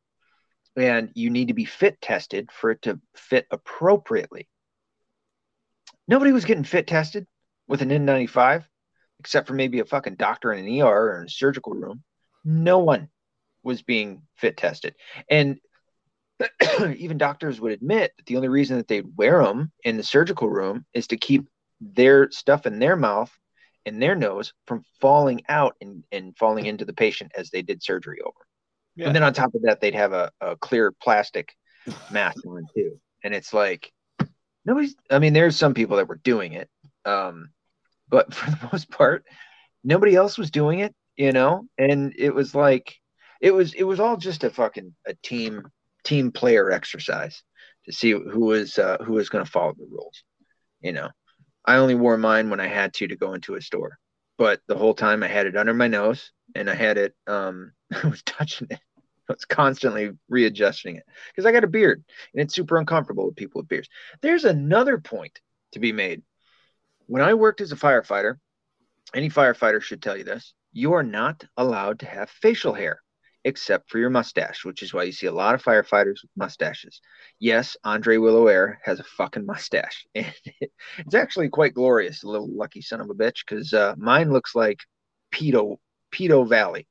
and 0.78 1.10
you 1.14 1.30
need 1.30 1.48
to 1.48 1.54
be 1.54 1.64
fit 1.64 2.00
tested 2.00 2.50
for 2.52 2.70
it 2.70 2.82
to 2.82 3.00
fit 3.14 3.46
appropriately 3.50 4.48
Nobody 6.08 6.32
was 6.32 6.46
getting 6.46 6.64
fit 6.64 6.86
tested 6.86 7.26
with 7.68 7.82
an 7.82 7.90
N95 7.90 8.64
except 9.20 9.46
for 9.46 9.54
maybe 9.54 9.80
a 9.80 9.84
fucking 9.84 10.14
doctor 10.14 10.52
in 10.52 10.64
an 10.64 10.80
ER 10.80 10.86
or 10.86 11.20
in 11.20 11.26
a 11.26 11.30
surgical 11.30 11.74
room. 11.74 12.02
No 12.44 12.78
one 12.78 13.08
was 13.62 13.82
being 13.82 14.22
fit 14.36 14.56
tested. 14.56 14.94
And 15.28 15.58
even 16.96 17.18
doctors 17.18 17.60
would 17.60 17.72
admit 17.72 18.12
that 18.16 18.26
the 18.26 18.36
only 18.36 18.48
reason 18.48 18.78
that 18.78 18.88
they'd 18.88 19.16
wear 19.16 19.42
them 19.42 19.72
in 19.84 19.96
the 19.96 20.02
surgical 20.02 20.48
room 20.48 20.86
is 20.94 21.08
to 21.08 21.16
keep 21.16 21.48
their 21.80 22.30
stuff 22.30 22.64
in 22.64 22.78
their 22.78 22.96
mouth 22.96 23.30
and 23.84 24.00
their 24.00 24.14
nose 24.14 24.54
from 24.66 24.84
falling 25.00 25.42
out 25.48 25.74
and, 25.80 26.04
and 26.12 26.38
falling 26.38 26.66
into 26.66 26.84
the 26.84 26.92
patient 26.92 27.32
as 27.36 27.50
they 27.50 27.60
did 27.60 27.82
surgery 27.82 28.20
over. 28.24 28.47
Yeah. 28.98 29.06
And 29.06 29.14
then 29.14 29.22
on 29.22 29.32
top 29.32 29.54
of 29.54 29.62
that, 29.62 29.80
they'd 29.80 29.94
have 29.94 30.12
a, 30.12 30.32
a 30.40 30.56
clear 30.56 30.92
plastic 30.92 31.54
mask 32.10 32.44
on 32.44 32.66
too. 32.74 33.00
And 33.22 33.32
it's 33.32 33.54
like, 33.54 33.92
nobody's. 34.64 34.96
I 35.08 35.20
mean, 35.20 35.32
there's 35.32 35.56
some 35.56 35.72
people 35.72 35.98
that 35.98 36.08
were 36.08 36.20
doing 36.22 36.52
it, 36.52 36.68
um, 37.04 37.50
but 38.08 38.34
for 38.34 38.50
the 38.50 38.68
most 38.72 38.90
part, 38.90 39.24
nobody 39.84 40.16
else 40.16 40.36
was 40.36 40.50
doing 40.50 40.80
it. 40.80 40.94
You 41.16 41.32
know, 41.32 41.66
and 41.78 42.12
it 42.16 42.34
was 42.34 42.54
like 42.54 42.96
it 43.40 43.52
was 43.52 43.72
it 43.74 43.84
was 43.84 44.00
all 44.00 44.16
just 44.16 44.44
a 44.44 44.50
fucking 44.50 44.94
a 45.06 45.14
team 45.22 45.62
team 46.04 46.32
player 46.32 46.70
exercise 46.70 47.42
to 47.84 47.92
see 47.92 48.10
who 48.10 48.40
was 48.40 48.78
uh, 48.78 48.98
who 49.04 49.14
was 49.14 49.28
going 49.28 49.44
to 49.44 49.50
follow 49.50 49.74
the 49.78 49.86
rules. 49.88 50.24
You 50.80 50.92
know, 50.92 51.08
I 51.64 51.76
only 51.76 51.94
wore 51.94 52.16
mine 52.16 52.50
when 52.50 52.60
I 52.60 52.66
had 52.66 52.94
to 52.94 53.06
to 53.06 53.16
go 53.16 53.34
into 53.34 53.54
a 53.54 53.62
store, 53.62 53.98
but 54.38 54.60
the 54.66 54.76
whole 54.76 54.94
time 54.94 55.22
I 55.22 55.28
had 55.28 55.46
it 55.46 55.56
under 55.56 55.74
my 55.74 55.88
nose 55.88 56.32
and 56.54 56.68
I 56.68 56.74
had 56.74 56.98
it. 56.98 57.14
Um, 57.26 57.72
I 58.02 58.08
was 58.08 58.22
touching 58.22 58.68
it. 58.70 58.80
I 59.30 59.32
was 59.32 59.44
constantly 59.44 60.10
readjusting 60.28 60.96
it 60.96 61.04
because 61.30 61.46
I 61.46 61.52
got 61.52 61.64
a 61.64 61.68
beard 61.68 62.04
and 62.32 62.42
it's 62.42 62.54
super 62.54 62.78
uncomfortable 62.78 63.26
with 63.26 63.36
people 63.36 63.60
with 63.60 63.68
beards. 63.68 63.88
There's 64.22 64.44
another 64.44 64.98
point 64.98 65.40
to 65.72 65.78
be 65.78 65.92
made. 65.92 66.22
When 67.06 67.22
I 67.22 67.34
worked 67.34 67.60
as 67.60 67.72
a 67.72 67.76
firefighter, 67.76 68.36
any 69.14 69.30
firefighter 69.30 69.80
should 69.80 70.02
tell 70.02 70.16
you 70.16 70.24
this: 70.24 70.54
you 70.72 70.92
are 70.92 71.02
not 71.02 71.44
allowed 71.56 72.00
to 72.00 72.06
have 72.06 72.30
facial 72.30 72.74
hair 72.74 73.00
except 73.44 73.90
for 73.90 73.98
your 73.98 74.10
mustache, 74.10 74.64
which 74.64 74.82
is 74.82 74.92
why 74.92 75.04
you 75.04 75.12
see 75.12 75.26
a 75.26 75.32
lot 75.32 75.54
of 75.54 75.62
firefighters 75.62 76.22
with 76.22 76.30
mustaches. 76.36 77.00
Yes, 77.38 77.76
Andre 77.84 78.16
Willow 78.16 78.46
Air 78.48 78.80
has 78.84 79.00
a 79.00 79.04
fucking 79.04 79.46
mustache, 79.46 80.06
and 80.14 80.32
it's 80.98 81.14
actually 81.14 81.48
quite 81.48 81.74
glorious. 81.74 82.24
Little 82.24 82.54
lucky 82.54 82.82
son 82.82 83.00
of 83.00 83.10
a 83.10 83.14
bitch, 83.14 83.44
because 83.46 83.72
uh, 83.72 83.94
mine 83.96 84.32
looks 84.32 84.54
like 84.54 84.80
Pedo 85.32 85.78
Pedo 86.12 86.46
Valley. 86.48 86.86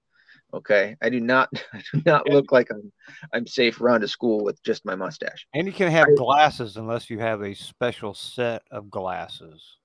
Okay, 0.54 0.96
I 1.02 1.10
do 1.10 1.20
not 1.20 1.50
I 1.74 1.82
do 1.94 2.02
not 2.06 2.30
look 2.30 2.52
like 2.52 2.70
I'm 2.72 2.92
I'm 3.34 3.48
safe 3.48 3.82
around 3.82 4.02
to 4.02 4.08
school 4.08 4.44
with 4.44 4.62
just 4.64 4.86
my 4.86 4.96
mustache. 4.96 5.46
And 5.54 5.68
you 5.68 5.74
can 5.74 5.92
have 5.92 6.08
glasses 6.16 6.78
unless 6.78 7.10
you 7.10 7.20
have 7.20 7.42
a 7.42 7.54
special 7.54 8.14
set 8.14 8.62
of 8.72 8.90
glasses. 8.90 9.78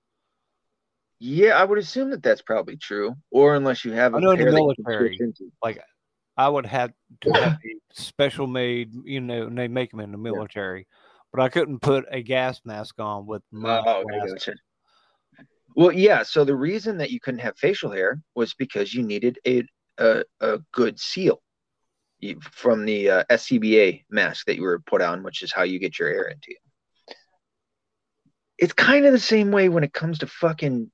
Yeah, 1.18 1.50
I 1.50 1.64
would 1.64 1.78
assume 1.78 2.10
that 2.10 2.22
that's 2.22 2.42
probably 2.42 2.76
true, 2.76 3.14
or 3.30 3.54
unless 3.54 3.84
you 3.84 3.92
have 3.92 4.14
a 4.14 4.16
I 4.16 4.20
know 4.20 4.30
in 4.32 4.40
the 4.40 4.50
military, 4.50 5.18
like 5.62 5.80
I 6.36 6.48
would 6.48 6.66
have 6.66 6.92
to 7.22 7.32
have 7.34 7.52
a 7.52 7.76
special 7.92 8.46
made, 8.46 8.92
you 9.04 9.20
know, 9.20 9.46
and 9.46 9.56
they 9.56 9.68
make 9.68 9.90
them 9.90 10.00
in 10.00 10.10
the 10.10 10.18
military, 10.18 10.80
yeah. 10.80 10.84
but 11.32 11.42
I 11.42 11.48
couldn't 11.48 11.80
put 11.80 12.06
a 12.10 12.22
gas 12.22 12.60
mask 12.64 12.98
on 12.98 13.26
with 13.26 13.42
my. 13.52 13.82
Oh, 13.86 14.02
okay, 14.02 14.52
well, 15.76 15.92
yeah. 15.92 16.22
So 16.22 16.44
the 16.44 16.56
reason 16.56 16.98
that 16.98 17.10
you 17.10 17.20
couldn't 17.20 17.40
have 17.40 17.56
facial 17.56 17.90
hair 17.90 18.20
was 18.34 18.54
because 18.54 18.92
you 18.92 19.02
needed 19.02 19.38
a 19.46 19.64
a, 19.98 20.24
a 20.40 20.58
good 20.72 20.98
seal 20.98 21.42
from 22.40 22.84
the 22.84 23.10
uh, 23.10 23.24
SCBA 23.30 24.04
mask 24.10 24.46
that 24.46 24.56
you 24.56 24.62
were 24.62 24.78
put 24.80 25.02
on, 25.02 25.22
which 25.22 25.42
is 25.42 25.52
how 25.52 25.62
you 25.62 25.78
get 25.78 25.98
your 25.98 26.08
air 26.08 26.24
into 26.24 26.50
you. 26.50 26.56
It's 28.58 28.72
kind 28.72 29.06
of 29.06 29.12
the 29.12 29.18
same 29.18 29.50
way 29.50 29.68
when 29.68 29.82
it 29.82 29.92
comes 29.92 30.20
to 30.20 30.26
fucking 30.26 30.90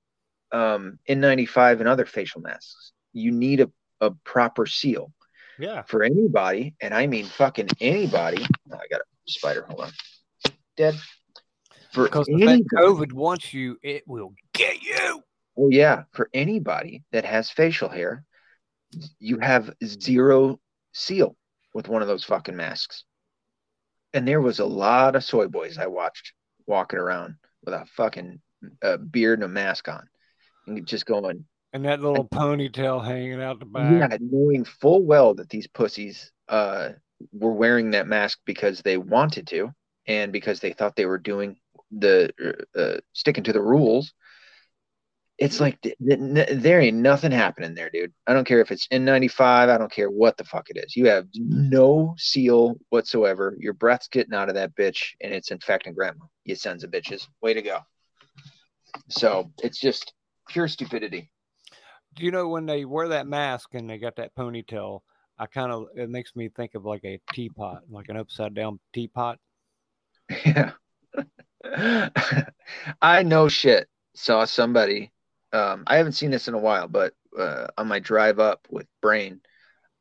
um, 0.53 0.99
N95 1.09 1.81
and 1.81 1.89
other 1.89 2.07
facial 2.07 2.41
masks. 2.41 2.93
You 3.13 3.31
need 3.31 3.61
a, 3.61 3.71
a 4.01 4.11
proper 4.25 4.67
seal. 4.67 5.13
Yeah. 5.59 5.83
For 5.83 6.05
anybody, 6.05 6.77
and 6.81 6.95
I 6.95 7.09
mean 7.09 7.27
fucking 7.27 7.69
anybody. 7.81 8.47
Oh, 8.73 8.77
I 8.77 8.87
got 8.89 9.01
a 9.01 9.05
spider. 9.27 9.67
Hold 9.69 9.81
on. 9.81 9.91
Dead. 10.77 10.95
For 11.93 12.05
because 12.05 12.29
anybody, 12.29 12.63
COVID 12.73 13.13
wants 13.13 13.53
you, 13.53 13.77
it 13.83 14.07
will 14.07 14.35
get 14.55 14.81
you. 14.83 15.23
Oh 15.59 15.69
yeah. 15.69 16.05
For 16.13 16.31
anybody 16.33 17.03
that 17.11 17.25
has 17.25 17.51
facial 17.51 17.89
hair, 17.89 18.25
you 19.19 19.39
have 19.39 19.71
zero 19.85 20.59
seal 20.93 21.37
with 21.75 21.89
one 21.89 22.03
of 22.03 22.09
those 22.09 22.25
fucking 22.25 22.57
masks. 22.57 23.05
And 24.15 24.27
there 24.27 24.41
was 24.41 24.59
a 24.59 24.65
lot 24.65 25.17
of 25.17 25.25
soy 25.25 25.49
boys 25.49 25.79
I 25.79 25.87
watched 25.87 26.33
walking 26.67 26.99
around 26.99 27.35
with 27.65 27.75
a 27.75 27.85
fucking 27.97 28.41
uh, 28.83 28.97
beard 28.97 29.39
and 29.39 29.45
a 29.45 29.49
mask 29.49 29.89
on, 29.89 30.09
and 30.67 30.87
just 30.87 31.07
going, 31.07 31.45
and 31.73 31.85
that 31.85 32.01
little 32.01 32.27
ponytail 32.29 33.05
hanging 33.05 33.43
out 33.43 33.61
the 33.61 33.67
back. 33.67 34.11
Yeah, 34.11 34.17
knowing 34.21 34.65
full 34.65 35.05
well 35.05 35.35
that 35.35 35.51
these 35.51 35.67
pussies 35.67 36.33
uh, 36.49 36.91
were 37.33 37.53
wearing 37.53 37.91
that 37.91 38.07
mask 38.07 38.39
because 38.45 38.81
they 38.81 38.97
wanted 38.97 39.47
to 39.49 39.71
and 40.07 40.33
because 40.33 40.61
they 40.61 40.73
thought 40.73 40.97
they 40.97 41.07
were 41.07 41.19
doing 41.19 41.57
the 41.91 42.31
uh, 42.45 42.79
uh 42.79 42.97
sticking 43.13 43.45
to 43.45 43.53
the 43.53 43.63
rules. 43.63 44.13
It's 45.39 45.61
like 45.61 45.81
th- 45.83 45.97
th- 46.05 46.49
there 46.53 46.81
ain't 46.81 46.97
nothing 46.97 47.31
happening 47.31 47.75
there, 47.75 47.91
dude. 47.91 48.13
I 48.27 48.35
don't 48.35 48.47
care 48.47 48.61
if 48.61 48.73
it's 48.73 48.89
N95. 48.89 49.41
I 49.41 49.79
don't 49.79 49.93
care 49.93 50.11
what 50.11 50.37
the 50.37 50.45
fuck 50.45 50.69
it 50.71 50.77
is. 50.85 50.97
You 50.97 51.07
have 51.09 51.27
no 51.35 52.15
seal 52.19 52.77
whatsoever. 52.91 53.57
Your 53.61 53.73
breath's 53.73 54.09
getting 54.09 54.35
out 54.35 54.49
of 54.49 54.57
that 54.57 54.75
bitch 54.75 55.11
and 55.21 55.33
it's 55.33 55.51
infecting 55.53 55.95
grandma. 55.95 56.25
You 56.45 56.57
sons 56.57 56.83
of 56.83 56.91
bitches. 56.91 57.27
Way 57.41 57.55
to 57.55 57.63
go. 57.63 57.81
So 59.09 59.53
it's 59.63 59.79
just 59.79 60.13
pure 60.49 60.67
stupidity 60.67 61.31
Do 62.17 62.25
you 62.25 62.31
know 62.31 62.49
when 62.49 62.67
they 62.67 62.85
wear 62.85 63.09
that 63.09 63.27
mask 63.27 63.75
and 63.75 63.89
they 63.89 63.99
got 63.99 64.17
that 64.17 64.35
ponytail? 64.35 65.01
I 65.39 65.47
kind 65.47 65.71
of 65.71 65.87
it 65.95 66.11
makes 66.11 66.35
me 66.35 66.49
think 66.49 66.75
of 66.75 66.85
like 66.85 67.05
a 67.05 67.21
teapot, 67.33 67.83
like 67.91 68.09
an 68.09 68.17
upside 68.17 68.55
down 68.55 68.81
teapot. 68.93 69.39
Yeah. 70.45 70.73
I 73.03 73.23
know 73.23 73.49
shit. 73.49 73.89
Saw 74.15 74.45
somebody. 74.45 75.13
Um, 75.53 75.85
I 75.87 75.97
haven't 75.97 76.13
seen 76.13 76.31
this 76.31 76.49
in 76.49 76.55
a 76.55 76.59
while, 76.59 76.89
but 76.89 77.15
uh, 77.39 77.69
on 77.77 77.89
my 77.89 77.99
drive 77.99 78.39
up 78.39 78.67
with 78.71 78.87
Brain, 79.01 79.41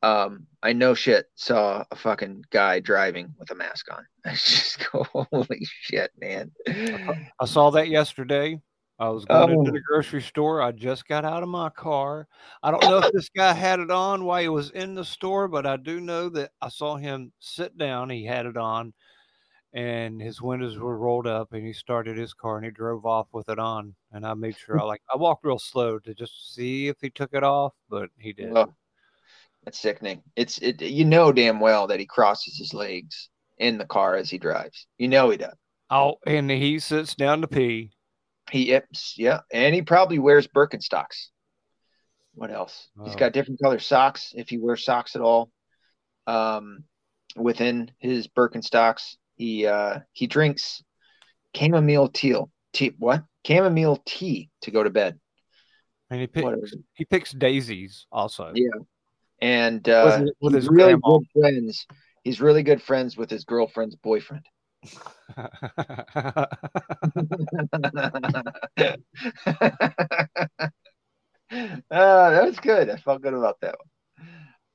um, 0.02 0.46
I 0.62 0.72
know 0.72 0.94
shit 0.94 1.26
saw 1.34 1.84
a 1.90 1.96
fucking 1.96 2.44
guy 2.50 2.80
driving 2.80 3.34
with 3.38 3.50
a 3.50 3.54
mask 3.54 3.86
on. 3.92 4.06
I 4.24 4.30
just 4.32 4.86
go, 4.90 5.04
holy 5.12 5.60
shit, 5.62 6.10
man. 6.20 6.50
I 7.40 7.46
saw 7.46 7.70
that 7.70 7.88
yesterday. 7.88 8.60
I 9.00 9.10
was 9.10 9.24
going 9.24 9.50
oh. 9.50 9.60
into 9.60 9.70
the 9.70 9.80
grocery 9.80 10.22
store. 10.22 10.60
I 10.60 10.72
just 10.72 11.06
got 11.06 11.24
out 11.24 11.44
of 11.44 11.48
my 11.48 11.70
car. 11.70 12.26
I 12.62 12.72
don't 12.72 12.82
know 12.82 12.98
if 12.98 13.12
this 13.12 13.28
guy 13.28 13.52
had 13.52 13.78
it 13.78 13.92
on 13.92 14.24
while 14.24 14.42
he 14.42 14.48
was 14.48 14.70
in 14.70 14.94
the 14.94 15.04
store, 15.04 15.46
but 15.46 15.66
I 15.66 15.76
do 15.76 16.00
know 16.00 16.28
that 16.30 16.50
I 16.60 16.68
saw 16.68 16.96
him 16.96 17.32
sit 17.38 17.78
down. 17.78 18.10
He 18.10 18.24
had 18.24 18.46
it 18.46 18.56
on, 18.56 18.92
and 19.72 20.20
his 20.20 20.40
windows 20.40 20.78
were 20.78 20.98
rolled 20.98 21.26
up, 21.26 21.52
and 21.52 21.66
he 21.66 21.72
started 21.72 22.16
his 22.16 22.34
car 22.34 22.56
and 22.56 22.64
he 22.64 22.70
drove 22.70 23.06
off 23.06 23.28
with 23.32 23.48
it 23.48 23.58
on. 23.58 23.94
And 24.12 24.26
I 24.26 24.34
made 24.34 24.56
sure 24.56 24.80
I 24.80 24.84
like 24.84 25.02
I 25.12 25.16
walked 25.16 25.44
real 25.44 25.58
slow 25.58 25.98
to 26.00 26.14
just 26.14 26.54
see 26.54 26.88
if 26.88 26.96
he 27.00 27.10
took 27.10 27.32
it 27.32 27.44
off, 27.44 27.74
but 27.88 28.10
he 28.18 28.32
did. 28.32 28.52
Well, 28.52 28.74
that's 29.64 29.78
sickening. 29.78 30.22
It's 30.36 30.58
it. 30.58 30.80
You 30.80 31.04
know 31.04 31.32
damn 31.32 31.60
well 31.60 31.86
that 31.88 32.00
he 32.00 32.06
crosses 32.06 32.56
his 32.58 32.72
legs 32.72 33.28
in 33.58 33.78
the 33.78 33.86
car 33.86 34.16
as 34.16 34.30
he 34.30 34.38
drives. 34.38 34.86
You 34.98 35.08
know 35.08 35.30
he 35.30 35.36
does. 35.36 35.56
Oh, 35.90 36.16
and 36.26 36.50
he 36.50 36.78
sits 36.78 37.14
down 37.14 37.40
to 37.40 37.48
pee 37.48 37.92
he 38.50 38.68
yips, 38.68 39.14
yeah, 39.16 39.40
and 39.52 39.74
he 39.74 39.82
probably 39.82 40.18
wears 40.18 40.46
Birkenstocks. 40.46 41.28
What 42.34 42.50
else? 42.50 42.88
Oh. 42.98 43.04
He's 43.04 43.16
got 43.16 43.32
different 43.32 43.60
color 43.60 43.78
socks 43.78 44.32
if 44.34 44.48
he 44.48 44.58
wears 44.58 44.84
socks 44.84 45.16
at 45.16 45.22
all. 45.22 45.50
Um, 46.26 46.84
within 47.36 47.90
his 47.98 48.28
Birkenstocks, 48.28 49.16
he 49.38 49.66
uh, 49.66 50.00
he 50.12 50.26
drinks 50.26 50.82
chamomile 51.56 52.08
tea. 52.08 52.36
Tea 52.72 52.92
what? 52.98 53.24
Chamomile 53.46 54.02
tea 54.04 54.50
to 54.62 54.70
go 54.70 54.82
to 54.82 54.90
bed. 54.90 55.18
And 56.10 56.20
he 56.20 56.26
picks 56.26 56.74
he 56.94 57.04
picks 57.04 57.32
daisies 57.32 58.06
also. 58.12 58.52
Yeah, 58.54 58.68
and 59.40 59.88
uh, 59.88 60.20
with, 60.20 60.32
with 60.40 60.54
his 60.54 60.68
really 60.68 60.92
grandma. 60.92 61.18
good 61.18 61.40
friends. 61.40 61.86
He's 62.24 62.40
really 62.40 62.62
good 62.62 62.82
friends 62.82 63.16
with 63.16 63.30
his 63.30 63.44
girlfriend's 63.44 63.96
boyfriend 63.96 64.44
oh, 64.86 64.90
that 71.90 72.44
was 72.44 72.58
good. 72.60 72.90
I 72.90 72.96
felt 72.96 73.22
good 73.22 73.34
about 73.34 73.60
that 73.60 73.76
one. 73.78 74.28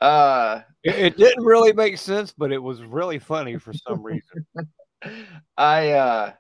Uh, 0.04 0.62
it, 0.84 0.96
it, 0.96 1.18
didn't 1.18 1.46
really 1.46 1.72
make 1.72 1.98
sense, 1.98 2.34
but 2.38 2.52
it 2.52 2.62
was 2.62 2.84
really 2.84 3.20
funny 3.20 3.58
for 3.58 3.74
some 3.74 4.04
reason. 4.04 4.46
I 5.58 5.92
uh, 5.92 6.34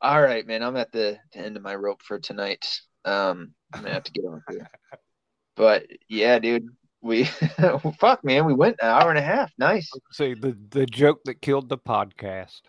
all 0.00 0.20
right, 0.20 0.46
man. 0.46 0.62
I'm 0.62 0.76
at 0.76 0.90
the, 0.92 1.18
the 1.32 1.38
end 1.38 1.56
of 1.56 1.62
my 1.62 1.74
rope 1.74 2.02
for 2.02 2.18
tonight. 2.18 2.80
Um, 3.04 3.54
I'm 3.72 3.82
gonna 3.82 3.94
have 3.94 4.04
to 4.04 4.12
get 4.12 4.24
on 4.24 4.42
here. 4.50 4.68
But 5.56 5.86
yeah, 6.08 6.38
dude, 6.38 6.66
we 7.00 7.24
fuck, 7.98 8.24
man. 8.24 8.44
We 8.44 8.54
went 8.54 8.76
an 8.80 8.88
hour 8.88 9.10
and 9.10 9.18
a 9.18 9.22
half. 9.22 9.52
Nice. 9.56 9.90
See 10.12 10.34
the 10.34 10.56
the 10.70 10.86
joke 10.86 11.20
that 11.26 11.40
killed 11.40 11.68
the 11.68 11.78
podcast 11.78 12.60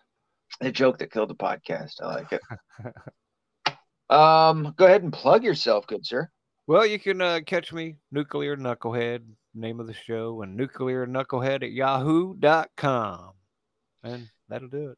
the 0.60 0.72
joke 0.72 1.00
that 1.00 1.12
killed 1.12 1.30
the 1.30 1.36
podcast. 1.36 2.02
I 2.02 2.06
like 2.08 2.32
it. 2.32 3.76
um, 4.16 4.74
go 4.78 4.86
ahead 4.86 5.04
and 5.04 5.14
plug 5.14 5.44
yourself, 5.44 5.88
good 5.88 6.06
sir. 6.06 6.30
Well, 6.68 6.86
you 6.86 7.00
can 7.00 7.22
uh, 7.22 7.40
catch 7.46 7.74
me, 7.74 7.98
Nuclear 8.12 8.56
Knucklehead, 8.56 9.22
name 9.54 9.80
of 9.80 9.88
the 9.88 9.94
show, 9.94 10.42
and 10.42 10.56
Nuclear 10.56 11.06
Knucklehead 11.06 11.64
at 11.64 11.72
yahoo.com. 11.72 13.32
And 14.04 14.30
that'll 14.50 14.70
do 14.70 14.92
it. 14.92 14.98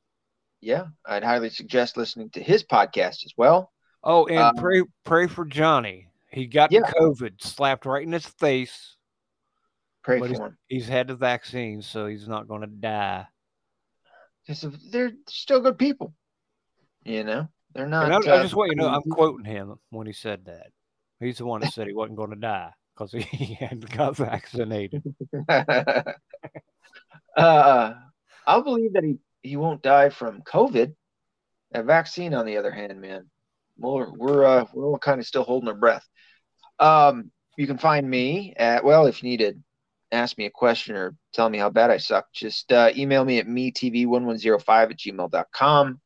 Yeah, 0.62 0.86
I'd 1.06 1.24
highly 1.24 1.50
suggest 1.50 1.98
listening 1.98 2.30
to 2.32 2.42
his 2.42 2.64
podcast 2.64 3.26
as 3.26 3.34
well. 3.36 3.72
Oh, 4.04 4.26
and 4.28 4.38
um, 4.38 4.56
pray 4.56 4.82
pray 5.04 5.28
for 5.28 5.46
Johnny. 5.46 6.08
He 6.32 6.48
got 6.48 6.72
yeah. 6.72 6.82
COVID 6.82 7.42
slapped 7.42 7.86
right 7.86 8.06
in 8.06 8.12
his 8.12 8.26
face. 8.26 8.96
Pray 10.04 10.20
for 10.20 10.28
he's, 10.28 10.40
him. 10.40 10.58
He's 10.68 10.88
had 10.88 11.08
the 11.08 11.16
vaccine, 11.16 11.82
so 11.82 12.08
he's 12.08 12.28
not 12.28 12.48
going 12.48 12.62
to 12.62 12.68
die 12.68 13.28
because 14.46 14.66
they're 14.90 15.12
still 15.28 15.62
good 15.62 15.78
people. 15.78 16.14
You 17.04 17.24
know, 17.24 17.50
they're 17.74 17.88
not. 17.88 18.12
I, 18.12 18.16
uh, 18.16 18.40
I 18.40 18.44
just 18.44 18.56
want 18.56 18.72
you 18.72 18.78
to 18.78 18.84
know, 18.84 18.90
I'm 18.90 19.02
quoting 19.04 19.46
him 19.46 19.76
when 19.90 20.08
he 20.08 20.14
said 20.14 20.46
that. 20.46 20.68
He's 21.20 21.38
the 21.38 21.46
one 21.46 21.62
that 21.62 21.74
said 21.74 21.88
he 21.88 21.94
wasn't 21.94 22.18
going 22.18 22.32
to 22.32 22.36
die 22.36 22.72
because 22.96 23.12
he 23.12 23.54
had 23.60 23.90
got 23.90 24.18
vaccinated. 24.18 25.04
uh, 25.50 26.04
I'll 28.46 28.64
believe 28.64 28.94
that 28.94 29.04
he, 29.04 29.18
he 29.42 29.56
won't 29.56 29.82
die 29.82 30.10
from 30.10 30.42
COVID. 30.42 30.94
A 31.74 31.84
vaccine, 31.84 32.34
on 32.34 32.46
the 32.46 32.58
other 32.58 32.72
hand, 32.72 33.02
man, 33.02 33.30
we're 33.78 34.12
we're 34.12 34.46
uh, 34.46 34.66
we're 34.74 34.86
all 34.86 35.00
kind 35.00 35.20
of 35.20 35.26
still 35.26 35.44
holding 35.44 35.70
our 35.70 35.76
breath. 35.76 36.08
Um, 36.80 37.32
you 37.58 37.66
can 37.66 37.80
find 37.80 38.08
me 38.08 38.54
at 38.56 38.84
well, 38.84 39.08
if 39.08 39.24
you 39.24 39.30
need 39.30 39.40
to 39.40 39.56
ask 40.12 40.38
me 40.38 40.46
a 40.46 40.52
question 40.52 40.96
or 40.96 41.16
tell 41.34 41.50
me 41.50 41.58
how 41.58 41.72
bad 41.72 41.90
I 41.90 41.98
suck, 41.98 42.28
just 42.32 42.72
uh, 42.72 42.92
email 42.96 43.26
me 43.26 43.40
at 43.40 43.48
metv1105 43.48 44.92
at 44.92 45.00
gmail.com 45.00 46.00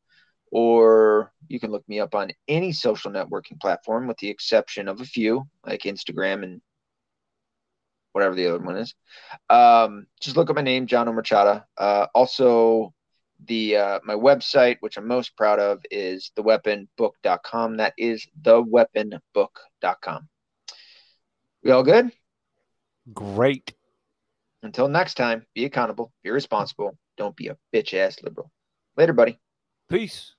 or 0.50 1.30
you 1.48 1.60
can 1.60 1.70
look 1.70 1.86
me 1.88 2.00
up 2.00 2.14
on 2.14 2.32
any 2.46 2.72
social 2.72 3.10
networking 3.10 3.60
platform 3.60 4.06
with 4.06 4.16
the 4.16 4.30
exception 4.30 4.88
of 4.88 5.02
a 5.02 5.04
few 5.04 5.46
like 5.66 5.82
Instagram 5.82 6.42
and 6.42 6.62
whatever 8.12 8.34
the 8.34 8.46
other 8.46 8.58
one 8.58 8.76
is. 8.76 8.94
Um, 9.48 10.06
just 10.20 10.36
look 10.36 10.50
up 10.50 10.56
my 10.56 10.62
name, 10.62 10.86
John 10.86 11.06
Omerchada. 11.06 11.64
Uh, 11.76 12.06
also, 12.14 12.94
the 13.46 13.76
uh, 13.76 14.00
my 14.04 14.14
website, 14.14 14.78
which 14.80 14.96
I'm 14.96 15.06
most 15.06 15.36
proud 15.36 15.58
of, 15.60 15.80
is 15.90 16.30
theweaponbook.com. 16.36 17.76
That 17.76 17.94
is 17.96 18.26
theweaponbook.com. 18.42 20.28
We 21.62 21.70
all 21.70 21.82
good? 21.82 22.12
Great. 23.12 23.74
Until 24.62 24.88
next 24.88 25.14
time, 25.14 25.46
be 25.54 25.64
accountable, 25.64 26.12
be 26.22 26.30
responsible, 26.30 26.98
don't 27.16 27.36
be 27.36 27.48
a 27.48 27.56
bitch 27.74 27.94
ass 27.94 28.16
liberal. 28.22 28.50
Later, 28.96 29.12
buddy. 29.12 29.38
Peace. 29.88 30.34